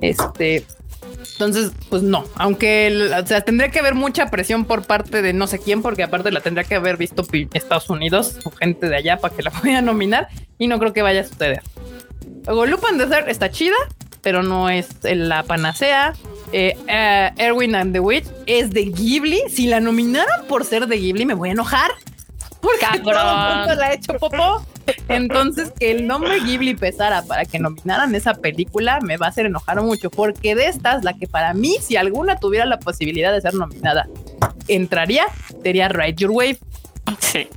Este, 0.00 0.64
entonces, 1.34 1.72
pues 1.88 2.02
no, 2.02 2.24
aunque 2.36 3.10
o 3.20 3.26
sea, 3.26 3.40
tendría 3.40 3.68
que 3.70 3.80
haber 3.80 3.96
mucha 3.96 4.30
presión 4.30 4.64
por 4.66 4.86
parte 4.86 5.20
de 5.20 5.32
no 5.32 5.48
sé 5.48 5.58
quién, 5.58 5.82
porque 5.82 6.04
aparte 6.04 6.30
la 6.30 6.40
tendría 6.40 6.62
que 6.62 6.76
haber 6.76 6.96
visto 6.96 7.26
Estados 7.52 7.90
Unidos 7.90 8.38
o 8.44 8.52
gente 8.52 8.88
de 8.88 8.96
allá 8.96 9.16
para 9.18 9.34
que 9.34 9.42
la 9.42 9.50
pueda 9.62 9.82
nominar 9.82 10.28
y 10.58 10.68
no 10.68 10.78
creo 10.78 10.92
que 10.92 11.02
vaya 11.02 11.22
a 11.22 11.24
suceder. 11.24 11.62
Luego, 12.46 12.66
Lupin 12.66 13.00
está 13.26 13.50
chida, 13.50 13.74
pero 14.22 14.44
no 14.44 14.68
es 14.68 14.88
la 15.02 15.42
panacea. 15.42 16.12
Eh, 16.52 16.76
eh, 16.86 17.30
Erwin 17.36 17.74
and 17.74 17.92
the 17.92 18.00
Witch 18.00 18.26
es 18.46 18.70
de 18.70 18.84
Ghibli. 18.84 19.42
Si 19.48 19.66
la 19.66 19.80
nominaran 19.80 20.46
por 20.46 20.64
ser 20.64 20.86
de 20.86 20.98
Ghibli, 20.98 21.26
me 21.26 21.34
voy 21.34 21.48
a 21.48 21.52
enojar. 21.52 21.90
Porque 22.64 22.80
Cabrón. 22.80 23.02
todo 23.04 23.50
el 23.50 23.56
mundo 23.58 23.74
la 23.76 23.86
ha 23.86 23.92
hecho 23.92 24.14
popó. 24.14 24.66
Entonces, 25.08 25.72
que 25.78 25.90
el 25.90 26.06
nombre 26.06 26.40
Ghibli 26.40 26.74
pesara 26.74 27.22
para 27.22 27.44
que 27.44 27.58
nominaran 27.58 28.14
esa 28.14 28.34
película 28.34 29.00
me 29.00 29.16
va 29.16 29.26
a 29.26 29.28
hacer 29.30 29.46
enojar 29.46 29.80
mucho. 29.82 30.10
Porque 30.10 30.54
de 30.54 30.66
estas, 30.66 31.04
la 31.04 31.14
que 31.14 31.26
para 31.26 31.54
mí, 31.54 31.76
si 31.80 31.96
alguna 31.96 32.36
tuviera 32.36 32.66
la 32.66 32.78
posibilidad 32.78 33.32
de 33.32 33.40
ser 33.40 33.54
nominada, 33.54 34.08
entraría, 34.68 35.26
sería 35.62 35.88
Ride 35.88 36.14
Your 36.16 36.30
Wave, 36.32 36.58
Sí. 37.20 37.48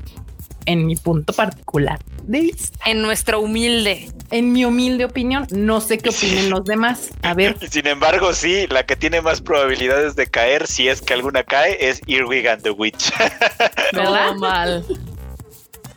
En 0.68 0.86
mi 0.86 0.96
punto 0.96 1.34
particular 1.34 1.98
de 2.24 2.42
vista. 2.42 2.78
En 2.86 3.02
nuestro 3.02 3.40
humilde. 3.40 4.12
En 4.30 4.52
mi 4.52 4.66
humilde 4.66 5.06
opinión, 5.06 5.48
no 5.52 5.80
sé 5.82 5.98
qué 5.98 6.12
Sí. 6.12 6.28
opinen 6.28 6.50
los 6.52 6.64
demás. 6.66 7.10
A 7.24 7.34
ver, 7.34 7.58
Sin 7.72 7.88
embargo, 7.88 8.34
sí, 8.34 8.68
la 8.68 8.86
que 8.86 8.96
tiene 8.96 9.22
más 9.22 9.42
probabilidades 9.42 10.16
de 10.16 10.28
caer, 10.28 10.68
si 10.68 10.88
es 10.90 11.02
que 11.02 11.14
alguna 11.14 11.44
cae, 11.44 11.78
es 11.90 12.02
Earwig 12.06 12.48
and 12.48 12.62
the 12.62 12.70
Witch. 12.72 13.12
¿verdad? 13.94 14.28
Todo 14.28 14.36
mal. 14.36 14.86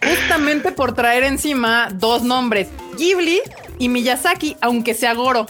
Justamente 0.03 0.73
por 0.73 0.95
traer 0.95 1.25
encima 1.25 1.89
dos 1.93 2.23
nombres, 2.23 2.69
Ghibli 2.97 3.41
y 3.79 3.89
Miyazaki, 3.91 4.57
aunque 4.63 4.95
sea 4.95 5.13
Goro 5.15 5.47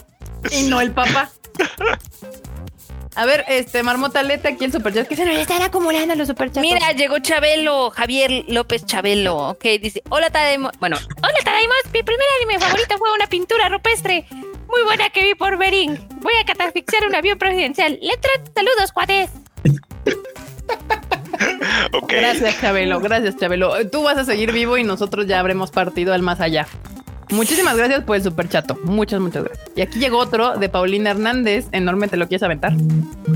y 0.51 0.63
no 0.63 0.81
el 0.81 0.91
papá. 0.91 1.29
A 3.15 3.25
ver, 3.25 3.43
este 3.47 3.83
Marmota 3.83 4.23
Leta 4.23 4.49
aquí 4.49 4.65
el 4.65 4.71
superchat 4.71 5.07
que 5.07 5.15
se 5.15 5.25
nos 5.25 5.35
están 5.35 5.61
acumulando 5.61 6.15
los 6.15 6.27
superchats. 6.27 6.61
Mira, 6.61 6.91
llegó 6.93 7.19
Chabelo, 7.19 7.91
Javier 7.91 8.45
López 8.47 8.85
Chabelo. 8.85 9.49
Ok, 9.49 9.63
dice: 9.81 10.01
Hola, 10.09 10.29
Tadaimos. 10.29 10.71
Bueno, 10.79 10.97
hola, 11.17 11.37
Tadaimos. 11.43 11.75
Mi 11.93 12.03
primer 12.03 12.25
anime 12.37 12.59
favorito 12.59 12.97
fue 12.97 13.13
una 13.13 13.27
pintura 13.27 13.67
rupestre 13.69 14.25
muy 14.31 14.83
buena 14.85 15.09
que 15.09 15.23
vi 15.23 15.35
por 15.35 15.57
Bering. 15.57 16.07
Voy 16.21 16.33
a 16.41 16.45
catafixiar 16.45 17.05
un 17.05 17.13
avión 17.13 17.37
presidencial. 17.37 17.99
Letra, 18.01 18.31
saludos, 18.55 18.91
cuates. 18.93 19.29
Gracias, 22.07 22.61
Chabelo. 22.61 22.99
Gracias, 23.01 23.35
Chabelo. 23.37 23.89
Tú 23.89 24.03
vas 24.03 24.17
a 24.17 24.23
seguir 24.23 24.53
vivo 24.53 24.77
y 24.77 24.83
nosotros 24.83 25.27
ya 25.27 25.39
habremos 25.39 25.71
partido 25.71 26.13
al 26.13 26.21
más 26.21 26.39
allá. 26.39 26.67
Muchísimas 27.31 27.77
gracias 27.77 28.03
por 28.03 28.17
el 28.17 28.23
super 28.23 28.47
chato. 28.49 28.77
Muchas, 28.83 29.21
muchas 29.21 29.45
gracias. 29.45 29.69
Y 29.75 29.81
aquí 29.81 29.99
llegó 29.99 30.17
otro 30.17 30.57
de 30.57 30.69
Paulina 30.69 31.11
Hernández. 31.11 31.67
Enorme, 31.71 32.07
¿te 32.07 32.17
lo 32.17 32.27
quieres 32.27 32.43
aventar? 32.43 32.73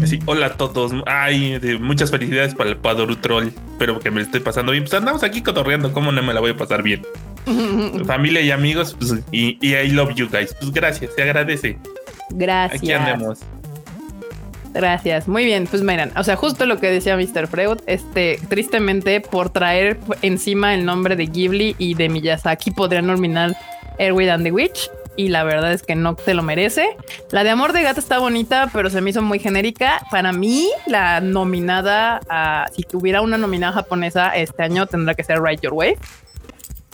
Sí, 0.06 0.20
hola 0.26 0.48
a 0.48 0.58
todos. 0.58 0.92
Ay, 1.06 1.60
muchas 1.80 2.12
felicidades 2.12 2.54
para 2.54 2.70
el 2.70 2.78
Padoru 2.78 3.16
Troll. 3.16 3.48
Espero 3.72 4.00
que 4.00 4.12
me 4.12 4.22
esté 4.22 4.42
pasando 4.42 4.74
bien. 4.74 4.84
Pues 4.84 4.94
andamos 4.94 5.24
aquí 5.24 5.42
cotorreando. 5.42 5.94
¿Cómo 5.94 6.12
no 6.12 6.22
me 6.22 6.34
la 6.34 6.42
voy 6.42 6.52
a 6.52 6.58
pasar 6.58 6.84
bien? 6.84 7.04
Familia 8.06 8.42
y 8.42 8.52
amigos, 8.52 8.96
pues, 8.98 9.14
y, 9.32 9.58
y, 9.62 9.76
I 9.76 9.90
love 9.92 10.14
you 10.16 10.28
guys. 10.30 10.54
Pues 10.60 10.72
gracias, 10.72 11.14
se 11.16 11.24
agradece. 11.24 11.78
Gracias. 12.32 12.82
Aquí 12.82 12.92
andemos. 12.92 13.40
Gracias, 14.74 15.30
muy 15.30 15.46
bien. 15.46 15.68
Pues 15.68 15.84
miren, 15.84 16.12
o 16.18 16.24
sea, 16.26 16.36
justo 16.36 16.66
lo 16.66 16.82
que 16.82 16.92
decía 16.92 17.16
Mr. 17.16 17.48
Freud, 17.48 17.78
este, 17.88 18.42
tristemente 18.50 19.22
por 19.22 19.50
traer 19.50 19.98
encima 20.22 20.74
el 20.74 20.84
nombre 20.84 21.16
de 21.16 21.28
Ghibli 21.28 21.78
y 21.78 21.94
de 21.94 22.10
Miyazaki 22.10 22.72
podrían 22.72 23.08
nominar 23.08 23.56
Erwin 24.00 24.30
and 24.30 24.44
the 24.44 24.52
Witch 24.52 24.90
y 25.18 25.30
la 25.30 25.44
verdad 25.44 25.72
es 25.72 25.84
que 25.84 25.96
no 25.96 26.16
te 26.16 26.34
lo 26.34 26.44
merece. 26.44 26.98
La 27.32 27.44
de 27.44 27.50
Amor 27.50 27.74
de 27.74 27.84
Gata 27.84 28.00
está 28.00 28.20
bonita, 28.20 28.70
pero 28.74 28.90
se 28.90 29.02
me 29.02 29.10
hizo 29.10 29.22
muy 29.22 29.40
genérica. 29.40 30.02
Para 30.12 30.32
mí, 30.32 30.70
la 30.88 31.22
nominada, 31.22 32.20
a, 32.30 32.68
si 32.76 32.84
tuviera 32.84 33.22
una 33.22 33.38
nominada 33.38 33.74
japonesa 33.74 34.36
este 34.36 34.64
año, 34.64 34.88
tendrá 34.88 35.14
que 35.14 35.24
ser 35.24 35.42
Right 35.42 35.62
Your 35.62 35.74
Way. 35.74 35.96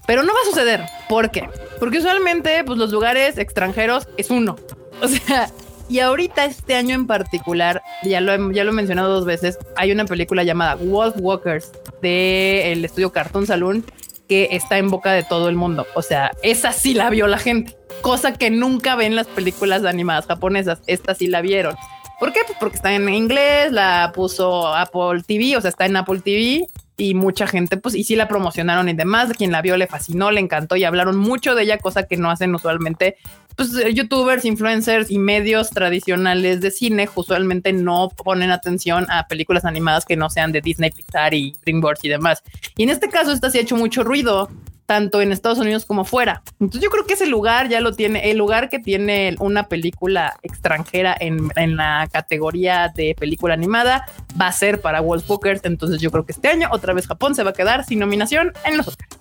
Pero 0.05 0.23
no 0.23 0.33
va 0.33 0.39
a 0.43 0.49
suceder. 0.49 0.81
¿Por 1.07 1.31
qué? 1.31 1.49
Porque 1.79 1.99
usualmente, 1.99 2.63
pues 2.63 2.77
los 2.77 2.91
lugares 2.91 3.37
extranjeros 3.37 4.07
es 4.17 4.29
uno. 4.29 4.55
O 5.01 5.07
sea, 5.07 5.49
y 5.89 5.99
ahorita 5.99 6.45
este 6.45 6.75
año 6.75 6.95
en 6.95 7.07
particular, 7.07 7.81
ya 8.03 8.21
lo, 8.21 8.51
ya 8.51 8.63
lo 8.63 8.71
he 8.71 8.73
mencionado 8.73 9.13
dos 9.13 9.25
veces, 9.25 9.57
hay 9.75 9.91
una 9.91 10.05
película 10.05 10.43
llamada 10.43 10.75
Wolf 10.75 11.15
Walkers 11.17 11.71
del 12.01 12.85
estudio 12.85 13.11
Cartoon 13.11 13.45
Saloon 13.47 13.83
que 14.31 14.47
está 14.51 14.77
en 14.77 14.89
boca 14.89 15.11
de 15.11 15.23
todo 15.23 15.49
el 15.49 15.57
mundo. 15.57 15.85
O 15.93 16.01
sea, 16.01 16.31
esa 16.41 16.71
sí 16.71 16.93
la 16.93 17.09
vio 17.09 17.27
la 17.27 17.37
gente, 17.37 17.75
cosa 17.99 18.31
que 18.31 18.49
nunca 18.49 18.95
ven 18.95 19.13
las 19.13 19.27
películas 19.27 19.83
animadas 19.83 20.25
japonesas. 20.25 20.79
Esta 20.87 21.13
sí 21.15 21.27
la 21.27 21.41
vieron. 21.41 21.75
¿Por 22.17 22.31
qué? 22.31 22.39
Pues 22.47 22.57
porque 22.57 22.77
está 22.77 22.93
en 22.93 23.09
inglés, 23.09 23.73
la 23.73 24.13
puso 24.15 24.73
Apple 24.73 25.23
TV, 25.27 25.57
o 25.57 25.59
sea, 25.59 25.67
está 25.67 25.85
en 25.85 25.97
Apple 25.97 26.21
TV 26.21 26.65
y 26.95 27.13
mucha 27.13 27.45
gente, 27.45 27.75
pues, 27.75 27.93
y 27.93 28.05
sí 28.05 28.15
la 28.15 28.29
promocionaron 28.29 28.87
y 28.87 28.93
demás. 28.93 29.33
Quien 29.37 29.51
la 29.51 29.61
vio 29.61 29.75
le 29.75 29.87
fascinó, 29.87 30.31
le 30.31 30.39
encantó 30.39 30.77
y 30.77 30.85
hablaron 30.85 31.17
mucho 31.17 31.53
de 31.53 31.63
ella, 31.63 31.79
cosa 31.79 32.03
que 32.03 32.15
no 32.15 32.31
hacen 32.31 32.55
usualmente 32.55 33.17
pues, 33.55 33.75
eh, 33.75 33.93
youtubers, 33.93 34.45
influencers 34.45 35.11
y 35.11 35.19
medios 35.19 35.69
tradicionales 35.69 36.61
de 36.61 36.71
cine 36.71 37.09
usualmente 37.15 37.73
no 37.73 38.09
ponen 38.09 38.51
atención 38.51 39.05
a 39.09 39.27
películas 39.27 39.65
animadas 39.65 40.05
que 40.05 40.15
no 40.15 40.29
sean 40.29 40.51
de 40.51 40.61
Disney, 40.61 40.91
Pixar 40.91 41.33
y 41.33 41.53
DreamWorks 41.63 42.05
y 42.05 42.09
demás. 42.09 42.43
Y 42.77 42.83
en 42.83 42.89
este 42.89 43.09
caso, 43.09 43.31
esta 43.31 43.49
sí 43.49 43.57
ha 43.57 43.61
hecho 43.61 43.75
mucho 43.75 44.03
ruido 44.03 44.49
tanto 44.91 45.21
en 45.21 45.31
Estados 45.31 45.59
Unidos 45.59 45.85
como 45.85 46.03
fuera. 46.03 46.41
Entonces 46.59 46.81
yo 46.81 46.89
creo 46.89 47.05
que 47.05 47.13
ese 47.13 47.25
lugar 47.25 47.69
ya 47.69 47.79
lo 47.79 47.93
tiene, 47.93 48.29
el 48.29 48.37
lugar 48.37 48.67
que 48.67 48.77
tiene 48.77 49.37
una 49.39 49.69
película 49.69 50.35
extranjera 50.41 51.15
en, 51.17 51.49
en 51.55 51.77
la 51.77 52.09
categoría 52.11 52.91
de 52.93 53.15
película 53.17 53.53
animada 53.53 54.05
va 54.39 54.47
a 54.47 54.51
ser 54.51 54.81
para 54.81 54.99
Wolfwalkers. 54.99 55.61
Entonces 55.63 56.01
yo 56.01 56.11
creo 56.11 56.25
que 56.25 56.33
este 56.33 56.49
año 56.49 56.67
otra 56.73 56.93
vez 56.93 57.07
Japón 57.07 57.35
se 57.35 57.43
va 57.43 57.51
a 57.51 57.53
quedar 57.53 57.85
sin 57.85 57.99
nominación 57.99 58.51
en 58.65 58.75
los 58.75 58.89
Oscars. 58.89 59.20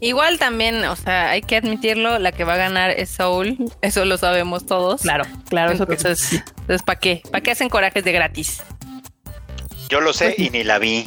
Igual 0.00 0.38
también, 0.38 0.84
o 0.84 0.96
sea, 0.96 1.30
hay 1.30 1.42
que 1.42 1.56
admitirlo, 1.56 2.18
la 2.18 2.32
que 2.32 2.44
va 2.44 2.54
a 2.54 2.56
ganar 2.56 2.90
es 2.90 3.10
Soul, 3.10 3.58
eso 3.82 4.06
lo 4.06 4.16
sabemos 4.16 4.64
todos. 4.64 5.02
Claro, 5.02 5.24
claro, 5.48 5.72
eso 5.72 5.86
que 5.86 5.94
entonces, 5.94 6.42
entonces 6.60 6.82
¿para 6.82 6.98
qué? 6.98 7.22
¿Para 7.30 7.42
qué 7.42 7.50
hacen 7.50 7.68
corajes 7.68 8.02
de 8.02 8.12
gratis? 8.12 8.62
Yo 9.90 10.00
lo 10.00 10.14
sé 10.14 10.34
y 10.38 10.48
ni 10.50 10.64
la 10.64 10.78
vi. 10.78 11.06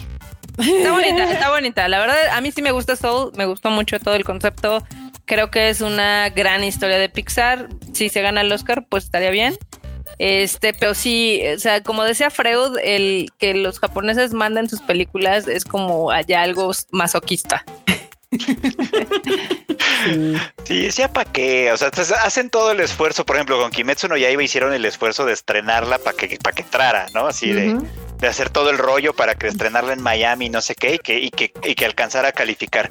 Está 0.60 0.92
bonita, 0.92 1.32
está 1.32 1.50
bonita. 1.50 1.88
La 1.88 2.00
verdad, 2.00 2.18
a 2.32 2.42
mí 2.42 2.52
sí 2.52 2.62
me 2.62 2.72
gusta 2.72 2.96
Soul, 2.96 3.32
me 3.36 3.46
gustó 3.46 3.72
mucho 3.72 4.00
todo 4.00 4.14
el 4.14 4.24
concepto. 4.24 4.86
Creo 5.26 5.50
que 5.50 5.70
es 5.70 5.82
una 5.82 6.30
gran 6.30 6.64
historia 6.64 7.00
de 7.00 7.10
Pixar. 7.10 7.70
Si 7.94 8.10
se 8.10 8.22
gana 8.22 8.42
el 8.42 8.52
Oscar, 8.52 8.86
pues 8.88 9.06
estaría 9.06 9.32
bien. 9.32 9.58
Este, 10.20 10.74
pero 10.74 10.94
sí, 10.94 11.42
o 11.56 11.60
sea, 11.60 11.82
como 11.82 12.04
decía 12.04 12.30
Freud, 12.30 12.78
el 12.84 13.32
que 13.40 13.56
los 13.56 13.80
japoneses 13.80 14.34
manden 14.34 14.70
sus 14.70 14.82
películas 14.82 15.48
es 15.48 15.66
como 15.66 16.12
allá 16.12 16.42
algo 16.44 16.72
masoquista. 16.92 17.66
sí, 20.66 20.92
sí, 20.92 21.04
¿para 21.14 21.32
qué? 21.32 21.72
O 21.72 21.78
sea, 21.78 21.92
hacen 22.24 22.50
todo 22.50 22.72
el 22.72 22.80
esfuerzo. 22.80 23.26
Por 23.26 23.36
ejemplo, 23.36 23.60
con 23.60 23.72
Kimetsu 23.72 24.08
no 24.08 24.18
Yaiba 24.18 24.44
hicieron 24.44 24.74
el 24.74 24.86
esfuerzo 24.86 25.26
de 25.26 25.34
estrenarla 25.34 26.00
para 26.00 26.16
que, 26.16 26.38
para 26.42 26.56
que 26.56 26.64
entrara, 26.64 27.08
¿no? 27.14 27.28
Así 27.28 27.52
de, 27.52 27.78
de, 28.18 28.28
hacer 28.28 28.50
todo 28.50 28.70
el 28.70 28.78
rollo 28.78 29.14
para 29.14 29.36
que 29.36 29.48
estrenarla 29.48 29.94
en 29.94 30.02
Miami, 30.02 30.50
no 30.50 30.62
sé 30.62 30.76
qué, 30.76 30.96
y 30.96 31.00
que, 31.00 31.20
y 31.20 31.30
que, 31.30 31.54
y 31.64 31.76
que 31.76 31.86
alcanzara 31.86 32.30
a 32.30 32.32
calificar. 32.32 32.90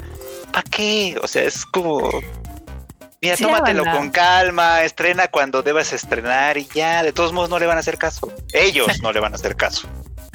¿Para 0.52 0.64
qué? 0.64 1.16
O 1.22 1.28
sea, 1.28 1.42
es 1.42 1.64
como. 1.66 2.10
Mira, 3.20 3.36
tómatelo 3.36 3.84
con 3.84 4.10
calma, 4.10 4.82
estrena 4.82 5.28
cuando 5.28 5.62
debas 5.62 5.92
estrenar 5.92 6.58
y 6.58 6.66
ya, 6.74 7.04
de 7.04 7.12
todos 7.12 7.32
modos 7.32 7.50
no 7.50 7.60
le 7.60 7.66
van 7.66 7.76
a 7.76 7.80
hacer 7.80 7.96
caso. 7.96 8.32
Ellos 8.52 9.00
no 9.00 9.12
le 9.12 9.20
van 9.20 9.32
a 9.32 9.36
hacer 9.36 9.54
caso. 9.54 9.88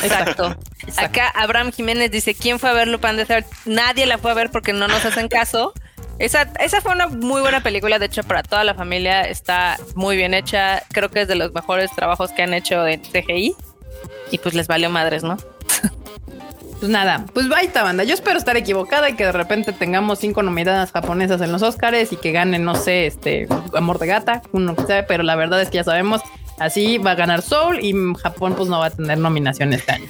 Exacto. 0.04 0.56
Acá 0.98 1.30
Abraham 1.36 1.72
Jiménez 1.72 2.12
dice, 2.12 2.36
¿quién 2.36 2.60
fue 2.60 2.70
a 2.70 2.74
ver 2.74 2.88
Lupin 2.88 3.18
de 3.18 3.26
Third? 3.26 3.46
Nadie 3.66 4.06
la 4.06 4.18
fue 4.18 4.32
a 4.32 4.36
ver 4.36 4.52
porque 4.52 4.74
no 4.74 4.88
nos 4.88 5.04
hacen 5.06 5.28
caso. 5.28 5.74
Esa, 6.20 6.52
esa 6.60 6.82
fue 6.82 6.94
una 6.94 7.08
muy 7.08 7.42
buena 7.42 7.62
película, 7.62 8.00
de 8.00 8.08
hecho, 8.08 8.24
para 8.24 8.44
toda 8.44 8.64
la 8.64 8.74
familia. 8.74 9.22
Está 9.22 9.78
muy 9.96 10.16
bien 10.16 10.34
hecha. 10.34 10.84
Creo 10.90 11.10
que 11.10 11.22
es 11.22 11.28
de 11.28 11.36
los 11.36 11.54
mejores 11.54 11.92
trabajos 11.92 12.32
que 12.32 12.44
han 12.44 12.54
hecho 12.54 12.86
en 12.88 13.02
CGI. 13.02 13.56
Y 14.32 14.38
pues 14.40 14.54
les 14.54 14.68
valió 14.68 14.90
madres, 14.90 15.24
¿no? 15.24 15.38
Pues 16.80 16.92
nada, 16.92 17.26
pues 17.34 17.50
baita 17.50 17.82
banda. 17.82 18.04
Yo 18.04 18.14
espero 18.14 18.38
estar 18.38 18.56
equivocada 18.56 19.10
y 19.10 19.16
que 19.16 19.26
de 19.26 19.32
repente 19.32 19.74
tengamos 19.74 20.20
cinco 20.20 20.44
nominadas 20.44 20.92
japonesas 20.92 21.42
en 21.42 21.52
los 21.52 21.64
Oscars 21.64 22.14
y 22.14 22.18
que 22.18 22.32
ganen, 22.32 22.64
no 22.64 22.76
sé, 22.76 23.08
este 23.08 23.48
Amor 23.74 23.98
de 23.98 24.06
Gata, 24.06 24.44
uno 24.52 24.76
que 24.76 24.84
sea, 24.84 25.08
pero 25.08 25.24
la 25.24 25.36
verdad 25.36 25.60
es 25.60 25.70
que 25.70 25.78
ya 25.78 25.84
sabemos 25.84 26.22
Así 26.60 26.98
va 26.98 27.12
a 27.12 27.16
ganar 27.16 27.42
Soul 27.42 27.80
y 27.84 27.94
Japón 28.16 28.56
pues 28.56 28.70
no 28.70 28.80
va 28.80 28.88
a 28.88 28.90
tener 28.90 29.18
nominación 29.18 29.74
este 29.74 29.92
año. 29.92 30.08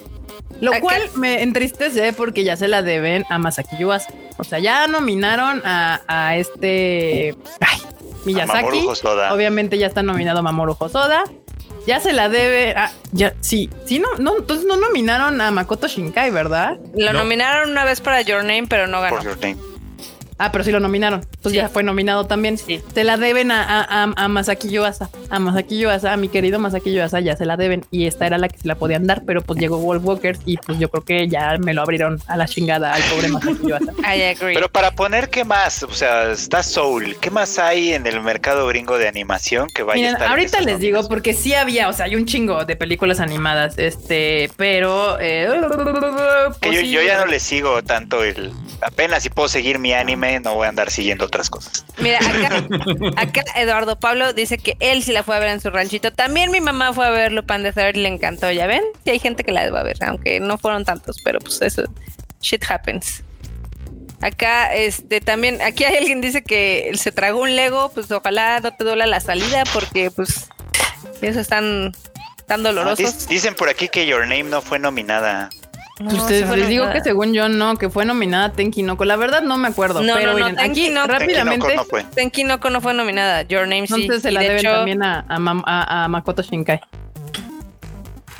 Lo 0.61 0.79
cual 0.79 1.01
me 1.15 1.43
entristece 1.43 2.13
porque 2.13 2.43
ya 2.43 2.57
se 2.57 2.67
la 2.67 2.81
deben 2.81 3.25
a 3.29 3.37
Masaki 3.37 3.77
Yuasa. 3.77 4.09
O 4.37 4.43
sea, 4.43 4.59
ya 4.59 4.87
nominaron 4.87 5.61
a, 5.65 6.35
este 6.35 7.35
ay, 7.59 7.79
Miyazaki. 8.25 8.87
Obviamente 9.31 9.77
ya 9.77 9.87
está 9.87 10.03
nominado 10.03 10.41
Mamoru 10.41 10.75
Hosoda. 10.79 11.23
Ya 11.85 12.01
se 12.01 12.11
la 12.11 12.27
debe. 12.27 12.71
a... 12.75 12.91
ya, 13.13 13.33
sí, 13.39 13.69
sí, 13.85 13.99
no, 13.99 14.09
no, 14.19 14.39
entonces 14.39 14.65
no 14.65 14.75
nominaron 14.75 15.39
a 15.39 15.51
Makoto 15.51 15.87
Shinkai, 15.87 16.31
¿verdad? 16.31 16.77
Lo 16.97 17.13
nominaron 17.13 17.69
una 17.69 17.85
vez 17.85 18.01
para 18.01 18.21
Your 18.21 18.41
Name, 18.41 18.65
pero 18.67 18.87
no 18.87 18.99
ganó. 18.99 19.23
Your 19.23 19.37
Name. 19.37 19.55
Ah, 20.39 20.51
pero 20.51 20.63
sí 20.63 20.71
lo 20.71 20.79
nominaron. 20.79 21.25
Pues 21.41 21.53
ya 21.53 21.67
fue 21.67 21.81
nominado 21.83 22.27
también. 22.27 22.57
Sí. 22.57 22.81
Se 22.93 23.03
la 23.03 23.17
deben 23.17 23.51
a, 23.51 23.81
a, 23.81 24.03
a, 24.15 24.27
Masaki 24.27 24.69
Yuasa. 24.69 25.09
A 25.29 25.39
Masaki 25.39 25.79
Yuasa, 25.79 26.13
a 26.13 26.17
mi 26.17 26.29
querido 26.29 26.59
Masaki 26.59 26.93
Yuasa, 26.93 27.19
ya 27.19 27.35
se 27.35 27.45
la 27.45 27.57
deben. 27.57 27.85
Y 27.89 28.05
esta 28.05 28.27
era 28.27 28.37
la 28.37 28.47
que 28.47 28.57
se 28.57 28.67
la 28.67 28.75
podían 28.75 29.07
dar, 29.07 29.23
pero 29.25 29.41
pues 29.41 29.59
llegó 29.59 29.79
Wolf 29.79 30.05
Walkers 30.05 30.39
y 30.45 30.57
pues 30.57 30.77
yo 30.77 30.89
creo 30.89 31.03
que 31.03 31.27
ya 31.27 31.57
me 31.57 31.73
lo 31.73 31.81
abrieron 31.81 32.21
a 32.27 32.37
la 32.37 32.47
chingada 32.47 32.93
al 32.93 33.01
pobre 33.03 33.29
Masaki 33.29 33.67
Yuasa. 33.67 33.93
I 34.15 34.21
agree. 34.23 34.53
Pero 34.53 34.69
para 34.69 34.91
poner 34.91 35.29
qué 35.29 35.43
más, 35.43 35.81
o 35.81 35.91
sea, 35.91 36.31
está 36.31 36.61
Soul. 36.61 37.17
¿Qué 37.19 37.31
más 37.31 37.57
hay 37.57 37.93
en 37.93 38.05
el 38.05 38.21
mercado 38.21 38.67
gringo 38.67 38.99
de 38.99 39.07
animación 39.07 39.67
que 39.73 39.81
vaya 39.81 40.09
a 40.09 40.11
estar? 40.11 40.27
Ahorita 40.27 40.61
les 40.61 40.79
digo, 40.79 41.07
porque 41.07 41.33
sí 41.33 41.55
había, 41.55 41.89
o 41.89 41.93
sea, 41.93 42.05
hay 42.05 42.15
un 42.15 42.25
chingo 42.25 42.63
de 42.63 42.75
películas 42.75 43.19
animadas, 43.19 43.77
este, 43.79 44.51
pero. 44.55 45.17
Eh, 45.19 45.47
que 46.61 46.73
yo, 46.73 46.81
yo 46.81 47.01
ya 47.01 47.17
no 47.17 47.25
le 47.25 47.39
sigo 47.39 47.81
tanto 47.83 48.23
el. 48.23 48.51
Apenas 48.81 49.23
si 49.23 49.29
puedo 49.29 49.47
seguir 49.47 49.79
mi 49.79 49.93
anime 49.93 50.26
no 50.41 50.55
voy 50.55 50.65
a 50.65 50.69
andar 50.69 50.91
siguiendo 50.91 51.25
otras 51.25 51.49
cosas. 51.49 51.85
Mira, 51.97 52.19
acá, 53.17 53.43
Eduardo 53.55 53.99
Pablo 53.99 54.33
dice 54.33 54.57
que 54.57 54.75
él 54.79 55.03
sí 55.03 55.11
la 55.11 55.23
fue 55.23 55.35
a 55.35 55.39
ver 55.39 55.49
en 55.49 55.61
su 55.61 55.69
ranchito. 55.69 56.11
También 56.11 56.51
mi 56.51 56.61
mamá 56.61 56.93
fue 56.93 57.05
a 57.05 57.09
ver 57.09 57.31
Lupin 57.31 57.63
de 57.63 57.73
Third 57.73 57.95
y 57.95 58.01
le 58.01 58.09
encantó, 58.09 58.51
¿ya 58.51 58.67
ven? 58.67 58.83
Sí 59.03 59.11
hay 59.11 59.19
gente 59.19 59.43
que 59.43 59.51
la 59.51 59.69
va 59.71 59.81
a 59.81 59.83
ver, 59.83 59.97
aunque 60.03 60.39
no 60.39 60.57
fueron 60.57 60.85
tantos, 60.85 61.17
pero 61.23 61.39
pues 61.39 61.61
eso, 61.61 61.83
shit 62.41 62.63
happens. 62.69 63.23
Acá, 64.21 64.73
este, 64.73 65.21
también, 65.21 65.61
aquí 65.61 65.83
hay 65.83 65.97
alguien 65.97 66.21
dice 66.21 66.43
que 66.43 66.91
se 66.95 67.11
tragó 67.11 67.41
un 67.41 67.55
Lego, 67.55 67.91
pues 67.93 68.11
ojalá 68.11 68.59
no 68.59 68.73
te 68.73 68.83
duela 68.83 69.05
la 69.05 69.19
salida 69.19 69.63
porque 69.73 70.09
pues 70.09 70.49
eso 71.21 71.39
están 71.39 71.93
tan 72.47 72.63
dolorosos. 72.63 73.27
dicen 73.27 73.53
por 73.53 73.69
aquí 73.69 73.89
que 73.89 74.07
Your 74.07 74.21
Name 74.21 74.43
no 74.43 74.61
fue 74.61 74.79
nominada. 74.79 75.49
No, 75.99 76.11
Ustedes 76.13 76.49
les 76.55 76.67
digo 76.67 76.89
que 76.91 77.01
según 77.01 77.33
yo 77.33 77.49
no, 77.49 77.75
que 77.77 77.89
fue 77.89 78.05
nominada 78.05 78.51
Tenki 78.51 78.83
Noko. 78.83 79.03
La 79.03 79.15
verdad 79.15 79.41
no 79.41 79.57
me 79.57 79.67
acuerdo. 79.67 80.01
No, 80.01 80.13
pero 80.15 80.35
miren, 80.35 80.59
aquí 80.59 80.93
rápidamente. 80.93 81.75
Tenki 82.13 82.43
Noko 82.43 82.69
no 82.69 82.81
fue 82.81 82.93
nominada. 82.93 83.41
Your 83.43 83.67
Name 83.67 83.87
sí. 83.87 84.01
Entonces 84.01 84.21
se 84.21 84.31
la 84.31 84.41
deben 84.41 84.63
también 84.63 85.01
a, 85.01 85.25
a, 85.27 86.07
Makoto 86.07 86.43
Shinkai. 86.43 86.81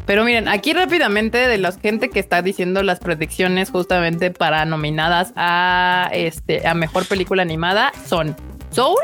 Pero 0.05 0.23
miren, 0.23 0.47
aquí 0.47 0.71
rápidamente 0.71 1.37
de 1.37 1.57
la 1.57 1.71
gente 1.71 2.09
que 2.09 2.19
está 2.19 2.41
diciendo 2.41 2.83
las 2.83 2.99
predicciones 2.99 3.71
justamente 3.71 4.31
para 4.31 4.63
nominadas 4.65 5.33
a 5.35 6.09
este 6.13 6.65
a 6.65 6.73
mejor 6.75 7.05
película 7.07 7.41
animada 7.41 7.91
son 8.07 8.35
Soul, 8.69 8.97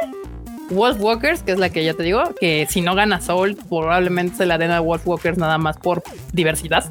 Wolf 0.69 1.01
Walkers, 1.01 1.41
que 1.43 1.51
es 1.51 1.59
la 1.59 1.69
que 1.69 1.84
ya 1.84 1.93
te 1.93 2.03
digo, 2.03 2.35
que 2.39 2.67
si 2.69 2.81
no 2.81 2.95
gana 2.95 3.19
Soul, 3.19 3.57
probablemente 3.67 4.38
se 4.38 4.45
la 4.45 4.57
den 4.57 4.71
a 4.71 4.80
Wolf 4.80 5.05
Walkers 5.05 5.38
nada 5.38 5.57
más 5.57 5.77
por 5.77 6.03
diversidad. 6.31 6.85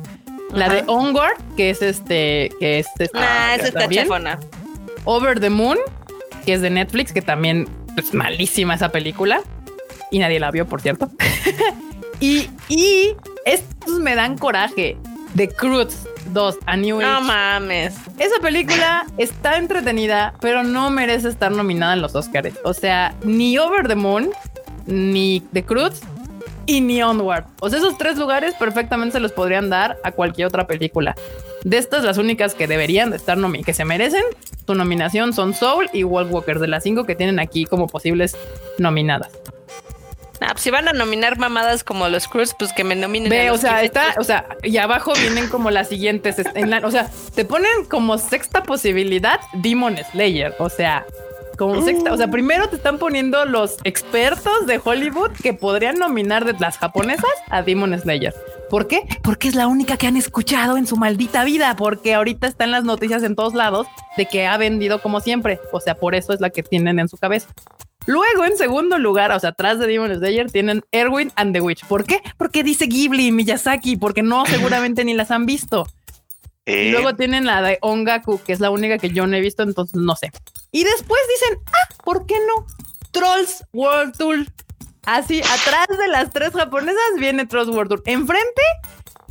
La 0.52 0.68
de 0.68 0.84
Onward, 0.86 1.36
que 1.56 1.70
es 1.70 1.82
este, 1.82 2.50
que 2.60 2.78
es 2.80 2.86
este, 2.98 3.18
Nah, 3.18 3.54
esa 3.54 3.68
está 3.68 3.88
chafona. 3.88 4.38
Over 5.04 5.40
the 5.40 5.50
Moon, 5.50 5.78
que 6.44 6.54
es 6.54 6.60
de 6.60 6.70
Netflix, 6.70 7.12
que 7.12 7.22
también 7.22 7.68
es 7.96 8.12
malísima 8.14 8.74
esa 8.74 8.90
película. 8.90 9.40
Y 10.10 10.18
nadie 10.18 10.38
la 10.40 10.50
vio, 10.50 10.66
por 10.66 10.80
cierto. 10.80 11.10
y, 12.20 12.50
y 12.68 13.16
estos 13.46 13.98
me 14.00 14.14
dan 14.14 14.36
coraje. 14.36 14.96
The 15.34 15.48
Cruz 15.48 15.96
2, 16.32 16.58
A 16.66 16.76
New 16.76 17.00
No 17.00 17.16
Age. 17.16 17.24
mames. 17.24 17.94
Esa 18.18 18.38
película 18.42 19.06
está 19.16 19.56
entretenida, 19.56 20.34
pero 20.40 20.62
no 20.62 20.90
merece 20.90 21.28
estar 21.28 21.50
nominada 21.50 21.94
en 21.94 22.02
los 22.02 22.14
Oscars. 22.14 22.52
O 22.64 22.74
sea, 22.74 23.14
ni 23.24 23.56
Over 23.56 23.88
the 23.88 23.94
Moon, 23.94 24.30
ni 24.86 25.42
The 25.54 25.64
Cruz 25.64 26.02
y 26.66 26.80
ni 26.80 27.02
Onward. 27.02 27.44
O 27.60 27.68
sea, 27.70 27.78
esos 27.78 27.96
tres 27.98 28.16
lugares 28.18 28.54
perfectamente 28.54 29.12
se 29.14 29.20
los 29.20 29.32
podrían 29.32 29.70
dar 29.70 29.98
a 30.04 30.12
cualquier 30.12 30.46
otra 30.48 30.66
película. 30.66 31.14
De 31.64 31.78
estas, 31.78 32.02
las 32.04 32.18
únicas 32.18 32.54
que 32.54 32.66
deberían 32.66 33.10
de 33.10 33.16
estar 33.16 33.38
nominadas, 33.38 33.66
que 33.66 33.74
se 33.74 33.84
merecen 33.84 34.24
su 34.66 34.74
nominación 34.74 35.32
son 35.32 35.54
Soul 35.54 35.88
y 35.92 36.04
Wall 36.04 36.26
Walker, 36.30 36.58
de 36.58 36.68
las 36.68 36.82
cinco 36.82 37.04
que 37.04 37.14
tienen 37.14 37.38
aquí 37.38 37.64
como 37.66 37.86
posibles 37.86 38.36
nominadas. 38.78 39.30
Nah, 40.40 40.48
pues 40.52 40.62
si 40.62 40.70
van 40.70 40.88
a 40.88 40.92
nominar 40.92 41.38
mamadas 41.38 41.84
como 41.84 42.08
los 42.08 42.26
Cruz, 42.26 42.52
pues 42.58 42.72
que 42.72 42.82
me 42.82 42.96
nominen. 42.96 43.32
a 43.32 43.36
Ve, 43.36 43.50
o 43.52 43.58
sea, 43.58 43.82
está, 43.84 44.14
o 44.18 44.24
sea, 44.24 44.46
y 44.64 44.76
abajo 44.78 45.12
vienen 45.14 45.48
como 45.48 45.70
las 45.70 45.88
siguientes. 45.88 46.40
est- 46.40 46.56
en 46.56 46.68
la- 46.68 46.78
o 46.84 46.90
sea, 46.90 47.08
te 47.36 47.44
ponen 47.44 47.84
como 47.88 48.18
sexta 48.18 48.64
posibilidad 48.64 49.38
Demon 49.52 49.96
Slayer. 50.10 50.52
O 50.58 50.68
sea, 50.68 51.06
como 51.56 51.82
sexta. 51.82 52.12
O 52.12 52.16
sea, 52.16 52.28
primero 52.28 52.68
te 52.68 52.76
están 52.76 52.98
poniendo 52.98 53.44
los 53.44 53.76
expertos 53.84 54.66
de 54.66 54.80
Hollywood 54.82 55.30
que 55.32 55.54
podrían 55.54 55.96
nominar 55.96 56.44
de 56.44 56.54
las 56.58 56.78
japonesas 56.78 57.30
a 57.50 57.62
Demon 57.62 57.98
Slayer. 57.98 58.34
¿Por 58.70 58.88
qué? 58.88 59.02
Porque 59.22 59.48
es 59.48 59.54
la 59.54 59.66
única 59.66 59.96
que 59.96 60.06
han 60.06 60.16
escuchado 60.16 60.76
en 60.76 60.86
su 60.86 60.96
maldita 60.96 61.44
vida. 61.44 61.76
Porque 61.76 62.14
ahorita 62.14 62.46
están 62.46 62.70
las 62.70 62.84
noticias 62.84 63.22
en 63.22 63.36
todos 63.36 63.54
lados 63.54 63.86
de 64.16 64.26
que 64.26 64.46
ha 64.46 64.56
vendido 64.56 65.00
como 65.02 65.20
siempre. 65.20 65.60
O 65.72 65.80
sea, 65.80 65.94
por 65.94 66.14
eso 66.14 66.32
es 66.32 66.40
la 66.40 66.50
que 66.50 66.62
tienen 66.62 66.98
en 66.98 67.08
su 67.08 67.16
cabeza. 67.18 67.48
Luego, 68.06 68.44
en 68.44 68.56
segundo 68.56 68.98
lugar, 68.98 69.30
o 69.30 69.38
sea, 69.38 69.50
atrás 69.50 69.78
de 69.78 69.86
Demon 69.86 70.12
Slayer, 70.14 70.50
tienen 70.50 70.82
Erwin 70.90 71.30
and 71.36 71.52
the 71.54 71.60
Witch. 71.60 71.84
¿Por 71.86 72.04
qué? 72.04 72.20
Porque 72.36 72.64
dice 72.64 72.86
Ghibli 72.86 73.26
y 73.28 73.32
Miyazaki, 73.32 73.96
porque 73.96 74.22
no, 74.22 74.44
seguramente 74.46 75.04
ni 75.04 75.14
las 75.14 75.30
han 75.30 75.46
visto. 75.46 75.86
Y 76.64 76.72
Eh, 76.72 76.90
luego 76.92 77.14
tienen 77.14 77.44
la 77.44 77.60
de 77.62 77.78
Ongaku, 77.80 78.40
que 78.42 78.52
es 78.52 78.60
la 78.60 78.70
única 78.70 78.98
que 78.98 79.10
yo 79.10 79.26
no 79.26 79.36
he 79.36 79.40
visto, 79.40 79.62
entonces 79.62 80.00
no 80.00 80.16
sé. 80.16 80.30
Y 80.72 80.84
después 80.84 81.20
dicen, 81.28 81.58
ah, 81.66 81.94
¿por 82.02 82.26
qué 82.26 82.34
no? 82.46 82.66
Trolls 83.10 83.64
World 83.74 84.16
Tour. 84.16 84.46
Así, 85.04 85.40
atrás 85.40 85.98
de 85.98 86.08
las 86.08 86.30
tres 86.30 86.52
japonesas 86.52 86.96
viene 87.18 87.46
Trolls 87.46 87.68
World 87.68 87.90
Tour. 87.90 88.02
Enfrente 88.06 88.62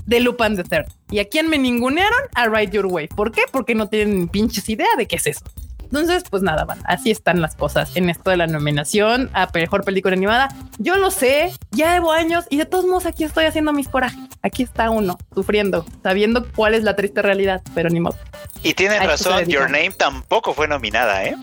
de 0.05 0.19
Lupin 0.19 0.55
the 0.55 0.63
Third. 0.63 0.85
¿Y 1.09 1.19
a 1.19 1.27
quién 1.27 1.49
me 1.49 1.57
ningunearon? 1.57 2.19
A 2.35 2.47
Ride 2.47 2.71
Your 2.71 2.85
Way. 2.85 3.07
¿Por 3.07 3.31
qué? 3.31 3.41
Porque 3.51 3.73
no 3.73 3.89
tienen 3.89 4.27
pinches 4.27 4.69
idea 4.69 4.87
de 4.97 5.07
qué 5.07 5.15
es 5.15 5.25
eso. 5.25 5.43
Entonces, 5.81 6.23
pues 6.29 6.43
nada, 6.43 6.63
van. 6.63 6.79
Así 6.85 7.11
están 7.11 7.41
las 7.41 7.55
cosas 7.55 7.95
en 7.97 8.09
esto 8.09 8.29
de 8.29 8.37
la 8.37 8.47
nominación 8.47 9.29
a 9.33 9.49
mejor 9.53 9.83
película 9.83 10.15
animada. 10.15 10.55
Yo 10.77 10.95
lo 10.95 11.11
sé, 11.11 11.51
ya 11.71 11.95
llevo 11.95 12.13
años 12.13 12.45
y 12.49 12.57
de 12.57 12.65
todos 12.65 12.85
modos 12.85 13.05
aquí 13.05 13.23
estoy 13.23 13.45
haciendo 13.45 13.73
mis 13.73 13.89
corajes. 13.89 14.19
Aquí 14.41 14.63
está 14.63 14.89
uno, 14.89 15.17
sufriendo, 15.33 15.85
sabiendo 16.01 16.49
cuál 16.55 16.75
es 16.75 16.83
la 16.83 16.95
triste 16.95 17.21
realidad, 17.21 17.61
pero 17.73 17.89
ni 17.89 17.99
modo. 17.99 18.15
Y 18.63 18.73
tienen 18.73 19.01
a 19.01 19.05
esto 19.13 19.29
se 19.29 19.29
razón. 19.29 19.49
Your 19.49 19.69
Name 19.69 19.91
tampoco 19.91 20.53
fue 20.53 20.67
nominada, 20.67 21.23
¿eh? 21.25 21.35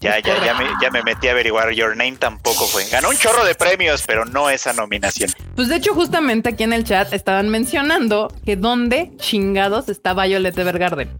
Ya, 0.00 0.18
ya, 0.20 0.44
ya 0.44 0.54
me, 0.54 0.66
ya 0.82 0.90
me 0.90 1.02
metí 1.02 1.26
a 1.28 1.30
averiguar. 1.30 1.70
Your 1.72 1.96
Name 1.96 2.16
tampoco 2.18 2.66
fue. 2.66 2.84
Ganó 2.88 3.08
un 3.08 3.16
chorro 3.16 3.44
de 3.44 3.54
premios, 3.54 4.04
pero 4.06 4.24
no 4.26 4.50
esa 4.50 4.72
nominación. 4.74 5.30
Pues 5.54 5.68
de 5.68 5.76
hecho, 5.76 5.94
justamente 5.94 6.50
aquí 6.50 6.64
en 6.64 6.74
el 6.74 6.84
chat 6.84 7.12
estaban 7.14 7.48
mencionando 7.48 8.32
que 8.44 8.56
dónde 8.56 9.12
chingados 9.16 9.88
está 9.88 10.12
Violet 10.12 10.56
Evergarden. 10.58 11.10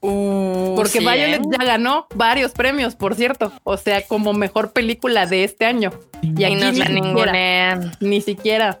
Porque 0.00 0.92
sí, 0.92 0.98
Violet 1.00 1.40
¿eh? 1.42 1.48
ya 1.58 1.64
ganó 1.64 2.06
varios 2.14 2.52
premios, 2.52 2.94
por 2.94 3.14
cierto. 3.14 3.52
O 3.64 3.76
sea, 3.76 4.06
como 4.06 4.32
mejor 4.32 4.72
película 4.72 5.26
de 5.26 5.44
este 5.44 5.66
año. 5.66 5.90
Y 6.22 6.40
Y 6.40 6.44
aquí 6.44 6.54
nos 6.54 6.64
ni 6.72 6.76
siquiera, 6.76 6.88
ningunean. 6.90 7.96
ni 8.00 8.20
siquiera. 8.20 8.78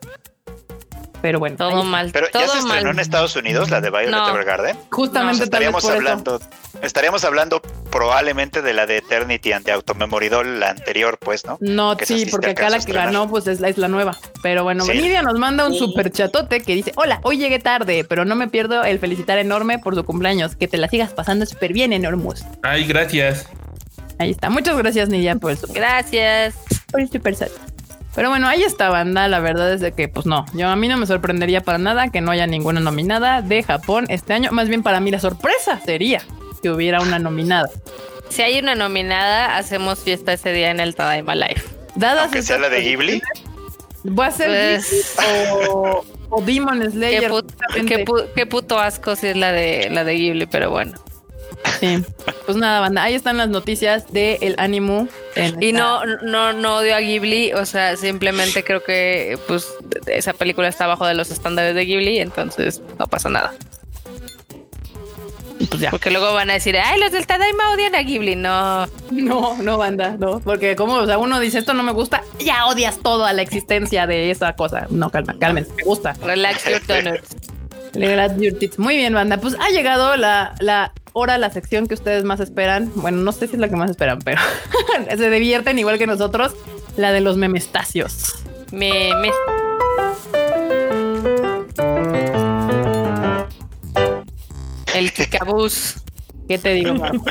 Pero 1.22 1.38
bueno, 1.38 1.56
Todo 1.56 1.84
mal. 1.84 2.10
Pero 2.12 2.28
todo 2.30 2.42
ya 2.42 2.48
se 2.48 2.58
estrenó 2.58 2.84
mal. 2.84 2.94
en 2.94 2.98
Estados 3.00 3.36
Unidos 3.36 3.68
la 3.70 3.80
de 3.80 3.90
Violet 3.90 4.10
No. 4.10 4.28
Evergarden. 4.30 4.76
justamente 4.90 5.40
vez 5.40 5.44
Estaríamos 5.44 5.84
eso. 5.84 5.92
hablando, 5.92 6.40
estaríamos 6.82 7.24
hablando 7.24 7.60
probablemente 7.90 8.62
de 8.62 8.72
la 8.72 8.86
de 8.86 8.96
Eternity 8.98 9.52
and 9.52 9.64
the 9.66 9.72
Automemoridol, 9.72 10.60
la 10.60 10.70
anterior, 10.70 11.18
pues, 11.18 11.44
¿no? 11.44 11.58
No, 11.60 11.96
que 11.96 12.06
sí, 12.06 12.26
porque 12.30 12.50
acá 12.50 12.70
la 12.70 12.78
que 12.78 12.92
ganó 12.92 13.28
pues 13.28 13.46
es 13.46 13.60
la, 13.60 13.68
es 13.68 13.76
la 13.78 13.88
nueva. 13.88 14.16
Pero 14.42 14.62
bueno, 14.64 14.84
Sí. 14.84 14.92
Nidia 14.92 15.22
nos 15.22 15.38
manda 15.38 15.66
un 15.66 15.74
super 15.74 16.10
chatote 16.10 16.60
que 16.62 16.74
dice, 16.74 16.92
hola, 16.96 17.20
hoy 17.22 17.36
llegué 17.36 17.58
tarde, 17.58 18.04
pero 18.08 18.24
no 18.24 18.34
me 18.34 18.48
pierdo 18.48 18.82
el 18.84 18.98
felicitar 18.98 19.38
enorme 19.38 19.78
por 19.78 19.94
su 19.94 20.04
cumpleaños. 20.04 20.56
Que 20.56 20.68
te 20.68 20.78
la 20.78 20.88
sigas 20.88 21.12
pasando 21.12 21.44
súper 21.44 21.72
bien, 21.72 21.92
enormous. 21.92 22.44
Ay, 22.62 22.86
gracias. 22.86 23.46
Ahí 24.18 24.30
está. 24.30 24.48
Muchas 24.50 24.76
gracias, 24.76 25.08
Nidia, 25.08 25.34
por 25.36 25.50
el 25.50 25.58
super, 25.58 25.76
Gracias. 25.76 26.54
por 26.90 27.00
el 27.00 27.10
super 27.10 27.34
chat. 27.36 27.50
Pero 28.14 28.28
bueno, 28.28 28.48
ahí 28.48 28.62
está, 28.62 28.88
banda. 28.90 29.28
La 29.28 29.40
verdad 29.40 29.72
es 29.72 29.80
de 29.80 29.92
que, 29.92 30.08
pues 30.08 30.26
no, 30.26 30.44
yo 30.54 30.68
a 30.68 30.76
mí 30.76 30.88
no 30.88 30.96
me 30.96 31.06
sorprendería 31.06 31.60
para 31.62 31.78
nada 31.78 32.08
que 32.10 32.20
no 32.20 32.30
haya 32.32 32.46
ninguna 32.46 32.80
nominada 32.80 33.40
de 33.42 33.62
Japón 33.62 34.06
este 34.08 34.32
año. 34.32 34.50
Más 34.52 34.68
bien 34.68 34.82
para 34.82 35.00
mí 35.00 35.10
la 35.10 35.20
sorpresa 35.20 35.80
sería 35.84 36.22
que 36.62 36.70
hubiera 36.70 37.00
una 37.00 37.18
nominada. 37.18 37.68
Si 38.28 38.42
hay 38.42 38.58
una 38.58 38.74
nominada, 38.74 39.56
hacemos 39.56 40.00
fiesta 40.00 40.32
ese 40.32 40.52
día 40.52 40.70
en 40.70 40.80
el 40.80 40.94
Tadaima 40.94 41.34
Live. 41.34 41.62
Dadas 41.96 42.24
Aunque 42.24 42.42
sea 42.42 42.58
la 42.58 42.68
de 42.68 42.80
Ghibli. 42.80 43.22
Va 44.06 44.26
a 44.26 44.30
ser 44.30 44.76
Pues- 44.80 45.16
o, 45.68 46.04
o 46.30 46.42
Demon 46.42 46.80
Qué, 46.82 46.90
Slayer. 46.90 47.30
put- 47.30 47.52
qué 47.86 48.04
pu- 48.04 48.26
qué 48.34 48.46
puto 48.46 48.78
asco 48.78 49.14
si 49.16 49.28
es 49.28 49.36
la 49.36 49.52
de 49.52 49.88
la 49.90 50.04
de 50.04 50.14
Ghibli, 50.14 50.46
pero 50.46 50.70
bueno. 50.70 50.92
Sí. 51.78 52.02
Pues 52.46 52.56
nada, 52.56 52.80
banda. 52.80 53.02
Ahí 53.02 53.14
están 53.14 53.36
las 53.36 53.48
noticias 53.48 54.12
del 54.12 54.54
ánimo. 54.58 55.08
Y 55.60 55.72
no, 55.72 56.04
no, 56.04 56.52
no 56.52 56.76
odio 56.76 56.94
a 56.94 57.00
Ghibli, 57.00 57.52
o 57.52 57.64
sea, 57.64 57.96
simplemente 57.96 58.64
creo 58.64 58.82
que 58.82 59.38
pues 59.46 59.66
esa 60.06 60.32
película 60.32 60.68
está 60.68 60.86
bajo 60.86 61.06
de 61.06 61.14
los 61.14 61.30
estándares 61.30 61.74
de 61.74 61.84
Ghibli, 61.84 62.18
entonces 62.18 62.82
no 62.98 63.06
pasa 63.06 63.28
nada. 63.30 63.54
Pues 65.68 65.80
ya. 65.80 65.90
Porque 65.90 66.10
luego 66.10 66.32
van 66.32 66.48
a 66.50 66.54
decir, 66.54 66.76
ay, 66.76 66.98
los 66.98 67.12
del 67.12 67.26
Tadaima 67.26 67.72
odian 67.72 67.94
a 67.94 68.02
Ghibli. 68.02 68.34
No, 68.34 68.86
No, 69.10 69.56
no, 69.62 69.78
banda, 69.78 70.16
no. 70.18 70.40
Porque 70.40 70.74
como, 70.74 70.94
o 70.94 71.06
sea, 71.06 71.18
uno 71.18 71.38
dice 71.38 71.58
esto 71.58 71.74
no 71.74 71.82
me 71.82 71.92
gusta, 71.92 72.22
ya 72.38 72.66
odias 72.66 72.98
todo 73.02 73.24
a 73.26 73.32
la 73.32 73.42
existencia 73.42 74.06
de 74.06 74.30
esa 74.30 74.54
cosa. 74.54 74.86
No, 74.90 75.10
calma, 75.10 75.36
cálmense, 75.38 75.72
me 75.74 75.84
gusta. 75.84 76.14
relax 76.24 76.64
your 78.38 78.58
tits. 78.58 78.78
Muy 78.78 78.96
bien, 78.96 79.12
banda. 79.14 79.36
Pues 79.38 79.54
ha 79.60 79.70
llegado 79.70 80.16
la, 80.16 80.54
la 80.60 80.92
hora, 81.12 81.38
la 81.38 81.50
sección 81.50 81.86
que 81.86 81.94
ustedes 81.94 82.24
más 82.24 82.40
esperan. 82.40 82.90
Bueno, 82.94 83.18
no 83.18 83.32
sé 83.32 83.46
si 83.46 83.54
es 83.54 83.60
la 83.60 83.68
que 83.68 83.76
más 83.76 83.90
esperan, 83.90 84.18
pero 84.24 84.40
se 85.16 85.30
divierten 85.30 85.78
igual 85.78 85.98
que 85.98 86.06
nosotros. 86.06 86.54
La 86.96 87.12
de 87.12 87.20
los 87.20 87.36
memestacios. 87.36 88.34
Me, 88.72 89.12
me, 89.20 89.30
el 94.94 95.12
Kikabus. 95.12 95.96
¿Qué 96.48 96.58
te 96.58 96.74
digo? 96.74 96.94
Marco? 96.94 97.24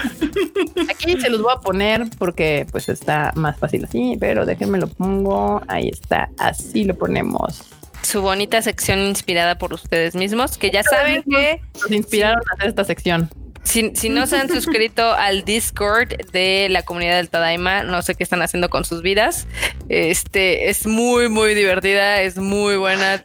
Aquí 0.89 1.19
se 1.19 1.29
los 1.29 1.41
voy 1.41 1.53
a 1.53 1.59
poner 1.59 2.07
porque 2.17 2.65
pues 2.71 2.87
está 2.87 3.33
más 3.35 3.57
fácil 3.57 3.83
así, 3.83 4.15
pero 4.19 4.45
déjenme 4.45 4.77
lo 4.77 4.87
pongo. 4.87 5.61
Ahí 5.67 5.89
está, 5.89 6.29
así 6.37 6.85
lo 6.85 6.95
ponemos. 6.95 7.63
Su 8.01 8.21
bonita 8.21 8.61
sección 8.61 8.99
inspirada 8.99 9.57
por 9.57 9.73
ustedes 9.73 10.15
mismos, 10.15 10.57
que 10.57 10.71
ya 10.71 10.83
saben 10.83 11.23
que 11.23 11.61
Nos 11.81 11.91
inspiraron 11.91 12.41
a 12.49 12.53
hacer 12.55 12.69
esta 12.69 12.85
sección. 12.85 13.29
Si, 13.69 13.91
si 13.95 14.09
no 14.09 14.25
se 14.27 14.37
han 14.37 14.49
suscrito 14.53 15.13
al 15.13 15.43
Discord 15.45 16.09
de 16.31 16.67
la 16.69 16.83
comunidad 16.83 17.17
del 17.17 17.29
Tadaima, 17.29 17.83
no 17.83 18.01
sé 18.01 18.15
qué 18.15 18.23
están 18.23 18.41
haciendo 18.41 18.69
con 18.69 18.83
sus 18.83 19.01
vidas. 19.01 19.47
Este 19.87 20.69
es 20.69 20.87
muy, 20.87 21.29
muy 21.29 21.53
divertida, 21.53 22.21
es 22.21 22.37
muy 22.37 22.77
buena. 22.77 23.23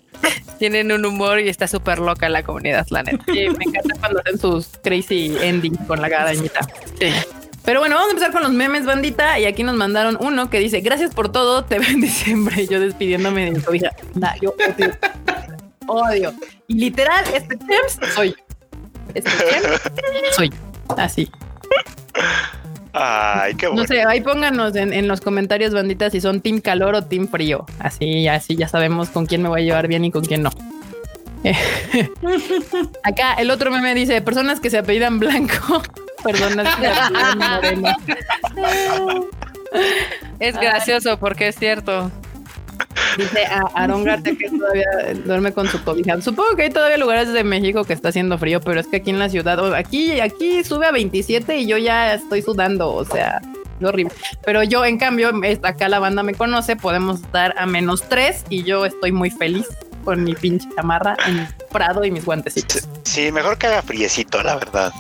Tienen 0.58 0.92
un 0.92 1.04
humor 1.04 1.40
y 1.40 1.48
está 1.48 1.66
súper 1.66 1.98
loca 1.98 2.28
la 2.28 2.42
comunidad, 2.42 2.86
la 2.90 3.02
neta. 3.02 3.24
Sí, 3.26 3.48
me 3.48 3.64
encanta 3.64 3.98
cuando 3.98 4.20
hacen 4.20 4.38
sus 4.38 4.68
crazy 4.82 5.36
endings 5.40 5.78
con 5.86 6.00
la 6.00 6.08
gadañita. 6.08 6.60
Sí. 6.98 7.10
Pero 7.64 7.80
bueno, 7.80 7.96
vamos 7.96 8.08
a 8.08 8.12
empezar 8.12 8.32
con 8.32 8.42
los 8.42 8.52
memes, 8.52 8.84
bandita. 8.84 9.38
Y 9.38 9.46
aquí 9.46 9.62
nos 9.62 9.74
mandaron 9.74 10.18
uno 10.20 10.50
que 10.50 10.60
dice: 10.60 10.80
Gracias 10.80 11.14
por 11.14 11.32
todo, 11.32 11.64
te 11.64 11.78
veo 11.78 11.88
en 11.88 12.00
diciembre. 12.02 12.66
Yo 12.66 12.78
despidiéndome 12.80 13.46
de 13.46 13.50
mi 13.52 13.60
cobija. 13.60 13.90
Nah, 14.14 14.34
yo 14.40 14.54
odio. 14.54 14.94
odio. 15.86 16.34
Y 16.68 16.74
literal, 16.74 17.24
este 17.34 17.56
Temps 17.56 17.98
soy 18.14 18.34
Temps 19.22 20.36
soy 20.36 20.50
yo. 20.50 20.56
Así. 20.96 21.30
Ay, 22.92 23.54
qué 23.54 23.66
bueno. 23.66 23.82
No 23.82 23.88
sé, 23.88 24.02
ahí 24.04 24.20
pónganos 24.20 24.76
en, 24.76 24.92
en 24.92 25.08
los 25.08 25.20
comentarios, 25.20 25.74
bandita, 25.74 26.10
si 26.10 26.20
son 26.20 26.40
team 26.40 26.60
calor 26.60 26.94
o 26.94 27.04
team 27.04 27.26
frío. 27.28 27.66
Así, 27.80 28.28
así 28.28 28.54
ya 28.56 28.68
sabemos 28.68 29.08
con 29.10 29.26
quién 29.26 29.42
me 29.42 29.48
voy 29.48 29.62
a 29.62 29.64
llevar 29.64 29.88
bien 29.88 30.04
y 30.04 30.10
con 30.10 30.24
quién 30.24 30.42
no. 30.42 30.50
Acá 33.02 33.34
el 33.34 33.50
otro 33.50 33.70
meme 33.70 33.94
dice 33.94 34.22
personas 34.22 34.60
que 34.60 34.70
se 34.70 34.78
apellidan 34.78 35.18
blanco, 35.18 35.82
personas 36.22 36.74
que 36.76 36.82
se 36.82 36.88
apellidan 36.88 37.38
moreno. 37.38 37.96
Es 40.38 40.54
gracioso 40.56 41.18
porque 41.18 41.48
es 41.48 41.56
cierto. 41.56 42.10
Dice 43.16 43.46
a 43.46 43.62
Aaron 43.74 44.04
García 44.04 44.34
que 44.38 44.48
todavía 44.50 44.86
duerme 45.24 45.52
con 45.52 45.68
su 45.68 45.82
cobija. 45.84 46.20
Supongo 46.20 46.56
que 46.56 46.62
hay 46.64 46.70
todavía 46.70 46.96
lugares 46.98 47.32
de 47.32 47.44
México 47.44 47.84
que 47.84 47.92
está 47.92 48.08
haciendo 48.08 48.38
frío, 48.38 48.60
pero 48.60 48.80
es 48.80 48.86
que 48.86 48.96
aquí 48.96 49.10
en 49.10 49.18
la 49.18 49.28
ciudad, 49.28 49.74
aquí, 49.74 50.20
aquí 50.20 50.64
sube 50.64 50.86
a 50.86 50.92
27 50.92 51.56
y 51.58 51.66
yo 51.66 51.78
ya 51.78 52.14
estoy 52.14 52.42
sudando, 52.42 52.92
o 52.92 53.04
sea, 53.04 53.40
es 53.80 53.86
horrible. 53.86 54.12
Pero 54.44 54.62
yo, 54.62 54.84
en 54.84 54.98
cambio, 54.98 55.30
acá 55.62 55.88
la 55.88 55.98
banda 55.98 56.22
me 56.22 56.34
conoce, 56.34 56.76
podemos 56.76 57.20
estar 57.20 57.54
a 57.56 57.66
menos 57.66 58.02
3 58.08 58.44
y 58.48 58.64
yo 58.64 58.84
estoy 58.86 59.12
muy 59.12 59.30
feliz 59.30 59.66
con 60.04 60.22
mi 60.22 60.34
pinche 60.34 60.68
chamarra 60.76 61.16
en 61.26 61.36
mi 61.36 61.46
prado 61.72 62.04
y 62.04 62.10
mis 62.10 62.24
guantecitos. 62.24 62.88
Sí, 63.04 63.32
mejor 63.32 63.58
que 63.58 63.66
haga 63.68 63.82
friecito, 63.82 64.42
la 64.42 64.56
verdad. 64.56 64.92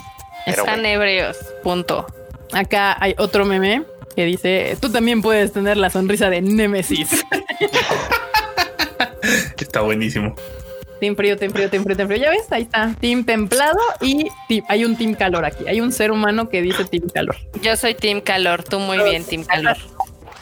Pero 0.46 0.58
Están 0.62 0.80
bueno. 0.82 0.88
ebrios, 0.88 1.36
punto. 1.62 2.06
Acá 2.52 2.96
hay 3.00 3.14
otro 3.18 3.44
meme 3.44 3.82
que 4.14 4.24
dice, 4.24 4.76
tú 4.80 4.90
también 4.90 5.22
puedes 5.22 5.52
tener 5.52 5.76
la 5.76 5.90
sonrisa 5.90 6.30
de 6.30 6.40
Némesis. 6.40 7.24
Está 9.58 9.80
buenísimo. 9.80 10.34
Team 11.00 11.16
frío, 11.16 11.36
team 11.36 11.52
frío, 11.52 11.68
team 11.68 11.82
frío, 11.84 11.96
team 11.96 12.08
frío. 12.08 12.22
Ya 12.22 12.30
ves, 12.30 12.50
ahí 12.50 12.62
está. 12.62 12.94
Team 13.00 13.24
templado 13.24 13.78
y 14.00 14.28
team- 14.48 14.64
hay 14.68 14.84
un 14.84 14.96
team 14.96 15.14
calor 15.14 15.44
aquí. 15.44 15.66
Hay 15.66 15.80
un 15.80 15.92
ser 15.92 16.12
humano 16.12 16.48
que 16.48 16.62
dice 16.62 16.84
team 16.84 17.08
calor. 17.12 17.36
Yo 17.62 17.76
soy 17.76 17.94
Team 17.94 18.20
Calor, 18.20 18.62
tú 18.62 18.78
muy 18.78 18.98
bien, 18.98 19.24
Team 19.24 19.44
Calor. 19.44 19.76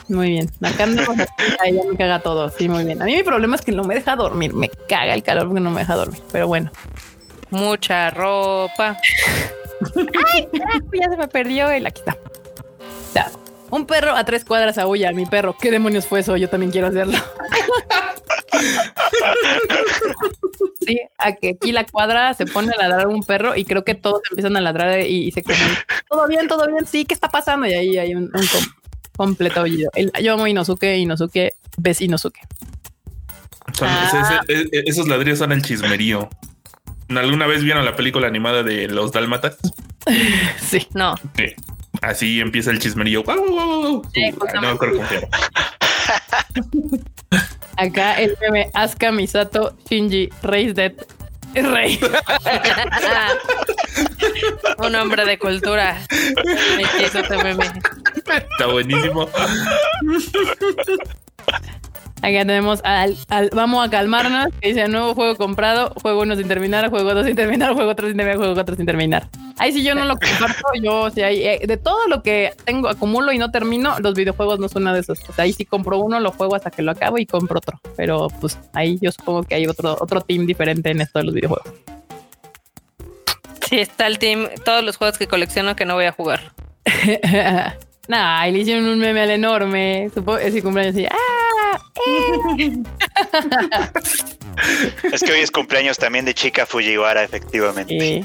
Muy 0.09 0.31
bien. 0.31 0.51
Acá 0.63 0.85
ahí 1.61 1.75
ya 1.75 1.83
me 1.91 1.97
caga 1.97 2.19
todo. 2.21 2.51
Sí, 2.51 2.69
muy 2.69 2.85
bien. 2.85 3.01
A 3.01 3.07
mí 3.07 3.15
mi 3.17 3.23
problema 3.23 3.57
es 3.57 3.63
que 3.63 3.73
no 3.73 3.83
me 3.85 3.95
deja 3.95 4.15
dormir. 4.17 4.53
Me 4.53 4.69
caga 4.69 5.15
el 5.15 5.23
calor 5.23 5.47
porque 5.47 5.61
no 5.61 5.71
me 5.71 5.81
deja 5.81 5.95
dormir. 5.95 6.21
Pero 6.33 6.49
bueno. 6.49 6.71
Mucha 7.51 8.11
ropa. 8.11 8.99
Ya 10.93 11.09
se 11.11 11.17
me 11.17 11.27
perdió 11.29 11.69
el 11.71 11.87
aquí 11.87 12.03
está. 12.07 12.17
Un 13.73 13.87
perro 13.87 14.15
a 14.15 14.25
tres 14.25 14.45
cuadras 14.45 14.77
aúlla. 14.79 15.13
Mi 15.13 15.27
perro. 15.27 15.57
¿Qué 15.61 15.71
demonios 15.71 16.07
fue 16.07 16.21
eso? 16.21 16.37
Yo 16.37 16.49
también 16.49 16.71
quiero 16.71 16.87
hacerlo. 16.89 17.19
Sí, 20.85 20.99
a 21.19 21.33
que 21.33 21.51
aquí 21.51 21.71
la 21.73 21.85
cuadra 21.85 22.35
se 22.35 22.45
pone 22.45 22.73
a 22.77 22.89
ladrar 22.89 23.07
un 23.07 23.23
perro 23.23 23.55
y 23.57 23.65
creo 23.65 23.85
que 23.85 23.95
todos 23.95 24.21
empiezan 24.31 24.57
a 24.57 24.61
ladrar 24.61 25.01
y, 25.01 25.29
y 25.29 25.31
se 25.33 25.43
comen. 25.43 25.61
Todo 26.09 26.27
bien, 26.27 26.49
todo 26.49 26.67
bien. 26.67 26.87
Sí, 26.87 27.05
¿qué 27.05 27.15
está 27.15 27.29
pasando? 27.29 27.67
Y 27.69 27.73
ahí 27.75 27.99
hay 27.99 28.15
un, 28.15 28.25
un 28.25 28.31
com- 28.47 28.73
completo 29.17 29.61
aullido. 29.61 29.91
El- 29.95 30.11
yo 30.23 30.33
amo 30.35 30.47
Inosuke, 30.49 30.97
Inosuke, 30.97 31.51
ves 31.77 32.01
Inosuke. 32.01 32.41
Son- 33.75 33.89
Ah. 33.89 34.41
ese- 34.49 34.63
ese- 34.63 34.83
esos 34.87 35.07
ladrillos 35.09 35.39
son 35.39 35.53
el 35.53 35.63
chismerío. 35.63 36.29
¿Alguna 37.11 37.47
vez 37.47 37.63
vieron 37.63 37.85
la 37.85 37.95
película 37.95 38.27
animada 38.27 38.63
de 38.65 38.89
los 38.89 39.13
dálmatas? 39.13 39.59
Sí. 40.61 40.89
No, 40.95 41.15
Sí. 41.37 41.55
Así 42.03 42.41
empieza 42.41 42.71
el. 42.71 43.23
Guau, 43.23 43.39
guau, 43.39 43.53
guau, 43.53 43.81
guau. 43.81 44.03
Sí, 44.13 44.31
Uh, 44.33 44.61
no. 44.61 44.79
Acá 47.77 48.21
el 48.21 48.37
meme 48.41 48.71
Asuka 48.75 49.13
Misato 49.13 49.77
Shinji 49.89 50.29
Race 50.43 50.75
Dead. 50.75 50.93
Rey. 51.55 52.01
un 54.79 54.95
hombre 54.95 55.27
de 55.27 55.39
cultura. 55.39 56.01
Está 58.27 58.67
buenísimo. 58.67 59.29
Acá 62.23 62.39
tenemos 62.47 62.81
al, 62.85 63.17
al- 63.31 63.51
vamos 63.53 63.85
a 63.85 63.91
calmarnos, 63.91 64.47
que 64.61 64.69
dice 64.69 64.87
nuevo 64.87 65.13
juego 65.15 65.37
comprado, 65.37 65.93
juego 66.01 66.23
uno 66.23 66.37
sin 66.37 66.47
terminar, 66.47 66.89
juego 66.89 67.15
dos 67.15 67.27
sin 67.27 67.35
terminar, 67.35 67.73
juego 67.75 67.97
tres 67.97 68.11
sin 68.11 68.17
terminar, 68.17 68.39
juego 68.39 68.55
cuatro 68.55 68.77
sin 68.77 68.87
terminar. 68.87 69.29
Ahí 69.59 69.73
si 69.73 69.83
yo 69.83 69.95
no 69.97 70.05
lo 70.05 70.17
comparto, 70.17 70.63
yo 70.81 71.11
si 71.11 71.23
hay, 71.23 71.45
eh, 71.45 71.61
de 71.67 71.77
todo 71.77 72.07
lo 72.07 72.23
que 72.23 72.53
tengo, 72.65 72.89
acumulo 72.89 73.33
y 73.33 73.39
no 73.39 73.51
termino, 73.51 73.99
los 73.99 74.15
videojuegos 74.15 74.61
no 74.61 74.69
son 74.69 74.83
una 74.83 74.95
de 74.95 75.01
esos. 75.01 75.19
O 75.29 75.33
sea, 75.33 75.45
ahí 75.45 75.53
si 75.53 75.65
compro 75.65 75.99
uno, 75.99 76.21
lo 76.21 76.31
juego 76.31 76.55
hasta 76.55 76.71
que 76.71 76.83
lo 76.83 76.93
acabo 76.93 77.19
y 77.19 77.27
compro 77.27 77.59
otro. 77.59 77.81
Pero 77.97 78.29
pues 78.41 78.57
ahí 78.73 78.99
yo 79.01 79.11
supongo 79.11 79.43
que 79.43 79.57
hay 79.57 79.67
otro, 79.67 79.97
otro 80.01 80.21
team 80.21 80.47
diferente 80.47 80.91
en 80.91 81.01
esto 81.01 81.19
de 81.19 81.25
los 81.25 81.35
videojuegos. 81.35 81.69
Sí, 83.69 83.81
está 83.81 84.07
el 84.07 84.19
team, 84.19 84.49
todos 84.65 84.85
los 84.85 84.97
juegos 84.97 85.19
que 85.19 85.27
colecciono 85.27 85.75
que 85.77 85.85
no 85.85 85.95
voy 85.95 86.05
a 86.05 86.13
jugar. 86.13 86.53
Nah, 88.09 88.49
y 88.49 88.53
le 88.53 88.59
hicieron 88.59 88.85
un 88.89 88.99
meme 88.99 89.21
al 89.21 89.31
enorme. 89.31 90.11
Supongo 90.13 90.39
ese 90.39 90.61
cumpleaños 90.61 90.97
así. 90.97 91.07
¡Ah! 91.07 91.17
Es 95.13 95.23
que 95.23 95.33
hoy 95.33 95.41
es 95.41 95.51
cumpleaños 95.51 95.99
también 95.99 96.25
de 96.25 96.35
Chica 96.35 96.67
Fujiwara, 96.67 97.23
efectivamente. 97.23 97.97
Eh, 98.19 98.25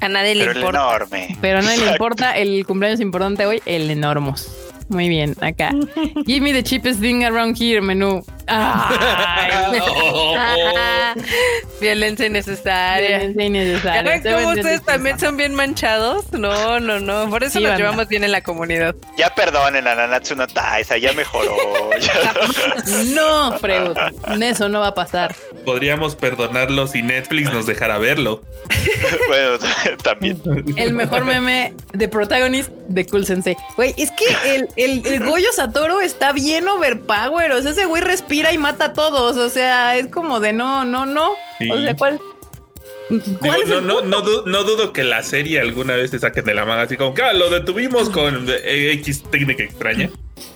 A 0.00 0.08
nadie 0.08 0.34
le 0.34 0.40
Pero 0.44 0.52
el 0.52 0.56
importa. 0.58 0.78
enorme. 0.80 1.36
pero 1.40 1.60
no 1.62 1.68
le 1.68 1.74
Exacto. 1.74 1.92
importa 1.92 2.36
el 2.36 2.64
cumpleaños 2.66 3.00
importante 3.00 3.46
hoy, 3.46 3.62
el 3.66 3.90
enormos. 3.90 4.48
Muy 4.88 5.08
bien, 5.08 5.34
acá. 5.40 5.70
Give 6.26 6.40
me 6.40 6.52
the 6.52 6.62
cheapest 6.62 7.00
thing 7.00 7.22
around 7.24 7.56
here, 7.60 7.80
menú. 7.80 8.24
Ay, 8.46 9.50
Ah, 10.38 11.14
Violencia 11.80 12.26
innecesaria. 12.26 13.18
violencia 13.18 13.44
innecesaria. 13.44 14.02
¿Ya 14.02 14.10
ven 14.10 14.22
Se 14.22 14.32
cómo 14.32 14.48
ustedes 14.48 14.80
de 14.80 14.86
también 14.86 15.18
son 15.20 15.36
bien 15.36 15.54
manchados? 15.54 16.32
No, 16.32 16.80
no, 16.80 16.98
no. 17.00 17.28
Por 17.30 17.44
eso 17.44 17.58
Sí, 17.58 17.58
nos 17.64 17.70
banda. 17.72 17.76
llevamos 17.84 18.08
bien 18.08 18.24
en 18.24 18.32
la 18.32 18.40
comunidad. 18.40 18.94
Ya 19.16 19.34
perdonen 19.34 19.86
a 19.86 19.94
Nanatsu 19.94 20.34
no 20.34 20.46
Taisa, 20.46 20.96
ya 20.98 21.12
mejoró. 21.12 21.54
Ya- 22.00 22.32
No, 23.14 23.58
Freud. 23.58 23.96
Eso 24.42 24.68
no 24.68 24.80
va 24.80 24.88
a 24.88 24.94
pasar. 24.94 25.34
Podríamos 25.64 26.16
perdonarlo 26.16 26.86
si 26.86 27.02
Netflix 27.02 27.52
nos 27.52 27.66
dejara 27.66 27.98
verlo. 27.98 28.42
bueno, 29.28 29.58
también. 30.02 30.40
El 30.76 30.94
mejor 30.94 31.24
meme 31.24 31.74
de 31.92 32.08
protagonist 32.08 32.70
de 32.88 33.06
Cool 33.06 33.26
Sensei. 33.26 33.56
Güey, 33.76 33.94
es 33.98 34.10
que 34.12 34.54
el, 34.54 34.68
el, 34.78 35.06
el 35.06 35.20
Goyo 35.28 35.52
Satoru 35.52 36.00
está 36.00 36.32
bien 36.32 36.66
overpower. 36.68 37.52
O 37.52 37.60
sea, 37.62 37.72
ese 37.72 37.84
güey 37.84 38.02
respira 38.02 38.52
y 38.52 38.58
mata 38.58 38.86
a 38.86 38.92
todos. 38.94 39.36
O 39.36 39.48
sea, 39.50 39.96
es 39.96 40.06
como 40.08 40.40
de 40.40 40.52
no, 40.54 40.84
no, 40.84 41.04
no. 41.04 41.32
Sí. 41.58 41.70
O 41.70 41.78
sea, 41.80 41.94
¿cuál? 41.96 42.20
Digo, 43.10 43.38
¿Cuál 43.40 43.62
es 43.62 43.68
no, 43.68 43.80
no, 43.80 44.02
no, 44.02 44.20
du- 44.20 44.42
no 44.46 44.64
dudo 44.64 44.92
que 44.92 45.02
la 45.02 45.22
serie 45.22 45.60
alguna 45.60 45.94
vez 45.96 46.10
te 46.10 46.18
saquen 46.18 46.44
de 46.44 46.52
la 46.54 46.66
manga 46.66 46.82
así 46.82 46.96
como 46.98 47.14
que 47.14 47.22
ah, 47.22 47.32
lo 47.32 47.48
detuvimos 47.48 48.10
con 48.10 48.46
eh, 48.50 48.90
X 48.92 49.22
técnica 49.30 49.62
extraña. 49.62 50.10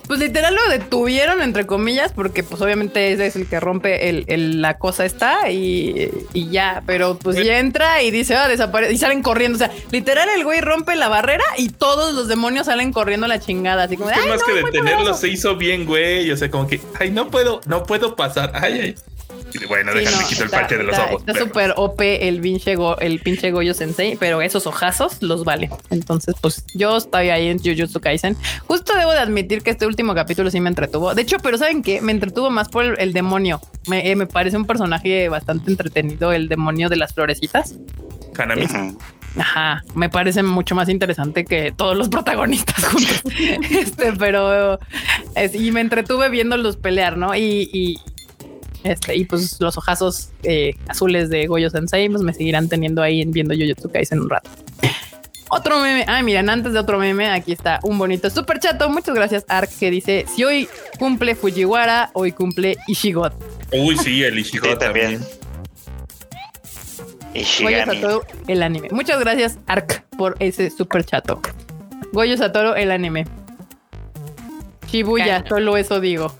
Pues 0.07 0.19
literal 0.19 0.53
lo 0.55 0.71
detuvieron, 0.71 1.41
entre 1.41 1.65
comillas, 1.65 2.11
porque 2.11 2.43
pues 2.43 2.61
obviamente 2.61 3.11
ese 3.13 3.25
es 3.27 3.35
el 3.35 3.47
que 3.47 3.59
rompe 3.59 4.09
el, 4.09 4.25
el- 4.27 4.61
la 4.61 4.77
cosa 4.77 5.05
está 5.05 5.49
y, 5.49 6.09
y 6.33 6.49
ya, 6.49 6.83
pero 6.85 7.17
pues 7.17 7.37
ya 7.43 7.59
entra 7.59 8.01
y 8.01 8.11
dice, 8.11 8.35
ah, 8.35 8.47
desaparece 8.47 8.93
y 8.93 8.97
salen 8.97 9.21
corriendo. 9.23 9.55
O 9.55 9.59
sea, 9.59 9.71
literal 9.91 10.27
el 10.35 10.43
güey 10.43 10.61
rompe 10.61 10.95
la 10.95 11.07
barrera 11.07 11.43
y 11.57 11.69
todos 11.69 12.13
los 12.13 12.27
demonios 12.27 12.65
salen 12.65 12.91
corriendo 12.91 13.25
a 13.25 13.29
la 13.29 13.39
chingada, 13.39 13.83
así 13.83 13.95
como, 13.97 14.09
Es 14.09 14.17
que 14.17 14.23
"Ay, 14.23 14.29
más 14.29 14.39
no, 14.41 14.45
que 14.45 14.53
detenerlo 14.53 14.97
poderoso". 14.99 15.21
se 15.21 15.27
hizo 15.29 15.55
bien, 15.55 15.85
güey. 15.85 16.29
O 16.31 16.37
sea, 16.37 16.51
como 16.51 16.67
que, 16.67 16.81
ay, 16.99 17.11
no 17.11 17.29
puedo, 17.29 17.61
no 17.65 17.83
puedo 17.83 18.15
pasar. 18.15 18.51
Ay, 18.55 18.79
ay. 18.81 18.95
Bueno, 19.67 19.91
Sí, 19.93 19.99
déjame 19.99 20.21
no, 20.23 20.27
quito 20.27 20.41
el 20.41 20.45
está- 20.47 20.57
parche 20.59 20.77
de 20.77 20.83
los 20.83 20.93
está- 20.95 21.05
ojos. 21.09 21.19
Está 21.21 21.33
pero- 21.33 21.45
súper 21.45 21.73
OP 21.77 22.27
el 22.27 22.41
pinche, 22.41 22.75
go- 22.75 22.97
el 22.99 23.19
pinche 23.19 23.51
Goyo 23.51 23.73
Sensei, 23.73 24.15
pero 24.17 24.41
esos 24.41 24.67
ojazos 24.67 25.21
los 25.21 25.43
vale. 25.43 25.69
Entonces, 25.89 26.35
pues 26.41 26.65
yo 26.73 26.97
estoy 26.97 27.29
ahí 27.29 27.47
en 27.47 27.59
Jujutsu 27.59 27.99
Kaisen. 27.99 28.35
Justo 28.67 28.95
debo 28.95 29.11
de 29.11 29.19
admitir 29.19 29.61
que 29.63 29.69
este 29.71 29.85
último 29.85 30.13
capítulo 30.15 30.49
sí 30.51 30.59
me 30.59 30.69
entretuvo. 30.69 31.13
De 31.15 31.21
hecho, 31.21 31.37
pero 31.39 31.57
¿saben 31.57 31.81
qué? 31.83 32.01
Me 32.01 32.11
entretuvo 32.11 32.49
más 32.49 32.69
por 32.69 32.85
el, 32.85 32.99
el 32.99 33.13
demonio. 33.13 33.61
Me, 33.87 34.09
eh, 34.09 34.15
me 34.15 34.25
parece 34.27 34.57
un 34.57 34.65
personaje 34.65 35.29
bastante 35.29 35.69
entretenido, 35.71 36.31
el 36.31 36.49
demonio 36.49 36.89
de 36.89 36.95
las 36.97 37.13
florecitas. 37.13 37.75
Hanami. 38.37 38.65
Ajá, 39.37 39.83
me 39.95 40.09
parece 40.09 40.43
mucho 40.43 40.75
más 40.75 40.89
interesante 40.89 41.43
que 41.43 41.71
todos 41.71 41.97
los 41.97 42.07
protagonistas 42.09 42.83
juntos. 42.91 43.21
este, 43.71 44.13
pero 44.13 44.79
es- 45.35 45.55
y 45.55 45.71
me 45.71 45.81
entretuve 45.81 46.29
viéndolos 46.29 46.77
pelear, 46.77 47.17
¿no? 47.17 47.35
Y, 47.35 47.69
y 47.73 47.95
este, 48.83 49.15
y 49.15 49.25
pues 49.25 49.59
los 49.59 49.77
ojazos 49.77 50.29
eh, 50.43 50.73
azules 50.87 51.29
de 51.29 51.47
Goyo 51.47 51.69
Sensei 51.69 52.09
pues 52.09 52.21
me 52.21 52.33
seguirán 52.33 52.69
teniendo 52.69 53.01
ahí 53.01 53.21
en 53.21 53.31
viendo 53.31 53.53
Jujutsu 53.55 53.89
Kaisen 53.91 54.19
un 54.19 54.29
rato. 54.29 54.49
Otro 55.49 55.79
meme. 55.79 56.03
Ah, 56.07 56.23
miren, 56.23 56.49
antes 56.49 56.73
de 56.73 56.79
otro 56.79 56.97
meme, 56.97 57.29
aquí 57.29 57.51
está 57.51 57.79
un 57.83 57.97
bonito 57.99 58.29
super 58.31 58.59
chato. 58.59 58.89
Muchas 58.89 59.13
gracias, 59.13 59.45
Ark, 59.47 59.69
que 59.79 59.91
dice: 59.91 60.25
Si 60.35 60.43
hoy 60.43 60.67
cumple 60.97 61.35
Fujiwara, 61.35 62.09
hoy 62.13 62.31
cumple 62.31 62.75
Ishigot. 62.87 63.33
Uy, 63.71 63.95
sí, 63.97 64.23
el 64.23 64.39
Ishigo 64.39 64.65
Sí, 64.65 64.75
también. 64.79 65.19
también. 65.19 65.43
Goyo. 67.61 67.85
Satoru, 67.85 68.21
el 68.47 68.63
anime. 68.63 68.87
Muchas 68.91 69.19
gracias, 69.19 69.59
Ark, 69.67 70.03
por 70.17 70.35
ese 70.39 70.69
super 70.71 71.03
chato. 71.03 71.39
Goyo 72.11 72.35
Satoru, 72.37 72.73
el 72.73 72.91
anime. 72.91 73.25
Shibuya, 74.87 75.43
Caño. 75.43 75.49
solo 75.49 75.77
eso 75.77 75.99
digo. 75.99 76.35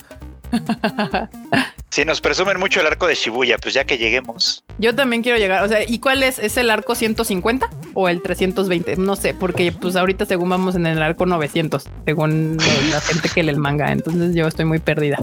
Sí, 1.94 2.06
nos 2.06 2.22
presumen 2.22 2.60
mucho 2.60 2.80
el 2.80 2.88
arco 2.88 3.06
de 3.06 3.14
Shibuya, 3.14 3.60
pues 3.60 3.76
ya 3.76 3.84
que 3.84 4.00
lleguemos. 4.00 4.64
Yo 4.80 4.96
también 4.96 5.22
quiero 5.22 5.38
llegar. 5.38 5.64
O 5.64 5.68
sea, 5.68 5.84
¿y 5.88 6.00
cuál 6.00 6.24
es? 6.24 6.40
¿Es 6.40 6.58
el 6.58 6.72
arco 6.72 6.96
150 6.96 7.70
o 7.94 8.10
el 8.10 8.24
320? 8.24 8.98
No 8.98 9.16
sé, 9.16 9.36
porque 9.36 9.72
pues 9.72 9.96
ahorita 9.96 10.26
según 10.26 10.50
vamos 10.50 10.74
en 10.74 10.88
el 10.88 11.04
arco 11.04 11.28
900, 11.28 11.88
según 12.04 12.58
la 12.90 13.00
gente 13.00 13.30
que 13.30 13.44
lee 13.44 13.50
el 13.50 13.58
manga. 13.58 13.92
Entonces 13.92 14.34
yo 14.34 14.48
estoy 14.48 14.66
muy 14.66 14.80
perdida. 14.80 15.20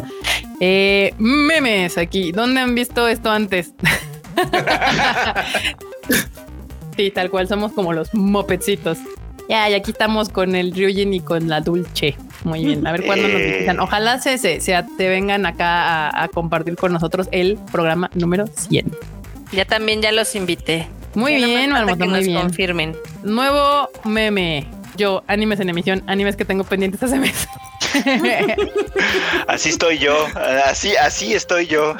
Eh, 0.60 1.12
memes 1.18 1.98
aquí. 1.98 2.30
¿Dónde 2.30 2.60
han 2.60 2.76
visto 2.76 3.08
esto 3.08 3.32
antes? 3.32 3.74
sí, 6.96 7.10
tal 7.10 7.32
cual 7.32 7.48
somos 7.48 7.72
como 7.72 7.92
los 7.92 8.14
mopedcitos. 8.14 8.98
Ya, 9.48 9.68
y 9.68 9.74
aquí 9.74 9.90
estamos 9.90 10.28
con 10.28 10.54
el 10.54 10.72
Ryujin 10.72 11.14
y 11.14 11.18
con 11.18 11.48
la 11.48 11.62
Dulce. 11.62 12.14
Muy 12.44 12.64
bien. 12.64 12.86
A 12.86 12.92
ver 12.92 13.04
cuándo 13.04 13.28
nos 13.28 13.40
Eh. 13.40 13.52
visitan. 13.52 13.80
Ojalá 13.80 14.18
se, 14.20 14.38
se, 14.38 14.60
se 14.60 14.82
te 14.96 15.08
vengan 15.08 15.44
acá 15.46 16.08
a, 16.08 16.22
a 16.24 16.28
compartir 16.28 16.76
con 16.76 16.92
nosotros 16.92 17.28
el 17.32 17.58
programa 17.70 18.10
número 18.14 18.46
100. 18.46 18.90
Ya 19.52 19.64
también 19.64 20.00
ya 20.00 20.12
los 20.12 20.34
invité. 20.34 20.88
Muy 21.14 21.40
Ya 21.40 21.46
bien, 21.46 21.70
Marmota, 21.70 21.96
que 21.98 22.04
muy 22.04 22.18
nos 22.18 22.26
bien. 22.26 22.40
confirmen. 22.40 22.96
Nuevo 23.24 23.88
meme. 24.04 24.66
Yo, 24.96 25.22
animes 25.26 25.60
en 25.60 25.68
emisión, 25.70 26.02
animes 26.06 26.36
que 26.36 26.44
tengo 26.44 26.64
pendientes 26.64 27.02
hace 27.02 27.18
mes. 27.18 27.48
Así 29.46 29.70
estoy 29.70 29.98
yo. 29.98 30.14
Así, 30.66 30.94
así 30.96 31.34
estoy 31.34 31.66
yo. 31.66 31.94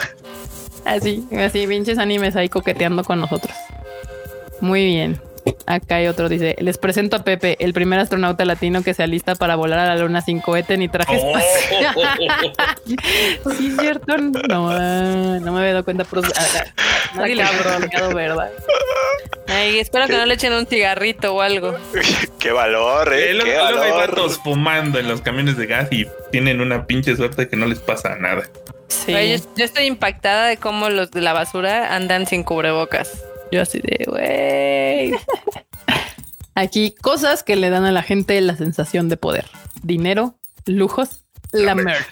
así, 0.85 1.27
así, 1.39 1.67
pinches 1.67 1.99
animes 1.99 2.37
ahí 2.37 2.49
coqueteando 2.49 3.05
con 3.05 3.21
nosotros. 3.21 3.55
Muy 4.61 4.85
bien. 4.85 5.21
Acá 5.67 5.97
hay 5.97 6.07
otro, 6.09 6.29
dice, 6.29 6.57
les 6.59 6.79
presento 6.79 7.17
a 7.17 7.25
Pepe, 7.25 7.57
el 7.61 7.73
primer 7.73 7.99
astronauta 8.01 8.45
latino 8.45 8.83
que 8.83 8.93
se 8.95 9.03
alista 9.03 9.35
para 9.37 9.57
volar 9.57 9.79
a 9.79 9.95
la 9.95 10.03
luna 10.03 10.21
sin 10.21 10.41
cohete 10.41 10.77
ni 10.77 10.89
traje 10.89 11.17
Oh. 11.23 11.39
espacial. 11.39 11.95
Sí, 13.57 13.69
es 13.69 13.77
cierto. 13.81 14.17
No, 14.19 14.71
ah, 14.71 15.39
no 15.41 15.53
me 15.53 15.61
había 15.61 15.73
dado 15.73 15.85
cuenta. 15.85 16.05
Pero, 16.05 16.23
ah, 16.37 16.65
nadie 17.15 17.37
le 17.37 17.43
ha 17.43 17.51
bromeado, 17.53 18.15
¿verdad? 18.15 18.51
Ay, 19.49 19.79
espero 19.79 20.07
que 20.07 20.17
no 20.17 20.27
le 20.27 20.35
echen 20.35 20.53
un 20.53 20.67
cigarrito 20.67 21.35
o 21.35 21.41
algo. 21.41 21.77
Qué 22.39 22.53
valor, 22.53 23.12
Eh, 23.12 23.35
luego, 23.35 23.51
Qué 23.51 23.57
hay 23.59 23.75
valor. 23.75 24.09
vatos 24.11 24.39
fumando 24.43 24.99
en 24.99 25.09
los 25.09 25.21
camiones 25.21 25.57
de 25.57 25.67
gas 25.67 25.89
y 25.91 26.07
tienen 26.31 26.61
una 26.61 26.87
pinche 26.87 27.17
suerte 27.17 27.49
que 27.49 27.57
no 27.57 27.67
les 27.67 27.79
pasa 27.81 28.17
nada. 28.17 28.43
Sí. 28.89 29.12
Yo 29.57 29.65
estoy 29.65 29.85
impactada 29.87 30.47
de 30.47 30.57
cómo 30.57 30.89
los 30.91 31.11
de 31.11 31.21
la 31.21 31.33
basura 31.33 31.95
andan 31.95 32.27
sin 32.27 32.43
cubrebocas. 32.43 33.25
Yo 33.52 33.62
así 33.62 33.81
de, 33.81 34.05
güey. 34.06 35.12
Aquí, 36.55 36.94
cosas 37.01 37.43
que 37.43 37.56
le 37.56 37.70
dan 37.70 37.85
a 37.85 37.93
la 37.93 38.02
gente 38.02 38.40
la 38.40 38.56
sensación 38.56 39.09
de 39.09 39.16
poder. 39.16 39.47
Dinero, 39.82 40.35
lujos, 40.66 41.24
la 41.52 41.74
merch. 41.74 42.06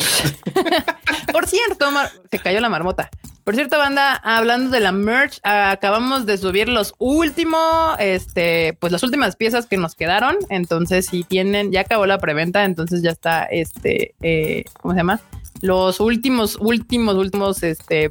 Por 1.32 1.46
cierto, 1.46 1.90
Mar- 1.90 2.10
se 2.30 2.38
cayó 2.38 2.60
la 2.60 2.68
marmota. 2.68 3.10
Por 3.44 3.54
cierto, 3.54 3.78
banda, 3.78 4.14
hablando 4.14 4.70
de 4.70 4.80
la 4.80 4.92
merch, 4.92 5.38
acabamos 5.42 6.26
de 6.26 6.36
subir 6.38 6.68
los 6.68 6.94
últimos, 6.98 7.96
este, 7.98 8.74
pues 8.74 8.92
las 8.92 9.02
últimas 9.02 9.36
piezas 9.36 9.66
que 9.66 9.76
nos 9.78 9.94
quedaron. 9.94 10.36
Entonces, 10.50 11.06
si 11.06 11.24
tienen, 11.24 11.72
ya 11.72 11.80
acabó 11.82 12.04
la 12.06 12.18
preventa, 12.18 12.64
entonces 12.64 13.02
ya 13.02 13.10
está, 13.10 13.44
este, 13.44 14.14
eh, 14.20 14.64
¿cómo 14.80 14.92
se 14.92 14.98
llama? 15.00 15.20
Los 15.62 15.98
últimos, 16.00 16.56
últimos, 16.60 17.14
últimos, 17.16 17.62
este, 17.62 18.10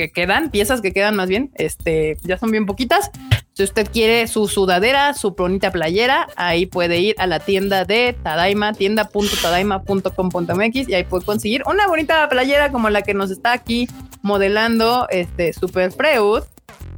que 0.00 0.12
quedan, 0.12 0.50
piezas 0.50 0.80
que 0.80 0.92
quedan 0.92 1.14
más 1.16 1.28
bien, 1.28 1.50
este, 1.54 2.16
ya 2.22 2.38
son 2.38 2.50
bien 2.50 2.64
poquitas. 2.66 3.10
Si 3.52 3.64
usted 3.64 3.88
quiere 3.90 4.26
su 4.26 4.48
sudadera, 4.48 5.12
su 5.12 5.32
bonita 5.32 5.70
playera, 5.70 6.28
ahí 6.36 6.64
puede 6.66 7.00
ir 7.00 7.14
a 7.18 7.26
la 7.26 7.40
tienda 7.40 7.84
de 7.84 8.16
Tadaima, 8.22 8.72
tienda.tadaima.com.mx 8.72 10.88
y 10.88 10.94
ahí 10.94 11.04
puede 11.04 11.26
conseguir 11.26 11.62
una 11.66 11.86
bonita 11.86 12.26
playera 12.28 12.72
como 12.72 12.88
la 12.88 13.02
que 13.02 13.12
nos 13.12 13.30
está 13.30 13.52
aquí 13.52 13.86
modelando 14.22 15.06
este 15.10 15.52
Super 15.52 15.92
Freud. 15.92 16.44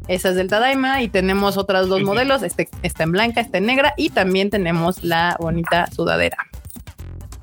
Esa 0.08 0.30
es 0.30 0.36
del 0.36 0.48
Tadaima 0.48 1.02
y 1.02 1.08
tenemos 1.08 1.56
otras 1.56 1.88
dos 1.88 2.02
modelos, 2.02 2.42
este 2.42 2.68
está 2.82 3.04
en 3.04 3.12
blanca, 3.12 3.40
está 3.40 3.58
en 3.58 3.66
negra 3.66 3.94
y 3.96 4.10
también 4.10 4.50
tenemos 4.50 5.02
la 5.02 5.36
bonita 5.40 5.86
sudadera. 5.90 6.36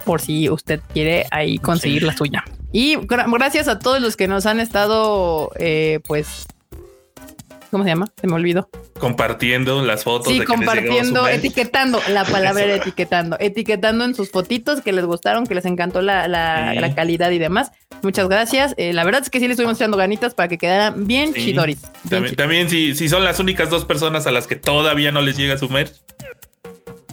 Por 0.05 0.21
si 0.21 0.49
usted 0.49 0.79
quiere 0.93 1.25
ahí 1.31 1.57
conseguir 1.59 2.01
Sí. 2.01 2.05
la 2.07 2.15
suya. 2.17 2.43
Y 2.71 2.95
gra- 2.97 3.25
gracias 3.31 3.67
a 3.67 3.79
todos 3.79 3.99
los 4.01 4.15
que 4.15 4.27
nos 4.27 4.45
han 4.45 4.59
estado, 4.59 5.51
eh, 5.59 5.99
pues, 6.07 6.45
¿cómo 7.71 7.83
se 7.83 7.89
llama? 7.89 8.07
Se 8.19 8.27
me 8.27 8.33
olvidó. 8.33 8.69
Compartiendo 8.99 9.81
las 9.83 10.03
fotos. 10.03 10.27
Sí, 10.31 10.39
de 10.39 10.45
que 10.45 10.51
les 10.51 10.59
llegó 10.59 10.71
su 10.71 10.75
compartiendo, 10.81 11.27
etiquetando. 11.27 11.99
La 12.09 12.25
palabra 12.25 12.63
era 12.63 12.75
etiquetando. 12.75 13.37
Etiquetando 13.39 14.03
en 14.05 14.13
sus 14.15 14.29
fotitos 14.31 14.81
que 14.81 14.91
les 14.91 15.05
gustaron, 15.05 15.45
que 15.47 15.55
les 15.55 15.65
encantó 15.65 16.01
la, 16.01 16.27
la- 16.27 16.71
Sí. 16.73 16.79
la 16.79 16.95
calidad 16.95 17.31
y 17.31 17.39
demás. 17.39 17.71
Muchas 18.01 18.27
gracias. 18.29 18.73
Eh, 18.77 18.93
la 18.93 19.03
verdad 19.03 19.21
es 19.23 19.29
que 19.29 19.39
sí 19.39 19.47
le 19.47 19.53
estuvimos 19.53 19.77
echando 19.77 19.97
ganitas 19.97 20.33
para 20.33 20.47
que 20.47 20.57
quedaran 20.57 21.05
bien 21.07 21.33
Sí. 21.33 21.45
chidoris. 21.45 21.81
Bien 21.81 21.91
También, 21.91 22.09
chidoris. 22.31 22.35
también 22.37 22.69
si, 22.69 22.95
si 22.95 23.09
son 23.09 23.23
las 23.23 23.39
únicas 23.39 23.69
dos 23.69 23.85
personas 23.85 24.25
a 24.27 24.31
las 24.31 24.47
que 24.47 24.55
todavía 24.55 25.11
no 25.11 25.21
les 25.21 25.37
llega 25.37 25.57
su 25.57 25.69
merch, 25.69 25.93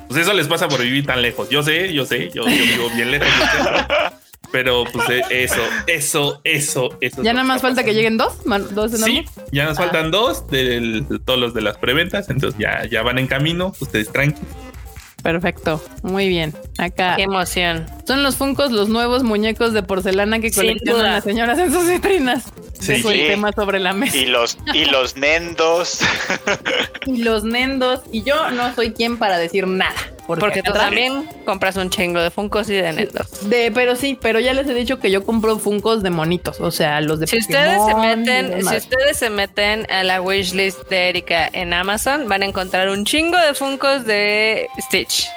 pues 0.09 0.21
eso 0.21 0.33
les 0.33 0.47
pasa 0.49 0.69
por 0.69 0.81
vivir 0.83 1.05
tan 1.07 1.23
lejos. 1.23 1.49
Yo 1.49 1.63
sé, 1.63 1.93
yo 1.93 2.05
sé, 2.07 2.31
yo, 2.35 2.43
yo 2.43 2.47
vivo 2.47 2.91
bien 2.95 3.11
lejos. 3.13 3.29
de 3.29 4.17
pero 4.53 4.85
pues 4.93 5.09
eh, 5.11 5.23
eso, 5.31 5.61
eso, 5.89 6.41
eso, 6.45 6.97
eso. 7.01 7.21
es 7.21 7.25
Ya 7.25 7.33
nada 7.33 7.45
más 7.45 7.61
falta 7.61 7.83
que 7.85 7.93
lleguen 7.95 8.17
dos, 8.17 8.35
dos 8.75 8.93
Sí, 8.93 8.97
enormes. 8.97 9.31
ya 9.53 9.65
nos 9.65 9.79
Ah. 9.79 9.83
faltan 9.83 10.11
dos 10.11 10.47
de 10.49 11.05
todos 11.25 11.39
los 11.39 11.53
de 11.53 11.63
las 11.63 11.77
preventas, 11.79 12.31
entonces 12.31 12.59
ya, 12.59 12.87
ya 12.89 13.03
van 13.03 13.19
en 13.19 13.27
camino, 13.27 13.73
ustedes 13.81 14.11
tranquilos. 14.13 14.49
Perfecto. 15.23 15.83
Muy 16.03 16.29
bien. 16.29 16.55
Acá 16.79 17.15
Qué 17.17 17.25
emoción. 17.25 17.87
son 18.07 18.23
los 18.23 18.37
Funcos, 18.37 18.71
los 18.71 18.89
nuevos 18.89 19.25
muñecos 19.25 19.73
de 19.73 19.83
porcelana 19.83 20.39
que 20.39 20.53
coleccionan 20.53 21.13
las 21.15 21.25
señoras 21.25 21.59
en 21.59 21.73
sus 21.73 21.89
vitrinas. 21.89 22.45
Sí. 22.81 22.93
Dejo 22.95 23.11
el 23.11 23.21
Sí. 23.21 23.27
tema 23.27 23.53
sobre 23.53 23.79
la 23.81 23.93
mesa. 23.93 24.17
Y 24.17 24.27
los, 24.27 24.59
y 24.75 24.85
los 24.87 25.17
nendos. 25.17 26.01
y 27.07 27.23
los 27.23 27.45
nendos. 27.45 28.01
Y 28.13 28.23
yo 28.23 28.51
no 28.51 28.75
soy 28.75 28.93
quien 28.93 29.17
para 29.19 29.39
decir 29.39 29.67
nada. 29.67 29.95
Porque 30.27 30.61
tú 30.63 30.73
también 30.73 31.29
compras 31.45 31.77
un 31.77 31.89
chingo 31.89 32.21
de 32.21 32.33
Funkos 32.33 32.69
y 32.69 32.75
de 32.75 32.93
Netos. 32.93 33.49
De, 33.49 33.71
pero 33.71 33.95
sí, 33.95 34.19
pero 34.21 34.41
ya 34.41 34.55
les 34.55 34.67
he 34.67 34.75
dicho 34.75 34.99
que 34.99 35.11
yo 35.13 35.25
compro 35.25 35.57
Funcos 35.61 36.03
de 36.03 36.11
monitos, 36.11 36.61
o 36.61 36.73
sea, 36.73 37.01
los 37.01 37.21
de 37.21 37.29
Si 37.29 37.39
ustedes 37.39 37.79
se 37.87 37.95
meten, 37.95 38.67
si 38.67 38.77
ustedes 38.77 39.17
se 39.17 39.31
meten 39.31 39.87
a 39.89 40.03
la 40.03 40.21
wishlist 40.21 40.89
de 40.91 41.11
Erika 41.11 41.49
en 41.53 41.73
Amazon, 41.73 42.29
van 42.29 42.43
a 42.43 42.47
encontrar 42.47 42.89
un 42.89 43.05
chingo 43.05 43.39
de 43.39 43.55
Funkos 43.55 44.05
de 44.05 44.67
Stitch. 44.81 45.29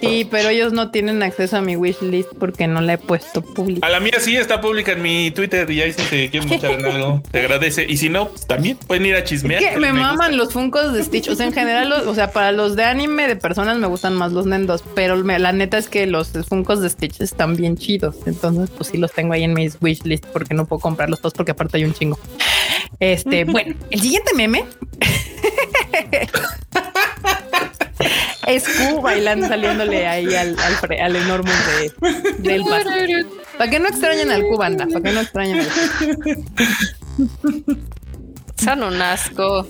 Sí, 0.00 0.26
pero 0.30 0.48
ellos 0.50 0.72
no 0.72 0.90
tienen 0.90 1.22
acceso 1.22 1.56
a 1.56 1.60
mi 1.60 1.76
wishlist 1.76 2.28
porque 2.38 2.66
no 2.68 2.80
la 2.80 2.94
he 2.94 2.98
puesto 2.98 3.42
pública. 3.42 3.86
A 3.86 3.90
la 3.90 4.00
mía 4.00 4.14
sí 4.20 4.36
está 4.36 4.60
pública 4.60 4.92
en 4.92 5.02
mi 5.02 5.30
Twitter 5.32 5.68
y 5.70 5.82
ahí 5.82 5.92
si 5.92 6.02
se 6.02 6.30
quieren 6.30 6.52
echar 6.52 6.72
en 6.72 6.84
algo, 6.86 7.22
te 7.30 7.40
agradece. 7.40 7.84
Y 7.88 7.96
si 7.96 8.08
no, 8.08 8.28
pues 8.28 8.46
también 8.46 8.76
pueden 8.76 9.06
ir 9.06 9.16
a 9.16 9.24
chismear. 9.24 9.62
Es 9.62 9.70
que 9.70 9.80
me 9.80 9.92
maman 9.92 10.36
los 10.36 10.52
Funcos 10.52 10.92
de 10.92 11.02
Stitch. 11.02 11.28
O 11.28 11.34
sea, 11.34 11.46
en 11.46 11.52
general, 11.52 11.88
los- 11.88 12.06
o 12.06 12.14
sea, 12.14 12.30
para 12.30 12.52
los 12.52 12.76
de 12.76 12.84
anime 12.84 13.26
de 13.26 13.36
personas 13.36 13.76
me 13.78 13.86
gustan 13.88 14.14
más 14.14 14.32
los 14.32 14.46
Nendos, 14.46 14.84
pero 14.94 15.16
me- 15.16 15.38
la 15.38 15.52
neta 15.52 15.78
es 15.78 15.88
que 15.88 16.06
los 16.06 16.30
Funcos 16.48 16.80
de 16.80 16.90
Stitch 16.90 17.20
están 17.20 17.56
bien 17.56 17.76
chidos. 17.76 18.16
Entonces, 18.26 18.70
pues 18.70 18.90
sí 18.90 18.98
los 18.98 19.12
tengo 19.12 19.32
ahí 19.32 19.42
en 19.44 19.54
mis 19.54 19.78
wishlist 19.80 20.26
porque 20.26 20.54
no 20.54 20.66
puedo 20.66 20.80
comprarlos 20.80 21.20
todos 21.20 21.34
porque 21.34 21.52
aparte 21.52 21.78
hay 21.78 21.84
un 21.84 21.94
chingo. 21.94 22.18
Este, 23.00 23.44
bueno, 23.50 23.74
el 23.90 24.00
siguiente 24.00 24.32
meme 24.34 24.64
es 28.46 28.64
Q 28.68 29.00
bailando, 29.00 29.48
saliéndole 29.48 30.06
ahí 30.06 30.34
al, 30.34 30.56
al, 30.58 31.00
al 31.00 31.16
enorme 31.16 31.50
de, 31.50 31.92
del 32.38 32.64
paso. 32.64 32.90
Para 33.56 33.70
que 33.70 33.80
no 33.80 33.88
extrañen 33.88 34.30
al 34.30 34.42
Q, 34.42 34.56
banda, 34.56 34.86
para 34.86 35.02
que 35.02 35.12
no 35.12 35.20
extrañen 35.20 35.60
al 35.60 35.66
Q. 35.66 36.44
Son 38.56 38.82
un 38.82 39.00
asco. 39.00 39.66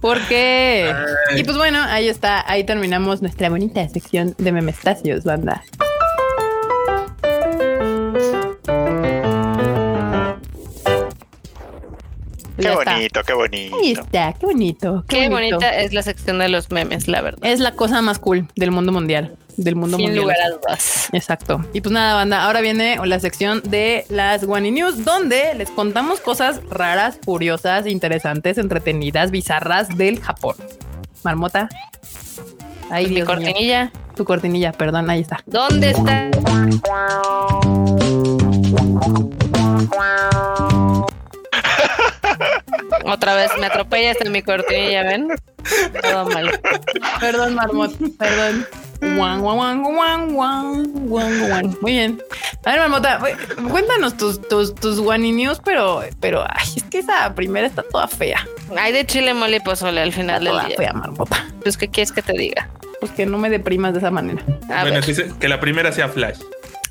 ¿Por 0.00 0.18
qué? 0.28 0.94
Y 1.36 1.44
pues 1.44 1.56
bueno, 1.58 1.82
ahí 1.82 2.08
está, 2.08 2.42
ahí 2.50 2.64
terminamos 2.64 3.20
nuestra 3.20 3.50
bonita 3.50 3.86
sección 3.88 4.34
de 4.38 4.52
memestacios, 4.52 5.24
banda. 5.24 5.62
Qué 12.60 12.64
Ya 12.66 12.72
está. 12.74 12.92
bonito, 12.94 13.22
qué 13.24 13.32
bonito. 13.34 13.76
Ahí 13.76 13.92
está, 13.92 14.32
qué 14.34 14.46
bonito. 14.46 15.04
Qué 15.08 15.28
bonito. 15.28 15.56
bonita 15.56 15.76
es 15.78 15.92
la 15.92 16.02
sección 16.02 16.38
de 16.38 16.48
los 16.48 16.70
memes, 16.70 17.08
la 17.08 17.20
verdad. 17.22 17.40
Es 17.42 17.60
la 17.60 17.72
cosa 17.72 18.00
más 18.02 18.18
cool 18.18 18.46
del 18.56 18.70
mundo 18.70 18.92
mundial. 18.92 19.34
Del 19.56 19.76
mundo 19.76 19.96
Sin 19.96 20.06
mundial. 20.06 20.22
lugar 20.24 20.36
a 20.40 20.50
dudas. 20.50 21.08
Exacto. 21.12 21.64
Y 21.74 21.80
pues 21.80 21.92
nada, 21.92 22.14
banda, 22.14 22.44
ahora 22.44 22.60
viene 22.60 22.96
la 23.04 23.20
sección 23.20 23.60
de 23.64 24.04
las 24.08 24.44
Wani 24.44 24.70
News, 24.70 25.04
donde 25.04 25.54
les 25.54 25.70
contamos 25.70 26.20
cosas 26.20 26.60
raras, 26.70 27.18
curiosas, 27.24 27.86
interesantes, 27.86 28.56
entretenidas, 28.58 29.30
bizarras 29.30 29.88
del 29.96 30.20
Japón. 30.20 30.56
Marmota. 31.24 31.68
Ahí 32.90 33.06
Mi 33.08 33.16
Dios 33.16 33.26
mío. 33.28 33.36
cortinilla. 33.36 33.92
Tu 34.16 34.24
cortinilla, 34.24 34.72
perdón, 34.72 35.10
ahí 35.10 35.20
está. 35.20 35.42
¿Dónde 35.46 35.90
está? 35.90 36.28
Otra 43.04 43.34
vez 43.34 43.50
me 43.58 43.66
atropellas 43.66 44.16
en 44.20 44.32
mi 44.32 44.42
cortinilla, 44.42 45.02
¿ven? 45.04 45.28
Todo 46.02 46.24
mal. 46.26 46.60
Perdón, 47.20 47.54
Marmot, 47.54 47.92
perdón. 48.18 48.66
Guan, 49.00 49.40
guan, 49.40 49.56
guan, 49.56 49.82
guan, 49.82 50.34
guan, 50.34 50.92
guan, 51.08 51.48
guan. 51.48 51.76
Muy 51.80 51.92
bien. 51.92 52.22
A 52.64 52.70
ver, 52.72 52.80
Marmota, 52.80 53.18
cuéntanos 53.70 54.16
tus, 54.18 54.40
tus, 54.48 54.74
tus 54.74 54.98
Wani 54.98 55.32
News, 55.32 55.60
pero, 55.64 56.02
pero, 56.20 56.42
ay, 56.46 56.66
es 56.76 56.82
que 56.84 56.98
esa 56.98 57.34
primera 57.34 57.66
está 57.66 57.82
toda 57.82 58.06
fea. 58.08 58.46
Hay 58.78 58.92
de 58.92 59.06
chile, 59.06 59.32
mole 59.32 59.56
y 59.56 59.60
pozole 59.60 60.02
al 60.02 60.12
final 60.12 60.44
del 60.44 60.52
Toda 60.52 60.64
día. 60.66 60.76
fea, 60.76 60.92
Marmota. 60.92 61.46
Pues, 61.62 61.78
¿qué 61.78 61.88
quieres 61.88 62.12
que 62.12 62.20
te 62.20 62.34
diga? 62.34 62.68
Pues 63.00 63.12
que 63.12 63.24
no 63.24 63.38
me 63.38 63.48
deprimas 63.48 63.94
de 63.94 64.00
esa 64.00 64.10
manera. 64.10 64.42
A 64.68 64.82
Bueno, 64.82 64.96
ver. 64.96 65.06
dice 65.06 65.32
que 65.40 65.48
la 65.48 65.58
primera 65.60 65.92
sea 65.92 66.08
Flash. 66.10 66.38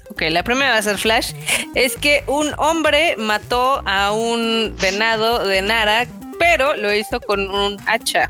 Ok, 0.10 0.24
la 0.30 0.44
primera 0.44 0.72
va 0.72 0.78
a 0.78 0.82
ser 0.82 0.98
Flash. 0.98 1.34
Es 1.76 1.96
que 1.96 2.24
un 2.28 2.52
hombre 2.58 3.16
mató 3.18 3.82
a 3.86 4.12
un 4.12 4.76
venado 4.82 5.46
de 5.48 5.62
Nara, 5.62 6.08
pero 6.40 6.76
lo 6.76 6.94
hizo 6.94 7.20
con 7.22 7.50
un 7.50 7.78
hacha. 7.88 8.30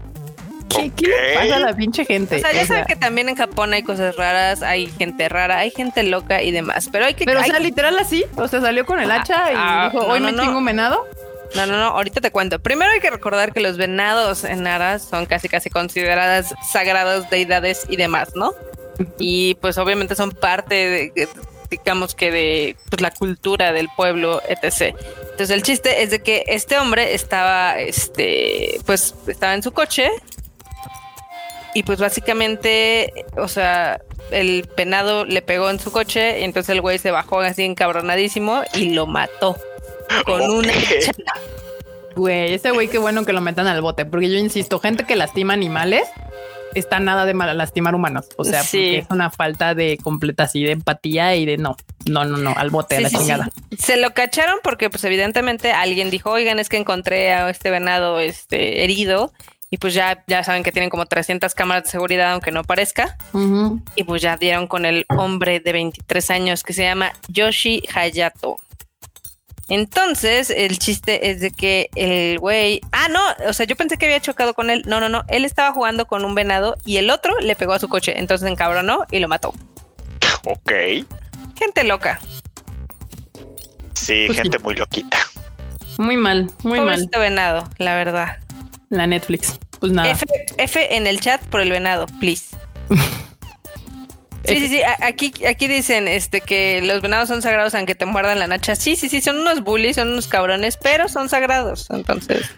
¿Qué, 0.70 0.92
¿qué 0.96 1.08
le 1.08 1.34
pasa 1.36 1.56
a 1.56 1.60
la 1.60 1.76
pinche 1.76 2.06
gente? 2.06 2.36
O 2.36 2.40
sea, 2.40 2.52
ya 2.52 2.62
O 2.62 2.66
saben 2.68 2.86
sea, 2.86 2.86
que 2.86 2.96
también 2.96 3.28
en 3.28 3.36
Japón 3.36 3.74
hay 3.74 3.82
cosas 3.82 4.16
raras, 4.16 4.62
hay 4.62 4.88
gente 4.88 5.28
rara, 5.28 5.58
hay 5.60 5.72
gente 5.72 6.04
loca 6.04 6.44
y 6.44 6.52
demás. 6.52 6.90
Pero 6.92 7.06
hay 7.06 7.16
que. 7.16 7.26
Pero, 7.26 7.40
o 7.40 7.44
hay- 7.44 7.50
sea, 7.50 7.60
literal 7.60 7.98
así. 7.98 8.24
O 8.36 8.48
sea, 8.48 8.62
salió 8.62 8.86
con 8.86 9.00
el 9.00 9.10
hacha 9.10 9.52
y 9.52 9.56
ah, 9.58 9.90
dijo, 9.92 10.06
no, 10.06 10.14
hoy 10.14 10.20
no, 10.20 10.26
me 10.28 10.32
no. 10.34 10.58
un 10.58 10.66
venado. 10.66 11.08
No, 11.56 11.66
no, 11.66 11.78
no, 11.80 11.86
ahorita 11.88 12.22
te 12.22 12.30
cuento. 12.30 12.60
Primero 12.60 12.92
hay 12.92 13.00
que 13.00 13.10
recordar 13.10 13.52
que 13.54 13.60
los 13.62 13.78
venados 13.78 14.44
en 14.44 14.68
Aras 14.68 15.02
son 15.10 15.26
casi 15.26 15.50
casi 15.50 15.72
consideradas 15.72 16.54
sagradas 16.72 17.28
deidades 17.32 17.88
y 17.90 17.96
demás, 17.96 18.36
¿no? 18.36 18.54
Y 19.18 19.56
pues 19.56 19.78
obviamente 19.80 20.14
son 20.14 20.30
parte 20.32 21.12
de, 21.16 21.28
digamos 21.70 22.16
que 22.16 22.32
de 22.32 22.78
pues, 22.90 23.02
la 23.02 23.12
cultura 23.12 23.72
del 23.72 23.90
pueblo, 23.96 24.42
etc. 24.48 24.96
Entonces 25.32 25.50
el 25.52 25.64
chiste 25.64 26.04
es 26.04 26.12
de 26.12 26.22
que 26.22 26.44
este 26.48 26.78
hombre 26.78 27.14
estaba, 27.14 27.80
este, 27.80 28.80
pues 28.86 29.16
estaba 29.28 29.54
en 29.54 29.64
su 29.64 29.72
coche 29.72 30.10
y 31.74 31.84
pues 31.84 32.00
básicamente, 32.00 33.26
o 33.38 33.48
sea, 33.48 34.02
el 34.32 34.68
penado 34.76 35.26
le 35.26 35.42
pegó 35.42 35.70
en 35.70 35.80
su 35.80 35.92
coche 35.92 36.40
y 36.40 36.44
entonces 36.44 36.70
el 36.70 36.82
güey 36.82 36.98
se 36.98 37.12
bajó 37.12 37.40
así 37.40 37.64
encabronadísimo 37.64 38.62
y 38.74 38.90
lo 38.94 39.08
mató 39.08 39.58
con 40.26 40.42
una. 40.50 40.74
Güey, 42.16 42.56
ese 42.56 42.72
güey, 42.72 42.88
qué 42.90 42.98
bueno 42.98 43.24
que 43.24 43.32
lo 43.32 43.40
metan 43.40 43.68
al 43.68 43.82
bote. 43.82 44.04
Porque 44.04 44.30
yo 44.30 44.38
insisto, 44.38 44.80
gente 44.80 45.06
que 45.06 45.16
lastima 45.16 45.54
animales 45.54 46.10
está 46.76 47.00
nada 47.00 47.26
de 47.26 47.34
mal 47.34 47.58
lastimar 47.58 47.96
humanos. 47.96 48.28
O 48.38 48.44
sea, 48.44 48.64
Sí. 48.64 48.78
porque 48.78 48.98
es 49.00 49.08
una 49.10 49.30
falta 49.30 49.74
de 49.76 49.98
completa 50.02 50.44
así 50.44 50.64
de 50.64 50.72
empatía 50.72 51.36
y 51.36 51.46
de 51.46 51.58
no, 51.58 51.76
no, 52.06 52.26
no, 52.26 52.38
no, 52.38 52.54
al 52.56 52.70
bote, 52.70 52.96
a 52.96 52.98
Sí, 53.00 53.04
la 53.04 53.10
sí, 53.10 53.16
sí. 53.16 53.22
chingada. 53.22 53.50
Se 53.78 53.98
lo 53.98 54.14
cacharon 54.14 54.58
porque, 54.64 54.90
pues, 54.90 55.04
evidentemente 55.04 55.72
alguien 55.72 56.10
dijo, 56.10 56.32
oigan, 56.32 56.60
es 56.60 56.70
que 56.70 56.78
encontré 56.78 57.34
a 57.34 57.50
este 57.50 57.70
venado 57.72 58.20
este, 58.20 58.84
herido. 58.84 59.32
Y 59.72 59.78
pues 59.78 59.94
ya, 59.94 60.24
ya 60.26 60.44
saben 60.44 60.64
que 60.64 60.72
tienen 60.72 60.90
como 60.90 61.06
300 61.06 61.54
cámaras 61.54 61.84
de 61.84 61.90
seguridad, 61.92 62.32
aunque 62.32 62.50
no 62.52 62.64
parezca. 62.64 63.16
Y 63.96 64.04
pues 64.04 64.20
ya 64.22 64.36
dieron 64.36 64.66
con 64.66 64.84
el 64.84 65.06
hombre 65.16 65.60
de 65.60 65.72
23 65.74 66.32
años 66.32 66.64
que 66.64 66.74
se 66.74 66.82
llama 66.84 67.12
Yoshi 67.28 67.84
Hayato. 67.94 68.58
Entonces, 69.70 70.50
el 70.50 70.80
chiste 70.80 71.30
es 71.30 71.40
de 71.42 71.52
que 71.52 71.90
el 71.96 72.40
güey. 72.40 72.82
Ah, 72.92 73.08
no, 73.10 73.22
o 73.48 73.54
sea, 73.54 73.66
yo 73.66 73.76
pensé 73.76 73.98
que 73.98 74.06
había 74.06 74.20
chocado 74.20 74.54
con 74.54 74.70
él. 74.70 74.84
No, 74.88 75.00
no, 75.00 75.10
no. 75.10 75.24
Él 75.28 75.46
estaba 75.46 75.72
jugando 75.74 76.08
con 76.08 76.26
un 76.26 76.34
venado 76.36 76.76
y 76.86 76.98
el 76.98 77.10
otro 77.12 77.40
le 77.40 77.56
pegó 77.56 77.74
a 77.74 77.80
su 77.80 77.88
coche. 77.88 78.18
Entonces 78.18 78.46
se 78.48 78.52
encabronó 78.52 79.06
y 79.12 79.20
lo 79.20 79.28
mató. 79.28 79.54
Ok. 80.46 80.72
Gente 81.58 81.84
loca. 81.84 82.20
Sí, 83.94 84.24
Pues 84.28 84.38
sí. 84.38 84.44
gente 84.44 84.60
muy 84.60 84.76
loquita. 84.76 85.18
Muy 85.98 86.18
mal, 86.18 86.50
muy 86.64 86.80
mal. 86.80 87.10
Venado, 87.12 87.70
la 87.78 87.96
verdad. 87.96 88.38
La 88.90 89.06
Netflix. 89.06 89.60
Pues 89.80 89.92
nada. 89.92 90.10
F, 90.10 90.26
F 90.58 90.96
en 90.96 91.06
el 91.08 91.20
chat 91.20 91.42
por 91.44 91.62
el 91.62 91.70
venado, 91.70 92.06
please. 92.20 92.56
Sí, 94.50 94.60
sí, 94.60 94.68
sí. 94.68 94.82
Aquí, 95.02 95.34
aquí 95.46 95.68
dicen 95.68 96.08
este 96.08 96.42
que 96.42 96.82
los 96.84 97.02
venados 97.02 97.30
son 97.30 97.42
sagrados 97.42 97.76
aunque 97.76 97.96
te 97.96 98.06
muerdan 98.06 98.40
la 98.40 98.48
nacha. 98.48 98.76
Sí, 98.76 98.96
sí, 98.96 99.10
sí, 99.10 99.22
son 99.22 99.40
unos 99.40 99.64
bullies, 99.64 99.96
son 99.96 100.10
unos 100.12 100.28
cabrones, 100.28 100.78
pero 100.78 101.08
son 101.08 101.30
sagrados. 101.30 101.88
Entonces, 101.90 102.50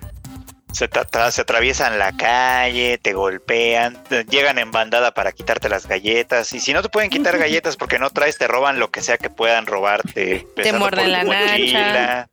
Se, 0.73 0.87
se 1.31 1.41
atraviesan 1.41 1.99
la 1.99 2.13
calle, 2.13 2.97
te 2.97 3.11
golpean, 3.13 4.01
te- 4.07 4.23
llegan 4.23 4.57
en 4.57 4.71
bandada 4.71 5.13
para 5.13 5.33
quitarte 5.33 5.67
las 5.67 5.85
galletas. 5.85 6.53
Y 6.53 6.59
si 6.61 6.71
no 6.73 6.81
te 6.81 6.87
pueden 6.89 7.09
quitar 7.09 7.37
galletas 7.39 7.75
porque 7.75 7.99
no 7.99 8.09
traes, 8.09 8.37
te 8.37 8.47
roban 8.47 8.79
lo 8.79 8.89
que 8.89 9.01
sea 9.01 9.17
que 9.17 9.29
puedan 9.29 9.65
robarte. 9.67 10.37
empezando 10.37 10.79
muerden 10.79 11.11
la 11.11 11.23
mochila, 11.25 12.27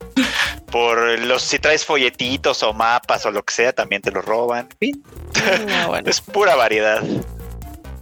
Por 0.71 1.19
los, 1.21 1.43
si 1.43 1.59
traes 1.59 1.85
folletitos 1.85 2.63
o 2.63 2.73
mapas 2.75 3.25
o 3.27 3.31
lo 3.33 3.43
que 3.43 3.55
sea, 3.55 3.73
también 3.73 4.03
te 4.03 4.11
los 4.13 4.25
roban. 4.25 4.69
En 4.73 4.79
fin, 4.79 5.03
no, 5.67 5.89
bueno, 5.89 6.09
es 6.11 6.21
pura 6.21 6.55
variedad. 6.55 7.03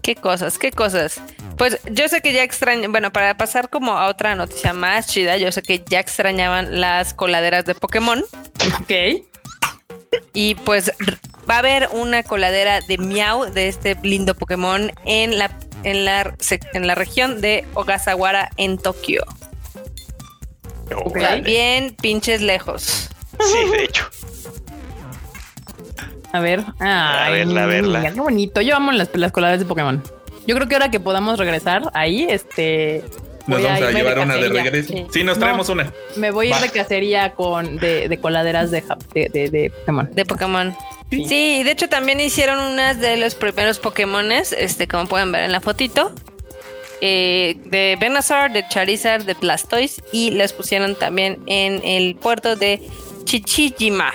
Qué 0.06 0.14
cosas, 0.14 0.56
qué 0.56 0.70
cosas. 0.70 1.20
Pues 1.58 1.80
yo 1.90 2.08
sé 2.08 2.20
que 2.20 2.32
ya 2.32 2.44
extraño, 2.44 2.88
bueno, 2.90 3.12
para 3.12 3.36
pasar 3.36 3.68
como 3.68 3.98
a 3.98 4.06
otra 4.06 4.36
noticia 4.36 4.72
más 4.72 5.08
chida, 5.08 5.36
yo 5.36 5.50
sé 5.50 5.62
que 5.62 5.82
ya 5.84 5.98
extrañaban 5.98 6.80
las 6.80 7.12
coladeras 7.12 7.64
de 7.64 7.74
Pokémon. 7.74 8.24
Ok. 8.80 9.24
Y 10.32 10.54
pues 10.54 10.92
va 11.50 11.56
a 11.56 11.58
haber 11.58 11.88
una 11.92 12.22
coladera 12.22 12.80
de 12.82 12.98
Miau 12.98 13.46
de 13.46 13.66
este 13.66 13.98
lindo 14.04 14.36
Pokémon 14.36 14.92
en 15.06 15.38
la, 15.38 15.50
en 15.82 16.04
la, 16.04 16.36
en 16.72 16.86
la 16.86 16.94
región 16.94 17.40
de 17.40 17.64
Ogasawara 17.74 18.50
en 18.58 18.78
Tokio. 18.78 19.24
Ok. 20.94 21.16
O 21.16 21.18
sea, 21.18 21.34
bien 21.36 21.96
pinches 22.00 22.42
lejos. 22.42 23.10
Sí, 23.40 23.70
de 23.72 23.84
hecho. 23.84 24.08
A 26.36 26.40
ver. 26.40 26.64
Ay, 26.78 27.32
verla, 27.34 27.62
a 27.64 27.66
verla. 27.66 27.98
mira, 28.00 28.12
Qué 28.12 28.20
bonito. 28.20 28.60
Yo 28.60 28.76
amo 28.76 28.92
las, 28.92 29.08
las 29.14 29.32
coladas 29.32 29.58
de 29.58 29.64
Pokémon. 29.64 30.02
Yo 30.46 30.54
creo 30.54 30.68
que 30.68 30.74
ahora 30.76 30.90
que 30.90 31.00
podamos 31.00 31.38
regresar 31.38 31.82
ahí, 31.94 32.26
este. 32.28 33.02
Nos 33.46 33.60
voy 33.60 33.66
vamos 33.68 33.82
a 33.82 33.90
llevar 33.92 34.18
una 34.18 34.36
de 34.36 34.48
regreso. 34.48 34.92
sí. 34.92 35.06
Sí, 35.12 35.22
nos 35.24 35.36
No. 35.38 35.44
traemos 35.44 35.68
una. 35.68 35.92
Me 36.16 36.30
voy 36.32 36.52
a 36.52 36.56
ir 36.56 36.62
de 36.62 36.68
cacería 36.70 37.32
con 37.34 37.76
de, 37.78 38.08
de 38.08 38.18
coladeras 38.18 38.70
de, 38.72 38.82
de, 39.14 39.28
de, 39.28 39.50
de 39.50 39.70
Pokémon. 39.70 40.10
De 40.12 40.24
Pokémon. 40.24 40.76
Sí, 41.10 41.62
de 41.62 41.70
hecho 41.70 41.88
también 41.88 42.18
hicieron 42.20 42.58
unas 42.58 42.98
de 43.00 43.16
los 43.16 43.36
primeros 43.36 43.78
Pokémones, 43.78 44.52
este, 44.52 44.88
como 44.88 45.06
pueden 45.06 45.30
ver 45.30 45.44
en 45.44 45.52
la 45.52 45.60
fotito. 45.60 46.10
eh, 47.00 47.56
de 47.66 47.96
Venusaur, 48.00 48.50
de 48.50 48.66
Charizard, 48.68 49.22
de 49.24 49.34
Blastoise 49.34 50.02
y 50.12 50.32
las 50.32 50.52
pusieron 50.52 50.96
también 50.96 51.38
en 51.46 51.80
el 51.84 52.16
puerto 52.16 52.56
de 52.56 52.82
Chichijima. 53.24 54.12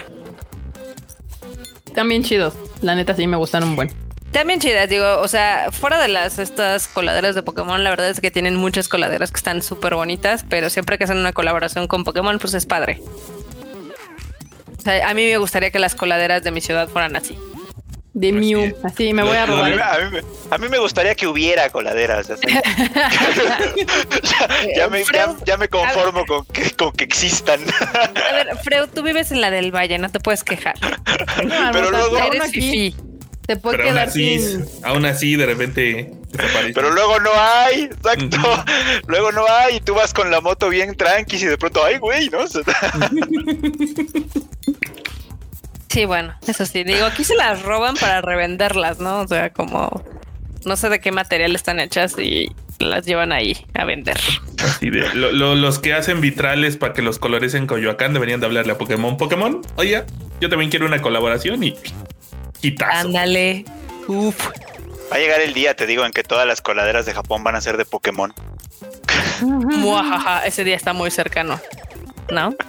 También 1.94 2.24
chidos. 2.24 2.54
La 2.82 2.96
neta 2.96 3.16
sí 3.16 3.28
me 3.28 3.38
gustan 3.38 3.64
un 3.64 3.76
buen. 3.76 3.94
También 4.32 4.62
chidas, 4.62 4.88
digo, 4.88 5.20
o 5.20 5.28
sea, 5.28 5.72
fuera 5.72 6.02
de 6.02 6.08
las 6.08 6.40
estas 6.40 6.88
coladeras 6.88 7.36
de 7.36 7.44
Pokémon, 7.44 7.84
la 7.84 7.90
verdad 7.90 8.10
es 8.10 8.22
que 8.22 8.32
tienen 8.32 8.56
muchas 8.56 8.88
coladeras 8.88 9.30
que 9.30 9.38
están 9.38 9.62
súper 9.62 9.96
bonitas, 9.96 10.46
pero 10.48 10.70
siempre 10.70 10.98
que 10.98 11.04
hacen 11.04 11.18
una 11.18 11.34
colaboración 11.34 11.88
con 11.88 12.06
Pokémon, 12.06 12.40
pues 12.40 12.54
es 12.54 12.66
padre. 12.66 13.02
O 14.78 14.82
sea, 14.82 15.10
a 15.10 15.14
mí 15.14 15.26
me 15.26 15.38
gustaría 15.38 15.70
que 15.70 15.80
las 15.80 15.96
coladeras 15.96 16.44
de 16.44 16.52
mi 16.52 16.62
ciudad 16.62 16.88
fueran 16.88 17.18
así. 17.18 17.38
De 18.14 18.30
Pues 18.32 18.42
Mew. 18.46 18.62
sí. 18.66 18.74
Así 18.84 19.14
me 19.14 19.24
voy 19.24 19.38
a 19.38 19.46
lo 19.48 19.56
A 19.58 19.64
mí, 19.68 19.72
robar. 19.72 20.02
a 20.02 20.06
mí 20.06 20.12
me- 20.18 20.22
a 20.54 20.58
mí 20.58 20.68
me 20.68 20.80
gustaría 20.80 21.16
que 21.16 21.28
hubiera 21.28 21.70
coladeras. 21.70 22.30
o 22.30 22.36
sea, 22.36 22.62
ya, 24.24 24.48
ya 24.76 24.88
me, 24.90 25.04
ya- 25.14 25.36
ya 25.46 25.56
me 25.58 25.70
conformo 25.70 26.26
con 26.26 26.46
que, 26.48 26.72
con 26.72 26.92
que 26.92 27.06
existan. 27.06 27.62
A 27.94 28.34
ver, 28.34 28.50
Freud, 28.64 28.90
tú 28.94 29.02
vives 29.04 29.32
en 29.32 29.40
la 29.40 29.50
del 29.50 29.74
Valle, 29.74 29.98
no 29.98 30.10
te 30.10 30.20
puedes 30.20 30.44
quejar. 30.44 30.76
No, 30.82 31.70
Pero 31.72 31.90
luego- 31.92 32.18
Eres 32.18 32.42
aquí 32.42 32.52
fifí. 32.62 32.96
te 33.46 33.56
puede 33.56 33.78
Pero 33.78 33.90
aún 33.90 33.96
quedar 33.96 34.08
así, 34.10 34.40
sin. 34.40 34.66
aún 34.84 35.06
así, 35.06 35.36
de 35.38 35.46
repente 35.46 36.12
desaparece. 36.32 36.74
Pero 36.74 36.92
luego 36.92 37.18
no 37.22 37.32
hay, 37.34 37.84
exacto. 37.84 38.38
Luego 39.08 39.32
no 39.32 39.46
hay, 39.50 39.78
y 39.78 39.80
tú 39.80 39.94
vas 39.94 40.14
con 40.14 40.30
la 40.32 40.42
moto 40.42 40.68
bien 40.70 40.96
tranqui 40.98 41.38
y 41.38 41.46
de 41.46 41.58
pronto, 41.58 41.82
ay, 41.86 41.98
güey, 41.98 42.30
¿no? 42.30 42.40
Sí, 45.92 46.06
bueno, 46.06 46.34
eso 46.48 46.66
sí. 46.66 46.84
Digo, 46.84 47.06
aquí 47.06 47.24
se 47.24 47.36
las 47.36 47.62
roban 47.64 47.96
para 47.96 48.22
revenderlas, 48.22 49.00
¿no? 49.00 49.20
O 49.20 49.28
sea, 49.28 49.50
como 49.52 50.04
no 50.66 50.76
sé 50.78 50.90
de 50.90 51.00
qué 51.02 51.12
material 51.12 51.54
están 51.56 51.80
hechas 51.80 52.16
y 52.18 52.50
las 52.80 53.06
llevan 53.06 53.32
ahí 53.32 53.58
a 53.74 53.84
vender. 53.84 54.18
Así 54.64 54.90
de- 54.90 55.14
lo- 55.14 55.32
lo- 55.32 55.56
los 55.56 55.80
que 55.80 55.94
hacen 55.94 56.22
vitrales 56.22 56.78
para 56.78 56.94
que 56.94 57.02
los 57.02 57.20
colores 57.20 57.54
en 57.56 57.68
Coyoacán 57.68 58.14
deberían 58.14 58.40
de 58.40 58.46
hablarle 58.46 58.72
a 58.74 58.78
Pokémon. 58.78 59.18
Pokémon, 59.18 59.62
oye, 59.76 60.04
yo 60.40 60.50
también 60.50 60.70
quiero 60.72 60.86
una 60.86 61.02
colaboración 61.02 61.64
y 61.64 61.76
quitazo. 62.62 63.08
Ándale. 63.08 63.66
Uf. 64.08 64.48
Va 65.12 65.18
a 65.18 65.20
llegar 65.20 65.42
el 65.42 65.54
día, 65.54 65.76
te 65.76 65.86
digo, 65.88 66.06
en 66.06 66.12
que 66.14 66.24
todas 66.24 66.48
las 66.48 66.62
coladeras 66.62 67.06
de 67.06 67.14
Japón 67.14 67.44
van 67.44 67.56
a 67.56 67.62
ser 67.62 67.76
de 67.76 67.84
Pokémon. 67.86 68.34
Muajaja, 69.42 70.46
ese 70.46 70.64
día 70.64 70.76
está 70.76 70.94
muy 70.94 71.12
cercano. 71.12 71.60
¿No? 72.32 72.56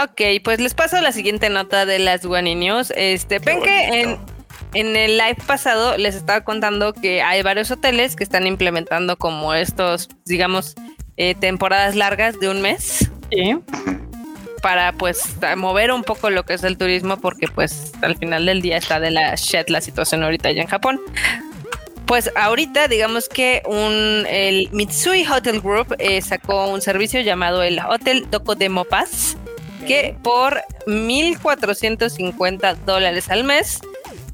Ok, 0.00 0.20
pues 0.42 0.58
les 0.60 0.74
paso 0.74 1.00
la 1.00 1.12
siguiente 1.12 1.50
nota 1.50 1.84
de 1.84 1.98
las 1.98 2.24
Guani 2.24 2.54
News. 2.54 2.92
Este, 2.96 3.38
ven 3.40 3.60
que 3.62 4.00
en, 4.00 4.18
en 4.74 4.96
el 4.96 5.18
live 5.18 5.36
pasado 5.46 5.98
les 5.98 6.14
estaba 6.14 6.42
contando 6.42 6.92
que 6.94 7.20
hay 7.22 7.42
varios 7.42 7.70
hoteles 7.70 8.16
que 8.16 8.24
están 8.24 8.46
implementando 8.46 9.16
como 9.18 9.52
estos, 9.54 10.08
digamos, 10.24 10.74
eh, 11.18 11.34
temporadas 11.34 11.94
largas 11.94 12.40
de 12.40 12.48
un 12.48 12.62
mes 12.62 13.10
Sí. 13.30 13.54
para 14.62 14.92
pues 14.92 15.42
a- 15.42 15.56
mover 15.56 15.92
un 15.92 16.04
poco 16.04 16.30
lo 16.30 16.44
que 16.44 16.54
es 16.54 16.64
el 16.64 16.78
turismo 16.78 17.18
porque 17.18 17.48
pues 17.48 17.92
al 18.00 18.16
final 18.16 18.46
del 18.46 18.62
día 18.62 18.78
está 18.78 18.98
de 18.98 19.10
la 19.10 19.34
shit 19.34 19.68
la 19.68 19.80
situación 19.82 20.22
ahorita 20.22 20.48
allá 20.48 20.62
en 20.62 20.68
Japón. 20.68 21.00
Pues 22.06 22.30
ahorita 22.34 22.88
digamos 22.88 23.28
que 23.28 23.62
un 23.66 24.26
el 24.28 24.68
Mitsui 24.72 25.26
Hotel 25.26 25.60
Group 25.60 25.94
eh, 25.98 26.20
sacó 26.22 26.68
un 26.68 26.80
servicio 26.80 27.20
llamado 27.20 27.62
el 27.62 27.78
Hotel 27.78 28.26
Dokodemo 28.30 28.84
Pass 28.84 29.36
que 29.82 30.16
por 30.22 30.62
1450 30.86 32.74
dólares 32.86 33.30
al 33.30 33.44
mes 33.44 33.80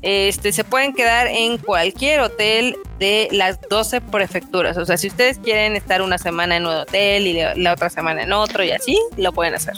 este, 0.03 0.53
se 0.53 0.65
pueden 0.65 0.95
quedar 0.95 1.27
en 1.27 1.59
cualquier 1.59 2.21
hotel 2.21 2.77
de 2.99 3.29
las 3.33 3.61
12 3.69 4.01
prefecturas. 4.01 4.77
O 4.77 4.85
sea, 4.85 4.97
si 4.97 5.09
ustedes 5.09 5.39
quieren 5.39 5.77
estar 5.77 6.03
una 6.03 6.19
semana 6.19 6.57
en 6.57 6.67
un 6.67 6.73
hotel 6.73 7.27
y 7.27 7.33
la 7.35 7.55
la 7.55 7.73
otra 7.73 7.91
semana 7.91 8.23
en 8.23 8.33
otro 8.33 8.63
y 8.63 8.71
así, 8.71 8.99
lo 9.17 9.33
pueden 9.33 9.55
hacer. 9.55 9.75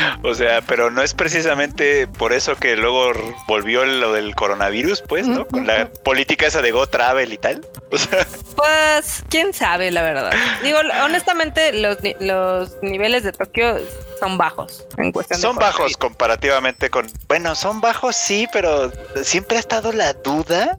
O 0.22 0.34
sea, 0.34 0.60
pero 0.62 0.90
no 0.90 1.02
es 1.02 1.14
precisamente 1.14 2.06
por 2.06 2.32
eso 2.32 2.56
que 2.56 2.76
luego 2.76 3.12
volvió 3.46 3.84
lo 3.84 4.12
del 4.12 4.34
coronavirus, 4.34 5.02
pues, 5.02 5.26
¿no? 5.26 5.46
Con 5.46 5.66
la 5.66 5.90
política 5.90 6.46
esa 6.46 6.62
de 6.62 6.70
Go 6.70 6.86
Travel 6.86 7.32
y 7.32 7.38
tal. 7.38 7.66
O 7.90 7.98
sea, 7.98 8.26
Pues, 8.56 9.22
quién 9.28 9.52
sabe, 9.52 9.90
la 9.90 10.02
verdad. 10.02 10.32
Digo, 10.62 10.78
honestamente, 11.04 11.72
los, 11.72 11.98
los 12.20 12.82
niveles 12.82 13.22
de 13.22 13.32
Tokio 13.32 13.78
son 14.18 14.36
bajos 14.36 14.86
en 14.98 15.12
cuestión 15.12 15.40
de 15.40 15.42
son 15.46 15.56
bajos 15.56 15.96
comparativamente 15.96 16.90
con. 16.90 17.06
Bueno, 17.26 17.54
son 17.54 17.80
bajos, 17.80 18.16
sí, 18.16 18.46
pero 18.52 18.92
siempre 19.22 19.56
ha 19.56 19.60
estado 19.60 19.92
la 19.92 20.12
duda 20.12 20.78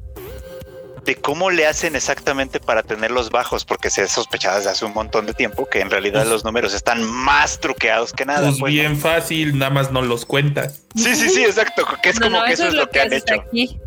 de 1.06 1.16
cómo 1.16 1.50
le 1.50 1.66
hacen 1.66 1.96
exactamente 1.96 2.60
para 2.60 2.84
tenerlos 2.84 3.32
bajos, 3.32 3.66
porque 3.66 3.90
se 3.90 4.04
ha 4.04 4.08
sospechado 4.08 4.58
desde 4.58 4.70
hace 4.70 4.86
un 4.86 4.94
montón 4.94 5.26
de 5.26 5.34
tiempo 5.34 5.68
que 5.68 5.80
en 5.80 5.90
realidad 5.90 6.26
los 6.28 6.44
números 6.46 6.74
están 6.76 7.04
más 7.04 7.60
truqueados 7.60 8.14
que 8.14 8.26
nada. 8.26 8.48
Pues 8.50 8.60
pues, 8.60 8.74
bien 8.74 8.98
fácil, 8.98 9.58
nada 9.58 9.72
más 9.72 9.92
no 9.92 10.02
los 10.04 10.26
cuentas. 10.26 10.82
¿no? 10.94 11.04
Sí, 11.04 11.16
sí, 11.16 11.30
sí, 11.30 11.44
exacto. 11.44 11.86
Que 12.04 12.10
es 12.10 12.20
No, 12.20 12.28
como 12.28 12.40
no, 12.40 12.46
que 12.46 12.54
eso 12.54 12.68
es 12.68 12.74
lo 12.76 12.90
que 12.90 13.02
han 13.02 13.14
hecho. 13.14 13.34
aquí. 13.34 13.80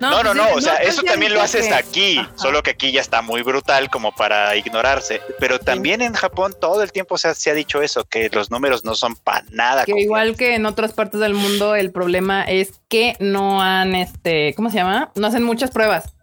No, 0.00 0.10
no, 0.22 0.32
pues 0.32 0.34
no, 0.36 0.44
sí, 0.48 0.52
o 0.56 0.60
sea, 0.60 0.74
eso 0.76 1.02
también 1.02 1.32
lo 1.32 1.40
haces 1.40 1.66
que- 1.68 1.74
aquí, 1.74 2.18
Ajá. 2.18 2.30
solo 2.36 2.62
que 2.62 2.70
aquí 2.72 2.92
ya 2.92 3.00
está 3.00 3.22
muy 3.22 3.42
brutal 3.42 3.88
como 3.90 4.12
para 4.14 4.54
ignorarse. 4.54 5.22
Pero 5.40 5.58
también 5.60 6.02
en 6.02 6.12
Japón 6.12 6.54
todo 6.60 6.82
el 6.82 6.92
tiempo 6.92 7.16
se 7.16 7.28
ha, 7.28 7.34
se 7.34 7.50
ha 7.50 7.54
dicho 7.54 7.80
eso, 7.80 8.04
que 8.04 8.28
los 8.30 8.50
números 8.50 8.84
no 8.84 8.94
son 8.96 9.16
para 9.16 9.44
nada. 9.50 9.84
Que 9.86 9.92
confiables. 9.92 10.04
igual 10.04 10.36
que 10.36 10.54
en 10.56 10.66
otras 10.66 10.92
partes 10.92 11.20
del 11.20 11.32
mundo, 11.34 11.74
el 11.74 11.90
problema 11.90 12.42
es 12.42 12.72
que 12.88 13.16
no 13.18 13.62
han, 13.62 13.94
este, 13.94 14.52
¿cómo 14.54 14.68
se 14.68 14.76
llama? 14.76 15.10
No 15.14 15.26
hacen 15.26 15.42
muchas 15.42 15.70
pruebas. 15.70 16.13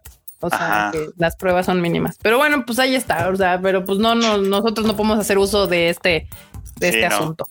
O 0.42 0.50
sea, 0.50 0.90
que 0.92 1.08
las 1.16 1.36
pruebas 1.36 1.66
son 1.66 1.80
mínimas. 1.80 2.18
Pero 2.22 2.38
bueno, 2.38 2.64
pues 2.66 2.78
ahí 2.78 2.94
está. 2.94 3.28
O 3.28 3.36
sea, 3.36 3.60
pero 3.62 3.84
pues 3.84 3.98
no, 3.98 4.14
no 4.14 4.38
nosotros 4.38 4.86
no 4.86 4.96
podemos 4.96 5.18
hacer 5.18 5.38
uso 5.38 5.66
de 5.66 5.88
este, 5.90 6.28
de 6.76 6.90
Sí, 6.92 6.98
este 6.98 7.08
no. 7.08 7.14
asunto. 7.16 7.44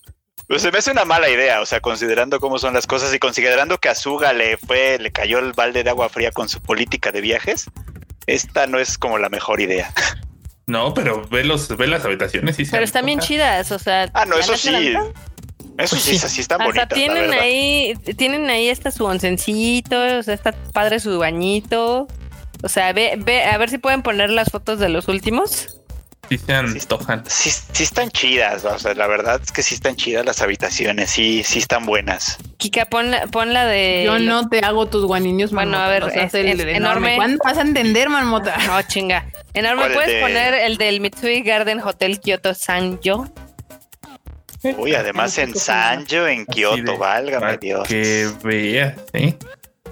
Pues 0.47 0.61
se 0.63 0.71
me 0.71 0.79
hace 0.79 0.91
una 0.91 1.05
mala 1.05 1.29
idea, 1.29 1.61
o 1.61 1.65
sea, 1.65 1.79
considerando 1.79 2.39
cómo 2.41 2.59
son 2.59 2.73
las 2.73 2.85
cosas 2.85 3.13
y 3.13 3.19
considerando 3.19 3.77
que 3.77 3.87
a 3.87 3.95
Suga 3.95 4.33
le 4.33 4.57
fue, 4.57 4.97
le 4.99 5.09
cayó 5.11 5.39
el 5.39 5.53
balde 5.53 5.83
de 5.83 5.89
agua 5.89 6.09
fría 6.09 6.31
con 6.31 6.49
su 6.49 6.59
política 6.61 7.11
de 7.13 7.21
viajes, 7.21 7.67
esta 8.27 8.67
no 8.67 8.77
es 8.77 8.97
como 8.97 9.17
la 9.17 9.29
mejor 9.29 9.61
idea. 9.61 9.93
No, 10.67 10.93
pero 10.93 11.25
ve 11.29 11.43
los, 11.45 11.75
ve 11.77 11.87
las 11.87 12.03
habitaciones 12.05 12.59
y 12.59 12.65
se 12.65 12.71
Pero 12.71 12.83
están 12.83 13.05
bien 13.05 13.19
chidas, 13.19 13.71
o 13.71 13.79
sea. 13.79 14.09
Ah, 14.13 14.25
no, 14.25 14.37
eso 14.37 14.55
sí. 14.57 14.93
Eso 15.77 15.95
Pues 15.95 16.01
sí, 16.01 16.17
sí. 16.17 16.25
así 16.25 16.41
están 16.41 16.59
bonitas, 16.59 16.89
tienen 16.89 17.31
ahí, 17.33 17.93
tienen 18.17 18.49
ahí 18.49 18.69
hasta 18.69 18.91
su 18.91 19.05
oncencito, 19.05 19.97
o 20.17 20.23
sea, 20.23 20.33
está 20.33 20.51
padre 20.73 20.99
su 20.99 21.17
bañito. 21.17 22.07
O 22.63 22.69
sea, 22.69 22.93
ve, 22.93 23.15
ve, 23.17 23.43
a 23.43 23.57
ver 23.57 23.69
si 23.69 23.77
pueden 23.77 24.01
poner 24.03 24.29
las 24.29 24.49
fotos 24.51 24.79
de 24.79 24.89
los 24.89 25.07
últimos. 25.07 25.77
Sí 26.29 26.37
se 26.37 26.53
antojan. 26.53 27.23
Sí, 27.27 27.49
sí 27.73 27.83
están 27.83 28.09
chidas, 28.09 28.63
o 28.63 28.79
sea, 28.79 28.93
la 28.93 29.05
verdad 29.07 29.41
es 29.43 29.51
que 29.51 29.63
sí 29.63 29.75
están 29.75 29.97
chidas 29.97 30.25
las 30.25 30.41
habitaciones, 30.41 31.09
sí, 31.09 31.43
sí 31.43 31.59
están 31.59 31.85
buenas. 31.85 32.37
Kika, 32.57 32.85
pon 32.85 33.11
la, 33.11 33.27
pon 33.27 33.53
la 33.53 33.65
de. 33.65 34.03
Yo 34.05 34.17
no 34.19 34.47
te 34.47 34.59
hago 34.59 34.85
tus 34.85 35.03
guaniños, 35.05 35.51
Bueno, 35.51 35.71
marmota, 35.71 35.85
a 35.87 35.89
ver, 35.89 36.03
los 36.03 36.11
hace 36.11 36.23
es- 36.25 36.33
el 36.53 36.59
es 36.61 36.77
enorme. 36.77 36.77
enorme. 36.77 37.15
¿Cuándo 37.17 37.43
vas 37.43 37.57
a 37.57 37.61
entender, 37.61 38.07
marmota? 38.07 38.55
No, 38.65 38.81
chinga. 38.83 39.25
Enorme, 39.53 39.81
¿Cuál, 39.81 39.91
el 39.91 39.95
¿puedes 39.97 40.13
de- 40.13 40.21
poner 40.21 40.53
el 40.53 40.77
del 40.77 41.01
Mitsui 41.01 41.41
Garden 41.41 41.81
Hotel 41.81 42.21
Kyoto 42.21 42.53
Sanjo? 42.53 43.27
Uy, 44.77 44.93
además 44.93 45.37
en 45.39 45.53
Sanjo, 45.55 46.27
en 46.27 46.45
de- 46.45 46.97
válgame 46.97 47.39
para 47.41 47.57
Dios. 47.57 47.87
Que 47.87 48.29
veas, 48.43 48.93
¿eh? 49.13 49.35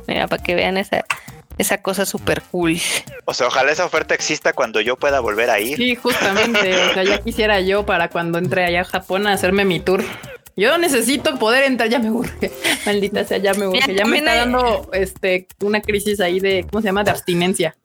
Mira, 0.07 0.27
para 0.27 0.41
que 0.41 0.55
vean 0.55 0.77
esa, 0.77 1.03
esa 1.59 1.81
cosa 1.81 2.05
súper 2.05 2.41
cool. 2.51 2.77
O 3.25 3.33
sea, 3.33 3.47
ojalá 3.47 3.71
esa 3.71 3.85
oferta 3.85 4.15
exista 4.15 4.53
cuando 4.53 4.79
yo 4.81 4.95
pueda 4.95 5.19
volver 5.19 5.49
a 5.49 5.59
ir. 5.59 5.77
Sí, 5.77 5.93
justamente. 5.93 6.85
O 6.85 6.93
sea, 6.93 7.03
ya 7.03 7.19
quisiera 7.19 7.59
yo 7.59 7.85
para 7.85 8.09
cuando 8.09 8.39
entre 8.39 8.65
allá 8.65 8.81
a 8.81 8.85
Japón 8.85 9.27
a 9.27 9.33
hacerme 9.33 9.65
mi 9.65 9.81
tour. 9.81 10.03
Yo 10.55 10.77
necesito 10.77 11.37
poder 11.37 11.65
entrar, 11.65 11.89
ya 11.89 11.99
me 11.99 12.11
urge. 12.11 12.51
Maldita 12.85 13.25
sea, 13.25 13.37
ya 13.37 13.53
me 13.53 13.67
urge. 13.67 13.93
Ya 13.93 14.05
me 14.05 14.19
está 14.19 14.35
dando 14.35 14.89
este 14.93 15.47
una 15.61 15.81
crisis 15.81 16.21
ahí 16.21 16.39
de, 16.39 16.65
¿cómo 16.69 16.81
se 16.81 16.87
llama? 16.87 17.03
De 17.03 17.11
abstinencia. 17.11 17.75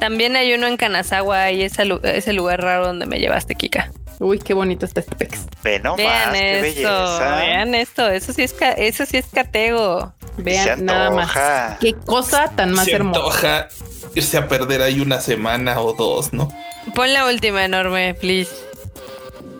También 0.00 0.34
hay 0.34 0.52
uno 0.52 0.66
en 0.66 0.76
Kanazawa 0.76 1.52
y 1.52 1.62
ese, 1.62 1.84
ese 2.02 2.32
lugar 2.32 2.60
raro 2.60 2.88
donde 2.88 3.06
me 3.06 3.20
llevaste, 3.20 3.54
Kika. 3.54 3.92
Uy, 4.22 4.38
qué 4.38 4.54
bonito 4.54 4.86
está 4.86 5.00
este 5.00 5.16
pex. 5.16 5.40
Ve 5.64 5.80
nomás, 5.80 5.96
vean 5.98 6.32
qué 6.32 6.58
esto, 6.68 6.82
belleza. 6.82 7.36
vean 7.36 7.74
esto. 7.74 8.08
Eso 8.08 8.32
sí 8.32 8.42
es, 8.42 8.52
ca- 8.52 8.72
eso 8.72 9.04
sí 9.04 9.16
es 9.16 9.26
catego. 9.26 10.12
Vean 10.36 10.78
Se 10.78 10.84
nada 10.84 11.10
más. 11.10 11.78
Qué 11.80 11.94
cosa 11.94 12.50
tan 12.54 12.72
más 12.72 12.84
se 12.86 12.92
hermosa. 12.92 13.18
antoja 13.20 13.68
irse 14.14 14.36
a 14.38 14.46
perder 14.48 14.82
ahí 14.82 15.00
una 15.00 15.20
semana 15.20 15.80
o 15.80 15.92
dos, 15.92 16.32
¿no? 16.32 16.52
Pon 16.94 17.12
la 17.12 17.26
última 17.26 17.64
enorme, 17.64 18.14
please. 18.14 18.50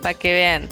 Para 0.01 0.15
que 0.15 0.33
vean. 0.33 0.69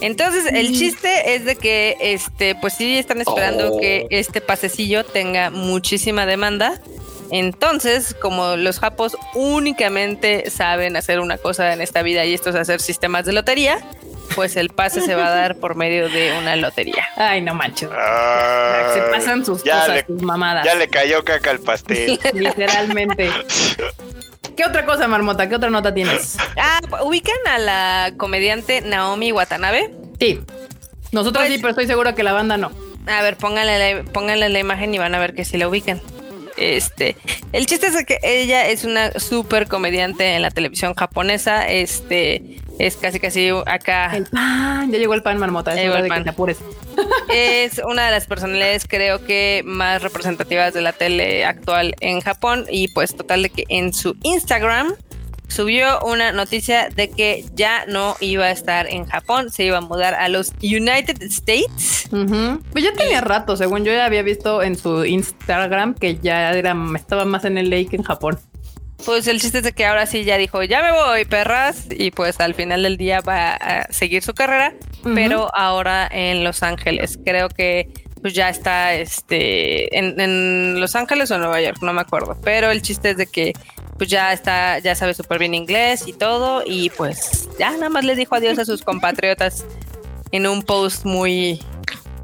Entonces, 0.00 0.44
el 0.52 0.72
chiste 0.76 1.34
es 1.36 1.44
de 1.44 1.56
que, 1.56 1.96
este, 2.00 2.54
pues 2.54 2.74
sí 2.74 2.98
están 2.98 3.20
esperando 3.20 3.74
Oh. 3.74 3.78
que 3.80 4.06
este 4.10 4.40
pasecillo 4.40 5.04
tenga 5.04 5.50
muchísima 5.50 6.26
demanda. 6.26 6.80
Entonces, 7.30 8.14
como 8.14 8.56
los 8.56 8.78
japos 8.80 9.16
únicamente 9.34 10.50
saben 10.50 10.96
hacer 10.96 11.20
una 11.20 11.38
cosa 11.38 11.72
en 11.72 11.80
esta 11.80 12.02
vida 12.02 12.24
y 12.24 12.34
esto 12.34 12.50
es 12.50 12.56
hacer 12.56 12.80
sistemas 12.80 13.24
de 13.26 13.32
lotería, 13.32 13.78
pues 14.34 14.56
el 14.56 14.70
pase 14.70 15.00
se 15.00 15.14
va 15.14 15.28
a 15.28 15.30
dar 15.30 15.56
por 15.56 15.76
medio 15.76 16.08
de 16.08 16.36
una 16.38 16.56
lotería. 16.56 17.04
Ay, 17.16 17.40
no 17.40 17.54
manches. 17.54 17.88
Ah, 17.92 18.90
Se 18.94 19.00
pasan 19.02 19.44
sus 19.44 19.62
cosas, 19.62 19.88
le- 19.88 20.04
sus 20.06 20.22
mamadas. 20.22 20.64
Ya 20.64 20.74
le 20.74 20.88
cayó 20.88 21.24
caca 21.24 21.50
al 21.50 21.60
pastel. 21.60 22.18
Literalmente. 22.34 23.30
¿Qué 24.56 24.64
otra 24.64 24.86
cosa, 24.86 25.06
Marmota? 25.06 25.48
¿Qué 25.48 25.54
otra 25.56 25.70
nota 25.70 25.92
tienes? 25.92 26.36
Ah, 26.56 26.80
ubican 27.04 27.36
a 27.46 27.58
la 27.58 28.12
comediante 28.16 28.80
Naomi 28.80 29.32
Watanabe. 29.32 29.92
Sí. 30.18 30.40
Nosotros 31.12 31.44
Pues- 31.44 31.54
sí, 31.54 31.58
pero 31.58 31.70
estoy 31.70 31.86
segura 31.86 32.14
que 32.14 32.22
la 32.22 32.32
banda 32.32 32.56
no. 32.56 32.72
A 33.06 33.22
ver, 33.22 33.36
pónganle 33.36 33.94
la, 34.02 34.02
pónganle 34.12 34.48
la 34.48 34.58
imagen 34.58 34.92
y 34.94 34.98
van 34.98 35.14
a 35.14 35.18
ver 35.18 35.34
que 35.34 35.44
sí 35.44 35.56
la 35.58 35.68
ubican. 35.68 36.00
Este, 36.56 37.16
el 37.52 37.66
chiste 37.66 37.88
es 37.88 38.04
que 38.04 38.18
ella 38.22 38.68
es 38.68 38.84
una 38.84 39.12
súper 39.12 39.68
comediante 39.68 40.34
en 40.34 40.42
la 40.42 40.50
televisión 40.50 40.94
japonesa. 40.94 41.68
Este, 41.68 42.60
es 42.78 42.96
casi 42.96 43.20
casi 43.20 43.50
acá. 43.66 44.16
El 44.16 44.26
pan. 44.26 44.90
Ya 44.90 44.98
llegó 44.98 45.14
el 45.14 45.22
pan, 45.22 45.38
Marmota. 45.38 45.74
Ya 45.74 45.82
llegó 45.82 45.96
el 45.96 46.08
pan. 46.08 46.24
Es 47.28 47.80
una 47.84 48.06
de 48.06 48.10
las 48.10 48.26
personalidades, 48.26 48.86
creo 48.88 49.22
que 49.24 49.62
más 49.66 50.00
representativas 50.00 50.72
de 50.72 50.80
la 50.80 50.92
tele 50.92 51.44
actual 51.44 51.94
en 52.00 52.20
Japón. 52.20 52.64
Y 52.70 52.88
pues, 52.88 53.14
total, 53.14 53.42
de 53.42 53.50
que 53.50 53.64
en 53.68 53.92
su 53.92 54.16
Instagram 54.22 54.94
subió 55.48 56.00
una 56.00 56.32
noticia 56.32 56.88
de 56.88 57.10
que 57.10 57.44
ya 57.54 57.86
no 57.86 58.16
iba 58.20 58.46
a 58.46 58.50
estar 58.50 58.86
en 58.88 59.06
Japón, 59.06 59.50
se 59.50 59.64
iba 59.64 59.78
a 59.78 59.80
mudar 59.80 60.14
a 60.14 60.28
los 60.28 60.52
United 60.62 61.22
States. 61.22 62.08
Pues 62.72 62.84
ya 62.84 62.92
tenía 62.92 63.20
rato, 63.20 63.56
según 63.56 63.84
yo 63.84 63.92
ya 63.92 64.04
había 64.04 64.22
visto 64.22 64.62
en 64.62 64.76
su 64.76 65.04
Instagram 65.04 65.94
que 65.94 66.18
ya 66.18 66.52
era, 66.52 66.76
estaba 66.94 67.24
más 67.24 67.44
en 67.44 67.58
el 67.58 67.70
lake 67.70 67.88
que 67.88 67.96
en 67.96 68.02
Japón. 68.02 68.38
Pues 69.04 69.26
el 69.26 69.40
chiste 69.40 69.58
es 69.58 69.64
de 69.64 69.72
que 69.72 69.84
ahora 69.84 70.06
sí 70.06 70.24
ya 70.24 70.38
dijo, 70.38 70.62
ya 70.62 70.82
me 70.82 70.90
voy, 70.92 71.24
perras, 71.26 71.86
y 71.90 72.10
pues 72.10 72.40
al 72.40 72.54
final 72.54 72.82
del 72.82 72.96
día 72.96 73.20
va 73.20 73.54
a 73.54 73.92
seguir 73.92 74.22
su 74.22 74.32
carrera, 74.32 74.74
pero 75.14 75.54
ahora 75.54 76.08
en 76.10 76.42
Los 76.42 76.62
Ángeles. 76.62 77.18
Creo 77.24 77.48
que 77.48 77.88
pues 78.22 78.34
ya 78.34 78.48
está 78.48 78.94
este 78.94 79.96
en, 79.96 80.18
en 80.18 80.80
Los 80.80 80.96
Ángeles 80.96 81.30
o 81.30 81.38
Nueva 81.38 81.60
York, 81.60 81.76
no 81.82 81.92
me 81.92 82.00
acuerdo. 82.00 82.38
Pero 82.42 82.70
el 82.70 82.82
chiste 82.82 83.10
es 83.10 83.16
de 83.18 83.26
que 83.26 83.52
pues 83.98 84.10
ya 84.10 84.32
está, 84.32 84.78
ya 84.78 84.94
sabe 84.94 85.14
súper 85.14 85.38
bien 85.38 85.54
inglés 85.54 86.04
y 86.06 86.12
todo, 86.12 86.62
y 86.66 86.90
pues 86.90 87.48
ya 87.58 87.70
nada 87.72 87.88
más 87.88 88.04
le 88.04 88.14
dijo 88.16 88.34
adiós 88.34 88.58
a 88.58 88.64
sus 88.64 88.82
compatriotas 88.82 89.64
en 90.32 90.46
un 90.46 90.62
post 90.62 91.04
muy, 91.04 91.60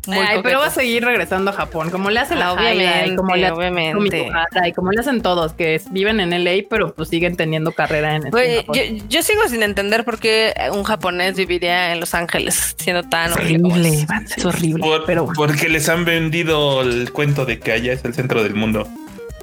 muy 0.09 0.19
Ay, 0.19 0.41
pero 0.43 0.59
va 0.59 0.67
a 0.67 0.71
seguir 0.71 1.05
regresando 1.05 1.53
a 1.53 1.55
Japón, 1.55 1.91
como 1.91 2.11
le 2.11 2.19
hace 2.19 2.35
la 2.35 2.57
Jaira 2.57 2.73
y 2.75 2.77
obviamente, 3.13 3.17
como 3.17 3.37
le 3.37 3.45
hace 3.47 3.53
obviamente. 3.55 4.29
Y 4.67 4.73
como 4.73 4.91
le 4.91 5.01
hacen 5.01 5.23
todos, 5.23 5.53
que 5.53 5.77
es- 5.77 5.91
viven 5.93 6.19
en 6.19 6.33
LA, 6.45 6.65
pero 6.69 6.93
pues 6.93 7.09
siguen 7.09 7.37
teniendo 7.37 7.71
carrera 7.71 8.17
en, 8.17 8.27
este 8.27 8.57
Japón. 8.67 8.75
yo, 8.77 9.05
yo 9.09 9.23
sigo 9.23 9.43
sin 9.49 9.63
entender 9.63 10.05
por 10.05 10.19
qué 10.19 10.53
un 10.73 10.83
japonés 10.83 11.37
viviría 11.37 11.93
en 11.93 12.01
Los 12.01 12.15
Ángeles 12.15 12.75
siendo 12.79 13.05
tan 13.05 13.31
Es 13.31 13.37
horrible. 13.37 14.07
es 14.37 14.45
horrible. 14.45 14.83
Por- 14.83 15.05
pero 15.07 15.25
bueno, 15.27 15.37
Porque 15.37 15.69
les 15.69 15.89
han 15.89 16.05
vendido 16.05 16.83
el 16.83 17.13
cuento 17.13 17.45
de 17.47 17.61
que 17.61 17.71
allá 17.73 17.93
es 17.93 18.05
el 18.05 18.13
centro 18.15 18.43
del 18.43 18.55
mundo. 18.57 18.89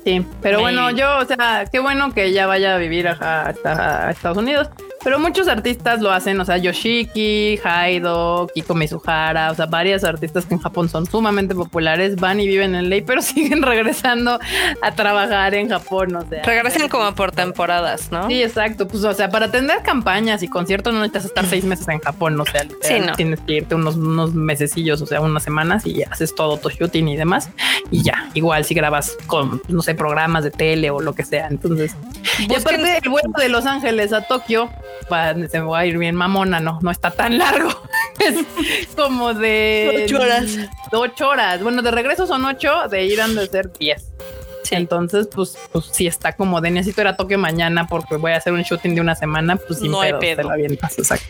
Sí. 0.03 0.25
Pero 0.41 0.59
bueno, 0.61 0.89
yo, 0.91 1.17
o 1.17 1.25
sea, 1.25 1.65
qué 1.71 1.79
bueno 1.79 2.13
que 2.13 2.25
ella 2.25 2.45
vaya 2.47 2.75
a 2.75 2.77
vivir 2.77 3.07
a, 3.07 3.53
a- 3.63 4.07
a 4.07 4.11
Estados 4.11 4.37
Unidos. 4.37 4.69
Pero 5.03 5.19
muchos 5.19 5.47
artistas 5.47 6.01
lo 6.01 6.11
hacen, 6.11 6.39
o 6.39 6.45
sea, 6.45 6.57
Yoshiki, 6.57 7.59
Haido, 7.63 8.47
Kiko 8.53 8.75
Mizuhara, 8.75 9.51
o 9.51 9.55
sea, 9.55 9.65
varios 9.65 10.03
artistas 10.03 10.45
que 10.45 10.55
en 10.55 10.59
Japón 10.59 10.89
son 10.89 11.05
sumamente 11.05 11.55
populares, 11.55 12.15
van 12.17 12.39
y 12.39 12.47
viven 12.47 12.75
en 12.75 12.89
ley, 12.89 13.01
pero 13.01 13.21
siguen 13.23 13.61
regresando 13.61 14.39
a 14.81 14.91
trabajar 14.95 15.53
en 15.55 15.69
Japón, 15.69 16.15
o 16.15 16.27
sea. 16.27 16.43
Regresan 16.43 16.89
como 16.89 17.13
por 17.15 17.31
temporadas, 17.31 18.11
¿no? 18.11 18.27
Sí, 18.27 18.41
exacto. 18.43 18.87
Pues, 18.87 19.03
o 19.03 19.13
sea, 19.13 19.29
para 19.29 19.45
atender 19.47 19.81
campañas 19.83 20.43
y 20.43 20.47
conciertos 20.47 20.93
no 20.93 20.99
necesitas 20.99 21.25
estar 21.25 21.45
seis 21.45 21.63
meses 21.63 21.87
en 21.87 21.99
Japón, 21.99 22.39
o 22.39 22.45
sea, 22.45 22.63
Sí, 22.81 22.99
no. 22.99 23.13
tienes 23.15 23.39
que 23.41 23.53
irte 23.53 23.75
unos, 23.75 23.95
unos 23.95 24.33
mesecillos, 24.33 25.01
o 25.01 25.05
sea, 25.05 25.21
unas 25.21 25.43
semanas 25.43 25.85
y 25.85 26.03
haces 26.03 26.35
todo 26.35 26.57
tu 26.57 26.69
shooting 26.69 27.07
y 27.07 27.17
demás. 27.17 27.49
Y 27.91 28.03
ya, 28.03 28.29
igual 28.33 28.65
si 28.65 28.73
grabas 28.73 29.17
con, 29.27 29.61
no 29.67 29.81
sé, 29.81 29.95
programas 29.95 30.43
de 30.43 30.51
tele 30.51 30.89
o 30.89 30.99
lo 30.99 31.13
que 31.13 31.23
sea. 31.23 31.47
Entonces, 31.47 31.95
y 32.39 32.53
aparte 32.53 32.99
el 33.01 33.09
vuelo 33.09 33.31
de 33.37 33.49
Los 33.49 33.65
Ángeles 33.65 34.13
a 34.13 34.21
Tokio 34.21 34.69
va- 35.11 35.35
se 35.47 35.59
va 35.59 35.79
a 35.79 35.85
ir 35.85 35.97
bien 35.97 36.15
mamona, 36.15 36.59
no, 36.59 36.79
no 36.81 36.91
está 36.91 37.11
tan 37.11 37.37
largo. 37.37 37.69
es 38.19 38.87
como 38.95 39.33
de 39.33 40.03
Ocho 40.05 40.19
horas. 40.21 40.45
Ocho 40.91 41.29
horas. 41.29 41.61
Bueno, 41.63 41.81
de 41.81 41.91
regreso 41.91 42.27
son 42.27 42.45
ocho, 42.45 42.87
de 42.89 43.05
ir 43.05 43.21
han 43.21 43.35
de 43.35 43.47
ser 43.47 43.71
diez. 43.73 44.05
Sí. 44.63 44.75
Entonces, 44.75 45.27
pues, 45.33 45.57
pues 45.71 45.85
sí 45.91 46.05
está 46.05 46.33
como 46.35 46.61
de 46.61 46.69
necesito 46.69 47.01
ir 47.01 47.07
a 47.07 47.17
Tokio 47.17 47.39
mañana 47.39 47.87
porque 47.87 48.17
voy 48.17 48.33
a 48.33 48.37
hacer 48.37 48.53
un 48.53 48.61
shooting 48.61 48.93
de 48.93 49.01
una 49.01 49.15
semana, 49.15 49.55
pues 49.55 49.79
sin 49.79 49.91
No 49.91 50.01
hay 50.01 50.13
pedo. 50.19 50.49
avientas, 50.51 50.99
exacto. 50.99 51.25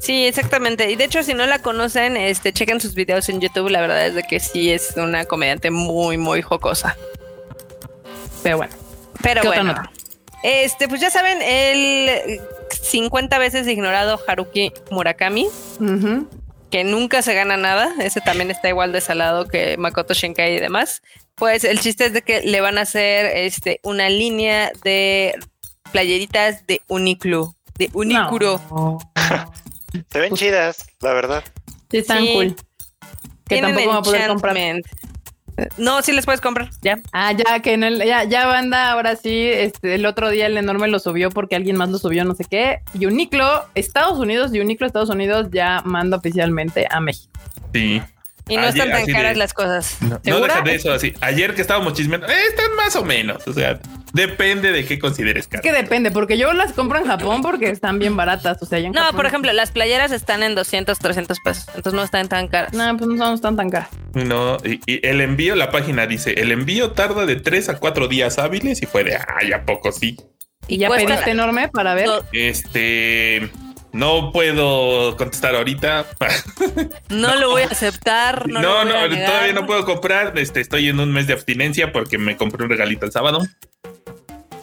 Sí, 0.00 0.24
exactamente. 0.26 0.88
Y 0.90 0.94
de 0.94 1.04
hecho, 1.04 1.22
si 1.24 1.34
no 1.34 1.46
la 1.46 1.58
conocen, 1.60 2.16
este, 2.16 2.52
chequen 2.52 2.80
sus 2.80 2.94
videos 2.94 3.28
en 3.28 3.40
YouTube. 3.40 3.70
La 3.70 3.80
verdad 3.80 4.06
es 4.06 4.14
de 4.14 4.22
que 4.22 4.38
sí 4.38 4.70
es 4.70 4.94
una 4.96 5.24
comediante 5.24 5.70
muy, 5.72 6.16
muy 6.16 6.42
jocosa. 6.42 6.96
Pero 8.44 8.58
bueno, 8.58 8.72
Pero 9.22 9.40
¿Qué 9.42 9.48
otra 9.48 9.62
bueno. 9.64 9.78
nota? 9.80 9.90
Este, 10.48 10.86
pues 10.86 11.00
ya 11.00 11.10
saben, 11.10 11.42
el 11.42 12.40
50 12.70 13.36
veces 13.38 13.66
ignorado 13.66 14.20
Haruki 14.28 14.72
Murakami, 14.92 15.48
que 16.70 16.84
nunca 16.84 17.20
se 17.22 17.34
gana 17.34 17.56
nada. 17.56 17.92
Ese 17.98 18.20
también 18.20 18.52
está 18.52 18.68
igual 18.68 18.92
de 18.92 19.00
salado 19.00 19.48
que 19.48 19.76
Makoto 19.76 20.14
Shinkai 20.14 20.54
y 20.54 20.60
demás. 20.60 21.02
Pues 21.34 21.64
el 21.64 21.80
chiste 21.80 22.06
es 22.06 22.12
de 22.12 22.22
que 22.22 22.42
le 22.42 22.60
van 22.60 22.78
a 22.78 22.82
hacer 22.82 23.26
este, 23.36 23.80
una 23.82 24.08
línea 24.08 24.70
de 24.84 25.34
playeritas 25.90 26.64
de 26.68 26.80
Uniqlo, 26.86 27.56
de 27.76 27.90
Unicuro. 27.92 28.60
No. 28.70 28.98
Se 30.12 30.20
ven 30.20 30.34
chidas, 30.36 30.86
la 31.00 31.12
verdad. 31.12 31.42
Sí, 31.90 31.98
están 31.98 32.22
Sí. 32.22 32.32
cool. 32.34 32.56
Que 33.48 33.56
Tienen 33.56 33.74
tampoco 33.74 33.86
me 33.86 33.92
voy 33.92 33.98
a 33.98 34.02
poder 34.02 34.28
comprar. 34.28 34.56
No, 35.78 36.02
sí 36.02 36.12
les 36.12 36.24
puedes 36.24 36.40
comprar, 36.40 36.70
ya. 36.82 36.98
Ah, 37.12 37.32
ya 37.32 37.60
que 37.60 37.72
en 37.72 37.84
el, 37.84 38.02
ya, 38.04 38.24
ya 38.24 38.46
banda, 38.46 38.90
ahora 38.90 39.16
sí, 39.16 39.48
este, 39.48 39.94
el 39.94 40.06
otro 40.06 40.30
día 40.30 40.46
el 40.46 40.56
enorme 40.56 40.88
lo 40.88 40.98
subió 40.98 41.30
porque 41.30 41.56
alguien 41.56 41.76
más 41.76 41.88
lo 41.88 41.98
subió, 41.98 42.24
no 42.24 42.34
sé 42.34 42.44
qué. 42.44 42.80
Y 42.94 43.06
Uniqlo, 43.06 43.64
Estados 43.74 44.18
Unidos, 44.18 44.54
y 44.54 44.60
Uniqlo 44.60 44.86
Estados 44.86 45.10
Unidos 45.10 45.48
ya 45.50 45.82
manda 45.84 46.16
oficialmente 46.16 46.86
a 46.90 47.00
México. 47.00 47.32
Sí. 47.72 48.02
Y 48.48 48.56
no 48.56 48.62
Ayer, 48.62 48.74
están 48.86 48.90
tan 48.92 49.06
caras 49.12 49.32
de- 49.32 49.38
las 49.38 49.52
cosas. 49.52 49.96
No, 50.02 50.20
no 50.24 50.62
de 50.62 50.74
eso 50.76 50.92
así. 50.92 51.12
Ayer 51.20 51.54
que 51.54 51.62
estábamos 51.62 51.94
chismeando, 51.94 52.28
eh, 52.28 52.46
están 52.48 52.74
más 52.76 52.94
o 52.94 53.04
menos. 53.04 53.46
O 53.48 53.52
sea, 53.52 53.80
depende 54.12 54.70
de 54.70 54.84
qué 54.84 55.00
consideres 55.00 55.42
Es 55.42 55.48
caro. 55.48 55.62
que 55.64 55.72
depende, 55.72 56.12
porque 56.12 56.38
yo 56.38 56.52
las 56.52 56.72
compro 56.72 56.98
en 56.98 57.06
Japón 57.06 57.42
porque 57.42 57.70
están 57.70 57.98
bien 57.98 58.16
baratas. 58.16 58.62
O 58.62 58.66
sea, 58.66 58.78
ya 58.78 58.86
en 58.86 58.92
No, 58.92 59.00
Japón- 59.00 59.16
por 59.16 59.26
ejemplo, 59.26 59.52
las 59.52 59.72
playeras 59.72 60.12
están 60.12 60.44
en 60.44 60.54
200, 60.54 60.98
300 61.00 61.40
pesos. 61.40 61.66
Entonces 61.74 61.92
no 61.94 62.04
están 62.04 62.28
tan 62.28 62.46
caras. 62.46 62.72
No, 62.72 62.96
pues 62.96 63.08
no 63.10 63.16
son 63.16 63.40
tan 63.40 63.56
tan 63.56 63.68
caras. 63.70 63.88
No, 64.14 64.58
y, 64.64 64.80
y 64.86 65.04
el 65.04 65.20
envío, 65.22 65.56
la 65.56 65.72
página 65.72 66.06
dice, 66.06 66.34
el 66.40 66.52
envío 66.52 66.92
tarda 66.92 67.26
de 67.26 67.34
tres 67.36 67.68
a 67.68 67.78
cuatro 67.78 68.06
días 68.06 68.38
hábiles 68.38 68.80
y 68.80 68.86
fue 68.86 69.02
de, 69.02 69.16
ay, 69.16 69.52
¿a 69.52 69.64
poco 69.64 69.90
sí? 69.90 70.16
Y 70.68 70.78
ya 70.78 70.86
cuesta- 70.86 71.06
pediste 71.08 71.30
enorme 71.32 71.68
para 71.68 71.94
ver. 71.94 72.08
Este, 72.32 73.48
no 73.96 74.30
puedo 74.32 75.16
contestar 75.16 75.54
ahorita. 75.56 76.06
no 77.08 77.34
lo 77.36 77.50
voy 77.50 77.62
a 77.62 77.66
aceptar. 77.66 78.46
No, 78.48 78.60
No, 78.60 78.84
lo 78.84 78.92
no, 78.92 78.94
voy 78.94 79.04
a 79.04 79.08
negar. 79.08 79.30
todavía 79.30 79.52
no 79.54 79.66
puedo 79.66 79.84
comprar. 79.84 80.38
Este, 80.38 80.60
estoy 80.60 80.88
en 80.88 81.00
un 81.00 81.12
mes 81.12 81.26
de 81.26 81.32
abstinencia 81.32 81.92
porque 81.92 82.18
me 82.18 82.36
compré 82.36 82.62
un 82.64 82.70
regalito 82.70 83.06
el 83.06 83.12
sábado. 83.12 83.40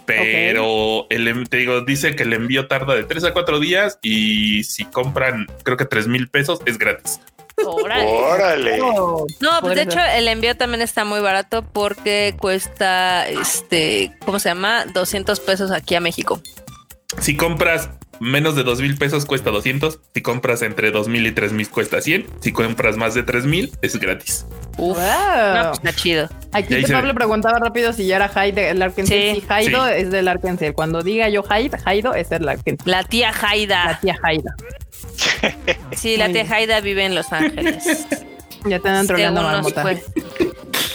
Pero 0.05 1.07
el, 1.09 1.49
te 1.49 1.57
digo, 1.57 1.81
dice 1.81 2.15
que 2.15 2.23
el 2.23 2.33
envío 2.33 2.67
tarda 2.67 2.93
de 2.93 3.03
tres 3.03 3.23
a 3.23 3.31
cuatro 3.33 3.59
días 3.59 3.99
y 4.01 4.63
si 4.65 4.83
compran, 4.85 5.47
creo 5.63 5.77
que 5.77 5.85
tres 5.85 6.07
mil 6.07 6.27
pesos 6.29 6.59
es 6.65 6.77
gratis. 6.77 7.19
Órale. 7.65 8.05
Órale. 8.05 8.79
Oh, 8.81 9.25
No, 9.39 9.61
pues 9.61 9.75
de 9.75 9.83
hecho 9.83 9.99
el 9.99 10.27
envío 10.27 10.57
también 10.57 10.81
está 10.81 11.05
muy 11.05 11.21
barato 11.21 11.63
porque 11.63 12.35
cuesta, 12.37 13.27
este, 13.29 14.11
¿cómo 14.25 14.39
se 14.39 14.49
llama? 14.49 14.85
200 14.87 15.39
pesos 15.39 15.71
aquí 15.71 15.95
a 15.95 16.01
México. 16.01 16.41
Si 17.21 17.37
compras 17.37 17.89
menos 18.23 18.55
de 18.55 18.63
dos 18.63 18.79
mil 18.81 18.97
pesos 18.97 19.25
cuesta 19.25 19.51
200. 19.51 19.99
Si 20.13 20.21
compras 20.21 20.61
entre 20.61 20.91
dos 20.91 21.07
mil 21.07 21.25
y 21.27 21.31
tres 21.31 21.51
mil 21.51 21.69
cuesta 21.69 22.01
100. 22.01 22.25
Si 22.41 22.51
compras 22.51 22.97
más 22.97 23.13
de 23.13 23.23
tres 23.23 23.45
mil 23.45 23.71
es 23.81 23.99
gratis. 23.99 24.45
Uf. 24.77 24.97
Wow. 24.97 25.53
No, 25.55 25.63
pues 25.69 25.79
está 25.83 25.93
chido. 25.93 26.29
Aquí 26.51 26.85
se 26.85 26.93
Pablo 26.93 27.13
preguntaba 27.13 27.59
rápido 27.59 27.93
si 27.93 28.07
ya 28.07 28.15
era 28.17 28.29
Hyde 28.29 28.69
el 28.69 28.81
Arkansas. 28.81 29.15
Sí. 29.15 29.35
Si 29.41 29.43
Haido 29.49 29.85
Sí. 29.87 29.93
es 29.97 30.11
del 30.11 30.27
Arkansas. 30.27 30.71
Cuando 30.73 31.01
diga 31.03 31.29
yo 31.29 31.43
Hyde, 31.43 31.77
Haido 31.85 32.13
es 32.15 32.31
el 32.31 32.47
Arkansas. 32.47 32.87
La 32.87 33.03
tía 33.03 33.27
La 33.29 33.33
Jaida. 33.33 33.99
tía 34.01 34.17
Haida. 34.23 34.55
Sí, 35.95 36.17
la 36.17 36.29
tía. 36.29 36.45
Jaida 36.47 36.79
vive 36.81 37.05
en 37.05 37.15
Los 37.15 37.31
Ángeles. 37.31 38.05
Ya 38.65 38.79
te 38.79 38.87
andan 38.87 39.05
troleando 39.07 39.41
marmota. 39.43 39.83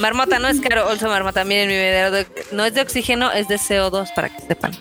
Marmota 0.00 0.38
no 0.38 0.48
es 0.48 0.58
caro, 0.58 0.88
also 0.88 1.06
marmota. 1.08 1.44
Miren 1.44 1.68
mi 1.68 1.74
video 1.74 2.10
de- 2.10 2.26
no 2.50 2.64
es 2.64 2.72
de 2.72 2.80
oxígeno, 2.80 3.30
es 3.30 3.46
de 3.46 3.56
CO2 3.56 4.08
para 4.14 4.30
que 4.30 4.40
sepan. 4.40 4.72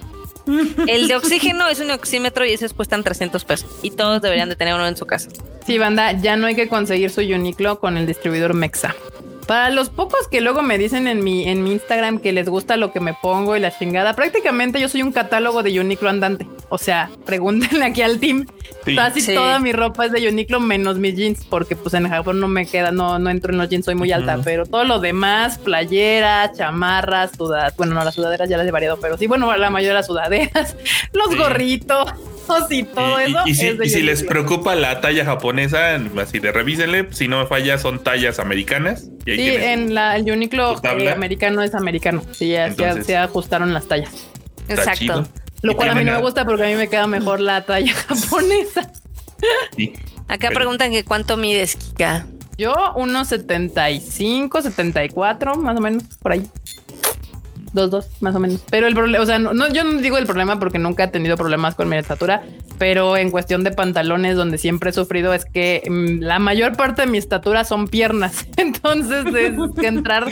El 0.87 1.07
de 1.07 1.15
oxígeno 1.15 1.67
es 1.67 1.79
un 1.79 1.91
oxímetro 1.91 2.45
y 2.45 2.53
esos 2.53 2.73
cuestan 2.73 3.03
300 3.03 3.43
pesos. 3.45 3.69
Y 3.81 3.91
todos 3.91 4.21
deberían 4.21 4.49
de 4.49 4.55
tener 4.55 4.73
uno 4.73 4.87
en 4.87 4.97
su 4.97 5.05
casa. 5.05 5.29
Sí, 5.65 5.77
banda, 5.77 6.13
ya 6.13 6.37
no 6.37 6.47
hay 6.47 6.55
que 6.55 6.67
conseguir 6.67 7.09
su 7.09 7.21
Uniqlo 7.21 7.79
con 7.79 7.97
el 7.97 8.07
distribuidor 8.07 8.53
Mexa. 8.53 8.95
Para 9.47 9.69
los 9.69 9.89
pocos 9.89 10.27
que 10.29 10.41
luego 10.41 10.61
me 10.61 10.77
dicen 10.77 11.07
en 11.07 11.23
mi, 11.23 11.47
en 11.47 11.63
mi 11.63 11.71
Instagram 11.71 12.19
que 12.19 12.33
les 12.33 12.49
gusta 12.49 12.75
lo 12.75 12.91
que 12.91 12.99
me 12.99 13.13
pongo 13.13 13.55
y 13.55 13.61
la 13.61 13.71
chingada, 13.75 14.13
prácticamente 14.13 14.79
yo 14.81 14.89
soy 14.89 15.01
un 15.03 15.13
catálogo 15.13 15.63
de 15.63 15.79
Uniqlo 15.79 16.09
andante. 16.09 16.45
O 16.67 16.77
sea, 16.77 17.09
pregúntenle 17.25 17.85
aquí 17.85 18.01
al 18.01 18.19
team. 18.19 18.45
Sí. 18.83 18.95
Casi 18.95 19.21
Sí. 19.21 19.33
toda 19.33 19.59
mi 19.59 19.71
ropa 19.71 20.05
es 20.05 20.11
de 20.11 20.27
Uniqlo 20.27 20.59
menos 20.59 20.97
mis 20.97 21.15
jeans, 21.15 21.45
porque 21.45 21.75
pues 21.77 21.93
en 21.93 22.09
Japón 22.09 22.39
no 22.41 22.47
me 22.49 22.65
queda, 22.65 22.91
no, 22.91 23.19
no 23.19 23.29
entro 23.29 23.53
en 23.53 23.57
los 23.57 23.69
jeans, 23.69 23.85
soy 23.85 23.95
muy 23.95 24.11
alta, 24.11 24.37
pero 24.43 24.65
todo 24.65 24.83
lo 24.83 24.99
demás, 24.99 25.57
playeras, 25.59 26.57
chamarras, 26.57 27.31
sudaderas, 27.37 27.75
bueno, 27.77 27.93
no, 27.95 28.03
las 28.03 28.15
sudaderas 28.15 28.49
ya 28.49 28.57
las 28.57 28.67
he 28.67 28.71
variado, 28.71 28.99
pero 28.99 29.17
sí, 29.17 29.27
bueno, 29.27 29.55
la 29.55 29.69
mayoría 29.69 29.89
de 29.89 29.95
las 29.99 30.07
sudaderas, 30.07 30.75
los 31.13 31.29
Sí. 31.29 31.37
gorritos 31.37 32.11
y 32.69 32.83
todo 32.83 33.19
Y- 33.21 33.23
eso. 33.31 33.39
y, 33.45 33.55
si, 33.55 33.67
es 33.67 33.77
de 33.77 33.85
y 33.85 33.89
si 33.89 34.01
les 34.01 34.23
preocupa 34.23 34.75
la 34.75 35.01
talla 35.01 35.25
japonesa, 35.25 35.95
así 36.21 36.39
de 36.39 36.51
revísenle. 36.51 37.07
Si 37.11 37.27
no 37.27 37.39
me 37.39 37.45
falla, 37.47 37.77
son 37.77 38.03
tallas 38.03 38.39
americanas. 38.39 39.09
Y 39.25 39.31
ahí 39.31 39.37
Sí, 39.37 39.55
en 39.55 39.93
la, 39.93 40.15
el 40.15 40.31
Uniqlo 40.31 40.79
eh, 40.83 41.09
americano 41.11 41.61
es 41.63 41.73
americano. 41.75 42.21
Sí, 42.31 42.49
ya, 42.49 42.67
Entonces- 42.67 43.05
se 43.05 43.17
ajustaron 43.17 43.73
las 43.73 43.87
tallas. 43.87 44.11
chido. 44.13 44.29
Exacto. 44.69 45.27
Lo 45.63 45.75
cual 45.75 45.89
a 45.89 45.95
mí 45.95 46.03
no 46.03 46.11
me 46.13 46.21
gusta 46.21 46.45
porque 46.45 46.63
a 46.63 46.67
mí 46.67 46.75
me 46.75 46.87
queda 46.87 47.07
mejor 47.07 47.39
la 47.39 47.65
talla 47.65 47.93
japonesa. 48.07 48.91
sí. 49.75 49.93
Acá 50.27 50.49
Pero- 50.49 50.55
preguntan 50.55 50.91
que 50.91 51.03
cuánto 51.03 51.37
mides, 51.37 51.75
Kika. 51.77 52.25
Yo 52.57 52.73
unos 52.95 53.27
75, 53.29 54.61
74, 54.63 55.55
más 55.55 55.77
o 55.77 55.79
menos, 55.79 56.03
por 56.21 56.31
ahí. 56.31 56.43
Dos, 57.73 57.91
dos, 57.91 58.07
más 58.21 58.35
o 58.35 58.39
menos. 58.39 58.61
Pero 58.69 58.87
el 58.87 58.93
problema, 58.93 59.23
o 59.23 59.25
sea, 59.25 59.39
no, 59.39 59.53
no, 59.53 59.67
yo 59.69 59.83
no 59.83 59.99
digo 59.99 60.17
el 60.17 60.25
problema 60.25 60.59
porque 60.59 60.79
nunca 60.79 61.05
he 61.05 61.07
tenido 61.07 61.37
problemas 61.37 61.75
con 61.75 61.89
mi 61.89 61.97
estatura, 61.97 62.43
pero 62.77 63.17
en 63.17 63.29
cuestión 63.29 63.63
de 63.63 63.71
pantalones, 63.71 64.35
donde 64.35 64.57
siempre 64.57 64.91
he 64.91 64.93
sufrido 64.93 65.33
es 65.33 65.45
que 65.45 65.83
mm, 65.89 66.23
la 66.23 66.39
mayor 66.39 66.77
parte 66.77 67.03
de 67.03 67.07
mi 67.07 67.17
estatura 67.17 67.65
son 67.65 67.87
piernas. 67.87 68.47
Entonces, 68.57 69.25
es 69.33 69.53
que 69.79 69.87
entrar 69.87 70.27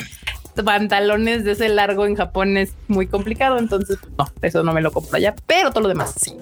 pantalones 0.63 1.43
de 1.43 1.51
ese 1.51 1.69
largo 1.69 2.05
en 2.05 2.15
Japón 2.15 2.57
es 2.57 2.73
muy 2.87 3.07
complicado. 3.07 3.57
Entonces, 3.57 3.97
no, 4.17 4.25
eso 4.41 4.63
no 4.63 4.73
me 4.73 4.81
lo 4.81 4.91
compro 4.91 5.17
allá, 5.17 5.35
pero 5.45 5.71
todo 5.71 5.81
lo 5.81 5.89
demás 5.89 6.13
sí. 6.17 6.35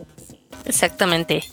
Exactamente. 0.65 1.43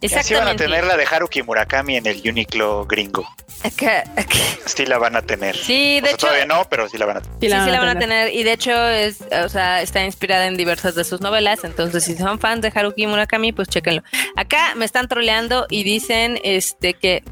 Y 0.00 0.06
así 0.06 0.34
van 0.34 0.48
a 0.48 0.50
Exactamente. 0.52 0.64
tener 0.64 0.84
la 0.84 0.96
de 0.96 1.06
Haruki 1.10 1.42
Murakami 1.42 1.96
en 1.96 2.06
el 2.06 2.20
Uniqlo 2.28 2.84
gringo. 2.86 3.26
Acá, 3.64 4.04
acá. 4.16 4.36
Sí 4.66 4.84
la 4.84 4.98
van 4.98 5.16
a 5.16 5.22
tener. 5.22 5.56
Sí, 5.56 5.98
O 5.98 6.02
de 6.02 6.08
sea, 6.08 6.10
hecho. 6.10 6.26
todavía 6.26 6.44
no, 6.46 6.68
pero 6.68 6.86
sí 6.88 6.98
la 6.98 7.06
van 7.06 7.16
a 7.16 7.20
tener. 7.22 7.38
Sí, 7.40 7.46
sí, 7.64 7.70
la 7.70 7.80
van 7.80 7.88
a 7.96 7.98
tener. 7.98 8.34
Y 8.34 8.42
de 8.42 8.52
hecho, 8.52 8.88
es, 8.88 9.22
o 9.42 9.48
sea, 9.48 9.80
está 9.80 10.04
inspirada 10.04 10.46
en 10.46 10.56
diversas 10.58 10.94
de 10.94 11.04
sus 11.04 11.22
novelas. 11.22 11.64
Entonces, 11.64 12.04
si 12.04 12.14
son 12.14 12.38
fans 12.38 12.60
de 12.60 12.70
Haruki 12.74 13.06
Murakami, 13.06 13.52
pues 13.52 13.68
chéquenlo. 13.68 14.02
Acá 14.36 14.74
me 14.76 14.84
están 14.84 15.08
troleando 15.08 15.66
y 15.70 15.82
dicen 15.84 16.38
este 16.44 16.92
que 16.94 17.24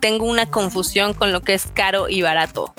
tengo 0.00 0.24
una 0.26 0.46
confusión 0.48 1.14
con 1.14 1.32
lo 1.32 1.40
que 1.42 1.54
es 1.54 1.66
caro 1.74 2.08
y 2.08 2.22
barato. 2.22 2.72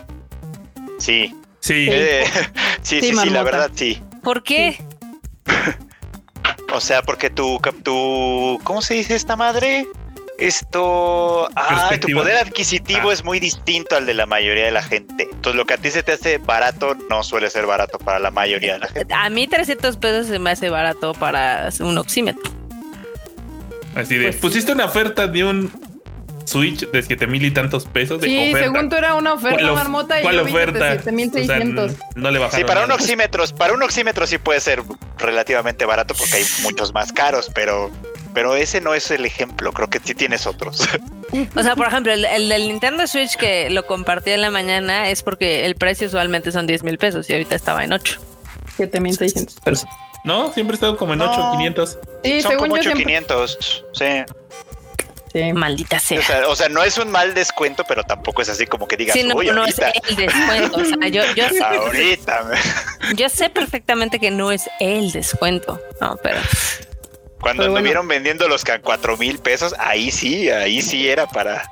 Sí. 1.00 1.36
Sí. 1.60 1.88
Eh, 1.92 2.24
sí, 2.82 3.02
sí, 3.02 3.14
sí, 3.14 3.30
la 3.30 3.44
verdad 3.44 3.72
sí. 3.76 4.02
¿Por 4.24 4.42
qué? 4.44 4.82
O 6.74 6.82
sea, 6.82 7.02
porque 7.04 7.30
tu, 7.30 7.60
cap- 7.60 7.82
tu 7.84 8.60
¿cómo 8.64 8.82
se 8.82 8.96
dice 8.96 9.16
esta 9.16 9.36
madre? 9.36 9.86
Esto, 10.40 11.48
ah, 11.56 11.92
tu 12.02 12.08
poder 12.12 12.38
adquisitivo 12.38 13.12
Ah. 13.12 13.14
es 13.14 13.24
muy 13.24 13.40
distinto 13.40 13.96
al 13.96 14.06
de 14.08 14.16
la 14.16 14.26
mayoría 14.26 14.66
de 14.66 14.72
la 14.72 14.82
gente. 14.82 15.28
Entonces, 15.32 15.56
lo 15.56 15.66
que 15.66 15.76
a 15.76 15.78
ti 15.78 15.92
se 15.92 16.02
te 16.02 16.14
hace 16.14 16.40
barato 16.40 16.96
no 17.10 17.22
suele 17.24 17.50
ser 17.52 17.68
barato 17.68 18.00
para 18.00 18.18
la 18.20 18.32
mayoría 18.32 18.74
de 18.74 18.80
la 18.80 18.88
gente. 18.88 19.14
A 19.14 19.30
mí 19.30 19.48
300 19.48 19.96
pesos 19.98 20.26
se 20.28 20.40
me 20.40 20.50
hace 20.50 20.70
barato 20.72 21.14
para 21.14 21.70
un 21.80 21.98
oxímetro. 22.00 22.52
Así 23.96 24.18
de, 24.18 24.24
Pues 24.30 24.38
pusiste 24.38 24.72
una 24.72 24.86
oferta 24.86 25.28
de 25.28 25.44
un 25.44 25.72
Switch 26.46 26.90
de 26.92 27.02
siete 27.04 27.26
mil 27.28 27.44
y 27.46 27.52
tantos 27.52 27.86
pesos 27.86 28.20
de 28.22 28.28
Sí, 28.28 28.38
oferta. 28.52 28.60
según 28.72 28.90
tú 28.90 28.96
era 28.98 29.16
una 29.16 29.34
oferta, 29.34 29.56
¿Cuál 29.58 29.70
of- 29.70 29.76
marmota, 29.78 30.20
y 30.20 30.24
¿Cuál 30.24 30.36
yo 30.36 30.44
oferta? 30.44 30.92
7600. 31.04 31.92
O 31.92 31.96
sea, 31.96 32.08
no 32.16 32.32
le 32.32 32.40
bajaron. 32.40 32.60
Sí, 32.60 32.66
para 32.66 32.86
un 32.86 32.92
oxímetro, 32.92 33.44
para 33.58 33.74
un 33.74 33.82
oxímetro 33.84 34.28
sí 34.28 34.38
puede 34.38 34.60
ser 34.60 34.82
relativamente 35.18 35.86
barato 35.86 36.14
porque 36.16 36.36
hay 36.38 36.46
muchos 36.64 36.94
más 36.94 37.12
caros, 37.14 37.50
pero, 37.56 37.90
pero 38.34 38.56
ese 38.56 38.82
no 38.82 38.94
es 38.94 39.10
el 39.12 39.26
ejemplo. 39.26 39.72
Creo 39.72 39.90
que 39.90 40.00
sí 40.04 40.14
tienes 40.16 40.46
otros. 40.48 40.82
O 41.56 41.64
sea, 41.64 41.76
por 41.76 41.88
ejemplo, 41.88 42.12
el, 42.14 42.26
el 42.26 42.50
del 42.50 42.68
Nintendo 42.68 43.08
Switch 43.08 43.36
que 43.38 43.70
lo 43.70 43.86
compartí 43.88 44.32
en 44.32 44.42
la 44.42 44.52
mañana 44.52 45.10
es 45.10 45.24
porque 45.24 45.66
el 45.66 45.76
precio 45.76 46.08
usualmente 46.08 46.52
son 46.52 46.68
10 46.68 46.84
mil 46.84 46.98
pesos 46.98 47.30
y 47.30 47.34
ahorita 47.34 47.56
estaba 47.56 47.84
en 47.84 47.94
8. 47.94 48.20
7600 48.78 49.60
pesos. 49.62 49.90
No, 50.24 50.52
siempre 50.54 50.74
he 50.74 50.76
estado 50.76 50.96
como 50.98 51.14
en 51.14 51.20
No. 51.20 51.32
8, 51.32 51.50
500. 51.54 51.98
Sí, 52.24 52.42
Son 52.42 52.52
según 52.52 52.70
como 52.70 52.78
yo 52.78 52.84
siempre 52.84 53.04
8500. 53.18 53.86
Sí. 53.94 54.06
Sí. 55.34 55.52
Maldita 55.52 56.00
sea. 56.00 56.20
O 56.20 56.22
sea, 56.22 56.48
o 56.50 56.56
sea, 56.56 56.70
no 56.70 56.84
es 56.84 56.98
un 57.00 57.10
mal 57.10 57.34
descuento, 57.34 57.84
pero 57.88 58.04
tampoco 58.04 58.42
es 58.44 58.50
así 58.50 58.68
como 58.68 58.88
que 58.88 58.96
digas, 58.98 59.14
Sí, 59.16 59.24
no, 59.24 59.36
"Uy, 59.36 59.48
no 59.48 59.66
es 59.66 59.80
ahorita, 59.80 60.00
el 60.10 60.16
descuento. 60.16 60.78
O 60.78 60.86
sea, 60.86 61.08
yo, 61.08 61.24
yo, 61.36 61.50
sé, 61.50 61.64
ahorita. 61.64 62.52
yo 63.16 63.30
sé 63.30 63.50
perfectamente 63.50 64.20
que 64.20 64.30
no 64.32 64.52
es 64.52 64.70
el 64.80 65.12
descuento. 65.12 65.82
No, 66.00 66.18
pero 66.22 66.38
Cuando 67.42 67.64
Pero 67.64 67.72
bueno. 67.72 67.78
anduvieron 67.80 68.08
vendiendo 68.08 68.48
los 68.48 68.64
que 68.64 68.72
a 68.74 68.82
cuatro 68.82 69.18
mil 69.18 69.38
pesos, 69.40 69.76
ahí 69.80 70.12
sí, 70.12 70.50
ahí 70.50 70.82
sí 70.82 71.10
era 71.10 71.28
para. 71.28 71.70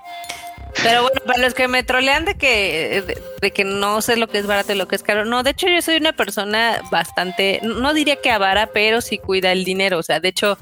Pero 0.84 1.04
bueno, 1.04 1.22
para 1.26 1.40
los 1.40 1.54
que 1.54 1.68
me 1.68 1.84
trolean 1.84 2.26
de 2.26 2.36
que, 2.36 3.04
de, 3.06 3.22
de 3.42 3.52
que 3.52 3.64
no 3.64 4.02
sé 4.02 4.16
lo 4.18 4.28
que 4.28 4.38
es 4.40 4.48
barato 4.48 4.72
y 4.74 4.76
lo 4.76 4.88
que 4.88 4.96
es 4.96 5.04
caro, 5.04 5.24
no, 5.26 5.44
de 5.44 5.52
hecho 5.52 5.68
yo 5.68 5.82
soy 5.82 5.98
una 5.98 6.14
persona 6.14 6.82
bastante, 6.92 7.60
no 7.64 7.94
diría 7.94 8.16
que 8.18 8.32
avara, 8.32 8.68
pero 8.68 9.02
sí 9.02 9.18
cuida 9.18 9.52
el 9.52 9.64
dinero. 9.66 9.98
O 10.00 10.04
sea, 10.04 10.20
de 10.20 10.30
hecho, 10.30 10.58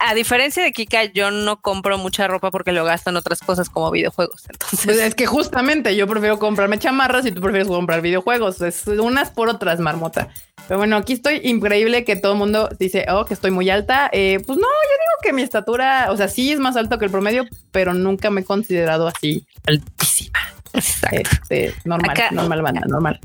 a, 0.00 0.14
diferencia 0.14 0.62
de 0.62 0.72
Kika, 0.72 1.04
yo 1.04 1.30
no 1.30 1.60
compro 1.60 1.98
mucha 1.98 2.26
ropa 2.28 2.50
porque 2.50 2.72
lo 2.72 2.84
gasto 2.84 3.10
en 3.10 3.16
otras 3.16 3.40
cosas 3.40 3.68
como 3.68 3.90
videojuegos. 3.90 4.42
Entonces, 4.48 4.84
Pues 4.84 4.98
es 4.98 5.14
que 5.14 5.26
justamente 5.26 5.94
yo 5.96 6.06
prefiero 6.06 6.38
comprarme 6.38 6.78
chamarras 6.78 7.26
y 7.26 7.32
tú 7.32 7.40
prefieres 7.40 7.68
comprar 7.68 8.00
videojuegos. 8.00 8.60
Es 8.62 8.86
unas 8.86 9.30
por 9.30 9.48
otras, 9.48 9.80
marmota. 9.80 10.28
Pero 10.68 10.78
bueno, 10.78 10.96
aquí 10.96 11.14
estoy 11.14 11.40
increíble 11.44 12.04
que 12.04 12.16
todo 12.16 12.32
el 12.32 12.38
mundo 12.38 12.68
dice, 12.78 13.04
oh, 13.10 13.24
que 13.24 13.34
estoy 13.34 13.50
muy 13.50 13.68
alta. 13.70 14.08
Eh, 14.12 14.38
pues 14.46 14.58
no, 14.58 14.64
yo 14.64 14.90
digo 14.92 15.20
que 15.22 15.32
mi 15.32 15.42
estatura, 15.42 16.08
o 16.10 16.16
sea, 16.16 16.28
sí 16.28 16.52
es 16.52 16.60
más 16.60 16.76
alto 16.76 16.98
que 16.98 17.06
el 17.06 17.10
promedio, 17.10 17.44
pero 17.72 17.92
nunca 17.94 18.30
me 18.30 18.42
he 18.42 18.44
considerado 18.44 19.08
así 19.08 19.46
altísima. 19.66 20.38
Exacto. 20.74 21.16
Este, 21.42 21.74
normal, 21.84 22.10
Acá- 22.10 22.30
normal, 22.32 22.62
banda, 22.62 22.80
normal. 22.88 23.20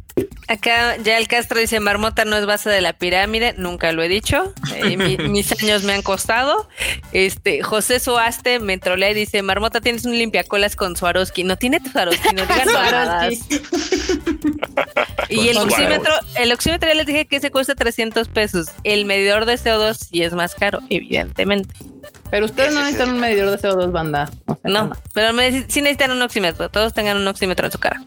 Acá 0.47 0.95
ya 0.97 1.17
el 1.17 1.27
Castro 1.27 1.59
dice, 1.59 1.79
Marmota 1.79 2.23
no 2.25 2.37
es 2.37 2.45
base 2.45 2.69
de 2.69 2.79
la 2.81 2.93
pirámide, 2.93 3.53
nunca 3.57 3.91
lo 3.91 4.01
he 4.03 4.07
dicho, 4.07 4.53
Eh, 4.75 4.95
mi- 4.97 5.17
mis 5.29 5.51
años 5.61 5.83
me 5.83 5.93
han 5.93 6.01
costado. 6.01 6.67
Este, 7.11 7.63
José 7.63 7.99
Suaste 7.99 8.59
me 8.59 8.77
trolea 8.77 9.11
y 9.11 9.13
dice, 9.13 9.41
Marmota 9.41 9.81
tienes 9.81 10.05
un 10.05 10.17
limpiacolas 10.17 10.75
con 10.75 10.95
Swarovski. 10.95 11.43
No 11.43 11.57
tiene 11.57 11.79
tu 11.79 11.89
Swarovski, 11.89 12.33
no 12.35 12.43
digas 12.43 12.65
mamadas. 12.73 13.33
Y 15.29 15.49
el 15.49 15.57
oxímetro, 15.57 16.13
el 16.37 16.51
oxímetro 16.51 16.87
ya 16.89 16.95
les 16.95 17.05
dije 17.07 17.25
que 17.25 17.39
se 17.39 17.51
cuesta 17.51 17.75
300 17.75 18.27
pesos. 18.29 18.67
El 18.83 19.05
medidor 19.05 19.45
de 19.45 19.55
CO2 19.55 19.95
sí 19.95 20.21
es 20.23 20.33
más 20.33 20.55
caro, 20.55 20.79
evidentemente. 20.89 21.73
Pero 22.29 22.45
ustedes 22.45 22.73
no 22.73 22.79
necesitan 22.81 23.09
un 23.09 23.19
medidor 23.19 23.51
de 23.51 23.67
CO2, 23.67 23.91
banda. 23.91 24.29
O 24.47 24.55
sea, 24.55 24.71
No, 24.71 24.91
pero 25.13 25.37
sí 25.67 25.81
necesitan 25.81 26.11
un 26.11 26.21
oxímetro. 26.21 26.69
Todos 26.69 26.93
tengan 26.93 27.17
un 27.17 27.27
oxímetro 27.27 27.65
en 27.65 27.71
su 27.71 27.79
cara, 27.79 28.01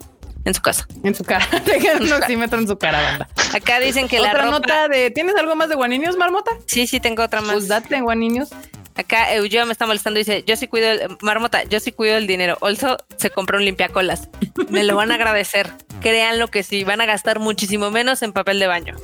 en 0.44 0.54
su 0.54 0.62
casa. 0.62 0.86
En 1.04 1.14
su 1.14 1.24
cara. 1.24 1.46
Tengan 1.64 2.02
un 2.02 2.12
oxímetro 2.12 2.58
en 2.58 2.68
su 2.68 2.78
cara, 2.78 3.02
banda. 3.02 3.28
Acá 3.54 3.80
dicen 3.80 4.08
que 4.08 4.18
la 4.18 4.28
Otra 4.28 4.44
ropa... 4.44 4.58
nota 4.58 4.88
de. 4.88 5.10
¿Tienes 5.10 5.36
algo 5.36 5.54
más 5.56 5.68
de 5.68 5.74
guaninios, 5.74 6.16
marmota? 6.16 6.52
Sí, 6.66 6.86
sí, 6.86 7.00
tengo 7.00 7.22
otra 7.22 7.40
más. 7.40 7.52
Pues 7.52 7.68
date 7.68 8.00
guaninios. 8.00 8.50
Acá 8.98 9.32
Eugeo 9.32 9.64
me 9.64 9.70
está 9.70 9.86
molestando 9.86 10.18
y 10.18 10.24
dice, 10.24 10.42
yo 10.44 10.56
sí 10.56 10.66
cuido 10.66 10.90
el, 10.90 11.16
Marmota, 11.20 11.62
yo 11.62 11.78
sí 11.78 11.92
cuido 11.92 12.16
el 12.16 12.26
dinero. 12.26 12.58
Also 12.60 12.96
se 13.16 13.30
compró 13.30 13.58
un 13.58 13.64
limpiacolas. 13.64 14.28
Me 14.70 14.82
lo 14.82 14.96
van 14.96 15.12
a 15.12 15.14
agradecer. 15.14 15.70
Créanlo 16.00 16.48
que 16.48 16.64
sí, 16.64 16.82
van 16.82 17.00
a 17.00 17.06
gastar 17.06 17.38
muchísimo 17.38 17.92
menos 17.92 18.22
en 18.22 18.32
papel 18.32 18.58
de 18.58 18.66
baño. 18.66 18.96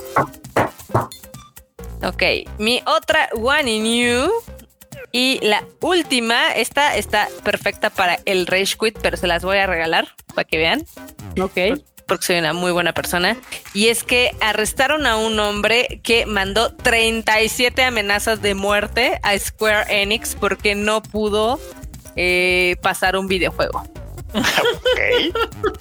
Ok, 2.02 2.22
mi 2.58 2.82
otra 2.86 3.28
One 3.40 3.70
in 3.70 3.84
You 3.84 4.32
y 5.12 5.38
la 5.42 5.64
última, 5.80 6.52
esta 6.52 6.96
está 6.96 7.28
perfecta 7.44 7.90
para 7.90 8.18
el 8.24 8.46
Rage 8.46 8.76
Quit, 8.80 8.98
pero 9.00 9.16
se 9.16 9.26
las 9.26 9.44
voy 9.44 9.58
a 9.58 9.66
regalar 9.66 10.08
para 10.34 10.44
que 10.46 10.58
vean 10.58 10.84
Ok. 11.40 11.78
porque 12.06 12.26
soy 12.26 12.38
una 12.38 12.52
muy 12.52 12.72
buena 12.72 12.92
persona, 12.92 13.36
y 13.72 13.88
es 13.88 14.04
que 14.04 14.32
arrestaron 14.40 15.06
a 15.06 15.16
un 15.16 15.38
hombre 15.40 16.00
que 16.02 16.26
mandó 16.26 16.74
37 16.74 17.82
amenazas 17.82 18.42
de 18.42 18.54
muerte 18.54 19.20
a 19.22 19.38
Square 19.38 20.02
Enix 20.02 20.34
porque 20.34 20.74
no 20.74 21.02
pudo 21.02 21.58
eh, 22.16 22.76
pasar 22.82 23.16
un 23.16 23.26
videojuego. 23.28 23.82
Ok. 24.34 25.72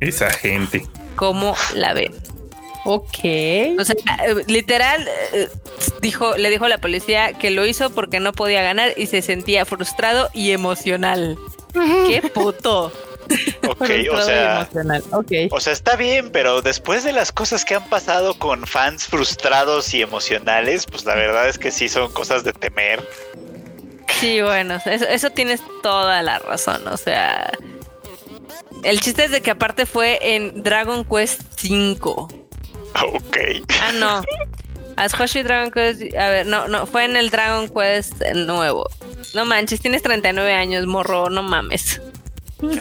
Esa 0.00 0.30
gente. 0.30 0.86
¿Cómo 1.16 1.56
la 1.74 1.92
ven? 1.94 2.14
Ok. 2.90 3.18
O 3.78 3.84
sea, 3.84 3.96
eh, 4.26 4.44
literal, 4.46 5.06
eh, 5.34 5.50
dijo, 6.00 6.38
le 6.38 6.48
dijo 6.48 6.64
a 6.64 6.70
la 6.70 6.78
policía 6.78 7.34
que 7.34 7.50
lo 7.50 7.66
hizo 7.66 7.90
porque 7.90 8.18
no 8.18 8.32
podía 8.32 8.62
ganar 8.62 8.94
y 8.96 9.08
se 9.08 9.20
sentía 9.20 9.66
frustrado 9.66 10.30
y 10.32 10.52
emocional. 10.52 11.36
¡Qué 11.74 12.22
puto! 12.32 12.90
Ok, 13.68 13.90
o 14.10 14.22
sea. 14.22 14.60
emocional. 14.62 15.04
Ok. 15.12 15.32
O 15.50 15.60
sea, 15.60 15.74
está 15.74 15.96
bien, 15.96 16.30
pero 16.30 16.62
después 16.62 17.04
de 17.04 17.12
las 17.12 17.30
cosas 17.30 17.66
que 17.66 17.74
han 17.74 17.86
pasado 17.90 18.32
con 18.38 18.66
fans 18.66 19.06
frustrados 19.06 19.92
y 19.92 20.00
emocionales, 20.00 20.86
pues 20.86 21.04
la 21.04 21.14
verdad 21.14 21.46
es 21.46 21.58
que 21.58 21.70
sí 21.70 21.90
son 21.90 22.10
cosas 22.10 22.42
de 22.42 22.54
temer. 22.54 23.06
Sí, 24.18 24.40
bueno, 24.40 24.76
eso, 24.86 25.04
eso 25.04 25.28
tienes 25.28 25.60
toda 25.82 26.22
la 26.22 26.38
razón. 26.38 26.88
O 26.88 26.96
sea, 26.96 27.52
el 28.82 29.00
chiste 29.00 29.24
es 29.24 29.30
de 29.30 29.42
que 29.42 29.50
aparte 29.50 29.84
fue 29.84 30.18
en 30.22 30.62
Dragon 30.62 31.04
Quest 31.04 31.42
5. 31.58 32.37
Ok. 33.06 33.36
Ah, 33.80 33.92
no. 33.92 34.22
Ashoshi 34.96 35.42
Dragon 35.42 35.70
Quest. 35.70 36.02
A 36.16 36.28
ver, 36.28 36.46
no, 36.46 36.66
no, 36.68 36.86
fue 36.86 37.04
en 37.04 37.16
el 37.16 37.30
Dragon 37.30 37.68
Quest 37.68 38.20
nuevo. 38.34 38.88
No 39.34 39.44
manches, 39.44 39.80
tienes 39.80 40.02
39 40.02 40.52
años, 40.52 40.86
morro, 40.86 41.30
no 41.30 41.42
mames. 41.42 42.00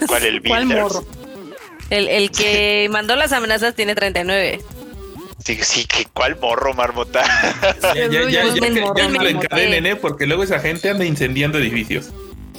¿Cuál 0.08 0.26
el 0.26 0.42
¿Cuál 0.42 0.66
morro? 0.66 1.06
El, 1.90 2.08
el 2.08 2.32
que 2.32 2.88
mandó 2.92 3.16
las 3.16 3.32
amenazas 3.34 3.76
tiene 3.76 3.94
39. 3.96 4.62
Sí, 5.44 5.60
sí, 5.62 5.86
que 5.86 6.06
cuál 6.14 6.40
morro, 6.40 6.74
marmota. 6.74 7.24
Ya, 7.96 8.08
ya, 8.08 8.30
ya, 8.30 8.44
ya, 8.96 9.08
lo 9.10 9.30
encadenen, 9.30 9.86
¿eh? 9.86 9.96
Porque 9.96 10.26
luego 10.26 10.44
esa 10.44 10.60
gente 10.60 10.90
anda 10.90 11.06
incendiando 11.06 11.58
edificios 11.58 12.10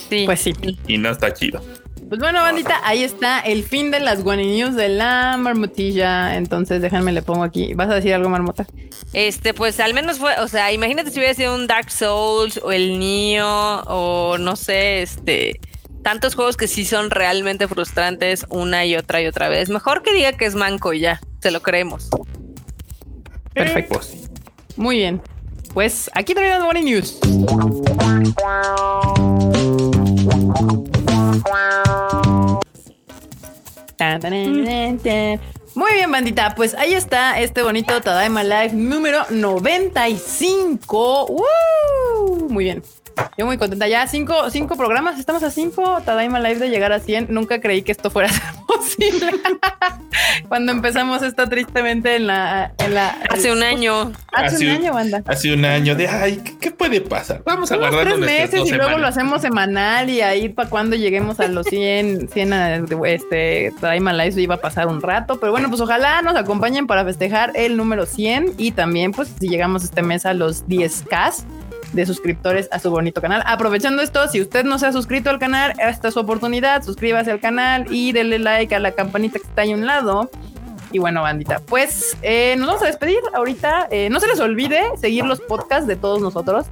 Sí. 0.09 0.23
Pues 0.25 0.41
sí. 0.41 0.55
y 0.87 0.97
no 0.97 1.11
está 1.11 1.35
chido. 1.35 1.63
Pues 2.09 2.21
bueno, 2.21 2.41
bandita, 2.41 2.81
ahí 2.85 3.03
está 3.03 3.41
el 3.41 3.65
fin 3.65 3.91
de 3.91 4.01
las 4.01 4.23
guaninios 4.23 4.75
de 4.75 4.89
la 4.89 5.37
marmotilla. 5.37 6.37
Entonces, 6.37 6.81
déjenme 6.81 7.13
le 7.13 7.21
pongo 7.21 7.45
aquí. 7.45 7.75
¿Vas 7.75 7.91
a 7.91 7.97
decir 7.97 8.15
algo, 8.15 8.31
marmota? 8.31 8.67
Este, 9.13 9.53
pues 9.53 9.79
al 9.79 9.93
menos 9.93 10.19
fue, 10.19 10.39
o 10.41 10.49
sea, 10.49 10.73
imagínate 10.73 11.11
si 11.11 11.19
hubiera 11.19 11.35
sido 11.35 11.55
un 11.55 11.67
Dark 11.67 11.91
Souls 11.91 12.61
o 12.63 12.73
el 12.73 12.99
Nioh 12.99 13.83
o 13.87 14.39
no 14.39 14.57
sé, 14.57 15.03
este, 15.03 15.61
tantos 16.03 16.35
juegos 16.35 16.57
que 16.57 16.67
sí 16.67 16.87
son 16.87 17.11
realmente 17.11 17.69
frustrantes 17.69 18.47
una 18.49 18.87
y 18.87 18.97
otra 18.97 19.21
y 19.21 19.27
otra 19.27 19.51
vez. 19.51 19.69
Mejor 19.69 20.03
que 20.03 20.15
diga 20.15 20.33
que 20.33 20.47
es 20.47 20.55
manco 20.55 20.95
y 20.95 21.01
ya, 21.01 21.21
se 21.41 21.51
lo 21.51 21.61
creemos. 21.61 22.09
Perfecto. 23.53 24.01
Sí. 24.01 24.25
Muy 24.77 24.97
bien. 24.97 25.21
Pues 25.75 26.11
aquí 26.15 26.33
traen 26.33 26.53
las 26.53 26.65
guaninios. 26.65 27.19
Muy 35.75 35.93
bien, 35.93 36.11
bandita. 36.11 36.55
Pues 36.55 36.75
ahí 36.75 36.95
está 36.95 37.39
este 37.41 37.63
bonito 37.63 38.01
Tadaima 38.01 38.43
Live 38.43 38.73
número 38.73 39.25
95. 39.31 41.27
¡Woo! 41.27 42.49
Muy 42.49 42.65
bien. 42.65 42.83
Yo 43.37 43.47
muy 43.47 43.59
contenta. 43.59 43.87
Ya 43.89 44.07
cinco, 44.07 44.51
cinco 44.51 44.77
programas. 44.77 45.19
Estamos 45.19 45.43
a 45.43 45.51
cinco 45.51 46.01
Tadaima 46.05 46.41
Live 46.41 46.59
de 46.59 46.71
llegar 46.71 46.93
a 46.93 47.01
100. 47.01 47.27
Nunca 47.31 47.61
creí 47.61 47.83
que 47.83 47.93
esto 47.93 48.11
fuera 48.11 48.29
a 48.29 48.33
ser 48.33 48.43
posible. 48.67 49.33
Cuando 50.49 50.73
empezamos 50.73 51.23
esto 51.23 51.49
tristemente 51.49 52.17
en 52.17 52.27
la... 52.27 52.73
En 52.79 52.95
la 52.95 53.17
Hace 53.31 53.53
un 53.53 53.63
año. 53.63 54.13
Hace 54.33 54.57
Hace 54.57 54.65
un 54.67 54.71
un- 54.71 54.77
año, 54.83 54.93
banda. 54.95 55.23
Hace 55.27 55.53
un 55.53 55.65
año 55.65 55.95
de, 55.95 56.09
ay, 56.09 56.41
¿qué, 56.45 56.57
qué 56.59 56.71
puede 56.71 57.01
pasar? 57.01 57.43
Vamos 57.45 57.71
a 57.71 57.77
Unos 57.77 57.91
guardarnos 57.91 58.21
tres 58.27 58.51
meses 58.53 58.69
y 58.71 58.73
luego 58.75 58.99
lo 58.99 59.07
hacemos 59.07 59.43
semanal 59.43 60.09
y 60.11 60.21
ahí 60.21 60.49
para 60.49 60.69
cuando 60.69 60.97
lleguemos 60.97 61.39
a 61.41 61.49
los 61.49 61.67
100, 61.67 62.29
100 62.29 62.53
a- 62.53 62.77
este, 63.07 63.73
Tadaima 63.81 64.13
Live 64.13 64.33
se 64.33 64.41
iba 64.43 64.57
a 64.57 64.61
pasar 64.61 64.87
un 64.89 65.01
rato, 65.03 65.39
pero 65.41 65.53
bueno, 65.53 65.69
pues 65.69 65.81
ojalá 65.81 66.23
nos 66.23 66.35
acompañen 66.37 66.87
para 66.87 67.05
festejar 67.05 67.53
el 67.55 67.77
número 67.77 68.07
100 68.07 68.55
y 68.59 68.73
también 68.73 69.13
pues 69.13 69.29
si 69.41 69.49
llegamos 69.49 69.85
este 69.85 70.03
mes 70.03 70.27
a 70.27 70.35
los 70.35 70.67
10k 70.67 71.45
de 71.93 72.07
suscriptores 72.07 72.69
a 72.71 72.79
su 72.79 72.91
bonito 72.91 73.21
canal. 73.21 73.43
Aprovechando 73.47 74.03
esto, 74.03 74.29
si 74.29 74.41
usted 74.41 74.65
no 74.65 74.79
se 74.79 74.87
ha 74.87 74.93
suscrito 74.93 75.31
al 75.31 75.39
canal, 75.39 75.75
esta 75.79 76.09
es 76.09 76.15
su 76.15 76.21
oportunidad, 76.21 76.83
suscríbase 76.83 77.31
al 77.31 77.41
canal 77.41 77.87
y 77.91 78.13
denle 78.13 78.39
like 78.39 78.75
a 78.75 78.79
la 78.79 78.93
campanita 78.93 79.39
que 79.39 79.47
está 79.47 79.63
ahí 79.63 79.73
a 79.73 79.75
un 79.75 79.87
lado. 79.87 80.31
Y 80.91 80.99
bueno, 80.99 81.23
bandita, 81.23 81.61
pues 81.61 82.17
eh, 82.23 82.57
nos 82.57 82.67
vamos 82.67 82.83
a 82.83 82.87
despedir 82.87 83.19
ahorita. 83.35 83.89
Eh, 83.91 84.09
no 84.11 84.21
se 84.21 84.27
les 84.27 84.41
olvide 84.41 84.83
seguir 84.99 85.25
los 85.25 85.41
podcasts 85.41 85.87
de 85.87 85.97
todos 85.97 86.21
nosotros. 86.21 86.67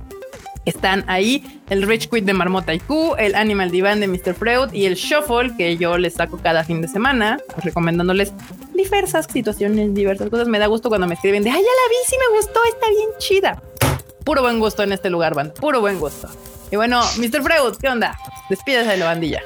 Están 0.65 1.05
ahí 1.07 1.61
el 1.71 1.83
Rich 1.83 2.09
Quit 2.11 2.25
de 2.25 2.33
Marmota 2.33 2.75
IQ, 2.75 3.15
el 3.19 3.37
Animal 3.37 3.71
Divan 3.71 4.01
de 4.01 4.09
Mr. 4.09 4.35
Freud 4.35 4.73
y 4.73 4.87
el 4.87 4.95
Shuffle 4.95 5.57
que 5.57 5.77
yo 5.77 5.97
les 5.97 6.15
saco 6.15 6.39
cada 6.43 6.65
fin 6.65 6.83
de 6.83 6.89
semana, 6.89 7.39
recomendándoles 7.63 8.33
diversas 8.75 9.27
situaciones, 9.27 9.95
diversas 9.95 10.29
cosas. 10.29 10.49
Me 10.49 10.59
da 10.59 10.67
gusto 10.67 10.89
cuando 10.89 11.07
me 11.07 11.15
escriben 11.15 11.45
de, 11.45 11.51
ay, 11.51 11.57
ya 11.57 11.63
la 11.63 11.89
vi, 11.89 11.97
sí 12.09 12.17
me 12.19 12.37
gustó, 12.37 12.61
está 12.65 12.89
bien 12.91 13.09
chida. 13.19 13.63
Puro 14.27 14.43
buen 14.43 14.59
gusto 14.59 14.83
en 14.83 14.91
este 14.91 15.09
lugar, 15.09 15.35
banda, 15.37 15.55
puro 15.55 15.81
buen 15.81 16.01
gusto. 16.01 16.29
Y 16.73 16.75
bueno, 16.75 17.01
Mr. 17.17 17.43
Freud, 17.45 17.77
¿qué 17.81 17.89
onda? 17.89 18.19
Despídese 18.51 18.91
de 18.91 18.97
la 18.97 19.05
bandilla. 19.05 19.41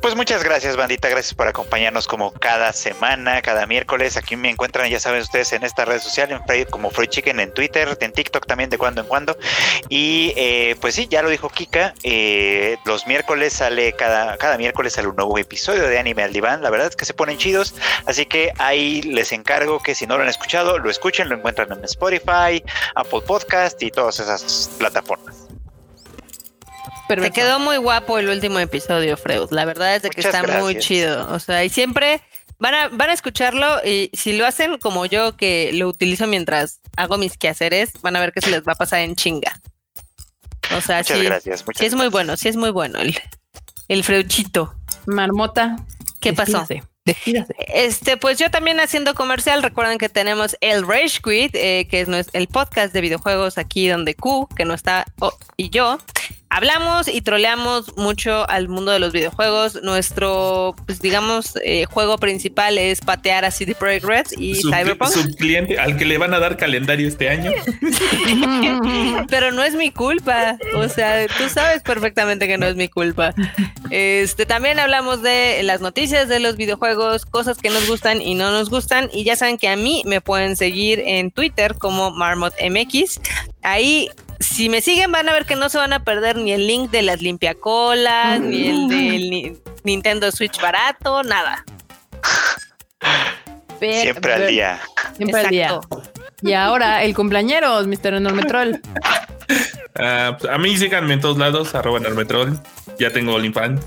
Pues 0.00 0.16
muchas 0.16 0.42
gracias, 0.42 0.76
bandita. 0.76 1.10
Gracias 1.10 1.34
por 1.34 1.46
acompañarnos 1.46 2.06
como 2.06 2.32
cada 2.32 2.72
semana, 2.72 3.42
cada 3.42 3.66
miércoles. 3.66 4.16
Aquí 4.16 4.34
me 4.34 4.48
encuentran, 4.48 4.88
ya 4.88 4.98
saben 4.98 5.20
ustedes, 5.20 5.52
en 5.52 5.62
esta 5.62 5.84
red 5.84 6.00
social, 6.00 6.32
en 6.32 6.42
Facebook 6.46 6.70
como 6.70 6.90
Free 6.90 7.06
Chicken, 7.06 7.38
en 7.38 7.52
Twitter, 7.52 7.98
en 8.00 8.10
TikTok 8.10 8.46
también 8.46 8.70
de 8.70 8.78
cuando 8.78 9.02
en 9.02 9.06
cuando. 9.06 9.36
Y 9.90 10.32
eh, 10.36 10.74
pues 10.80 10.94
sí, 10.94 11.06
ya 11.06 11.20
lo 11.20 11.28
dijo 11.28 11.50
Kika. 11.50 11.92
Eh, 12.02 12.78
los 12.86 13.06
miércoles 13.06 13.52
sale 13.52 13.92
cada, 13.92 14.38
cada 14.38 14.56
miércoles 14.56 14.94
sale 14.94 15.08
un 15.08 15.16
nuevo 15.16 15.36
episodio 15.36 15.86
de 15.86 15.98
Anime 15.98 16.22
al 16.22 16.32
Diván. 16.32 16.62
La 16.62 16.70
verdad 16.70 16.88
es 16.88 16.96
que 16.96 17.04
se 17.04 17.12
ponen 17.12 17.36
chidos. 17.36 17.74
Así 18.06 18.24
que 18.24 18.54
ahí 18.56 19.02
les 19.02 19.32
encargo 19.32 19.80
que 19.80 19.94
si 19.94 20.06
no 20.06 20.16
lo 20.16 20.22
han 20.22 20.30
escuchado, 20.30 20.78
lo 20.78 20.88
escuchen, 20.88 21.28
lo 21.28 21.36
encuentran 21.36 21.72
en 21.72 21.84
Spotify, 21.84 22.64
Apple 22.94 23.20
Podcast 23.26 23.82
y 23.82 23.90
todas 23.90 24.18
esas 24.18 24.70
plataformas. 24.78 25.39
Te 27.16 27.30
quedó 27.30 27.58
muy 27.58 27.76
guapo 27.76 28.18
el 28.18 28.28
último 28.28 28.58
episodio, 28.58 29.16
Freud. 29.16 29.48
La 29.50 29.64
verdad 29.64 29.96
es 29.96 30.02
de 30.02 30.10
que 30.10 30.20
está 30.20 30.42
muy 30.60 30.78
chido. 30.78 31.28
O 31.32 31.38
sea, 31.38 31.64
y 31.64 31.68
siempre 31.68 32.20
van 32.58 32.74
a, 32.74 32.88
van 32.88 33.10
a 33.10 33.12
escucharlo 33.12 33.80
y 33.84 34.10
si 34.12 34.36
lo 34.36 34.46
hacen 34.46 34.78
como 34.78 35.06
yo, 35.06 35.36
que 35.36 35.70
lo 35.72 35.88
utilizo 35.88 36.26
mientras 36.26 36.80
hago 36.96 37.18
mis 37.18 37.36
quehaceres, 37.36 37.90
van 38.02 38.16
a 38.16 38.20
ver 38.20 38.32
que 38.32 38.40
se 38.40 38.50
les 38.50 38.62
va 38.62 38.72
a 38.72 38.76
pasar 38.76 39.00
en 39.00 39.16
chinga. 39.16 39.60
O 40.76 40.80
sea, 40.80 40.98
muchas 40.98 41.18
sí, 41.18 41.24
gracias, 41.24 41.64
sí 41.76 41.86
es 41.86 41.94
muy 41.94 42.08
bueno, 42.08 42.36
sí 42.36 42.48
es 42.48 42.56
muy 42.56 42.70
bueno 42.70 43.00
el, 43.00 43.18
el 43.88 44.04
Freuchito. 44.04 44.74
Marmota. 45.06 45.76
¿Qué 46.20 46.32
pasó? 46.32 46.66
Este, 47.74 48.16
pues 48.16 48.38
yo 48.38 48.50
también 48.50 48.78
haciendo 48.78 49.14
comercial, 49.14 49.62
recuerden 49.62 49.98
que 49.98 50.08
tenemos 50.08 50.56
el 50.60 50.86
Rage 50.86 51.20
Quit, 51.22 51.54
eh, 51.54 51.88
que 51.90 52.02
es 52.02 52.08
el 52.34 52.46
podcast 52.46 52.92
de 52.92 53.00
videojuegos 53.00 53.58
aquí 53.58 53.88
donde 53.88 54.14
Q, 54.14 54.48
que 54.54 54.64
no 54.64 54.74
está, 54.74 55.06
oh, 55.18 55.36
y 55.56 55.70
yo, 55.70 55.98
hablamos 56.50 57.06
y 57.08 57.22
troleamos 57.22 57.96
mucho 57.96 58.48
al 58.50 58.68
mundo 58.68 58.90
de 58.90 58.98
los 58.98 59.12
videojuegos. 59.12 59.82
Nuestro, 59.82 60.74
pues 60.84 61.00
digamos, 61.00 61.54
eh, 61.64 61.86
juego 61.86 62.18
principal 62.18 62.76
es 62.76 63.00
patear 63.00 63.44
a 63.44 63.50
CD 63.50 63.74
Projekt 63.74 64.04
Red 64.04 64.26
y 64.36 64.56
Cyberpunk. 64.56 65.10
Su 65.10 65.28
cliente 65.36 65.78
al 65.78 65.96
que 65.96 66.04
le 66.04 66.18
van 66.18 66.34
a 66.34 66.40
dar 66.40 66.56
calendario 66.56 67.08
este 67.08 67.30
año. 67.30 67.52
Pero 69.30 69.52
no 69.52 69.62
es 69.62 69.74
mi 69.74 69.90
culpa. 69.90 70.58
O 70.74 70.88
sea, 70.88 71.26
tú 71.28 71.48
sabes 71.48 71.82
perfectamente 71.82 72.48
que 72.48 72.58
no 72.58 72.66
es 72.66 72.74
mi 72.74 72.88
culpa. 72.88 73.32
Este, 73.90 74.44
también 74.44 74.78
hablamos 74.80 75.22
de 75.22 75.62
las 75.62 75.80
noticias 75.80 76.28
de 76.28 76.40
los 76.40 76.56
videojuegos, 76.56 77.26
cosas 77.26 77.58
que 77.58 77.70
nos 77.70 77.86
gustan 77.88 78.20
y 78.20 78.34
no 78.34 78.50
nos 78.50 78.70
gustan. 78.70 79.08
Y 79.12 79.22
ya 79.22 79.36
saben 79.36 79.56
que 79.56 79.68
a 79.68 79.76
mí 79.76 80.02
me 80.04 80.20
pueden 80.20 80.56
seguir 80.56 81.00
en 81.06 81.30
Twitter 81.30 81.76
como 81.76 82.10
MarmotMX. 82.10 83.20
Ahí 83.62 84.10
si 84.40 84.68
me 84.68 84.80
siguen 84.80 85.12
van 85.12 85.28
a 85.28 85.32
ver 85.32 85.44
que 85.44 85.54
no 85.54 85.68
se 85.68 85.78
van 85.78 85.92
a 85.92 86.02
perder 86.02 86.36
ni 86.36 86.52
el 86.52 86.66
link 86.66 86.90
de 86.90 87.02
las 87.02 87.22
limpiacolas, 87.22 88.40
ni 88.40 88.68
el 88.68 88.88
del 88.88 89.60
Nintendo 89.84 90.32
Switch 90.32 90.60
barato, 90.60 91.22
nada. 91.22 91.64
Siempre 93.78 94.34
al 94.34 94.48
día. 94.48 94.80
Siempre 95.16 95.40
al 95.40 95.48
día. 95.48 95.80
Y 96.42 96.54
ahora 96.54 97.02
el 97.04 97.14
cumpleaños, 97.14 97.86
Mr. 97.86 98.14
Enorme 98.14 98.42
Troll. 98.44 98.76
Ah, 99.96 100.36
pues, 100.38 100.50
a 100.50 100.58
mí 100.58 100.76
síganme 100.76 101.14
en 101.14 101.20
todos 101.20 101.36
lados, 101.36 101.74
arroba 101.74 101.98
Enorme 101.98 102.24
Troll. 102.24 102.54
Ya 102.98 103.10
tengo 103.10 103.34
Olimpan. 103.34 103.80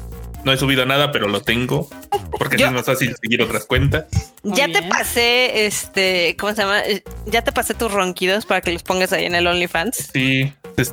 No 0.43 0.51
he 0.51 0.57
subido 0.57 0.85
nada, 0.85 1.11
pero 1.11 1.27
lo 1.27 1.41
tengo. 1.41 1.89
Porque 2.37 2.57
es 2.57 2.71
más 2.71 2.85
fácil 2.85 3.15
seguir 3.21 3.41
otras 3.41 3.65
cuentas. 3.65 4.05
ya 4.43 4.67
te 4.67 4.81
pasé, 4.83 5.65
este, 5.65 6.35
¿cómo 6.37 6.53
se 6.53 6.61
llama? 6.61 6.81
Eh, 6.81 7.03
ya 7.25 7.43
te 7.43 7.51
pasé 7.51 7.73
tus 7.73 7.91
ronquidos 7.91 8.45
para 8.45 8.61
que 8.61 8.71
los 8.71 8.83
pongas 8.83 9.13
ahí 9.13 9.25
en 9.25 9.35
el 9.35 9.47
OnlyFans. 9.47 10.09
Sí, 10.13 10.51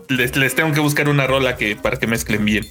les, 0.08 0.54
tengo 0.54 0.72
que 0.72 0.80
buscar 0.80 1.08
una 1.08 1.26
rola 1.26 1.56
que 1.56 1.76
para 1.76 1.98
que 1.98 2.06
mezclen 2.06 2.44
bien. 2.44 2.68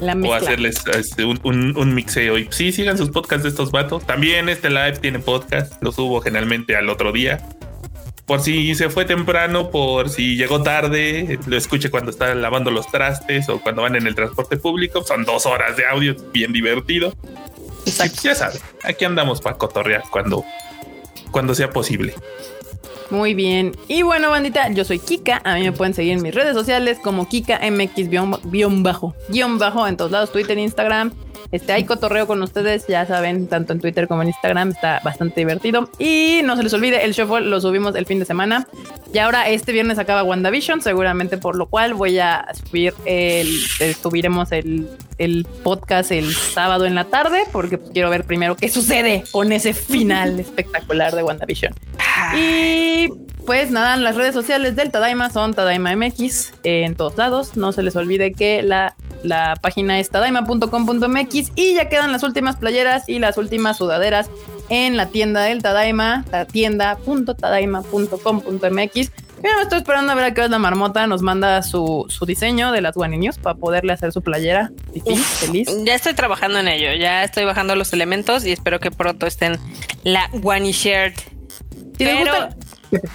La 0.00 0.12
o 0.14 0.34
hacerles 0.34 0.82
este, 0.94 1.24
un, 1.24 1.40
un, 1.42 1.94
mixeo. 1.94 2.36
Y 2.36 2.48
sí, 2.50 2.72
sigan 2.72 2.98
sus 2.98 3.08
podcasts 3.08 3.44
de 3.44 3.48
estos 3.48 3.70
vatos. 3.70 4.06
También 4.06 4.50
este 4.50 4.68
live 4.68 4.98
tiene 5.00 5.18
podcast. 5.18 5.82
Lo 5.82 5.92
subo 5.92 6.20
generalmente 6.20 6.76
al 6.76 6.90
otro 6.90 7.10
día 7.10 7.38
por 8.28 8.42
si 8.42 8.74
se 8.74 8.90
fue 8.90 9.06
temprano, 9.06 9.70
por 9.70 10.10
si 10.10 10.36
llegó 10.36 10.62
tarde, 10.62 11.40
lo 11.46 11.56
escuche 11.56 11.90
cuando 11.90 12.10
está 12.10 12.34
lavando 12.34 12.70
los 12.70 12.86
trastes 12.86 13.48
o 13.48 13.58
cuando 13.58 13.80
van 13.80 13.96
en 13.96 14.06
el 14.06 14.14
transporte 14.14 14.58
público. 14.58 15.02
Son 15.02 15.24
dos 15.24 15.46
horas 15.46 15.78
de 15.78 15.86
audio, 15.86 16.14
bien 16.30 16.52
divertido. 16.52 17.14
Exacto. 17.86 18.20
Ya 18.22 18.34
saben, 18.34 18.60
aquí 18.84 19.06
andamos 19.06 19.40
para 19.40 19.56
cotorrear 19.56 20.04
cuando, 20.10 20.44
cuando 21.30 21.54
sea 21.54 21.70
posible. 21.70 22.14
Muy 23.08 23.32
bien. 23.32 23.74
Y 23.88 24.02
bueno, 24.02 24.28
bandita, 24.28 24.68
yo 24.68 24.84
soy 24.84 24.98
Kika. 24.98 25.40
A 25.42 25.54
mí 25.54 25.62
me 25.62 25.72
pueden 25.72 25.94
seguir 25.94 26.12
en 26.12 26.22
mis 26.22 26.34
redes 26.34 26.52
sociales 26.52 26.98
como 27.02 27.26
Kika 27.30 27.60
MX-bajo. 27.62 29.14
Guión 29.30 29.58
bajo 29.58 29.86
en 29.88 29.96
todos 29.96 30.10
lados, 30.10 30.32
Twitter, 30.32 30.58
Instagram. 30.58 31.14
Este, 31.50 31.72
hay 31.72 31.84
cotorreo 31.84 32.26
con 32.26 32.42
ustedes, 32.42 32.86
ya 32.86 33.06
saben, 33.06 33.48
tanto 33.48 33.72
en 33.72 33.80
Twitter 33.80 34.06
como 34.06 34.22
en 34.22 34.28
Instagram, 34.28 34.70
está 34.70 35.00
bastante 35.02 35.40
divertido. 35.40 35.90
Y 35.98 36.42
no 36.44 36.56
se 36.56 36.62
les 36.62 36.72
olvide, 36.74 37.04
el 37.04 37.12
shuffle 37.12 37.40
lo 37.40 37.60
subimos 37.60 37.94
el 37.94 38.06
fin 38.06 38.18
de 38.18 38.24
semana. 38.24 38.66
Y 39.12 39.18
ahora 39.18 39.48
este 39.48 39.72
viernes 39.72 39.98
acaba 39.98 40.22
WandaVision, 40.22 40.82
seguramente 40.82 41.38
por 41.38 41.56
lo 41.56 41.66
cual 41.66 41.94
voy 41.94 42.18
a 42.18 42.46
subir 42.52 42.92
el, 43.06 43.48
subiremos 44.00 44.52
el, 44.52 44.88
el 45.16 45.46
podcast 45.62 46.12
el 46.12 46.34
sábado 46.34 46.84
en 46.84 46.94
la 46.94 47.04
tarde, 47.04 47.44
porque 47.50 47.78
pues, 47.78 47.90
quiero 47.92 48.10
ver 48.10 48.24
primero 48.24 48.54
qué 48.56 48.68
sucede 48.68 49.24
con 49.32 49.52
ese 49.52 49.72
final 49.72 50.38
espectacular 50.40 51.14
de 51.14 51.22
WandaVision. 51.22 51.74
Y 52.36 53.08
pues 53.48 53.70
nada, 53.70 53.96
las 53.96 54.14
redes 54.14 54.34
sociales 54.34 54.76
del 54.76 54.90
Tadaima 54.90 55.30
son 55.30 55.54
Tadaima 55.54 55.96
MX 55.96 56.52
en 56.64 56.94
todos 56.94 57.16
lados. 57.16 57.56
No 57.56 57.72
se 57.72 57.82
les 57.82 57.96
olvide 57.96 58.34
que 58.34 58.62
la, 58.62 58.94
la 59.22 59.56
página 59.56 59.98
es 59.98 60.10
tadaima.com.mx 60.10 61.52
y 61.56 61.74
ya 61.74 61.88
quedan 61.88 62.12
las 62.12 62.24
últimas 62.24 62.56
playeras 62.56 63.08
y 63.08 63.20
las 63.20 63.38
últimas 63.38 63.78
sudaderas 63.78 64.28
en 64.68 64.98
la 64.98 65.06
tienda 65.06 65.44
del 65.44 65.62
Tadaima, 65.62 66.26
la 66.30 66.44
tienda.tadaima.com.mx. 66.44 69.12
Yo 69.42 69.42
me 69.42 69.62
estoy 69.62 69.78
esperando 69.78 70.12
a 70.12 70.14
ver 70.14 70.24
a 70.24 70.34
qué 70.34 70.42
hora 70.42 70.50
la 70.50 70.58
marmota 70.58 71.06
nos 71.06 71.22
manda 71.22 71.62
su, 71.62 72.06
diseño 72.26 72.70
de 72.70 72.82
las 72.82 72.98
News 72.98 73.38
para 73.38 73.56
poderle 73.56 73.94
hacer 73.94 74.12
su 74.12 74.20
playera. 74.20 74.72
feliz. 75.40 75.74
Ya 75.86 75.94
estoy 75.94 76.12
trabajando 76.12 76.58
en 76.58 76.68
ello, 76.68 76.92
ya 77.00 77.24
estoy 77.24 77.46
bajando 77.46 77.76
los 77.76 77.94
elementos 77.94 78.44
y 78.44 78.52
espero 78.52 78.78
que 78.78 78.90
pronto 78.90 79.26
estén 79.26 79.58
la 80.04 80.28
One 80.42 80.72
Shirt. 80.72 81.18
Pero, 81.96 82.50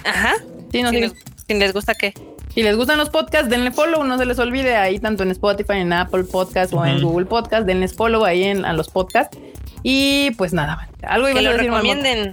Ajá. 0.04 0.34
si, 0.70 0.82
les, 1.54 1.72
gusta 1.72 1.94
qué. 1.94 2.14
Si 2.54 2.62
les 2.62 2.76
gustan 2.76 2.98
los 2.98 3.10
podcasts, 3.10 3.48
denle 3.48 3.70
follow, 3.70 4.04
no 4.04 4.18
se 4.18 4.26
les 4.26 4.38
olvide 4.38 4.76
ahí 4.76 4.98
tanto 4.98 5.22
en 5.22 5.30
Spotify, 5.30 5.78
en 5.78 5.92
Apple 5.92 6.24
Podcast 6.24 6.72
o 6.72 6.84
en 6.84 7.02
Google 7.02 7.26
Podcast, 7.26 7.66
denles 7.66 7.94
follow 7.94 8.24
ahí 8.24 8.44
en 8.44 8.64
a 8.64 8.72
los 8.72 8.88
podcasts. 8.88 9.38
Y 9.82 10.30
pues 10.32 10.52
nada, 10.52 10.88
algo 11.02 11.26
que 11.26 11.42
lo 11.42 11.52
recomienden. 11.52 12.32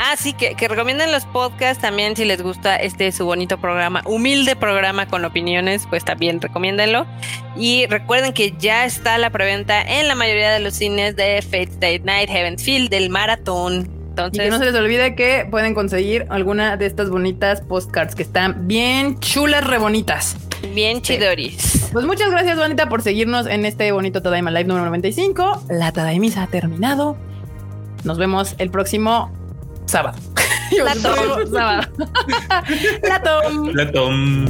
Ah, 0.00 0.14
sí, 0.16 0.32
que, 0.32 0.54
que, 0.54 0.68
recomienden 0.68 1.10
los 1.10 1.24
podcasts 1.24 1.82
también 1.82 2.14
si 2.14 2.24
les 2.24 2.40
gusta 2.40 2.76
este 2.76 3.10
su 3.10 3.24
bonito 3.24 3.60
programa, 3.60 4.02
humilde 4.04 4.54
programa 4.54 5.08
con 5.08 5.24
opiniones, 5.24 5.88
pues 5.90 6.04
también 6.04 6.40
recomiéndenlo. 6.40 7.04
Y 7.56 7.86
recuerden 7.86 8.32
que 8.32 8.54
ya 8.60 8.84
está 8.84 9.18
la 9.18 9.30
preventa 9.30 9.82
en 9.82 10.06
la 10.06 10.14
mayoría 10.14 10.52
de 10.52 10.60
los 10.60 10.74
cines 10.74 11.16
de 11.16 11.42
Fate 11.42 11.70
State 11.72 12.02
Night, 12.04 12.30
Heaven 12.30 12.58
Field, 12.58 12.90
del 12.90 13.10
maratón. 13.10 13.97
Y 14.32 14.38
que 14.38 14.50
no 14.50 14.58
se 14.58 14.66
les 14.66 14.74
olvide 14.74 15.14
que 15.14 15.46
pueden 15.50 15.74
conseguir 15.74 16.26
alguna 16.30 16.76
de 16.76 16.86
estas 16.86 17.10
bonitas 17.10 17.60
postcards 17.60 18.14
que 18.14 18.22
están 18.22 18.66
bien 18.66 19.18
chulas, 19.20 19.66
re 19.66 19.78
bonitas. 19.78 20.36
Bien 20.74 21.00
chidoris. 21.00 21.88
Pues 21.92 22.04
muchas 22.04 22.30
gracias, 22.30 22.58
Bonita, 22.58 22.88
por 22.88 23.02
seguirnos 23.02 23.46
en 23.46 23.64
este 23.64 23.92
bonito 23.92 24.22
Tadaima 24.22 24.50
Live 24.50 24.64
número 24.64 24.86
95. 24.86 25.64
La 25.70 25.92
Tadaimisa 25.92 26.42
ha 26.42 26.46
terminado. 26.48 27.16
Nos 28.04 28.18
vemos 28.18 28.54
el 28.58 28.70
próximo 28.70 29.32
sábado. 29.86 30.18
La 30.84 30.94
tom. 30.94 31.86
La 33.02 33.22
tom. 33.22 33.72
La 33.74 33.92
tom. 33.92 34.46